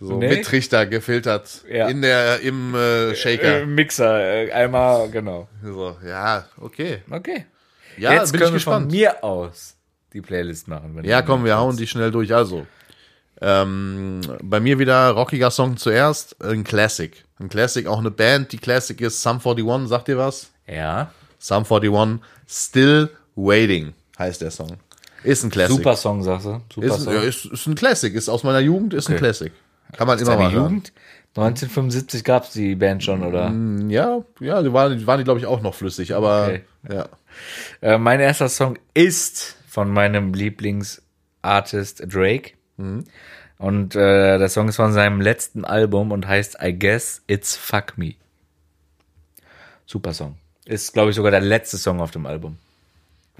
So 0.00 0.18
Nee. 0.18 0.28
mit 0.28 0.44
Trichter 0.44 0.86
gefiltert 0.86 1.64
Ja. 1.70 1.88
in 1.88 2.02
der 2.02 2.40
im 2.40 2.74
äh, 2.74 3.14
Shaker. 3.16 3.62
Äh, 3.62 3.66
Mixer, 3.66 4.20
äh, 4.46 4.52
einmal, 4.52 5.08
genau. 5.10 5.48
So, 5.62 5.96
ja, 6.06 6.44
okay. 6.60 7.02
Okay. 7.10 7.46
Ja, 7.96 8.12
Jetzt 8.12 8.32
bin 8.32 8.40
können 8.40 8.56
ich 8.56 8.66
wir 8.66 8.72
von 8.72 8.88
gespannt. 8.88 8.92
mir 8.92 9.24
aus 9.24 9.76
die 10.12 10.20
Playlist 10.20 10.68
machen. 10.68 10.94
wenn 10.96 11.04
Ja, 11.04 11.22
komm, 11.22 11.44
wir 11.44 11.56
hauen 11.58 11.76
die 11.76 11.86
schnell 11.86 12.10
durch. 12.10 12.32
Also, 12.34 12.66
ähm, 13.40 14.20
bei 14.42 14.60
mir 14.60 14.78
wieder 14.78 15.10
rockiger 15.10 15.50
Song 15.50 15.76
zuerst, 15.76 16.40
ein 16.42 16.64
Classic. 16.64 17.23
Ein 17.38 17.48
Classic, 17.48 17.86
auch 17.86 17.98
eine 17.98 18.10
Band, 18.10 18.52
die 18.52 18.58
Classic 18.58 19.00
ist 19.00 19.20
Sum 19.22 19.40
41, 19.44 19.88
sagt 19.88 20.08
ihr 20.08 20.18
was? 20.18 20.50
Ja, 20.66 21.10
Sum 21.38 21.64
41, 21.68 22.20
Still 22.48 23.10
Waiting 23.36 23.92
heißt 24.18 24.40
der 24.40 24.50
Song. 24.50 24.76
Ist 25.24 25.42
ein 25.42 25.50
Classic. 25.50 25.76
super 25.76 25.96
Song, 25.96 26.22
sagst 26.22 26.46
du. 26.46 26.60
Super 26.72 26.86
Ist, 26.86 27.02
Song. 27.02 27.14
ist, 27.22 27.44
ist 27.46 27.66
ein 27.66 27.74
Classic, 27.74 28.14
ist 28.14 28.28
aus 28.28 28.44
meiner 28.44 28.60
Jugend, 28.60 28.94
ist 28.94 29.08
ein 29.08 29.14
Okay. 29.14 29.20
Classic. 29.24 29.52
Kann 29.92 30.06
man 30.06 30.18
immer 30.18 30.30
Deine 30.32 30.42
mal 30.44 30.52
hören. 30.52 30.64
Jugend? 30.64 30.92
1975 31.36 32.22
gab's 32.22 32.52
die 32.52 32.76
Band 32.76 33.02
schon, 33.02 33.24
oder? 33.24 33.52
Ja, 33.88 34.22
ja, 34.40 34.62
die 34.62 34.72
waren, 34.72 34.96
die 34.98 35.06
waren 35.06 35.18
die, 35.18 35.24
glaube 35.24 35.40
ich, 35.40 35.46
auch 35.46 35.60
noch 35.62 35.74
flüssig, 35.74 36.14
aber 36.14 36.44
Okay. 36.44 36.64
ja. 36.88 37.08
Äh, 37.80 37.98
mein 37.98 38.20
erster 38.20 38.48
Song 38.48 38.78
ist 38.94 39.56
von 39.66 39.90
meinem 39.90 40.32
Lieblingsartist 40.32 42.04
Drake. 42.12 42.52
Mhm. 42.76 43.04
Und 43.64 43.96
äh, 43.96 44.38
der 44.38 44.50
Song 44.50 44.68
ist 44.68 44.76
von 44.76 44.92
seinem 44.92 45.22
letzten 45.22 45.64
Album 45.64 46.12
und 46.12 46.28
heißt 46.28 46.58
I 46.62 46.78
Guess 46.78 47.22
It's 47.28 47.56
Fuck 47.56 47.96
Me. 47.96 48.12
Super 49.86 50.12
Song. 50.12 50.36
Ist, 50.66 50.92
glaube 50.92 51.08
ich, 51.08 51.16
sogar 51.16 51.30
der 51.30 51.40
letzte 51.40 51.78
Song 51.78 51.98
auf 52.02 52.10
dem 52.10 52.26
Album. 52.26 52.58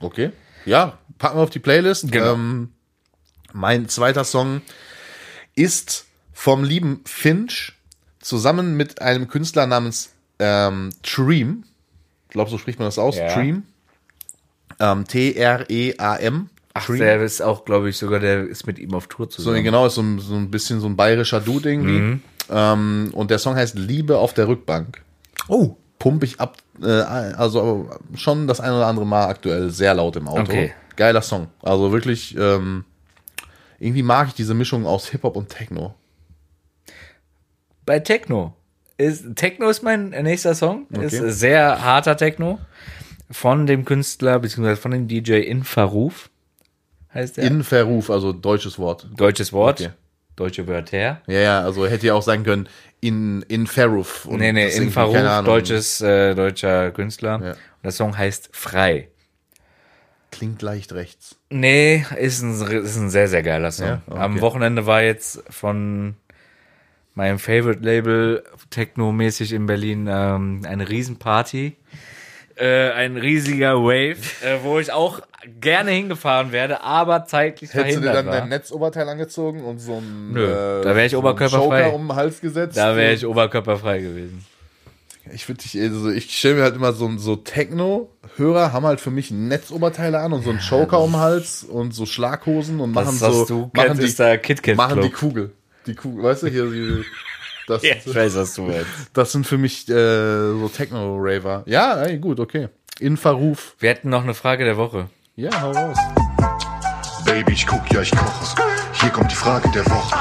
Okay. 0.01 0.33
Ja, 0.65 0.97
packen 1.19 1.37
wir 1.37 1.43
auf 1.43 1.51
die 1.51 1.59
Playlist. 1.59 2.11
Genau. 2.11 2.33
Ähm, 2.33 2.73
mein 3.53 3.91
zweiter 3.91 4.25
Song 4.25 4.63
ist 5.57 6.07
vom 6.33 6.65
lieben 6.65 7.03
Finch 7.05 7.75
zusammen 8.19 8.79
mit 8.79 9.03
einem 9.03 9.29
Künstler 9.29 9.67
namens 9.67 10.15
ähm, 10.39 10.89
Treem. 11.03 11.65
Ich 12.29 12.33
glaube, 12.33 12.51
so 12.51 12.57
spricht 12.57 12.79
man 12.79 12.89
das 12.89 12.99
aus. 12.99 13.19
Ja. 13.19 13.29
Treem. 13.29 13.65
Ähm, 14.81 15.07
T-R-E-A-M. 15.07 16.49
Ach, 16.77 16.87
Treem. 16.87 16.99
der 16.99 17.23
ist 17.23 17.41
auch, 17.41 17.65
glaube 17.65 17.89
ich, 17.89 17.97
sogar, 17.97 18.19
der 18.21 18.43
ist 18.49 18.67
mit 18.67 18.79
ihm 18.81 18.95
auf 18.95 19.07
Tour 19.07 19.27
So, 19.27 19.37
zusammen. 19.37 19.63
genau, 19.63 19.87
ist 19.87 19.95
so 19.95 20.03
ein, 20.03 20.19
so 20.19 20.35
ein 20.35 20.51
bisschen 20.51 20.81
so 20.81 20.87
ein 20.89 20.97
bayerischer 20.97 21.41
Dude 21.41 21.71
irgendwie. 21.71 21.99
Mhm. 21.99 22.23
Ähm, 22.51 23.11
und 23.15 23.31
der 23.31 23.39
Song 23.39 23.55
heißt 23.55 23.77
Liebe 23.79 24.19
auf 24.19 24.35
der 24.35 24.49
Rückbank. 24.49 25.03
Oh. 25.49 25.77
Pump 26.01 26.25
ich 26.25 26.41
ab, 26.41 26.57
äh, 26.83 26.87
also 26.87 27.89
schon 28.17 28.47
das 28.49 28.61
ein 28.61 28.73
oder 28.73 28.87
andere 28.87 29.07
Mal 29.07 29.29
aktuell 29.29 29.71
sehr 29.71 29.95
laut 29.95 30.17
im 30.17 30.27
Auto. 30.29 30.43
Okay. 30.43 30.73
Geiler 30.97 31.23
Song. 31.23 31.47
Also 31.63 31.93
wirklich, 31.93 32.37
ähm, 32.37 32.85
irgendwie 33.79 34.03
mag 34.03 34.29
ich 34.29 34.35
diese 34.35 34.55
Mischung 34.55 34.85
aus 34.85 35.09
Hip-Hop 35.09 35.37
und 35.37 35.49
Techno. 35.49 35.95
Bei 37.87 38.01
Techno. 38.01 38.55
Ist, 38.97 39.37
Techno 39.37 39.69
ist 39.69 39.83
mein 39.83 40.11
nächster 40.11 40.55
Song. 40.55 40.87
Okay. 40.93 41.07
Ist 41.07 41.39
sehr 41.41 41.83
harter 41.85 42.17
Techno. 42.17 42.59
Von 43.31 43.67
dem 43.67 43.85
Künstler, 43.85 44.39
beziehungsweise 44.39 44.81
von 44.81 44.91
dem 44.91 45.09
DJ 45.09 45.41
Infaruf. 45.41 46.31
Heißt 47.15 47.37
der? 47.37 47.45
In 47.45 47.63
Verruf, 47.63 48.11
also 48.11 48.33
deutsches 48.33 48.79
Wort. 48.79 49.09
Deutsches 49.17 49.53
Wort. 49.53 49.81
Okay. 49.81 49.91
Deutsche 50.37 50.67
Wörter. 50.67 51.23
Ja, 51.29 51.39
ja, 51.39 51.61
also 51.61 51.87
hätte 51.87 52.09
ja 52.09 52.15
auch 52.15 52.23
sagen 52.23 52.43
können, 52.43 52.69
in, 53.01 53.43
in 53.43 53.67
Verruf. 53.69 54.27
Und 54.27 54.41
Nee, 54.41 54.53
nee, 54.53 54.69
keine 54.69 55.31
Ahnung, 55.31 55.45
deutsches, 55.45 56.01
äh, 56.01 56.35
deutscher 56.35 56.91
Künstler. 56.91 57.41
Ja. 57.41 57.51
Und 57.53 57.85
der 57.85 57.93
Song 57.93 58.19
heißt 58.19 58.49
Frei. 58.53 59.09
Klingt 60.33 60.63
leicht 60.63 60.93
rechts. 60.93 61.37
Nee, 61.51 62.05
ist 62.19 62.43
ein, 62.43 62.61
ist 62.61 62.97
ein 62.97 63.11
sehr, 63.11 63.29
sehr 63.29 63.45
geiler 63.45 63.71
Song. 63.71 63.87
Ja? 63.87 64.03
Okay. 64.09 64.19
Am 64.19 64.41
Wochenende 64.41 64.87
war 64.87 65.03
jetzt 65.03 65.45
von 65.49 66.17
meinem 67.15 67.39
Favorite 67.39 67.85
Label 67.85 68.43
Techno-mäßig 68.71 69.53
in 69.53 69.67
Berlin 69.67 70.09
ähm, 70.11 70.63
eine 70.65 70.89
Riesenparty. 70.89 71.77
Äh, 72.57 72.91
ein 72.93 73.17
riesiger 73.17 73.83
Wave, 73.83 74.17
äh, 74.45 74.59
wo 74.63 74.79
ich 74.79 74.93
auch 74.93 75.21
gerne 75.61 75.91
hingefahren 75.91 76.53
werde, 76.53 76.83
aber 76.83 77.27
zeitlich 77.27 77.75
Hättest 77.75 77.97
du 77.97 78.01
dir 78.01 78.07
verhindert 78.11 78.17
dann 78.17 78.27
war. 78.27 78.41
dein 78.41 78.49
Netzoberteil 78.49 79.09
angezogen 79.09 79.65
und 79.65 79.79
so 79.79 79.95
ein, 79.99 80.33
Nö, 80.33 80.81
da 80.83 80.95
wär 80.95 81.05
ich 81.05 81.13
so 81.13 81.19
oberkörperfrei. 81.19 81.83
Joker 81.87 81.95
um 81.95 82.07
den 82.09 82.17
Hals 82.17 82.41
gesetzt? 82.41 82.77
Da 82.77 82.95
wäre 82.97 83.13
ich 83.13 83.27
oberkörperfrei 83.27 83.99
gewesen. 83.99 84.45
Ich 85.33 85.49
würde 85.49 85.63
dich, 85.63 85.81
also 85.81 86.11
ich 86.11 86.37
stelle 86.37 86.57
mir 86.57 86.63
halt 86.63 86.77
immer 86.77 86.93
so, 86.93 87.11
so 87.17 87.35
Techno-Hörer 87.37 88.73
haben 88.73 88.85
halt 88.87 89.01
für 89.01 89.11
mich 89.11 89.31
Netzoberteile 89.31 90.21
an 90.21 90.33
und 90.33 90.45
so 90.45 90.51
einen 90.51 90.61
Choker 90.61 91.01
um 91.01 91.13
den 91.13 91.21
Hals 91.21 91.65
und 91.65 91.93
so 91.93 92.07
Schlaghosen 92.07 92.79
und 92.81 92.93
machen 92.93 93.19
Das, 93.19 93.33
so, 93.33 93.41
was 93.41 93.49
du 93.49 93.71
machen 93.75 93.99
die, 93.99 94.75
machen 94.75 95.01
die. 95.01 95.11
Kugel. 95.11 95.53
Die 95.87 95.95
Kugel, 95.95 96.25
weißt 96.25 96.45
du, 96.45 96.49
hier, 96.49 96.67
die, 96.71 97.05
das, 97.67 97.83
Ja, 97.83 97.95
ich 98.05 98.15
weiß, 98.15 98.37
was 98.37 98.55
du 98.55 98.63
meinst. 98.63 98.87
das 99.13 99.33
sind 99.33 99.47
für 99.47 99.59
mich 99.59 99.89
äh, 99.89 99.93
so 99.95 100.71
Techno-Raver. 100.75 101.63
Ja, 101.67 102.03
ey, 102.03 102.19
gut, 102.19 102.41
okay. 102.41 102.69
Infaruf. 103.01 103.75
Wir 103.79 103.91
hätten 103.91 104.11
noch 104.11 104.23
eine 104.23 104.35
Frage 104.35 104.65
der 104.65 104.77
Woche. 104.77 105.09
Ja, 105.37 105.61
hau 105.63 105.73
raus. 105.73 105.97
Baby, 107.25 107.53
ich 107.53 107.67
guck, 107.67 107.91
ja, 107.93 108.03
ich 108.03 108.11
koche. 108.11 108.63
Hier 109.01 109.11
kommt 109.11 109.31
die 109.31 109.35
Frage 109.37 109.69
der 109.75 109.85
Woche. 109.87 110.15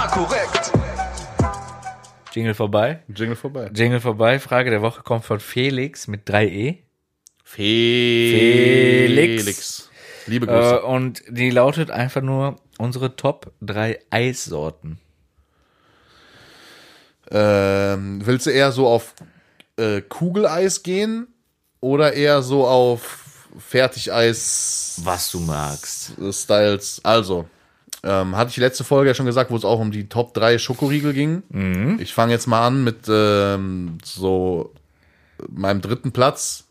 Jingle 2.33 2.53
vorbei. 2.55 2.99
Jingle 3.13 3.35
vorbei. 3.35 3.69
Jingle 3.73 3.99
vorbei. 3.99 4.39
Frage 4.39 4.71
der 4.71 4.81
Woche 4.81 5.03
kommt 5.03 5.23
von 5.25 5.39
Felix 5.39 6.07
mit 6.07 6.27
3e. 6.27 6.77
Felix. 7.43 9.43
Felix. 9.43 9.89
Liebe 10.25 10.47
Äh, 10.47 10.49
Grüße. 10.49 10.81
und 10.83 11.21
die 11.29 11.49
lautet 11.51 11.91
einfach 11.91 12.21
nur, 12.21 12.55
unsere 12.79 13.15
Top 13.15 13.51
3 13.61 13.99
Eissorten. 14.09 14.97
Ähm, 17.33 18.21
willst 18.23 18.45
du 18.45 18.51
eher 18.51 18.71
so 18.71 18.87
auf 18.87 19.15
äh, 19.77 20.01
Kugeleis 20.01 20.83
gehen 20.83 21.27
oder 21.81 22.13
eher 22.13 22.41
so 22.43 22.67
auf 22.67 23.47
Fertigeis 23.57 25.01
Was 25.03 25.31
du 25.31 25.39
magst. 25.39 26.13
Styles? 26.31 27.01
Also, 27.03 27.47
ähm, 28.03 28.35
hatte 28.35 28.51
ich 28.51 28.57
letzte 28.57 28.83
Folge 28.83 29.09
ja 29.09 29.13
schon 29.13 29.25
gesagt, 29.25 29.49
wo 29.49 29.55
es 29.55 29.65
auch 29.65 29.79
um 29.79 29.91
die 29.91 30.09
Top 30.09 30.33
3 30.33 30.57
Schokoriegel 30.57 31.13
ging. 31.13 31.43
Ich 31.99 32.13
fange 32.13 32.33
jetzt 32.33 32.47
mal 32.47 32.67
an 32.67 32.83
mit 32.83 33.05
ähm, 33.07 33.97
so 34.03 34.73
meinem 35.49 35.81
dritten 35.81 36.11
Platz. 36.11 36.65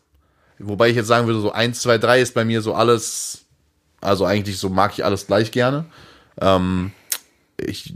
Wobei 0.59 0.89
ich 0.89 0.95
jetzt 0.95 1.07
sagen 1.07 1.27
würde, 1.27 1.41
so 1.41 1.51
1, 1.51 1.81
2, 1.81 1.97
3 1.97 2.21
ist 2.21 2.33
bei 2.33 2.45
mir 2.45 2.61
so 2.61 2.73
alles, 2.73 3.45
also 3.99 4.25
eigentlich 4.25 4.57
so 4.59 4.69
mag 4.69 4.93
ich 4.93 5.03
alles 5.03 5.27
gleich 5.27 5.51
gerne. 5.51 5.85
Ähm, 6.39 6.91
ich, 7.57 7.93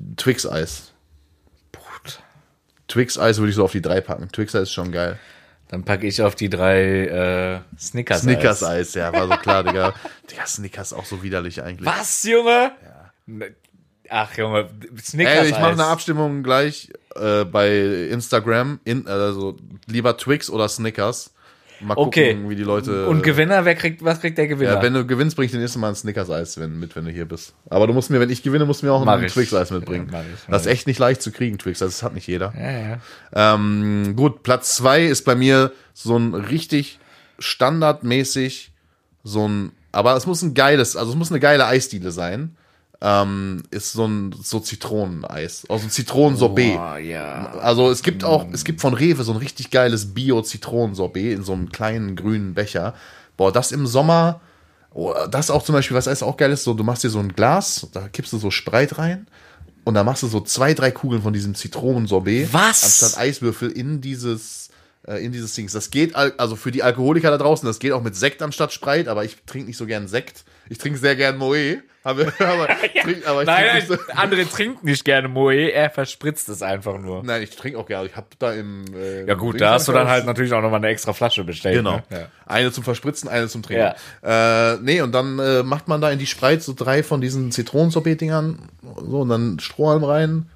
Twix-Eis. 2.87 3.37
Twix-Eis 3.37 3.37
würde 3.37 3.49
ich 3.49 3.55
so 3.55 3.63
auf 3.63 3.71
die 3.71 3.81
3 3.81 4.01
packen. 4.01 4.29
Twix-Eis 4.31 4.63
ist 4.63 4.73
schon 4.73 4.91
geil. 4.91 5.17
Dann 5.69 5.83
packe 5.83 6.07
ich 6.07 6.21
auf 6.21 6.35
die 6.35 6.49
drei 6.49 7.07
äh, 7.07 7.59
Snickers. 7.77 8.21
Snickers-Eis, 8.21 8.93
ja, 8.93 9.11
war 9.11 9.27
so 9.27 9.35
klar, 9.41 9.63
Digga. 9.65 9.93
Digga, 10.31 10.45
Snickers 10.45 10.93
auch 10.93 11.03
so 11.05 11.23
widerlich 11.23 11.61
eigentlich. 11.61 11.85
Was, 11.85 12.23
Junge? 12.23 12.71
Ne- 13.25 13.53
Ach, 14.09 14.33
Junge, 14.37 14.69
Snickers. 15.01 15.33
Ey, 15.39 15.45
ich 15.47 15.59
mache 15.59 15.73
eine 15.73 15.85
Abstimmung 15.87 16.41
gleich 16.41 16.89
äh, 17.15 17.43
bei 17.43 18.07
Instagram, 18.09 18.79
in, 18.85 19.05
also 19.07 19.57
lieber 19.87 20.15
Twix 20.15 20.49
oder 20.49 20.69
Snickers. 20.69 21.31
Mal 21.79 21.93
gucken, 21.95 22.07
Okay. 22.07 22.37
wie 22.47 22.55
die 22.55 22.63
Leute. 22.63 23.07
Und 23.07 23.21
Gewinner, 23.23 23.63
wer 23.65 23.75
kriegt, 23.75 24.03
was 24.03 24.19
kriegt 24.19 24.37
der 24.37 24.47
Gewinner? 24.47 24.73
ja, 24.75 24.81
wenn 24.81 24.93
du 24.93 25.05
gewinnst, 25.05 25.35
bring 25.35 25.45
ich 25.45 25.51
dir 25.51 25.59
nächste 25.59 25.77
Mal 25.79 25.89
ein 25.89 25.95
Snickers-Eis 25.95 26.59
wenn, 26.59 26.79
mit, 26.79 26.95
wenn 26.95 27.05
du 27.05 27.11
hier 27.11 27.25
bist. 27.25 27.53
Aber 27.69 27.85
du 27.87 27.93
musst 27.93 28.09
mir, 28.09 28.19
wenn 28.19 28.29
ich 28.29 28.41
gewinne, 28.43 28.65
musst 28.65 28.81
du 28.81 28.87
mir 28.87 28.93
auch 28.93 29.05
Mach 29.05 29.19
ein. 29.19 29.27
Twix-Eis 29.27 29.69
mitbringen. 29.71 30.09
Ja, 30.11 30.21
ich, 30.21 30.49
das 30.49 30.61
ist 30.63 30.67
echt 30.71 30.87
nicht 30.87 30.99
leicht 30.99 31.21
zu 31.21 31.31
kriegen, 31.31 31.57
Twix. 31.57 31.79
Das 31.79 32.01
hat 32.03 32.13
nicht 32.13 32.27
jeder. 32.27 32.53
ja, 32.57 32.71
ja. 32.71 33.53
Ähm, 33.55 34.15
gut, 34.15 34.43
Platz 34.43 34.75
zwei 34.75 35.03
ist 35.05 35.23
bei 35.25 35.35
mir 35.35 35.71
so 35.93 36.17
ein 36.17 36.33
richtig 36.33 36.99
standardmäßig 37.39 38.71
so 39.23 39.47
ein, 39.47 39.71
aber 39.91 40.15
es 40.15 40.25
muss 40.25 40.41
ein 40.41 40.53
geiles, 40.53 40.95
also 40.95 41.11
es 41.11 41.17
muss 41.17 41.31
eine 41.31 41.39
geile 41.39 41.65
Eisdiele 41.65 42.11
sein. 42.11 42.55
Ähm, 42.99 43.61
ist 43.69 43.91
so 43.91 44.05
ein 44.07 44.33
so 44.41 44.59
Zitroneneis, 44.59 45.65
also 45.69 45.85
ein 45.85 45.91
Zitronensorbet. 45.91 46.77
Boah, 46.77 46.97
ja. 46.97 47.51
Also 47.61 47.91
es 47.91 48.01
gibt 48.01 48.23
auch, 48.23 48.47
es 48.51 48.63
gibt 48.63 48.81
von 48.81 48.95
Rewe 48.95 49.23
so 49.23 49.33
ein 49.33 49.37
richtig 49.37 49.69
geiles 49.69 50.15
Bio-Zitronensorbet 50.15 51.37
in 51.37 51.43
so 51.43 51.53
einem 51.53 51.71
kleinen 51.71 52.15
grünen 52.15 52.55
Becher. 52.55 52.95
Boah, 53.37 53.51
das 53.51 53.71
im 53.71 53.85
Sommer, 53.85 54.41
oh, 54.95 55.13
das 55.29 55.51
auch 55.51 55.61
zum 55.61 55.73
Beispiel, 55.73 55.95
was 55.95 56.07
ist 56.07 56.23
auch 56.23 56.37
geil 56.37 56.51
ist, 56.51 56.63
so, 56.63 56.73
du 56.73 56.83
machst 56.83 57.03
dir 57.03 57.11
so 57.11 57.19
ein 57.19 57.33
Glas, 57.33 57.87
da 57.93 58.07
kippst 58.07 58.33
du 58.33 58.39
so 58.39 58.49
Spreit 58.49 58.97
rein 58.97 59.27
und 59.83 59.93
da 59.93 60.03
machst 60.03 60.23
du 60.23 60.27
so 60.27 60.41
zwei, 60.41 60.73
drei 60.73 60.89
Kugeln 60.89 61.21
von 61.21 61.33
diesem 61.33 61.53
Zitronensorbet. 61.53 62.51
Was? 62.51 62.83
Anstatt 62.83 63.21
Eiswürfel 63.21 63.69
in 63.69 64.01
dieses, 64.01 64.69
äh, 65.07 65.23
in 65.23 65.31
dieses 65.31 65.53
Dings. 65.53 65.71
Das 65.71 65.91
geht, 65.91 66.15
al- 66.15 66.33
also 66.39 66.55
für 66.55 66.71
die 66.71 66.81
Alkoholiker 66.81 67.29
da 67.29 67.37
draußen, 67.37 67.67
das 67.67 67.77
geht 67.77 67.91
auch 67.91 68.01
mit 68.01 68.15
Sekt 68.15 68.41
anstatt 68.41 68.73
Spreit, 68.73 69.07
aber 69.07 69.23
ich 69.23 69.37
trinke 69.45 69.67
nicht 69.67 69.77
so 69.77 69.85
gern 69.85 70.07
Sekt. 70.07 70.45
Ich 70.67 70.79
trinke 70.79 70.97
sehr 70.97 71.15
gern 71.15 71.37
Moe. 71.37 71.83
Aber, 72.07 72.21
aber, 72.39 72.67
trink, 73.03 73.27
aber 73.27 73.41
ich 73.41 73.47
Nein, 73.47 73.57
trink 73.57 73.67
nein, 73.67 73.75
nicht 73.75 73.87
so, 73.87 73.95
andere 74.13 74.45
trinkt 74.45 74.83
nicht 74.85 75.03
gerne 75.03 75.27
Moe, 75.27 75.71
er 75.71 75.89
verspritzt 75.89 76.47
es 76.47 76.61
einfach 76.61 76.97
nur. 76.97 77.21
Nein, 77.23 77.43
ich 77.43 77.49
trinke 77.49 77.77
auch 77.77 77.85
gerne. 77.85 78.07
Ich 78.07 78.15
habe 78.15 78.27
da 78.39 78.53
im. 78.53 78.85
Äh, 78.95 79.25
Ja 79.25 79.33
gut, 79.33 79.59
da 79.59 79.73
hast 79.73 79.89
du 79.89 79.91
dann 79.91 80.07
halt 80.07 80.25
natürlich 80.25 80.53
auch 80.53 80.61
nochmal 80.61 80.79
eine 80.79 80.87
extra 80.87 81.11
Flasche 81.11 81.43
bestellt. 81.43 81.75
Genau. 81.75 81.97
Ne? 81.97 82.03
Ja. 82.09 82.27
Eine 82.45 82.71
zum 82.71 82.85
Verspritzen, 82.85 83.27
eine 83.27 83.49
zum 83.49 83.61
Trinken. 83.61 83.91
Äh, 84.23 84.77
nee, 84.77 85.01
und 85.01 85.11
dann 85.13 85.37
äh, 85.39 85.63
macht 85.63 85.89
man 85.89 85.99
da 85.99 86.09
in 86.09 86.19
die 86.19 86.27
Spreit 86.27 86.63
so 86.63 86.73
drei 86.73 87.03
von 87.03 87.19
diesen 87.19 87.51
Zitronensorbet-Dingern. 87.51 88.59
So, 89.05 89.19
und 89.21 89.29
dann 89.29 89.59
Strohhalm 89.59 90.05
rein. 90.05 90.49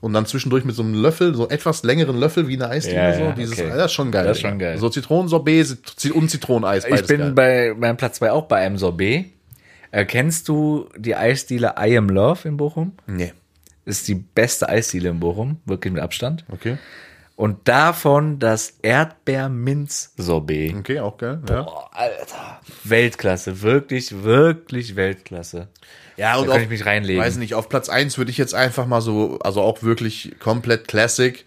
Und 0.00 0.14
dann 0.14 0.24
zwischendurch 0.24 0.64
mit 0.64 0.74
so 0.74 0.82
einem 0.82 0.94
Löffel, 0.94 1.34
so 1.34 1.48
etwas 1.48 1.82
längeren 1.82 2.18
Löffel 2.18 2.48
wie 2.48 2.54
eine 2.54 2.70
Eisdiele. 2.70 2.96
Ja, 2.96 3.14
so. 3.14 3.22
ja, 3.24 3.32
Dieses, 3.32 3.58
okay. 3.58 3.68
Das 3.68 3.86
ist 3.86 3.92
schon 3.92 4.10
geil. 4.10 4.24
Das 4.24 4.38
ist 4.38 4.40
schon 4.40 4.58
geil. 4.58 4.78
So 4.78 4.88
Zitronensorbet 4.88 5.78
Zit- 5.96 6.12
und 6.12 6.30
Zitroneneis. 6.30 6.86
Ich 6.86 7.06
bin 7.06 7.18
geil. 7.18 7.32
bei 7.32 7.74
meinem 7.76 7.98
Platz 7.98 8.16
2 8.16 8.32
auch 8.32 8.46
bei 8.46 8.56
einem 8.56 8.78
Sorbet. 8.78 9.26
Äh, 9.90 10.04
kennst 10.04 10.48
du 10.48 10.88
die 10.96 11.16
Eisdiele 11.16 11.74
I 11.78 11.96
Am 11.96 12.08
Love 12.08 12.48
in 12.48 12.56
Bochum? 12.56 12.92
Nee. 13.06 13.32
Ist 13.84 14.08
die 14.08 14.14
beste 14.14 14.68
Eisdiele 14.68 15.08
in 15.08 15.20
Bochum, 15.20 15.60
wirklich 15.64 15.92
mit 15.92 16.02
Abstand. 16.02 16.44
Okay. 16.48 16.78
Und 17.34 17.68
davon 17.68 18.38
das 18.38 18.74
Erdbeer-Minz-Sorbet. 18.82 20.74
Okay, 20.76 21.00
auch 21.00 21.16
geil. 21.16 21.40
Ja. 21.48 21.62
Boah, 21.62 21.88
Alter. 21.90 22.60
Weltklasse, 22.84 23.62
wirklich, 23.62 24.22
wirklich 24.22 24.94
Weltklasse. 24.94 25.68
Ja, 26.18 26.36
und 26.36 26.48
Da 26.48 26.52
kann 26.52 26.60
auf, 26.60 26.64
ich 26.64 26.68
mich 26.68 26.84
reinlegen. 26.84 27.22
Weiß 27.22 27.36
nicht, 27.38 27.54
auf 27.54 27.70
Platz 27.70 27.88
eins 27.88 28.18
würde 28.18 28.30
ich 28.30 28.36
jetzt 28.36 28.54
einfach 28.54 28.84
mal 28.86 29.00
so, 29.00 29.38
also 29.38 29.62
auch 29.62 29.82
wirklich 29.82 30.36
komplett 30.38 30.86
Classic, 30.86 31.42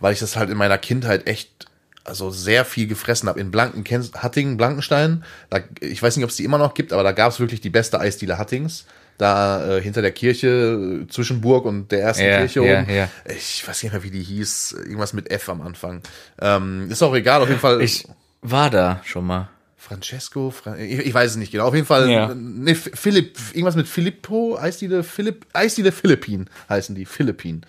weil 0.00 0.12
ich 0.12 0.18
das 0.18 0.36
halt 0.36 0.50
in 0.50 0.58
meiner 0.58 0.76
Kindheit 0.76 1.26
echt, 1.26 1.64
also 2.08 2.30
sehr 2.30 2.64
viel 2.64 2.86
gefressen 2.86 3.28
habe. 3.28 3.38
In 3.40 3.50
Blanken, 3.50 3.84
Hattingen, 4.14 4.56
Blankenstein, 4.56 5.24
da, 5.50 5.60
ich 5.80 6.02
weiß 6.02 6.16
nicht, 6.16 6.24
ob 6.24 6.30
es 6.30 6.36
die 6.36 6.44
immer 6.44 6.58
noch 6.58 6.74
gibt, 6.74 6.92
aber 6.92 7.02
da 7.02 7.12
gab 7.12 7.30
es 7.32 7.40
wirklich 7.40 7.60
die 7.60 7.70
beste 7.70 8.00
Eisdiele 8.00 8.38
Hattings. 8.38 8.86
Da 9.18 9.76
äh, 9.78 9.82
hinter 9.82 10.00
der 10.00 10.12
Kirche, 10.12 11.02
äh, 11.04 11.08
zwischen 11.08 11.40
Burg 11.40 11.64
und 11.64 11.90
der 11.90 12.02
ersten 12.02 12.24
Ja, 12.24 12.38
Kirche 12.38 12.64
ja, 12.64 12.82
oben. 12.82 12.92
ja. 12.94 13.08
Ich 13.26 13.66
weiß 13.66 13.82
nicht 13.82 13.92
mehr, 13.92 14.04
wie 14.04 14.12
die 14.12 14.22
hieß. 14.22 14.76
Irgendwas 14.78 15.12
mit 15.12 15.30
F 15.32 15.48
am 15.48 15.60
Anfang. 15.60 16.02
Ähm, 16.40 16.88
ist 16.88 17.02
auch 17.02 17.14
egal, 17.16 17.42
auf 17.42 17.48
jeden 17.48 17.60
Fall. 17.60 17.82
Ich 17.82 18.06
war 18.42 18.70
da 18.70 19.00
schon 19.04 19.26
mal. 19.26 19.48
Francesco, 19.76 20.50
Fra 20.50 20.76
ich, 20.76 20.98
ich 21.00 21.14
weiß 21.14 21.32
es 21.32 21.36
nicht 21.36 21.50
genau. 21.50 21.66
Auf 21.66 21.74
jeden 21.74 21.86
Fall, 21.86 22.08
Ja. 22.10 22.32
ne, 22.34 22.74
Philipp, 22.74 23.38
irgendwas 23.52 23.74
mit 23.76 23.88
Filippo, 23.88 24.56
Eisdiele 24.60 25.02
Philipp, 25.02 25.46
Eisdiele 25.52 25.92
Philippin 25.92 26.46
heißen 26.68 26.94
die, 26.94 27.04
Philippin. 27.04 27.62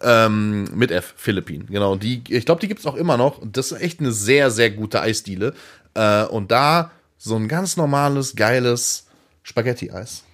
Ähm, 0.00 0.64
mit 0.74 0.90
F, 0.90 1.14
Philippin, 1.16 1.66
genau. 1.66 1.96
Die, 1.96 2.22
ich 2.28 2.46
glaube, 2.46 2.60
die 2.60 2.68
gibt's 2.68 2.86
auch 2.86 2.94
immer 2.94 3.16
noch. 3.16 3.40
Das 3.44 3.72
ist 3.72 3.80
echt 3.80 4.00
eine 4.00 4.12
sehr, 4.12 4.50
sehr 4.50 4.70
gute 4.70 5.00
Eisdiele. 5.00 5.54
Äh, 5.94 6.24
und 6.24 6.52
da 6.52 6.92
so 7.16 7.34
ein 7.34 7.48
ganz 7.48 7.76
normales, 7.76 8.36
geiles 8.36 9.06
Spaghetti-Eis. 9.42 10.24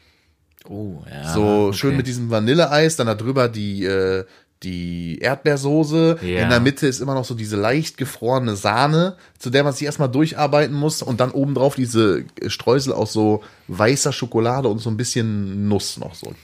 Oh, 0.68 1.02
ja. 1.10 1.32
So 1.32 1.66
okay. 1.68 1.76
schön 1.76 1.96
mit 1.96 2.06
diesem 2.06 2.30
Vanilleeis, 2.30 2.96
dann 2.96 3.06
da 3.06 3.14
drüber 3.14 3.48
die, 3.48 3.84
äh, 3.84 4.24
die 4.62 5.18
Erdbeersoße. 5.18 6.18
Ja. 6.22 6.42
In 6.42 6.50
der 6.50 6.60
Mitte 6.60 6.86
ist 6.86 7.00
immer 7.00 7.14
noch 7.14 7.24
so 7.24 7.34
diese 7.34 7.56
leicht 7.56 7.96
gefrorene 7.96 8.56
Sahne, 8.56 9.16
zu 9.38 9.50
der 9.50 9.64
man 9.64 9.72
sich 9.72 9.84
erstmal 9.84 10.10
durcharbeiten 10.10 10.74
muss. 10.74 11.02
Und 11.02 11.20
dann 11.20 11.30
obendrauf 11.30 11.74
diese 11.74 12.24
Streusel 12.46 12.92
aus 12.92 13.12
so 13.12 13.42
weißer 13.68 14.12
Schokolade 14.12 14.68
und 14.68 14.78
so 14.78 14.90
ein 14.90 14.96
bisschen 14.96 15.68
Nuss 15.68 15.98
noch 15.98 16.14
so. 16.14 16.34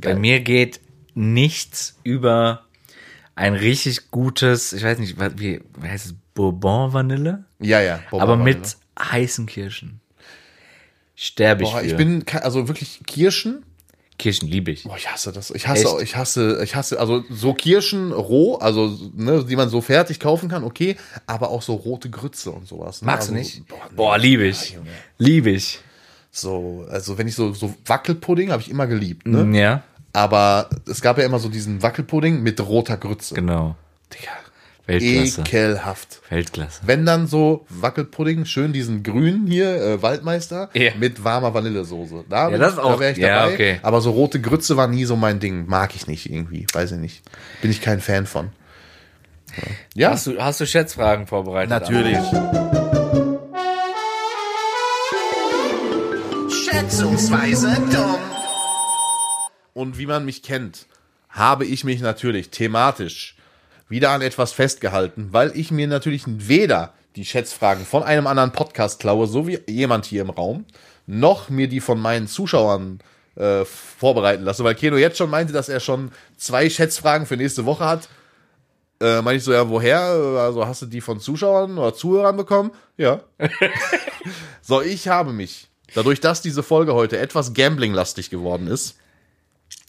Bei 0.00 0.14
mir 0.14 0.40
geht 0.40 0.80
nichts 1.14 1.96
über 2.02 2.65
ein 3.36 3.54
richtig 3.54 4.10
gutes, 4.10 4.72
ich 4.72 4.82
weiß 4.82 4.98
nicht, 4.98 5.16
wie, 5.38 5.60
wie 5.78 5.88
heißt 5.88 6.06
es, 6.06 6.14
Bourbon 6.34 6.92
Vanille? 6.92 7.44
Ja, 7.60 7.80
ja. 7.80 8.00
Boah, 8.10 8.22
Aber 8.22 8.36
mit 8.36 8.76
heißen 8.98 9.46
Kirschen. 9.46 10.00
Sterbe 11.14 11.62
ich 11.62 11.70
Boah, 11.70 11.80
für. 11.80 11.86
ich 11.86 11.96
bin, 11.96 12.24
also 12.42 12.66
wirklich 12.66 13.00
Kirschen. 13.06 13.64
Kirschen 14.18 14.48
liebe 14.48 14.70
ich. 14.70 14.84
Boah, 14.84 14.96
ich 14.96 15.10
hasse 15.10 15.32
das. 15.32 15.50
Ich 15.50 15.68
hasse, 15.68 15.86
Echt? 15.86 16.02
ich 16.02 16.16
hasse, 16.16 16.62
ich 16.64 16.74
hasse, 16.74 16.98
also 16.98 17.24
so 17.30 17.52
Kirschen 17.52 18.12
roh, 18.12 18.56
also, 18.56 18.98
ne, 19.14 19.44
die 19.44 19.56
man 19.56 19.68
so 19.68 19.82
fertig 19.82 20.18
kaufen 20.18 20.48
kann, 20.48 20.64
okay, 20.64 20.96
aber 21.26 21.50
auch 21.50 21.60
so 21.60 21.74
rote 21.74 22.08
Grütze 22.08 22.50
und 22.50 22.66
sowas. 22.66 23.02
Ne? 23.02 23.06
Magst 23.06 23.28
du 23.28 23.34
also, 23.34 23.42
nicht? 23.42 23.68
Boah, 23.68 23.76
nee. 23.90 23.96
Boah, 23.96 24.18
liebe 24.18 24.46
ich. 24.46 24.78
Liebe 25.18 25.50
ich. 25.50 25.80
So, 26.30 26.86
also 26.90 27.18
wenn 27.18 27.28
ich 27.28 27.34
so, 27.34 27.52
so 27.52 27.74
Wackelpudding 27.84 28.50
habe 28.50 28.62
ich 28.62 28.70
immer 28.70 28.86
geliebt, 28.86 29.26
ne? 29.26 29.58
Ja, 29.58 29.84
Aber 30.16 30.70
es 30.88 31.02
gab 31.02 31.18
ja 31.18 31.24
immer 31.26 31.38
so 31.38 31.50
diesen 31.50 31.82
Wackelpudding 31.82 32.42
mit 32.42 32.58
roter 32.60 32.96
Grütze. 32.96 33.34
genau. 33.34 33.76
Digga, 34.14 34.30
Weltklasse. 34.86 35.40
ekelhaft. 35.42 36.22
Weltklasse. 36.30 36.80
Wenn 36.86 37.04
dann 37.04 37.26
so 37.26 37.66
Wackelpudding, 37.68 38.46
schön 38.46 38.72
diesen 38.72 39.02
grünen 39.02 39.46
hier, 39.46 39.76
äh, 39.76 40.00
Waldmeister, 40.02 40.70
Ja. 40.72 40.92
mit 40.98 41.22
warmer 41.22 41.52
Vanillesoße. 41.52 42.24
Da, 42.30 42.48
Ja, 42.48 42.56
das 42.56 42.76
da 42.76 42.82
auch. 42.84 42.98
wäre 42.98 43.12
ich 43.12 43.18
Ja, 43.18 43.40
dabei. 43.42 43.52
okay. 43.54 43.80
Aber 43.82 44.00
so 44.00 44.10
rote 44.12 44.40
Grütze 44.40 44.78
war 44.78 44.88
nie 44.88 45.04
so 45.04 45.16
mein 45.16 45.38
Ding. 45.38 45.66
Mag 45.66 45.94
ich 45.94 46.06
nicht 46.06 46.30
irgendwie. 46.32 46.66
Weiß 46.72 46.92
ich 46.92 46.98
nicht. 46.98 47.22
Bin 47.60 47.70
ich 47.70 47.82
kein 47.82 48.00
Fan 48.00 48.24
von. 48.26 48.48
Ja, 49.94 50.12
Hast 50.12 50.26
du, 50.28 50.38
hast 50.38 50.60
du 50.60 50.66
Schätzfragen 50.66 51.26
vorbereitet? 51.26 51.68
natürlich. 51.70 52.16
Schätzungsweise 56.48 57.76
dumm. 57.92 58.35
Und 59.76 59.98
wie 59.98 60.06
man 60.06 60.24
mich 60.24 60.42
kennt, 60.42 60.86
habe 61.28 61.66
ich 61.66 61.84
mich 61.84 62.00
natürlich 62.00 62.48
thematisch 62.48 63.36
wieder 63.90 64.08
an 64.08 64.22
etwas 64.22 64.52
festgehalten, 64.52 65.28
weil 65.32 65.52
ich 65.54 65.70
mir 65.70 65.86
natürlich 65.86 66.22
weder 66.26 66.94
die 67.14 67.26
Schätzfragen 67.26 67.84
von 67.84 68.02
einem 68.02 68.26
anderen 68.26 68.52
Podcast 68.52 69.00
klaue, 69.00 69.26
so 69.26 69.46
wie 69.46 69.58
jemand 69.68 70.06
hier 70.06 70.22
im 70.22 70.30
Raum, 70.30 70.64
noch 71.06 71.50
mir 71.50 71.68
die 71.68 71.80
von 71.80 72.00
meinen 72.00 72.26
Zuschauern 72.26 73.00
äh, 73.34 73.66
vorbereiten 73.66 74.44
lasse, 74.44 74.64
weil 74.64 74.76
Keno 74.76 74.96
jetzt 74.96 75.18
schon 75.18 75.28
meinte, 75.28 75.52
dass 75.52 75.68
er 75.68 75.80
schon 75.80 76.10
zwei 76.38 76.70
Schätzfragen 76.70 77.26
für 77.26 77.36
nächste 77.36 77.66
Woche 77.66 77.84
hat. 77.84 78.08
Äh, 78.98 79.20
meine 79.20 79.36
ich 79.36 79.44
so, 79.44 79.52
ja, 79.52 79.68
woher? 79.68 80.00
Also 80.00 80.66
hast 80.66 80.80
du 80.80 80.86
die 80.86 81.02
von 81.02 81.20
Zuschauern 81.20 81.76
oder 81.76 81.94
Zuhörern 81.94 82.38
bekommen? 82.38 82.70
Ja. 82.96 83.20
so, 84.62 84.80
ich 84.80 85.08
habe 85.08 85.34
mich, 85.34 85.68
dadurch, 85.94 86.20
dass 86.20 86.40
diese 86.40 86.62
Folge 86.62 86.94
heute 86.94 87.18
etwas 87.18 87.52
gambling-lastig 87.52 88.30
geworden 88.30 88.68
ist, 88.68 88.96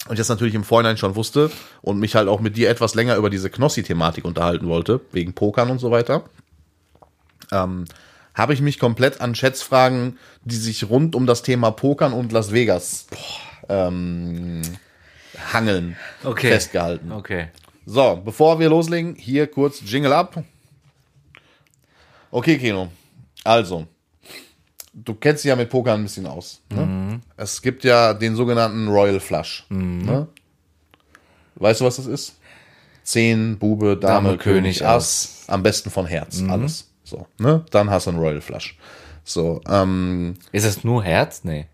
und 0.07 0.13
ich 0.13 0.19
das 0.19 0.29
natürlich 0.29 0.55
im 0.55 0.63
Vorhinein 0.63 0.97
schon 0.97 1.15
wusste 1.15 1.51
und 1.81 1.99
mich 1.99 2.15
halt 2.15 2.27
auch 2.27 2.39
mit 2.39 2.57
dir 2.57 2.69
etwas 2.69 2.95
länger 2.95 3.15
über 3.15 3.29
diese 3.29 3.49
Knossi-Thematik 3.49 4.25
unterhalten 4.25 4.67
wollte, 4.67 5.01
wegen 5.11 5.33
Pokern 5.33 5.69
und 5.69 5.79
so 5.79 5.91
weiter, 5.91 6.23
ähm, 7.51 7.85
habe 8.33 8.53
ich 8.53 8.61
mich 8.61 8.79
komplett 8.79 9.19
an 9.21 9.35
Schätzfragen, 9.35 10.17
die 10.43 10.55
sich 10.55 10.89
rund 10.89 11.15
um 11.15 11.25
das 11.25 11.41
Thema 11.41 11.71
Pokern 11.71 12.13
und 12.13 12.31
Las 12.31 12.51
Vegas 12.51 13.07
ähm, 13.69 14.61
hangeln, 15.53 15.97
Okay. 16.23 16.49
festgehalten. 16.49 17.11
Okay. 17.11 17.47
So, 17.85 18.21
bevor 18.23 18.59
wir 18.59 18.69
loslegen, 18.69 19.15
hier 19.15 19.47
kurz 19.47 19.81
Jingle 19.85 20.13
ab. 20.13 20.43
Okay, 22.31 22.57
Kino. 22.57 22.89
Also, 23.43 23.87
du 25.03 25.13
kennst 25.13 25.43
dich 25.43 25.49
ja 25.49 25.55
mit 25.55 25.69
Poker 25.69 25.93
ein 25.93 26.03
bisschen 26.03 26.25
aus. 26.27 26.61
Ne? 26.73 27.21
Es 27.37 27.61
gibt 27.61 27.83
ja 27.83 28.13
den 28.13 28.35
sogenannten 28.35 28.87
Royal 28.87 29.19
Flush. 29.19 29.65
Ne? 29.69 30.27
Weißt 31.55 31.81
du, 31.81 31.85
was 31.85 31.95
das 31.97 32.05
ist? 32.07 32.39
Zehn, 33.03 33.57
Bube, 33.57 33.95
Dame, 33.97 34.29
Dame, 34.29 34.37
König, 34.37 34.85
Ass. 34.85 35.45
Am 35.47 35.63
besten 35.63 35.89
von 35.89 36.05
Herz, 36.05 36.43
alles. 36.49 36.89
So, 37.03 37.25
ne? 37.39 37.63
Dann 37.71 37.89
hast 37.89 38.07
du 38.07 38.11
einen 38.11 38.19
Royal 38.19 38.41
Flush. 38.41 38.77
So, 39.23 39.61
ähm, 39.69 40.33
Ist 40.51 40.65
das 40.65 40.83
nur 40.83 41.03
Herz? 41.03 41.41
Nee. 41.43 41.67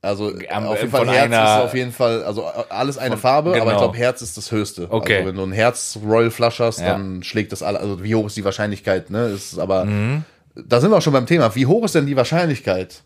also 0.00 0.32
Am- 0.50 0.66
auf 0.66 0.78
jeden 0.78 0.90
von 0.90 1.06
Fall 1.06 1.14
Herz 1.14 1.32
ist 1.32 1.64
auf 1.66 1.74
jeden 1.74 1.92
Fall, 1.92 2.22
also 2.24 2.44
alles 2.70 2.96
eine 2.96 3.16
Farbe, 3.18 3.50
aber 3.50 3.58
ich 3.58 3.64
genau. 3.64 3.78
glaube 3.80 3.98
Herz 3.98 4.22
ist 4.22 4.36
das 4.38 4.50
höchste. 4.52 4.86
Okay. 4.90 5.16
Also 5.16 5.28
wenn 5.28 5.36
du 5.36 5.42
ein 5.42 5.52
Herz 5.52 5.98
Royal 6.02 6.30
Flush 6.30 6.60
hast, 6.60 6.80
Ja. 6.80 6.92
dann 6.92 7.22
schlägt 7.22 7.52
das 7.52 7.62
alle, 7.62 7.80
also 7.80 8.02
wie 8.02 8.14
hoch 8.14 8.26
ist 8.26 8.36
die 8.36 8.44
Wahrscheinlichkeit, 8.44 9.10
ne? 9.10 9.26
Ist 9.28 9.58
aber, 9.58 9.84
Mhm. 9.84 10.24
Da 10.66 10.80
sind 10.80 10.90
wir 10.90 10.96
auch 10.96 11.02
schon 11.02 11.12
beim 11.12 11.26
Thema. 11.26 11.54
Wie 11.54 11.66
hoch 11.66 11.84
ist 11.84 11.94
denn 11.94 12.06
die 12.06 12.16
Wahrscheinlichkeit, 12.16 13.02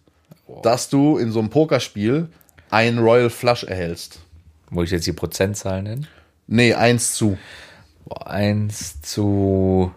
dass 0.62 0.88
du 0.88 1.18
in 1.18 1.32
so 1.32 1.40
einem 1.40 1.50
Pokerspiel 1.50 2.28
einen 2.70 2.98
Royal 2.98 3.28
Flush 3.30 3.64
erhältst? 3.64 4.20
Muss 4.70 4.86
ich 4.86 4.92
jetzt 4.92 5.06
die 5.06 5.12
Prozentzahl 5.12 5.82
nennen? 5.82 6.06
Nee, 6.46 6.72
eins 6.74 7.14
zu. 7.14 7.36
Boah, 8.06 8.26
eins 8.26 9.00
zu. 9.02 9.92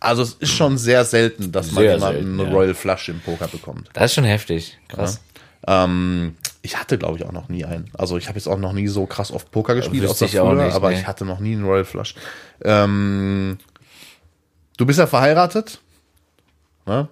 Also 0.00 0.22
es 0.22 0.34
ist 0.34 0.52
schon 0.52 0.78
sehr 0.78 1.04
selten, 1.04 1.52
dass 1.52 1.72
man 1.72 1.82
Sehr 1.82 1.94
jemanden 1.94 2.14
selten, 2.14 2.40
eine 2.40 2.48
ja. 2.48 2.54
Royal 2.54 2.74
Flush 2.74 3.08
im 3.08 3.20
Poker 3.20 3.48
bekommt. 3.48 3.88
Das 3.92 4.06
ist 4.06 4.14
schon 4.14 4.24
heftig. 4.24 4.78
Krass. 4.88 5.20
Ähm, 5.66 6.36
ich 6.62 6.78
hatte, 6.78 6.98
glaube 6.98 7.18
ich, 7.18 7.24
auch 7.24 7.32
noch 7.32 7.48
nie 7.48 7.64
einen. 7.64 7.90
Also 7.96 8.18
ich 8.18 8.28
habe 8.28 8.38
jetzt 8.38 8.46
auch 8.46 8.58
noch 8.58 8.72
nie 8.72 8.88
so 8.88 9.06
krass 9.06 9.30
oft 9.30 9.50
Poker 9.50 9.74
gespielt, 9.74 10.06
außer 10.06 10.28
früher, 10.28 10.54
nicht, 10.54 10.74
aber 10.74 10.90
nee. 10.90 10.98
ich 10.98 11.06
hatte 11.06 11.24
noch 11.24 11.40
nie 11.40 11.54
einen 11.54 11.64
Royal 11.64 11.84
Flush. 11.84 12.14
Ähm, 12.62 13.58
du 14.76 14.86
bist 14.86 14.98
ja 14.98 15.06
verheiratet. 15.06 15.80
Ne? 16.84 17.08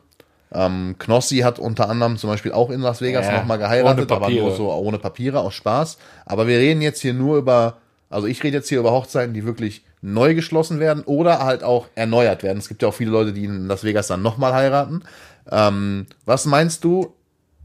Ähm, 0.55 0.95
Knossi 0.99 1.39
hat 1.39 1.59
unter 1.59 1.89
anderem 1.91 2.17
zum 2.17 2.31
Beispiel 2.31 2.53
auch 2.53 2.71
in 2.71 2.81
Las 2.81 3.01
Vegas 3.01 3.27
Ja, 3.27 3.39
nochmal 3.39 3.59
geheiratet, 3.59 4.11
aber 4.11 4.31
nur 4.31 4.55
so 4.55 4.73
ohne 4.73 4.99
Papiere, 4.99 5.41
aus 5.41 5.55
Spaß. 5.55 5.99
Aber 6.25 6.47
wir 6.47 6.59
reden 6.59 6.81
jetzt 6.81 7.01
hier 7.01 7.13
nur 7.13 7.39
über, 7.39 7.79
also 8.09 8.27
ich 8.27 8.43
rede 8.43 8.59
jetzt 8.59 8.69
hier 8.69 8.79
über 8.79 8.93
Hochzeiten, 8.93 9.35
die 9.35 9.45
wirklich 9.45 9.85
neu 10.01 10.35
geschlossen 10.35 10.81
werden 10.81 11.03
oder 11.05 11.41
halt 11.45 11.65
auch 11.65 11.89
erneuert 11.95 12.43
werden. 12.43 12.59
Es 12.59 12.69
gibt 12.69 12.83
ja 12.83 12.89
auch 12.89 12.95
viele 12.95 13.11
Leute, 13.11 13.33
die 13.33 13.45
in 13.45 13.67
Las 13.67 13.85
Vegas 13.85 14.07
dann 14.07 14.23
nochmal 14.23 14.55
heiraten. 14.55 15.03
Ähm, 15.51 16.07
was 16.25 16.45
meinst 16.45 16.85
du, 16.85 17.15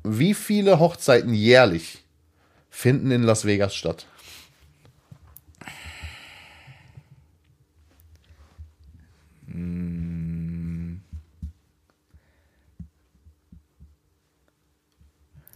wie 0.04 0.34
viele 0.34 0.80
Hochzeiten 0.80 1.34
jährlich 1.34 2.04
finden 2.70 3.12
in 3.12 3.24
Las 3.24 3.46
Vegas 3.46 3.76
statt? 3.76 4.06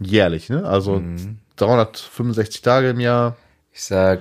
Jährlich, 0.04 0.49
ne? 0.49 0.66
Also 0.66 1.01
365 1.56 2.62
Tage 2.62 2.89
im 2.89 2.99
Jahr. 2.99 3.38
Ich 3.72 3.84
sag 3.84 4.20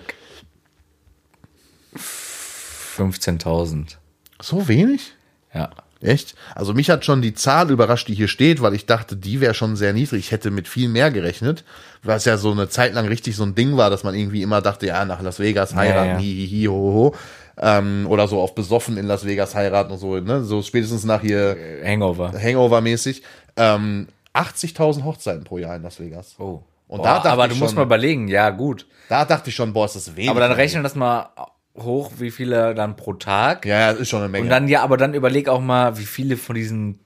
15.000. 1.97 3.97
So 4.41 4.69
wenig? 4.69 5.15
Ja. 5.55 5.71
Echt? 6.03 6.35
Also 6.55 6.75
mich 6.75 6.91
hat 6.91 7.05
schon 7.05 7.23
die 7.23 7.35
Zahl 7.35 7.71
überrascht, 7.71 8.09
die 8.09 8.15
hier 8.15 8.27
steht, 8.27 8.61
weil 8.61 8.75
ich 8.75 8.87
dachte, 8.87 9.17
die 9.17 9.41
wäre 9.41 9.55
schon 9.55 9.77
sehr 9.77 9.93
niedrig. 9.93 10.19
Ich 10.19 10.33
hätte 10.33 10.51
mit 10.51 10.67
viel 10.67 10.89
mehr 10.89 11.13
gerechnet, 11.13 11.65
weil 12.03 12.17
es 12.17 12.25
ja 12.25 12.37
so 12.39 12.51
eine 12.51 12.69
Zeit 12.69 12.95
lang 12.95 13.07
richtig 13.07 13.37
so 13.37 13.45
ein 13.45 13.55
Ding 13.55 13.77
war, 13.77 13.89
dass 13.89 14.03
man 14.03 14.15
irgendwie 14.15 14.43
immer 14.43 14.61
dachte, 14.61 14.87
ja, 14.87 15.05
nach 15.05 15.23
Las 15.23 15.39
Vegas 15.39 15.77
heiraten, 15.77 16.11
ja. 16.11 16.19
hi, 16.19 16.23
hi, 16.23 16.49
hi, 16.51 16.67
ho, 16.67 16.73
ho, 16.73 16.95
ho. 16.95 17.15
Ähm, 17.59 18.07
oder 18.09 18.27
so 18.27 18.41
auf 18.41 18.55
besoffen 18.55 18.97
in 18.97 19.07
Las 19.07 19.25
Vegas 19.25 19.55
heiraten 19.55 19.93
und 19.93 19.99
so, 19.99 20.19
ne? 20.19 20.43
So 20.43 20.63
spätestens 20.63 21.05
nach 21.05 21.21
hier 21.21 21.57
Hangover. 21.85 22.33
Hangover-mäßig. 22.33 23.23
Ähm, 23.57 24.09
80.000 24.35 25.05
Hochzeiten 25.05 25.45
pro 25.45 25.59
Jahr 25.59 25.77
in 25.77 25.83
Las 25.83 26.01
Vegas. 26.01 26.37
Oh. 26.39 26.63
Und 26.89 26.99
Boah, 26.99 27.03
da 27.05 27.15
dachte 27.15 27.31
aber 27.31 27.47
ich 27.47 27.53
du 27.53 27.59
musst 27.59 27.71
schon- 27.71 27.77
mal 27.77 27.85
überlegen, 27.85 28.29
ja, 28.29 28.51
gut. 28.51 28.87
Da 29.09 29.25
dachte 29.25 29.51
ich 29.51 29.57
schon, 29.57 29.73
boah, 29.73 29.87
ist 29.87 29.97
das 29.97 30.15
wenig. 30.17 30.31
Aber 30.31 30.41
dann 30.41 30.53
rechnen 30.53 30.83
das 30.83 30.95
mal 30.95 31.31
hoch, 31.77 32.13
wie 32.19 32.31
viele 32.31 32.75
dann 32.75 32.97
pro 32.97 33.15
Tag. 33.15 33.65
Ja, 33.67 33.79
ja, 33.81 33.93
das 33.93 34.03
ist 34.03 34.09
schon 34.11 34.21
eine 34.21 34.29
Menge. 34.29 34.45
Und 34.45 34.51
dann, 34.51 34.69
ja, 34.69 34.83
aber 34.83 34.97
dann 34.97 35.15
überleg 35.15 35.49
auch 35.49 35.61
mal, 35.61 35.97
wie 35.99 36.05
viele 36.05 36.37
von 36.37 36.55
diesen 36.55 36.99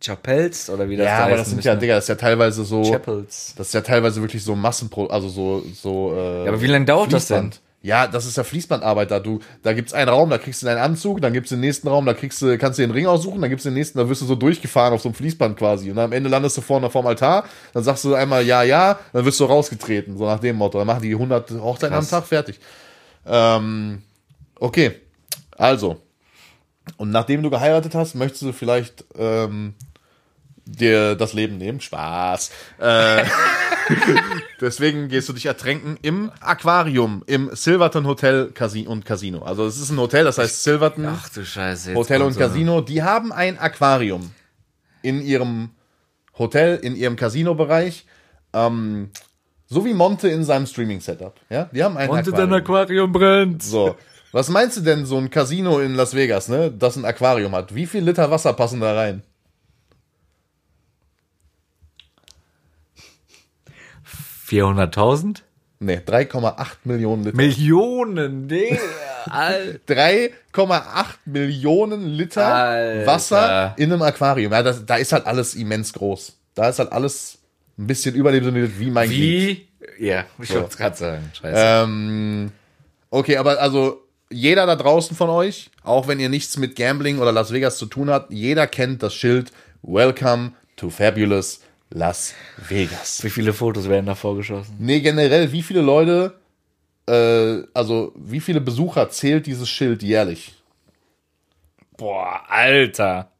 Chapels 0.00 0.68
oder 0.70 0.88
wie 0.88 0.96
das 0.96 1.06
ja, 1.06 1.18
da 1.20 1.24
aber 1.26 1.36
das 1.36 1.48
sind 1.50 1.64
ja. 1.64 1.74
Digga, 1.74 1.94
das 1.94 2.04
ist 2.04 2.08
ja 2.08 2.14
teilweise 2.16 2.64
so, 2.64 2.82
Chapels. 2.82 3.54
das 3.56 3.68
ist 3.68 3.72
ja 3.72 3.80
teilweise 3.80 4.20
wirklich 4.20 4.44
so 4.44 4.54
Massenpro, 4.54 5.06
also 5.06 5.28
so, 5.28 5.62
so, 5.74 6.14
äh, 6.14 6.44
Ja, 6.44 6.48
aber 6.52 6.60
wie 6.60 6.66
lange 6.66 6.84
dauert 6.84 7.12
das 7.12 7.28
denn? 7.28 7.50
Ja, 7.86 8.08
das 8.08 8.26
ist 8.26 8.36
ja 8.36 8.42
Fließbandarbeit 8.42 9.12
da. 9.12 9.20
Du, 9.20 9.38
da 9.62 9.72
gibt's 9.72 9.92
einen 9.92 10.08
Raum, 10.08 10.28
da 10.28 10.38
kriegst 10.38 10.60
du 10.60 10.66
deinen 10.66 10.78
Anzug, 10.78 11.20
dann 11.20 11.32
gibt's 11.32 11.50
den 11.50 11.60
nächsten 11.60 11.86
Raum, 11.86 12.04
da 12.04 12.14
kriegst 12.14 12.42
du, 12.42 12.58
kannst 12.58 12.80
du 12.80 12.82
den 12.82 12.90
Ring 12.90 13.06
aussuchen, 13.06 13.40
dann 13.40 13.48
gibt's 13.48 13.62
den 13.62 13.74
nächsten, 13.74 13.98
da 13.98 14.08
wirst 14.08 14.22
du 14.22 14.26
so 14.26 14.34
durchgefahren 14.34 14.92
auf 14.92 15.02
so 15.02 15.08
einem 15.08 15.14
Fließband 15.14 15.56
quasi. 15.56 15.90
Und 15.90 15.96
dann 15.96 16.06
am 16.06 16.12
Ende 16.12 16.28
landest 16.28 16.56
du 16.56 16.62
vorne 16.62 16.90
vorm 16.90 17.06
Altar, 17.06 17.44
dann 17.74 17.84
sagst 17.84 18.02
du 18.02 18.14
einmal 18.14 18.44
ja, 18.44 18.64
ja, 18.64 18.98
dann 19.12 19.24
wirst 19.24 19.38
du 19.38 19.44
rausgetreten, 19.44 20.18
so 20.18 20.26
nach 20.26 20.40
dem 20.40 20.56
Motto. 20.56 20.78
Dann 20.78 20.86
machen 20.88 21.02
die 21.02 21.12
100 21.12 21.52
Hochzeiten 21.52 21.94
am 21.94 22.00
Krass. 22.00 22.10
Tag 22.10 22.26
fertig. 22.26 22.58
Ähm, 23.24 24.02
okay, 24.58 25.00
also. 25.56 26.02
Und 26.96 27.12
nachdem 27.12 27.44
du 27.44 27.50
geheiratet 27.50 27.94
hast, 27.94 28.16
möchtest 28.16 28.42
du 28.42 28.52
vielleicht 28.52 29.04
ähm, 29.16 29.74
dir 30.66 31.14
das 31.14 31.32
Leben 31.32 31.56
nehmen. 31.58 31.80
Spaß. 31.80 32.50
Äh, 32.78 33.24
deswegen 34.60 35.08
gehst 35.08 35.28
du 35.28 35.32
dich 35.32 35.46
ertränken 35.46 35.96
im 36.02 36.30
Aquarium, 36.40 37.22
im 37.26 37.50
Silverton 37.52 38.06
Hotel 38.06 38.52
und 38.86 39.04
Casino. 39.04 39.42
Also 39.42 39.66
es 39.66 39.78
ist 39.80 39.90
ein 39.90 39.98
Hotel, 39.98 40.24
das 40.24 40.38
heißt 40.38 40.62
Silverton 40.62 41.06
Ach 41.06 41.28
du 41.28 41.44
Scheiße. 41.44 41.94
Hotel 41.94 42.22
und 42.22 42.32
so- 42.32 42.40
Casino. 42.40 42.80
Die 42.80 43.02
haben 43.02 43.32
ein 43.32 43.58
Aquarium 43.58 44.30
in 45.02 45.22
ihrem 45.22 45.70
Hotel, 46.38 46.76
in 46.76 46.96
ihrem 46.96 47.16
Casino-Bereich. 47.16 48.04
Ähm, 48.52 49.10
so 49.68 49.84
wie 49.84 49.94
Monte 49.94 50.28
in 50.28 50.44
seinem 50.44 50.66
Streaming-Setup. 50.66 51.40
Ja, 51.48 51.68
die 51.72 51.82
haben 51.82 51.96
ein 51.96 52.08
dein 52.08 52.18
Aquarium. 52.18 52.52
Aquarium 52.52 53.12
brennt. 53.12 53.62
So. 53.62 53.96
Was 54.32 54.48
meinst 54.48 54.76
du 54.76 54.80
denn, 54.82 55.06
so 55.06 55.16
ein 55.16 55.30
Casino 55.30 55.80
in 55.80 55.94
Las 55.94 56.14
Vegas, 56.14 56.48
ne, 56.48 56.70
das 56.70 56.96
ein 56.96 57.04
Aquarium 57.04 57.54
hat? 57.54 57.74
Wie 57.74 57.86
viel 57.86 58.04
Liter 58.04 58.30
Wasser 58.30 58.52
passen 58.52 58.80
da 58.80 58.94
rein? 58.94 59.22
400.000? 64.46 65.42
Ne, 65.78 66.00
3,8 66.06 66.66
Millionen 66.84 67.24
Liter. 67.24 67.36
Millionen, 67.36 68.48
Digga. 68.48 68.78
Alter. 69.26 69.94
3,8 69.94 71.04
Millionen 71.26 72.06
Liter 72.06 72.46
Alter. 72.46 73.06
Wasser 73.06 73.74
in 73.76 73.92
einem 73.92 74.02
Aquarium. 74.02 74.52
Ja, 74.52 74.62
das, 74.62 74.86
da 74.86 74.96
ist 74.96 75.12
halt 75.12 75.26
alles 75.26 75.54
immens 75.54 75.92
groß. 75.92 76.36
Da 76.54 76.68
ist 76.68 76.78
halt 76.78 76.92
alles 76.92 77.38
ein 77.78 77.86
bisschen 77.86 78.14
überdimensioniert 78.14 78.78
wie 78.78 78.90
mein 78.90 79.08
Glied. 79.08 79.68
Wie? 79.98 80.06
Ja, 80.06 80.24
ich 80.40 80.54
wollte 80.54 80.68
es 80.70 80.76
gerade 80.76 80.96
sagen. 80.96 81.30
Scheiße. 81.34 81.54
Ähm, 81.58 82.50
okay, 83.10 83.36
aber 83.36 83.60
also 83.60 84.02
jeder 84.30 84.66
da 84.66 84.76
draußen 84.76 85.16
von 85.16 85.28
euch, 85.28 85.70
auch 85.82 86.08
wenn 86.08 86.18
ihr 86.20 86.28
nichts 86.28 86.56
mit 86.56 86.76
Gambling 86.76 87.18
oder 87.18 87.32
Las 87.32 87.52
Vegas 87.52 87.76
zu 87.78 87.86
tun 87.86 88.10
habt, 88.10 88.32
jeder 88.32 88.66
kennt 88.66 89.02
das 89.02 89.14
Schild 89.14 89.52
Welcome 89.82 90.52
to 90.76 90.90
Fabulous 90.90 91.60
Las 91.90 92.34
Vegas. 92.68 93.22
Wie 93.22 93.30
viele 93.30 93.52
Fotos 93.52 93.88
werden 93.88 94.06
da 94.06 94.14
vorgeschossen? 94.14 94.74
Nee, 94.78 95.00
generell, 95.00 95.52
wie 95.52 95.62
viele 95.62 95.80
Leute, 95.80 96.34
äh, 97.08 97.62
also 97.74 98.12
wie 98.16 98.40
viele 98.40 98.60
Besucher 98.60 99.08
zählt 99.10 99.46
dieses 99.46 99.68
Schild 99.68 100.02
jährlich? 100.02 100.54
Boah, 101.96 102.42
Alter. 102.48 103.30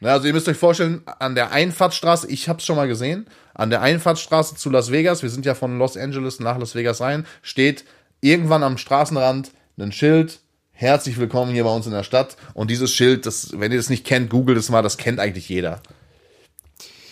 Na, 0.00 0.12
also 0.12 0.26
ihr 0.26 0.32
müsst 0.32 0.48
euch 0.48 0.56
vorstellen, 0.56 1.02
an 1.20 1.34
der 1.36 1.52
Einfahrtsstraße, 1.52 2.28
ich 2.28 2.48
hab's 2.48 2.64
schon 2.64 2.76
mal 2.76 2.88
gesehen, 2.88 3.26
an 3.54 3.70
der 3.70 3.82
Einfahrtsstraße 3.82 4.56
zu 4.56 4.70
Las 4.70 4.90
Vegas, 4.90 5.22
wir 5.22 5.30
sind 5.30 5.46
ja 5.46 5.54
von 5.54 5.78
Los 5.78 5.96
Angeles 5.96 6.40
nach 6.40 6.58
Las 6.58 6.74
Vegas 6.74 7.00
rein, 7.00 7.24
steht 7.42 7.84
irgendwann 8.20 8.64
am 8.64 8.78
Straßenrand 8.78 9.52
ein 9.78 9.92
Schild, 9.92 10.40
herzlich 10.72 11.18
willkommen 11.18 11.52
hier 11.52 11.64
bei 11.64 11.74
uns 11.74 11.86
in 11.86 11.92
der 11.92 12.02
Stadt. 12.02 12.36
Und 12.54 12.70
dieses 12.70 12.92
Schild, 12.92 13.26
das, 13.26 13.50
wenn 13.58 13.70
ihr 13.70 13.78
das 13.78 13.90
nicht 13.90 14.06
kennt, 14.06 14.30
googelt 14.30 14.58
es 14.58 14.70
mal, 14.70 14.82
das 14.82 14.96
kennt 14.96 15.20
eigentlich 15.20 15.48
jeder. 15.48 15.80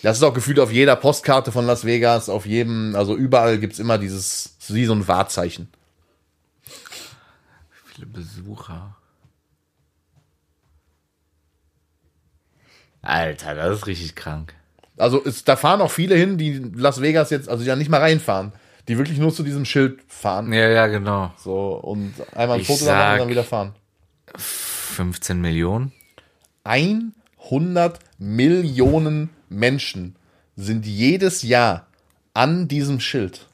Das 0.01 0.17
ist 0.17 0.23
auch 0.23 0.33
gefühlt 0.33 0.59
auf 0.59 0.71
jeder 0.71 0.95
Postkarte 0.95 1.51
von 1.51 1.65
Las 1.65 1.85
Vegas, 1.85 2.27
auf 2.27 2.45
jedem, 2.45 2.95
also 2.95 3.15
überall 3.15 3.59
gibt's 3.59 3.79
immer 3.79 3.97
dieses, 3.97 4.55
wie 4.69 4.85
so 4.85 4.93
ein 4.93 5.07
Wahrzeichen. 5.07 5.69
Viele 7.93 8.07
Besucher. 8.07 8.95
Alter, 13.03 13.55
das 13.55 13.79
ist 13.79 13.87
richtig 13.87 14.15
krank. 14.15 14.53
Also 14.97 15.23
es, 15.23 15.43
da 15.43 15.55
fahren 15.55 15.81
auch 15.81 15.91
viele 15.91 16.15
hin, 16.15 16.37
die 16.37 16.53
Las 16.75 17.01
Vegas 17.01 17.29
jetzt, 17.29 17.49
also 17.49 17.63
die 17.63 17.67
ja 17.67 17.75
nicht 17.75 17.89
mal 17.89 17.99
reinfahren, 17.99 18.53
die 18.87 18.97
wirklich 18.97 19.19
nur 19.19 19.33
zu 19.33 19.43
diesem 19.43 19.65
Schild 19.65 20.01
fahren. 20.07 20.51
Ja, 20.53 20.67
ja, 20.67 20.87
genau. 20.87 21.31
So, 21.37 21.73
und 21.75 22.13
einmal 22.35 22.57
ein 22.57 22.61
Ich 22.61 22.67
Foto 22.67 22.85
machen 22.85 23.13
und 23.13 23.19
dann 23.19 23.29
wieder 23.29 23.43
fahren. 23.43 23.75
15 24.35 25.39
Millionen? 25.39 25.91
100 26.63 27.99
Millionen 28.19 29.29
Menschen 29.51 30.15
sind 30.55 30.85
jedes 30.85 31.43
Jahr 31.43 31.87
an 32.33 32.67
diesem 32.67 32.99
Schild. 32.99 33.47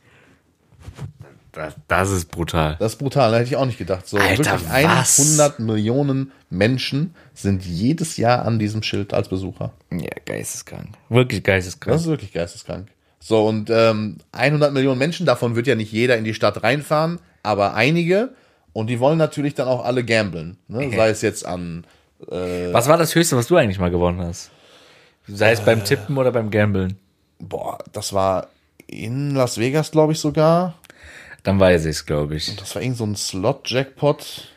Das, 1.52 1.74
das 1.88 2.12
ist 2.12 2.30
brutal. 2.30 2.76
Das 2.80 2.94
ist 2.94 3.00
brutal, 3.00 3.32
da 3.32 3.38
hätte 3.38 3.50
ich 3.50 3.56
auch 3.56 3.66
nicht 3.66 3.80
gedacht. 3.80 4.08
So, 4.08 4.18
Alter, 4.18 4.62
wirklich 4.62 4.86
was? 4.86 5.20
100 5.20 5.60
Millionen 5.60 6.32
Menschen 6.52 7.16
sind 7.34 7.66
jedes 7.66 8.18
Jahr 8.18 8.46
an 8.46 8.60
diesem 8.60 8.84
Schild 8.84 9.14
als 9.14 9.28
Besucher. 9.28 9.74
Ja, 9.92 10.10
geisteskrank. 10.26 10.90
Wirklich 11.10 11.44
geisteskrank. 11.44 11.96
Das 11.96 12.02
ist 12.04 12.08
wirklich 12.08 12.32
geisteskrank. 12.32 12.90
So, 13.20 13.48
und 13.48 13.72
ähm, 13.72 14.18
100 14.34 14.72
Millionen 14.72 15.00
Menschen, 15.00 15.26
davon 15.26 15.56
wird 15.56 15.66
ja 15.66 15.74
nicht 15.74 15.92
jeder 15.92 16.18
in 16.18 16.24
die 16.24 16.36
Stadt 16.36 16.62
reinfahren, 16.62 17.20
aber 17.42 17.74
einige. 17.74 18.36
Und 18.74 18.88
die 18.88 19.00
wollen 19.00 19.18
natürlich 19.18 19.56
dann 19.56 19.68
auch 19.68 19.84
alle 19.84 20.06
gamblen. 20.06 20.58
Ne? 20.68 20.92
Sei 20.96 21.10
es 21.10 21.24
jetzt 21.24 21.44
an 21.44 21.86
Was 22.30 22.88
war 22.88 22.98
das 22.98 23.16
Höchste, 23.16 23.36
was 23.36 23.48
du 23.48 23.56
eigentlich 23.56 23.80
mal 23.80 23.90
gewonnen 23.90 24.22
hast? 24.22 24.52
Sei 25.28 25.52
es 25.52 25.62
beim 25.62 25.84
Tippen 25.84 26.18
oder 26.18 26.32
beim 26.32 26.50
Gambeln. 26.50 26.98
boah, 27.40 27.78
das 27.92 28.14
war 28.14 28.48
in 28.88 29.36
Las 29.36 29.58
Vegas, 29.58 29.92
glaube 29.92 30.14
ich 30.14 30.20
sogar. 30.20 30.76
Dann 31.44 31.60
weiß 31.60 31.86
ich 31.86 31.92
es, 31.92 32.06
glaube 32.06 32.36
ich. 32.36 32.56
Das 32.56 32.76
war 32.76 32.82
irgend 32.82 32.98
so 32.98 33.06
ein 33.06 33.16
Slot-Jackpot. 33.16 34.50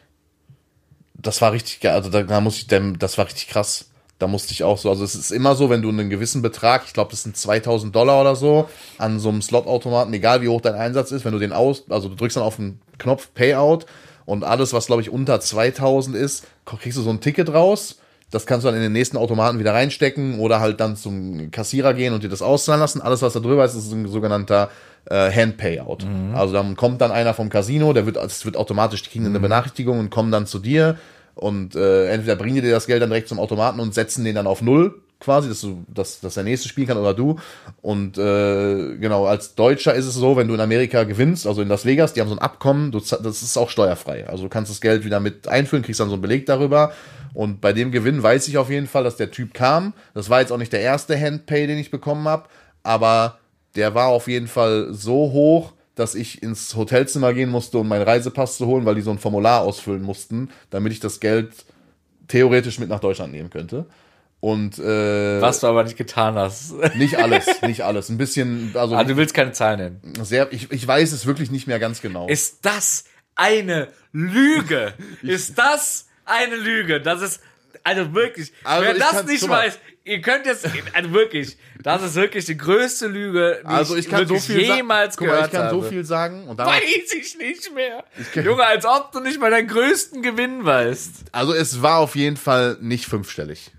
Das 1.14 1.40
war 1.40 1.52
richtig 1.52 1.80
geil. 1.80 1.92
Also 1.92 2.10
da, 2.10 2.22
da 2.22 2.40
muss 2.40 2.56
ich, 2.56 2.66
das 2.66 3.18
war 3.18 3.26
richtig 3.26 3.48
krass. 3.48 3.86
Da 4.18 4.26
musste 4.26 4.52
ich 4.52 4.64
auch 4.64 4.76
so. 4.76 4.90
Also 4.90 5.04
es 5.04 5.14
ist 5.14 5.30
immer 5.30 5.54
so, 5.54 5.70
wenn 5.70 5.82
du 5.82 5.88
einen 5.88 6.10
gewissen 6.10 6.42
Betrag, 6.42 6.82
ich 6.86 6.92
glaube, 6.92 7.10
das 7.10 7.22
sind 7.22 7.36
2000 7.36 7.94
Dollar 7.94 8.20
oder 8.20 8.36
so, 8.36 8.68
an 8.98 9.18
so 9.18 9.28
einem 9.28 9.40
Slot-Automaten, 9.40 10.12
egal 10.12 10.42
wie 10.42 10.48
hoch 10.48 10.60
dein 10.60 10.74
Einsatz 10.74 11.10
ist, 11.10 11.24
wenn 11.24 11.32
du 11.32 11.38
den 11.38 11.52
aus, 11.52 11.84
also 11.90 12.08
du 12.08 12.16
drückst 12.16 12.36
dann 12.36 12.44
auf 12.44 12.56
den 12.56 12.80
Knopf 12.98 13.32
Payout 13.34 13.86
und 14.26 14.44
alles, 14.44 14.72
was 14.72 14.86
glaube 14.86 15.02
ich 15.02 15.10
unter 15.10 15.40
2000 15.40 16.16
ist, 16.16 16.46
kriegst 16.64 16.98
du 16.98 17.02
so 17.02 17.10
ein 17.10 17.20
Ticket 17.20 17.52
raus. 17.52 17.99
Das 18.30 18.46
kannst 18.46 18.64
du 18.64 18.68
dann 18.68 18.76
in 18.76 18.82
den 18.82 18.92
nächsten 18.92 19.16
Automaten 19.16 19.58
wieder 19.58 19.74
reinstecken 19.74 20.38
oder 20.38 20.60
halt 20.60 20.80
dann 20.80 20.96
zum 20.96 21.50
Kassierer 21.50 21.94
gehen 21.94 22.14
und 22.14 22.22
dir 22.22 22.28
das 22.28 22.42
auszahlen 22.42 22.80
lassen. 22.80 23.00
Alles, 23.00 23.22
was 23.22 23.32
da 23.32 23.40
drüber 23.40 23.64
ist, 23.64 23.74
ist 23.74 23.92
ein 23.92 24.06
sogenannter 24.06 24.70
äh, 25.06 25.30
Hand-Payout. 25.30 26.04
Also 26.34 26.52
dann 26.52 26.76
kommt 26.76 27.00
dann 27.00 27.10
einer 27.10 27.34
vom 27.34 27.48
Casino, 27.48 27.92
der 27.92 28.06
wird, 28.06 28.16
es 28.16 28.44
wird 28.44 28.56
automatisch, 28.56 29.02
die 29.02 29.10
kriegen 29.10 29.26
eine 29.26 29.40
Benachrichtigung 29.40 29.98
und 29.98 30.10
kommen 30.10 30.30
dann 30.30 30.46
zu 30.46 30.58
dir 30.58 30.96
und 31.34 31.74
äh, 31.74 32.08
entweder 32.08 32.36
bringen 32.36 32.56
die 32.56 32.60
dir 32.60 32.70
das 32.70 32.86
Geld 32.86 33.02
dann 33.02 33.10
direkt 33.10 33.28
zum 33.28 33.38
Automaten 33.38 33.80
und 33.80 33.94
setzen 33.94 34.24
den 34.24 34.34
dann 34.34 34.46
auf 34.46 34.62
Null 34.62 34.94
quasi, 35.20 35.48
dass 35.48 35.60
du, 35.60 35.84
dass, 35.86 36.20
dass 36.20 36.34
der 36.34 36.44
nächste 36.44 36.68
spielen 36.68 36.86
kann 36.86 36.96
oder 36.96 37.14
du. 37.14 37.38
Und 37.82 38.18
äh, 38.18 38.96
genau, 38.96 39.26
als 39.26 39.54
Deutscher 39.54 39.94
ist 39.94 40.06
es 40.06 40.14
so, 40.14 40.36
wenn 40.36 40.48
du 40.48 40.54
in 40.54 40.60
Amerika 40.60 41.04
gewinnst, 41.04 41.46
also 41.46 41.62
in 41.62 41.68
Las 41.68 41.84
Vegas, 41.84 42.14
die 42.14 42.20
haben 42.20 42.28
so 42.28 42.34
ein 42.34 42.40
Abkommen, 42.40 42.90
du, 42.90 42.98
das 42.98 43.42
ist 43.42 43.56
auch 43.56 43.70
steuerfrei. 43.70 44.26
Also 44.26 44.44
du 44.44 44.48
kannst 44.48 44.70
das 44.70 44.80
Geld 44.80 45.04
wieder 45.04 45.20
mit 45.20 45.46
einfüllen, 45.46 45.84
kriegst 45.84 46.00
dann 46.00 46.08
so 46.08 46.14
einen 46.14 46.22
Beleg 46.22 46.46
darüber. 46.46 46.92
Und 47.34 47.60
bei 47.60 47.72
dem 47.72 47.92
Gewinn 47.92 48.22
weiß 48.22 48.48
ich 48.48 48.58
auf 48.58 48.70
jeden 48.70 48.88
Fall, 48.88 49.04
dass 49.04 49.16
der 49.16 49.30
Typ 49.30 49.54
kam. 49.54 49.92
Das 50.14 50.30
war 50.30 50.40
jetzt 50.40 50.50
auch 50.50 50.58
nicht 50.58 50.72
der 50.72 50.80
erste 50.80 51.20
Handpay, 51.20 51.66
den 51.66 51.78
ich 51.78 51.90
bekommen 51.90 52.26
habe, 52.26 52.48
aber 52.82 53.38
der 53.76 53.94
war 53.94 54.08
auf 54.08 54.26
jeden 54.26 54.48
Fall 54.48 54.88
so 54.90 55.30
hoch, 55.32 55.72
dass 55.94 56.14
ich 56.14 56.42
ins 56.42 56.74
Hotelzimmer 56.74 57.34
gehen 57.34 57.50
musste, 57.50 57.78
um 57.78 57.86
meinen 57.86 58.02
Reisepass 58.02 58.56
zu 58.56 58.66
holen, 58.66 58.86
weil 58.86 58.94
die 58.94 59.02
so 59.02 59.10
ein 59.10 59.18
Formular 59.18 59.60
ausfüllen 59.60 60.02
mussten, 60.02 60.48
damit 60.70 60.92
ich 60.92 61.00
das 61.00 61.20
Geld 61.20 61.52
theoretisch 62.26 62.78
mit 62.78 62.88
nach 62.88 63.00
Deutschland 63.00 63.32
nehmen 63.32 63.50
könnte. 63.50 63.86
Und 64.40 64.78
äh, 64.78 65.40
Was 65.40 65.60
du 65.60 65.66
aber 65.66 65.84
nicht 65.84 65.96
getan 65.98 66.34
hast. 66.34 66.72
nicht 66.94 67.18
alles, 67.18 67.46
nicht 67.62 67.82
alles. 67.82 68.08
Ein 68.08 68.16
bisschen, 68.18 68.70
also 68.74 68.96
Ah, 68.96 69.04
du 69.04 69.16
willst 69.16 69.34
keine 69.34 69.52
Zahl 69.52 69.76
nennen. 69.76 70.00
sehr, 70.22 70.50
ich, 70.52 70.70
ich 70.72 70.86
weiß 70.86 71.12
es 71.12 71.26
wirklich 71.26 71.50
nicht 71.50 71.66
mehr 71.66 71.78
ganz 71.78 72.00
genau. 72.00 72.26
Ist 72.26 72.58
das 72.62 73.04
eine 73.34 73.88
Lüge? 74.12 74.94
Ist 75.22 75.58
das 75.58 76.06
eine 76.24 76.56
Lüge? 76.56 77.00
Das 77.02 77.20
ist, 77.20 77.40
also 77.84 78.14
wirklich, 78.14 78.52
Also 78.64 78.84
wer 78.86 78.92
ich 78.94 78.98
das 79.02 79.10
kann- 79.12 79.26
nicht 79.26 79.46
mal. 79.48 79.66
weiß, 79.66 79.78
ihr 80.04 80.20
könnt 80.22 80.46
jetzt, 80.46 80.66
also 80.94 81.12
wirklich, 81.12 81.58
das 81.82 82.02
ist 82.02 82.14
wirklich 82.14 82.44
die 82.46 82.56
größte 82.56 83.06
Lüge, 83.08 83.58
die 83.62 83.66
also 83.66 83.94
ich 83.96 84.08
kann 84.08 84.26
so 84.26 84.36
viel 84.38 84.60
jemals 84.62 85.16
Guck 85.16 85.26
mal, 85.28 85.32
gehört 85.34 85.46
ich 85.48 85.52
kann 85.58 85.66
habe. 85.66 85.82
so 85.82 85.88
viel 85.88 86.04
sagen 86.04 86.44
und 86.48 86.58
damals, 86.58 86.76
Weiß 86.82 87.12
ich 87.14 87.36
nicht 87.38 87.74
mehr. 87.74 88.04
Junge, 88.42 88.64
als 88.64 88.84
ob 88.86 89.12
du 89.12 89.20
nicht 89.20 89.38
mal 89.38 89.50
deinen 89.50 89.68
größten 89.68 90.22
Gewinn 90.22 90.64
weißt. 90.64 91.10
also 91.32 91.52
es 91.52 91.82
war 91.82 91.98
auf 91.98 92.16
jeden 92.16 92.36
Fall 92.38 92.78
nicht 92.80 93.04
fünfstellig. 93.06 93.70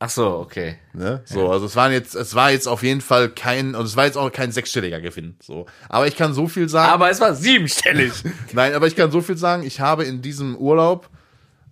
Ach 0.00 0.10
so, 0.10 0.38
okay. 0.38 0.76
Ne? 0.92 1.22
So, 1.24 1.50
also 1.50 1.66
es 1.66 1.74
waren 1.74 1.90
jetzt, 1.90 2.14
es 2.14 2.36
war 2.36 2.52
jetzt 2.52 2.68
auf 2.68 2.84
jeden 2.84 3.00
Fall 3.00 3.30
kein, 3.30 3.74
und 3.74 3.84
es 3.84 3.96
war 3.96 4.04
jetzt 4.04 4.16
auch 4.16 4.30
kein 4.30 4.52
sechsstelliger 4.52 5.00
Gewinn. 5.00 5.36
So, 5.42 5.66
aber 5.88 6.06
ich 6.06 6.16
kann 6.16 6.34
so 6.34 6.46
viel 6.46 6.68
sagen. 6.68 6.92
Aber 6.92 7.10
es 7.10 7.20
war 7.20 7.34
siebenstellig. 7.34 8.12
Nein, 8.52 8.74
aber 8.74 8.86
ich 8.86 8.94
kann 8.94 9.10
so 9.10 9.20
viel 9.20 9.36
sagen. 9.36 9.64
Ich 9.64 9.80
habe 9.80 10.04
in 10.04 10.22
diesem 10.22 10.56
Urlaub 10.56 11.10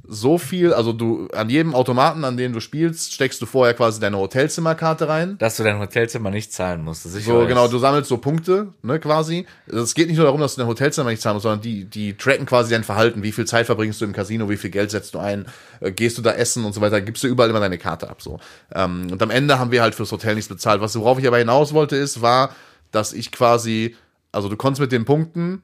so 0.08 0.38
viel, 0.38 0.72
also 0.72 0.92
du 0.92 1.28
an 1.28 1.48
jedem 1.50 1.74
Automaten, 1.74 2.24
an 2.24 2.36
dem 2.36 2.52
du 2.52 2.60
spielst, 2.60 3.12
steckst 3.12 3.40
du 3.42 3.46
vorher 3.46 3.74
quasi 3.74 4.00
deine 4.00 4.18
Hotelzimmerkarte 4.18 5.08
rein. 5.08 5.36
Dass 5.38 5.56
du 5.56 5.64
dein 5.64 5.78
Hotelzimmer 5.78 6.30
nicht 6.30 6.52
zahlen. 6.52 6.86
Ich 6.88 6.98
So, 7.24 7.40
weiß. 7.40 7.48
genau, 7.48 7.68
du 7.68 7.78
sammelst 7.78 8.08
so 8.08 8.18
Punkte, 8.18 8.68
ne, 8.82 8.98
quasi. 9.00 9.46
Es 9.66 9.94
geht 9.94 10.08
nicht 10.08 10.16
nur 10.16 10.26
darum, 10.26 10.40
dass 10.40 10.54
du 10.54 10.60
dein 10.60 10.68
Hotelzimmer 10.68 11.10
nicht 11.10 11.22
zahlen 11.22 11.34
musst, 11.36 11.42
sondern 11.44 11.60
die, 11.62 11.84
die 11.84 12.16
tracken 12.16 12.46
quasi 12.46 12.70
dein 12.70 12.84
Verhalten. 12.84 13.22
Wie 13.22 13.32
viel 13.32 13.46
Zeit 13.46 13.66
verbringst 13.66 14.00
du 14.00 14.04
im 14.04 14.12
Casino, 14.12 14.48
wie 14.48 14.56
viel 14.56 14.70
Geld 14.70 14.90
setzt 14.90 15.14
du 15.14 15.18
ein, 15.18 15.46
äh, 15.80 15.92
gehst 15.92 16.18
du 16.18 16.22
da 16.22 16.32
essen 16.32 16.64
und 16.64 16.72
so 16.72 16.80
weiter, 16.80 17.00
gibst 17.00 17.22
du 17.24 17.28
überall 17.28 17.50
immer 17.50 17.60
deine 17.60 17.78
Karte 17.78 18.08
ab, 18.08 18.22
so. 18.22 18.38
Ähm, 18.74 19.08
und 19.10 19.22
am 19.22 19.30
Ende 19.30 19.58
haben 19.58 19.70
wir 19.72 19.82
halt 19.82 19.94
fürs 19.94 20.12
Hotel 20.12 20.34
nichts 20.34 20.48
bezahlt. 20.48 20.80
Was, 20.80 20.96
worauf 20.98 21.18
ich 21.18 21.26
aber 21.26 21.38
hinaus 21.38 21.74
wollte, 21.74 21.96
ist, 21.96 22.22
war, 22.22 22.50
dass 22.92 23.12
ich 23.12 23.32
quasi, 23.32 23.96
also 24.32 24.48
du 24.48 24.56
konntest 24.56 24.80
mit 24.80 24.92
den 24.92 25.04
Punkten 25.04 25.62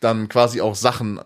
dann 0.00 0.28
quasi 0.28 0.60
auch 0.60 0.74
Sachen 0.76 1.20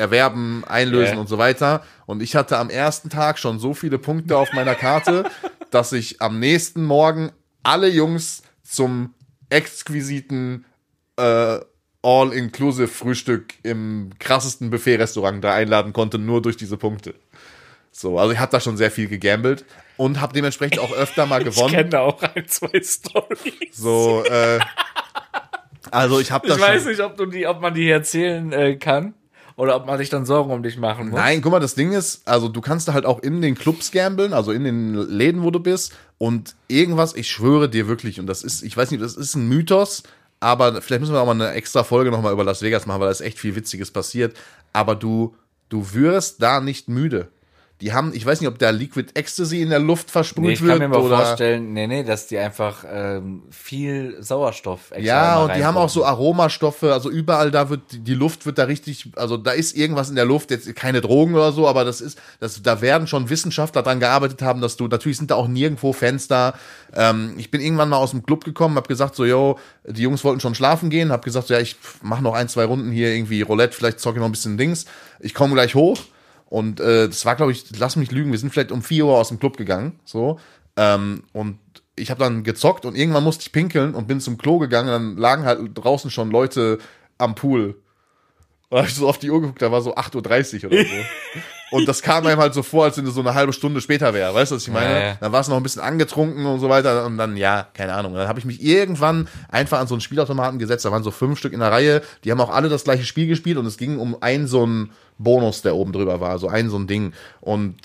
erwerben, 0.00 0.64
einlösen 0.66 1.14
Ja. 1.14 1.20
und 1.20 1.28
so 1.28 1.38
weiter. 1.38 1.84
Und 2.06 2.22
ich 2.22 2.34
hatte 2.34 2.58
am 2.58 2.70
ersten 2.70 3.08
Tag 3.10 3.38
schon 3.38 3.58
so 3.60 3.74
viele 3.74 3.98
Punkte 3.98 4.36
auf 4.36 4.52
meiner 4.52 4.74
Karte, 4.74 5.30
dass 5.70 5.92
ich 5.92 6.20
am 6.20 6.40
nächsten 6.40 6.84
Morgen 6.84 7.30
alle 7.62 7.88
Jungs 7.88 8.42
zum 8.64 9.14
exquisiten 9.50 10.64
äh, 11.16 11.58
All-Inclusive 12.02 12.88
Frühstück 12.88 13.54
im 13.62 14.10
krassesten 14.18 14.70
Buffet-Restaurant 14.70 15.44
da 15.44 15.54
einladen 15.54 15.92
konnte, 15.92 16.18
nur 16.18 16.40
durch 16.40 16.56
diese 16.56 16.78
Punkte. 16.78 17.14
So, 17.92 18.18
also 18.18 18.32
ich 18.32 18.38
habe 18.38 18.50
da 18.52 18.60
schon 18.60 18.76
sehr 18.78 18.90
viel 18.90 19.06
gegambelt 19.08 19.64
und 19.98 20.20
habe 20.20 20.32
dementsprechend 20.32 20.78
auch 20.78 20.92
öfter 20.92 21.26
mal 21.26 21.40
Ich 21.46 21.54
gewonnen. 21.54 21.74
kenne 21.74 21.90
da 21.90 22.00
auch 22.00 22.22
ein, 22.22 22.46
zwei 22.46 22.80
Stories. 22.82 23.76
So, 23.76 24.24
äh, 24.24 24.60
also 25.90 26.20
ich 26.20 26.30
habe 26.30 26.48
da 26.48 26.54
Ich 26.54 26.60
weiß 26.60 26.82
schon, 26.82 26.92
nicht, 26.92 27.00
ob 27.02 27.16
du 27.16 27.26
die, 27.26 27.46
ob 27.46 27.60
man 27.60 27.74
die 27.74 27.90
erzählen 27.90 28.52
äh, 28.52 28.76
kann. 28.76 29.14
Oder 29.60 29.76
ob 29.76 29.84
man 29.84 29.98
sich 29.98 30.08
dann 30.08 30.24
Sorgen 30.24 30.50
um 30.50 30.62
dich 30.62 30.78
machen 30.78 31.10
muss. 31.10 31.20
Nein, 31.20 31.42
guck 31.42 31.52
mal, 31.52 31.60
das 31.60 31.74
Ding 31.74 31.92
ist, 31.92 32.26
also 32.26 32.48
du 32.48 32.62
kannst 32.62 32.88
da 32.88 32.94
halt 32.94 33.04
auch 33.04 33.18
in 33.18 33.42
den 33.42 33.54
Clubs 33.54 33.90
gambeln, 33.90 34.32
also 34.32 34.52
in 34.52 34.64
den 34.64 34.94
Läden, 34.94 35.42
wo 35.42 35.50
du 35.50 35.60
bist 35.60 35.92
und 36.16 36.56
irgendwas, 36.66 37.14
ich 37.14 37.30
schwöre 37.30 37.68
dir 37.68 37.86
wirklich, 37.86 38.18
und 38.18 38.26
das 38.26 38.42
ist, 38.42 38.62
ich 38.62 38.74
weiß 38.74 38.90
nicht, 38.90 39.02
das 39.02 39.16
ist 39.16 39.34
ein 39.34 39.50
Mythos, 39.50 40.02
aber 40.40 40.80
vielleicht 40.80 41.00
müssen 41.00 41.12
wir 41.12 41.20
auch 41.20 41.26
mal 41.26 41.32
eine 41.32 41.50
extra 41.50 41.84
Folge 41.84 42.10
nochmal 42.10 42.32
über 42.32 42.42
Las 42.42 42.62
Vegas 42.62 42.86
machen, 42.86 43.00
weil 43.00 43.08
da 43.08 43.12
ist 43.12 43.20
echt 43.20 43.38
viel 43.38 43.54
Witziges 43.54 43.90
passiert, 43.90 44.34
aber 44.72 44.94
du, 44.94 45.34
du 45.68 45.92
wirst 45.92 46.40
da 46.40 46.62
nicht 46.62 46.88
müde. 46.88 47.28
Die 47.80 47.94
haben, 47.94 48.12
ich 48.14 48.26
weiß 48.26 48.40
nicht, 48.40 48.48
ob 48.48 48.58
da 48.58 48.70
Liquid 48.70 49.12
Ecstasy 49.14 49.62
in 49.62 49.70
der 49.70 49.78
Luft 49.78 50.10
versprüht 50.10 50.44
Nee, 50.44 50.52
ich 50.52 50.60
wird 50.60 50.72
kann 50.72 50.78
mir 50.80 50.88
mal 50.88 51.00
oder 51.00 51.16
vorstellen, 51.16 51.72
nee, 51.72 51.86
nee, 51.86 52.02
dass 52.02 52.26
die 52.26 52.36
einfach 52.36 52.84
ähm, 52.90 53.44
viel 53.50 54.16
Sauerstoff 54.20 54.90
extra 54.90 55.00
Ja, 55.00 55.42
und 55.42 55.56
die 55.56 55.64
haben 55.64 55.78
auch 55.78 55.88
so 55.88 56.04
Aromastoffe, 56.04 56.92
also 56.92 57.10
überall 57.10 57.50
da 57.50 57.70
wird, 57.70 57.80
die 57.92 58.14
Luft 58.14 58.44
wird 58.44 58.58
da 58.58 58.64
richtig, 58.64 59.10
also 59.16 59.38
da 59.38 59.52
ist 59.52 59.74
irgendwas 59.74 60.10
in 60.10 60.16
der 60.16 60.26
Luft, 60.26 60.50
jetzt 60.50 60.74
keine 60.76 61.00
Drogen 61.00 61.34
oder 61.34 61.52
so, 61.52 61.66
aber 61.66 61.84
das 61.84 62.02
ist, 62.02 62.18
das, 62.38 62.60
da 62.62 62.82
werden 62.82 63.06
schon 63.06 63.30
Wissenschaftler 63.30 63.82
dran 63.82 63.98
gearbeitet 63.98 64.42
haben, 64.42 64.60
dass 64.60 64.76
du, 64.76 64.86
natürlich 64.86 65.16
sind 65.16 65.30
da 65.30 65.36
auch 65.36 65.48
nirgendwo 65.48 65.94
Fenster. 65.94 66.54
Ähm, 66.94 67.34
ich 67.38 67.50
bin 67.50 67.62
irgendwann 67.62 67.88
mal 67.88 67.96
aus 67.96 68.10
dem 68.10 68.24
Club 68.26 68.44
gekommen, 68.44 68.76
hab 68.76 68.88
gesagt 68.88 69.14
so, 69.14 69.24
yo, 69.24 69.58
die 69.86 70.02
Jungs 70.02 70.22
wollten 70.22 70.40
schon 70.40 70.54
schlafen 70.54 70.90
gehen, 70.90 71.12
hab 71.12 71.24
gesagt 71.24 71.48
so, 71.48 71.54
ja, 71.54 71.60
ich 71.60 71.76
mach 72.02 72.20
noch 72.20 72.34
ein, 72.34 72.48
zwei 72.48 72.64
Runden 72.64 72.90
hier 72.90 73.08
irgendwie 73.14 73.40
Roulette, 73.40 73.74
vielleicht 73.74 74.00
zocke 74.00 74.16
ich 74.16 74.20
noch 74.20 74.28
ein 74.28 74.32
bisschen 74.32 74.58
Dings. 74.58 74.84
Ich 75.18 75.32
komme 75.32 75.54
gleich 75.54 75.74
hoch. 75.74 75.98
Und 76.50 76.80
äh, 76.80 77.06
das 77.06 77.24
war, 77.24 77.36
glaube 77.36 77.52
ich, 77.52 77.78
lass 77.78 77.96
mich 77.96 78.10
lügen, 78.10 78.32
wir 78.32 78.38
sind 78.38 78.52
vielleicht 78.52 78.72
um 78.72 78.82
4 78.82 79.06
Uhr 79.06 79.16
aus 79.16 79.28
dem 79.28 79.38
Club 79.38 79.56
gegangen. 79.56 80.00
So. 80.04 80.38
Ähm, 80.76 81.22
und 81.32 81.58
ich 81.94 82.10
habe 82.10 82.18
dann 82.18 82.42
gezockt 82.42 82.84
und 82.84 82.96
irgendwann 82.96 83.22
musste 83.22 83.42
ich 83.42 83.52
pinkeln 83.52 83.94
und 83.94 84.08
bin 84.08 84.20
zum 84.20 84.36
Klo 84.36 84.58
gegangen. 84.58 84.88
Dann 84.88 85.16
lagen 85.16 85.44
halt 85.44 85.60
draußen 85.74 86.10
schon 86.10 86.30
Leute 86.30 86.78
am 87.18 87.36
Pool. 87.36 87.80
Und 88.68 88.76
da 88.76 88.78
hab 88.78 88.88
ich 88.88 88.94
so 88.96 89.08
auf 89.08 89.18
die 89.18 89.30
Uhr 89.30 89.40
geguckt, 89.40 89.62
da 89.62 89.70
war 89.70 89.80
so 89.80 89.94
8.30 89.94 90.64
Uhr 90.64 90.72
oder 90.72 90.82
so. 90.82 90.90
Und 91.70 91.86
das 91.86 92.02
kam 92.02 92.26
einem 92.26 92.40
halt 92.40 92.54
so 92.54 92.62
vor, 92.62 92.84
als 92.84 92.96
wenn 92.96 93.06
es 93.06 93.14
so 93.14 93.20
eine 93.20 93.34
halbe 93.34 93.52
Stunde 93.52 93.80
später 93.80 94.12
wäre. 94.12 94.34
Weißt 94.34 94.50
du, 94.50 94.56
was 94.56 94.62
ich 94.62 94.72
meine? 94.72 94.92
Ja, 94.92 95.00
ja. 95.00 95.16
Dann 95.20 95.32
war 95.32 95.40
es 95.40 95.48
noch 95.48 95.56
ein 95.56 95.62
bisschen 95.62 95.82
angetrunken 95.82 96.44
und 96.46 96.60
so 96.60 96.68
weiter. 96.68 97.06
Und 97.06 97.16
dann, 97.16 97.36
ja, 97.36 97.68
keine 97.74 97.94
Ahnung. 97.94 98.14
Dann 98.14 98.28
habe 98.28 98.38
ich 98.38 98.44
mich 98.44 98.62
irgendwann 98.62 99.28
einfach 99.48 99.78
an 99.78 99.86
so 99.86 99.94
einen 99.94 100.00
Spielautomaten 100.00 100.58
gesetzt. 100.58 100.84
Da 100.84 100.90
waren 100.90 101.02
so 101.02 101.10
fünf 101.10 101.38
Stück 101.38 101.52
in 101.52 101.60
der 101.60 101.70
Reihe. 101.70 102.02
Die 102.24 102.30
haben 102.30 102.40
auch 102.40 102.50
alle 102.50 102.68
das 102.68 102.84
gleiche 102.84 103.04
Spiel 103.04 103.26
gespielt. 103.26 103.56
Und 103.56 103.66
es 103.66 103.76
ging 103.76 103.98
um 103.98 104.20
einen 104.20 104.46
so 104.46 104.64
einen 104.64 104.90
Bonus, 105.18 105.62
der 105.62 105.76
oben 105.76 105.92
drüber 105.92 106.20
war. 106.20 106.38
So 106.38 106.48
ein 106.48 106.70
so 106.70 106.78
ein 106.78 106.86
Ding. 106.86 107.12
Und 107.40 107.76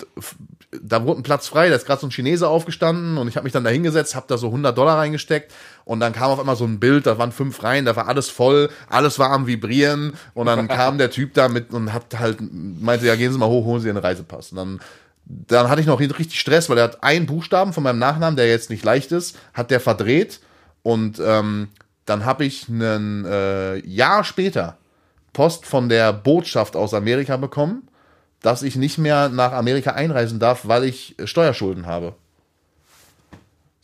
da 0.82 1.04
wurde 1.04 1.20
ein 1.20 1.22
Platz 1.22 1.46
frei. 1.46 1.68
Da 1.68 1.76
ist 1.76 1.86
gerade 1.86 2.00
so 2.00 2.08
ein 2.08 2.10
Chinese 2.10 2.48
aufgestanden. 2.48 3.18
Und 3.18 3.28
ich 3.28 3.36
habe 3.36 3.44
mich 3.44 3.52
dann 3.52 3.64
da 3.64 3.70
hingesetzt, 3.70 4.16
habe 4.16 4.26
da 4.28 4.36
so 4.36 4.48
100 4.48 4.76
Dollar 4.76 4.98
reingesteckt. 4.98 5.52
Und 5.86 6.00
dann 6.00 6.12
kam 6.12 6.32
auf 6.32 6.40
einmal 6.40 6.56
so 6.56 6.64
ein 6.64 6.80
Bild, 6.80 7.06
da 7.06 7.16
waren 7.16 7.30
fünf 7.30 7.62
Reihen, 7.62 7.84
da 7.84 7.94
war 7.94 8.08
alles 8.08 8.28
voll, 8.28 8.70
alles 8.88 9.20
war 9.20 9.30
am 9.30 9.46
Vibrieren. 9.46 10.14
Und 10.34 10.46
dann 10.46 10.66
kam 10.66 10.98
der 10.98 11.12
Typ 11.12 11.32
da 11.34 11.48
mit 11.48 11.72
und 11.72 11.92
hat 11.92 12.18
halt, 12.18 12.38
meinte, 12.40 13.06
ja, 13.06 13.14
gehen 13.14 13.30
Sie 13.30 13.38
mal 13.38 13.46
hoch, 13.46 13.64
holen 13.64 13.80
Sie 13.80 13.86
den 13.86 13.96
Reisepass. 13.96 14.50
Und 14.50 14.56
dann, 14.56 14.80
dann 15.24 15.70
hatte 15.70 15.80
ich 15.80 15.86
noch 15.86 16.00
richtig 16.00 16.40
Stress, 16.40 16.68
weil 16.68 16.78
er 16.78 16.84
hat 16.84 17.04
einen 17.04 17.26
Buchstaben 17.26 17.72
von 17.72 17.84
meinem 17.84 18.00
Nachnamen, 18.00 18.34
der 18.34 18.48
jetzt 18.48 18.68
nicht 18.68 18.84
leicht 18.84 19.12
ist, 19.12 19.38
hat 19.54 19.70
der 19.70 19.78
verdreht. 19.78 20.40
Und 20.82 21.22
ähm, 21.24 21.68
dann 22.04 22.24
habe 22.24 22.44
ich 22.44 22.68
ein 22.68 23.24
äh, 23.24 23.76
Jahr 23.86 24.24
später 24.24 24.78
Post 25.32 25.66
von 25.66 25.88
der 25.88 26.12
Botschaft 26.12 26.74
aus 26.74 26.94
Amerika 26.94 27.36
bekommen, 27.36 27.86
dass 28.42 28.64
ich 28.64 28.74
nicht 28.74 28.98
mehr 28.98 29.28
nach 29.28 29.52
Amerika 29.52 29.92
einreisen 29.92 30.40
darf, 30.40 30.66
weil 30.66 30.82
ich 30.82 31.14
Steuerschulden 31.24 31.86
habe. 31.86 32.16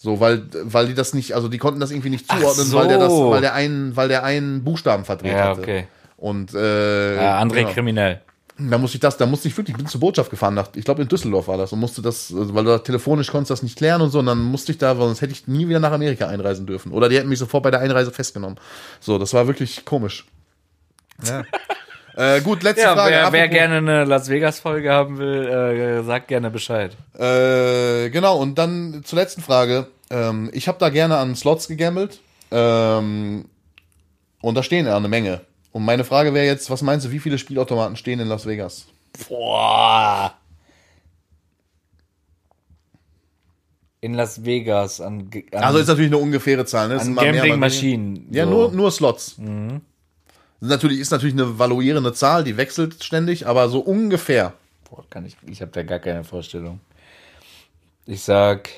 So, 0.03 0.19
weil, 0.19 0.43
weil 0.65 0.89
die 0.89 0.95
das 0.95 1.15
nicht, 1.15 1.33
also 1.35 1.47
die 1.47 1.59
konnten 1.59 1.79
das 1.79 1.93
irgendwie 1.93 2.11
nicht 2.11 2.27
zuordnen, 2.27 2.67
so. 2.67 2.77
weil 2.77 2.89
der 2.89 2.99
das, 2.99 3.13
weil 3.13 3.41
der 3.41 3.55
einen, 3.55 3.95
weil 3.95 4.09
der 4.09 4.25
einen 4.25 4.65
Buchstaben 4.65 5.05
verdreht 5.05 5.31
Ja, 5.35 5.45
hatte. 5.45 5.61
okay. 5.61 5.87
Und 6.17 6.53
äh, 6.55 7.15
Ja, 7.23 7.41
André 7.41 7.55
genau. 7.61 7.71
kriminell. 7.73 8.21
Da 8.59 8.79
musste 8.79 8.97
ich 8.97 9.01
das, 9.01 9.17
da 9.17 9.27
musste 9.27 9.47
ich 9.47 9.57
wirklich, 9.57 9.75
ich 9.75 9.79
bin 9.79 9.87
zur 9.87 10.01
Botschaft 10.01 10.29
gefahren, 10.29 10.55
nach, 10.55 10.71
ich 10.75 10.85
glaube 10.85 11.03
in 11.03 11.09
Düsseldorf 11.09 11.47
war 11.47 11.57
das 11.57 11.73
und 11.73 11.79
musste 11.79 12.03
das, 12.03 12.35
also, 12.37 12.53
weil 12.53 12.65
du 12.65 12.71
da 12.71 12.79
telefonisch 12.79 13.31
konntest 13.31 13.53
das 13.53 13.63
nicht 13.63 13.79
klären 13.79 14.03
und 14.03 14.11
so, 14.11 14.19
und 14.19 14.27
dann 14.27 14.43
musste 14.43 14.73
ich 14.73 14.79
da, 14.79 14.99
weil 14.99 15.07
sonst 15.07 15.21
hätte 15.23 15.33
ich 15.35 15.47
nie 15.47 15.69
wieder 15.69 15.79
nach 15.79 15.93
Amerika 15.93 16.27
einreisen 16.27 16.67
dürfen. 16.67 16.91
Oder 16.91 17.09
die 17.09 17.17
hätten 17.17 17.29
mich 17.29 17.39
sofort 17.39 17.63
bei 17.63 17.71
der 17.71 17.79
Einreise 17.81 18.11
festgenommen. 18.11 18.59
So, 18.99 19.19
das 19.19 19.33
war 19.35 19.47
wirklich 19.47 19.85
komisch. 19.85 20.27
Ja. 21.25 21.45
äh, 22.17 22.41
gut, 22.41 22.63
letzte 22.63 22.83
Ja, 22.83 22.95
Frage. 22.95 23.15
wer, 23.15 23.33
wer 23.33 23.49
gerne 23.49 23.77
eine 23.77 24.05
Las 24.05 24.29
Vegas-Folge 24.29 24.91
haben 24.93 25.19
will, 25.19 25.47
äh, 25.49 26.03
sagt 26.05 26.29
gerne 26.29 26.51
Bescheid. 26.51 26.97
Äh, 27.19 28.11
genau, 28.11 28.39
und 28.39 28.57
dann 28.59 29.03
zur 29.05 29.19
letzten 29.19 29.43
Frage. 29.43 29.89
Ähm, 30.11 30.51
ich 30.53 30.69
habe 30.69 30.79
da 30.79 30.89
gerne 30.91 31.17
an 31.17 31.35
Slots 31.37 31.69
gegambelt. 31.69 32.21
Ähm, 32.51 33.47
und 34.43 34.55
da 34.57 34.63
stehen 34.63 34.87
ja 34.87 34.97
eine 34.97 35.09
Menge. 35.09 35.41
Und 35.73 35.85
meine 35.85 36.05
Frage 36.05 36.35
wäre 36.35 36.45
jetzt, 36.47 36.69
was 36.71 36.83
meinst 36.83 37.07
du, 37.07 37.11
wie 37.13 37.19
viele 37.19 37.39
Spielautomaten 37.39 37.97
stehen 37.97 38.21
in 38.21 38.29
Las 38.29 38.45
Vegas? 38.47 38.87
Boah. 39.29 40.35
In 44.01 44.15
Las 44.15 44.45
Vegas 44.45 45.01
an, 45.01 45.31
an, 45.53 45.63
Also 45.63 45.79
ist 45.79 45.87
natürlich 45.87 46.11
eine 46.11 46.19
ungefähre 46.19 46.65
Zahl, 46.67 46.89
ne? 46.89 47.01
An 47.01 47.15
Gambling-Maschinen. 47.15 48.27
Ja, 48.33 48.45
so. 48.45 48.51
nur, 48.51 48.73
nur 48.73 48.91
Slots. 48.91 49.29
Ist 49.29 49.39
Natürlich, 50.65 51.01
ist 51.01 51.11
natürlich 51.11 51.35
eine 51.35 51.59
valuierende 51.59 52.13
Zahl, 52.13 52.45
die 52.45 52.57
wechselt 52.57 53.03
ständig, 53.03 53.49
aber 53.49 53.69
so 53.69 53.81
ungefähr. 53.81 54.53
Boah, 54.89 55.05
kann 55.11 55.27
ich, 55.27 55.37
ich 55.45 55.61
habe 55.61 55.73
da 55.73 55.83
gar 55.83 55.99
keine 55.99 56.23
Vorstellung. 56.23 56.79
Ich 58.07 58.23
sag. 58.23 58.69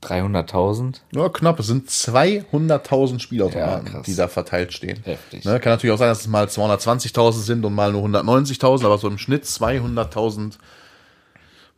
Dreihunderttausend. 0.00 1.02
Ja, 1.12 1.28
knapp. 1.28 1.58
Es 1.58 1.66
sind 1.66 1.90
200.000 1.90 3.18
Spielautomaten, 3.18 3.94
Ja, 3.94 4.02
die 4.02 4.14
da 4.14 4.28
verteilt 4.28 4.72
stehen. 4.72 5.00
Heftig. 5.02 5.44
Ne, 5.44 5.58
kann 5.58 5.72
natürlich 5.72 5.92
auch 5.92 5.98
sein, 5.98 6.10
dass 6.10 6.20
es 6.20 6.28
mal 6.28 6.46
220.000 6.46 7.32
sind 7.32 7.64
und 7.64 7.74
mal 7.74 7.90
nur 7.90 8.04
190.000, 8.04 8.84
aber 8.84 8.96
so 8.98 9.08
im 9.08 9.18
Schnitt 9.18 9.44
200.000 9.44 10.56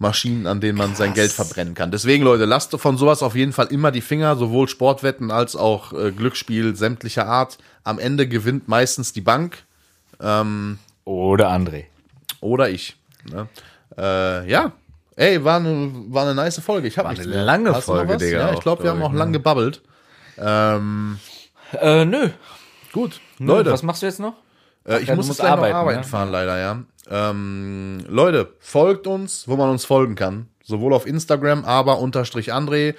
Maschinen, 0.00 0.46
an 0.46 0.60
denen 0.60 0.76
man 0.78 0.94
sein 0.96 1.14
Geld 1.14 1.30
verbrennen 1.30 1.74
kann. 1.74 1.90
Deswegen, 1.92 2.24
Leute, 2.24 2.46
lasst 2.46 2.74
von 2.78 2.96
sowas 2.96 3.22
auf 3.22 3.36
jeden 3.36 3.52
Fall 3.52 3.66
immer 3.66 3.90
die 3.92 4.00
Finger, 4.00 4.34
sowohl 4.34 4.66
Sportwetten 4.66 5.30
als 5.30 5.54
auch 5.56 5.92
äh, 5.92 6.10
Glücksspiel 6.10 6.74
sämtlicher 6.74 7.26
Art. 7.26 7.58
Am 7.84 7.98
Ende 7.98 8.26
gewinnt 8.26 8.66
meistens 8.66 9.12
die 9.12 9.20
Bank 9.20 9.58
Oder 11.04 11.50
André. 11.50 11.84
oder 12.40 12.70
ich. 12.70 12.96
Ne? 13.30 13.46
Äh, 13.96 14.50
ja. 14.50 14.72
Ey, 15.16 15.44
war 15.44 15.56
eine, 15.56 15.90
war 16.08 16.24
eine 16.24 16.34
nice 16.34 16.60
Folge. 16.60 16.88
Ich 16.88 16.96
habe 16.96 17.08
eine 17.10 17.26
mehr. 17.26 17.44
lange 17.44 17.74
Hast 17.74 17.84
Folge? 17.84 18.16
Digga, 18.16 18.38
Ja, 18.38 18.52
ich 18.54 18.60
glaube, 18.60 18.82
wir 18.82 18.90
haben 18.90 19.02
auch 19.02 19.12
ne? 19.12 19.18
lang 19.18 19.32
gebabbelt. 19.32 19.82
Ähm, 20.38 21.18
Äh, 21.78 22.04
nö. 22.06 22.30
gut, 22.92 23.20
Leute. 23.38 23.52
Leute. 23.58 23.72
Was 23.72 23.82
machst 23.82 24.02
du 24.02 24.06
jetzt 24.06 24.18
noch? 24.20 24.34
Äh, 24.86 25.00
ich 25.00 25.08
Ja, 25.08 25.14
muss 25.14 25.28
jetzt 25.28 25.42
arbeiten, 25.42 25.72
noch 25.74 25.80
arbeiten 25.80 26.00
ne? 26.00 26.06
fahren, 26.06 26.30
leider, 26.30 26.58
ja. 26.58 26.82
Ähm, 27.08 28.04
Leute, 28.08 28.52
folgt 28.58 29.06
uns, 29.06 29.48
wo 29.48 29.56
man 29.56 29.70
uns 29.70 29.84
folgen 29.84 30.14
kann. 30.14 30.48
Sowohl 30.62 30.92
auf 30.92 31.06
Instagram, 31.06 31.64
aber 31.64 31.98
unterstrich 31.98 32.52
André, 32.52 32.94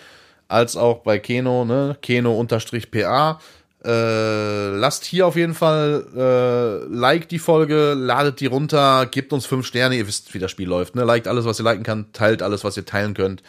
als 0.47 0.75
auch 0.75 0.99
bei 0.99 1.19
Keno, 1.19 1.65
ne? 1.65 1.97
Keno 2.01 2.37
unterstrich 2.37 2.91
PA. 2.91 3.39
Äh, 3.83 4.69
lasst 4.75 5.05
hier 5.05 5.25
auf 5.25 5.35
jeden 5.35 5.55
Fall 5.55 6.05
äh, 6.15 6.93
like 6.93 7.29
die 7.29 7.39
Folge, 7.39 7.95
ladet 7.95 8.39
die 8.39 8.45
runter, 8.45 9.07
gebt 9.07 9.33
uns 9.33 9.47
fünf 9.47 9.65
Sterne, 9.65 9.95
ihr 9.95 10.07
wisst, 10.07 10.33
wie 10.35 10.39
das 10.39 10.51
Spiel 10.51 10.67
läuft. 10.67 10.95
Ne? 10.95 11.03
Liked 11.03 11.27
alles, 11.27 11.45
was 11.45 11.59
ihr 11.59 11.63
liken 11.63 11.83
kann, 11.83 12.11
teilt 12.13 12.43
alles, 12.43 12.63
was 12.63 12.77
ihr 12.77 12.85
teilen 12.85 13.15
könnt. 13.15 13.41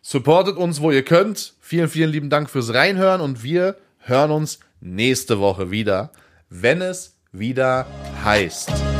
Supportet 0.00 0.56
uns, 0.56 0.80
wo 0.80 0.90
ihr 0.90 1.04
könnt. 1.04 1.54
Vielen, 1.60 1.88
vielen 1.88 2.10
lieben 2.10 2.30
Dank 2.30 2.48
fürs 2.48 2.72
Reinhören 2.72 3.20
und 3.20 3.42
wir 3.42 3.76
hören 3.98 4.30
uns 4.30 4.60
nächste 4.80 5.40
Woche 5.40 5.70
wieder, 5.70 6.10
wenn 6.48 6.80
es 6.80 7.16
wieder 7.32 7.86
heißt. 8.24 8.95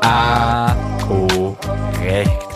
Ah, 0.00 0.74
korrekt. 1.06 2.47